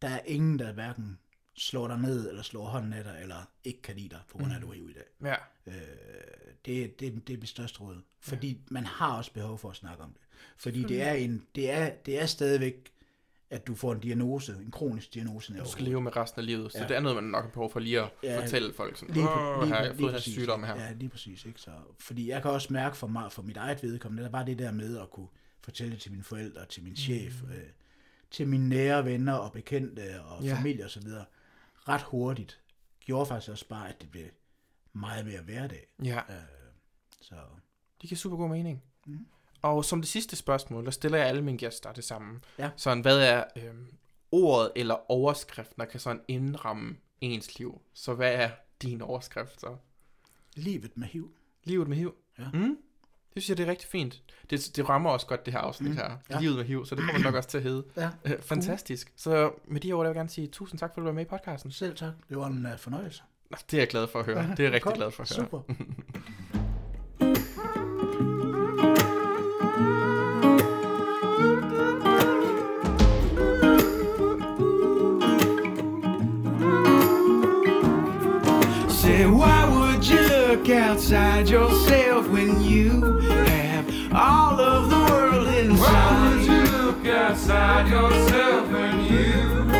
der 0.03 0.09
er 0.09 0.21
ingen, 0.27 0.59
der 0.59 0.73
hverken 0.73 1.19
slår 1.57 1.89
dig 1.89 1.99
ned, 1.99 2.29
eller 2.29 2.43
slår 2.43 2.65
hånden 2.67 2.93
af 2.93 3.05
dig, 3.05 3.19
eller 3.23 3.51
ikke 3.65 3.83
kan 3.83 3.97
lide 3.97 4.09
dig, 4.09 4.21
på 4.31 4.39
grund 4.39 4.53
af, 4.53 4.57
at 4.57 4.63
du 4.63 4.71
er 4.71 4.75
i 4.75 4.93
dag. 4.93 5.05
Ja. 5.23 5.35
Øh, 5.73 5.75
det, 6.67 7.01
det, 7.01 7.29
det 7.29 7.35
er 7.35 7.39
mit 7.39 7.49
største 7.49 7.81
råd. 7.81 8.03
Fordi 8.21 8.61
man 8.71 8.87
har 8.87 9.17
også 9.17 9.33
behov 9.33 9.59
for 9.59 9.71
at 9.71 9.77
snakke 9.77 10.03
om 10.03 10.13
det. 10.13 10.21
Fordi 10.57 10.83
det 10.83 11.03
er, 11.03 11.13
en, 11.13 11.47
det, 11.55 11.71
er, 11.71 11.91
det 11.91 12.21
er 12.23 12.27
stadigvæk, 12.27 12.91
at 13.51 13.67
du 13.67 13.75
får 13.75 13.93
en 13.93 14.01
diagnose, 14.01 14.53
en 14.53 14.71
kronisk 14.71 15.15
diagnose. 15.15 15.59
Du 15.59 15.69
skal 15.71 15.85
leve 15.85 16.01
med 16.03 16.17
resten 16.17 16.41
af 16.41 16.47
livet, 16.47 16.73
så 16.73 16.79
Ja. 16.79 16.89
det 16.89 16.97
er 16.97 17.01
noget, 17.01 17.17
man 17.17 17.25
nok 17.25 17.45
har 17.45 17.51
behov 17.51 17.73
for 17.73 17.81
lige 17.81 18.01
at 18.01 18.11
Ja, 18.23 18.41
fortælle 18.43 18.73
folk. 18.73 18.97
Sådan, 18.97 19.15
Lige, 19.15 19.29
Åh, 19.29 19.63
lige, 19.63 19.75
her, 19.75 19.81
jeg 19.83 19.91
har 19.91 19.99
fået 19.99 20.13
præcis. 20.13 20.35
sygdom 20.35 20.65
her. 20.65 20.75
Ja, 20.83 20.93
lige 20.93 21.09
præcis. 21.09 21.45
Ikke? 21.45 21.61
Så, 21.61 21.71
fordi 22.01 22.29
jeg 22.29 22.43
kan 22.43 22.51
også 22.51 22.73
mærke 22.73 22.97
for, 22.97 23.07
mig, 23.07 23.33
for 23.33 23.43
mit 23.43 23.57
eget 23.57 23.83
vedkommende, 23.83 24.23
der 24.25 24.31
var 24.31 24.43
det 24.43 24.59
der 24.59 24.71
med 24.73 24.99
at 24.99 25.11
kunne 25.11 25.29
fortælle 25.65 25.93
det 25.93 26.01
til 26.03 26.11
mine 26.13 26.25
forældre, 26.25 26.67
til 26.67 26.83
min 26.83 26.97
chef, 26.97 27.43
øh, 27.43 27.59
til 28.31 28.49
mine 28.49 28.69
nære 28.69 29.05
venner 29.05 29.33
og 29.33 29.53
bekendte 29.53 30.23
og 30.23 30.45
Ja. 30.45 30.55
familie 30.57 30.85
osv. 30.85 31.03
ret 31.89 32.03
hurtigt. 32.03 32.61
Gjorde 33.01 33.27
faktisk 33.27 33.51
også 33.51 33.69
bare, 33.69 33.89
at 33.89 34.01
det 34.01 34.11
blev 34.11 34.25
meget 34.93 35.27
mere 35.27 35.41
hverdag. 35.43 35.87
Ja, 36.05 36.19
Øh, 36.29 36.35
så 37.21 37.35
det 38.01 38.09
giver 38.09 38.17
super 38.17 38.37
god 38.37 38.49
mening. 38.49 38.83
Mhm. 39.07 39.27
Og 39.63 39.85
som 39.85 40.01
det 40.01 40.09
sidste 40.09 40.37
spørgsmål, 40.37 40.85
der 40.85 40.91
stiller 40.91 41.19
jeg 41.19 41.27
alle 41.27 41.43
mine 41.43 41.59
gæster 41.59 41.93
det 41.93 42.05
samme. 42.05 42.41
Ja. 42.59 42.71
Sådan, 42.77 43.01
hvad 43.01 43.19
er 43.21 43.45
øhm, 43.57 43.87
ordet 44.33 44.73
eller 44.77 45.11
overskriften, 45.11 45.75
der 45.81 45.85
kan 45.85 46.01
sådan 46.01 46.23
indramme 46.29 46.97
ens 47.21 47.59
liv? 47.59 47.81
Så 47.95 48.15
hvad 48.15 48.35
er 48.35 48.51
din 48.83 49.01
overskrift 49.03 49.61
så? 49.61 49.77
livet 50.57 50.97
med 50.97 51.09
HIV. 51.09 51.31
Livet 51.65 51.89
med 51.89 51.97
HIV? 51.97 52.15
Ja. 52.39 52.51
Mm? 52.51 52.79
Det 53.35 53.43
synes 53.43 53.49
jeg, 53.49 53.57
det 53.57 53.67
er 53.67 53.71
rigtig 53.71 53.89
fint. 53.89 54.23
Det, 54.51 54.71
det 54.77 54.89
rammer 54.89 55.11
også 55.11 55.27
godt, 55.27 55.47
det 55.47 55.53
her 55.55 55.61
afsnit 55.61 55.91
Mm, 55.91 55.97
her. 55.97 56.11
ja. 56.31 56.41
Livet 56.41 56.57
med 56.57 56.65
HIV, 56.65 56.87
så 56.87 56.95
det 56.95 57.05
kommer 57.05 57.23
nok 57.23 57.35
også 57.35 57.49
til 57.49 57.59
at 57.59 57.65
hedde. 57.65 57.85
Ja, 57.97 58.09
Øh, 58.25 58.43
fantastisk. 58.43 59.13
Så 59.17 59.51
med 59.67 59.81
de 59.81 59.89
her 59.89 59.95
ord, 59.95 60.05
der 60.05 60.11
vil 60.11 60.15
jeg 60.15 60.21
gerne 60.21 60.29
sige 60.29 60.47
tusind 60.47 60.79
tak, 60.81 60.91
for 60.95 61.01
at 61.01 61.03
du 61.03 61.07
var 61.07 61.13
med 61.13 61.23
i 61.23 61.29
podcasten. 61.29 61.71
selv 61.71 61.97
tak. 61.97 62.13
Det 62.29 62.37
var 62.37 62.47
en 62.47 62.67
uh, 62.67 62.79
fornøjelse. 62.79 63.23
Nå, 63.51 63.57
Det 63.71 63.77
er 63.77 63.81
jeg 63.81 63.89
glad 63.89 64.07
for 64.07 64.19
at 64.19 64.25
høre. 64.27 64.43
Det 64.51 64.61
er 64.61 64.65
jeg 64.65 64.73
rigtig 64.73 64.83
Godt. 64.83 64.95
glad 64.97 65.11
for 65.11 65.23
at 65.23 65.37
høre. 65.37 65.45
Super. 65.45 65.61
look 80.65 80.77
outside 80.77 81.47
yourself 81.47 82.27
when 82.31 82.59
you 82.63 83.19
have 83.21 84.15
all 84.15 84.59
of 84.59 84.89
the 84.89 85.13
world 85.13 85.47
inside? 85.49 85.79
Why 85.79 86.37
would 86.37 86.47
you 86.47 86.79
look 86.79 87.07
outside 87.07 87.91
yourself 87.91 88.71
when 88.71 89.05
you 89.05 89.74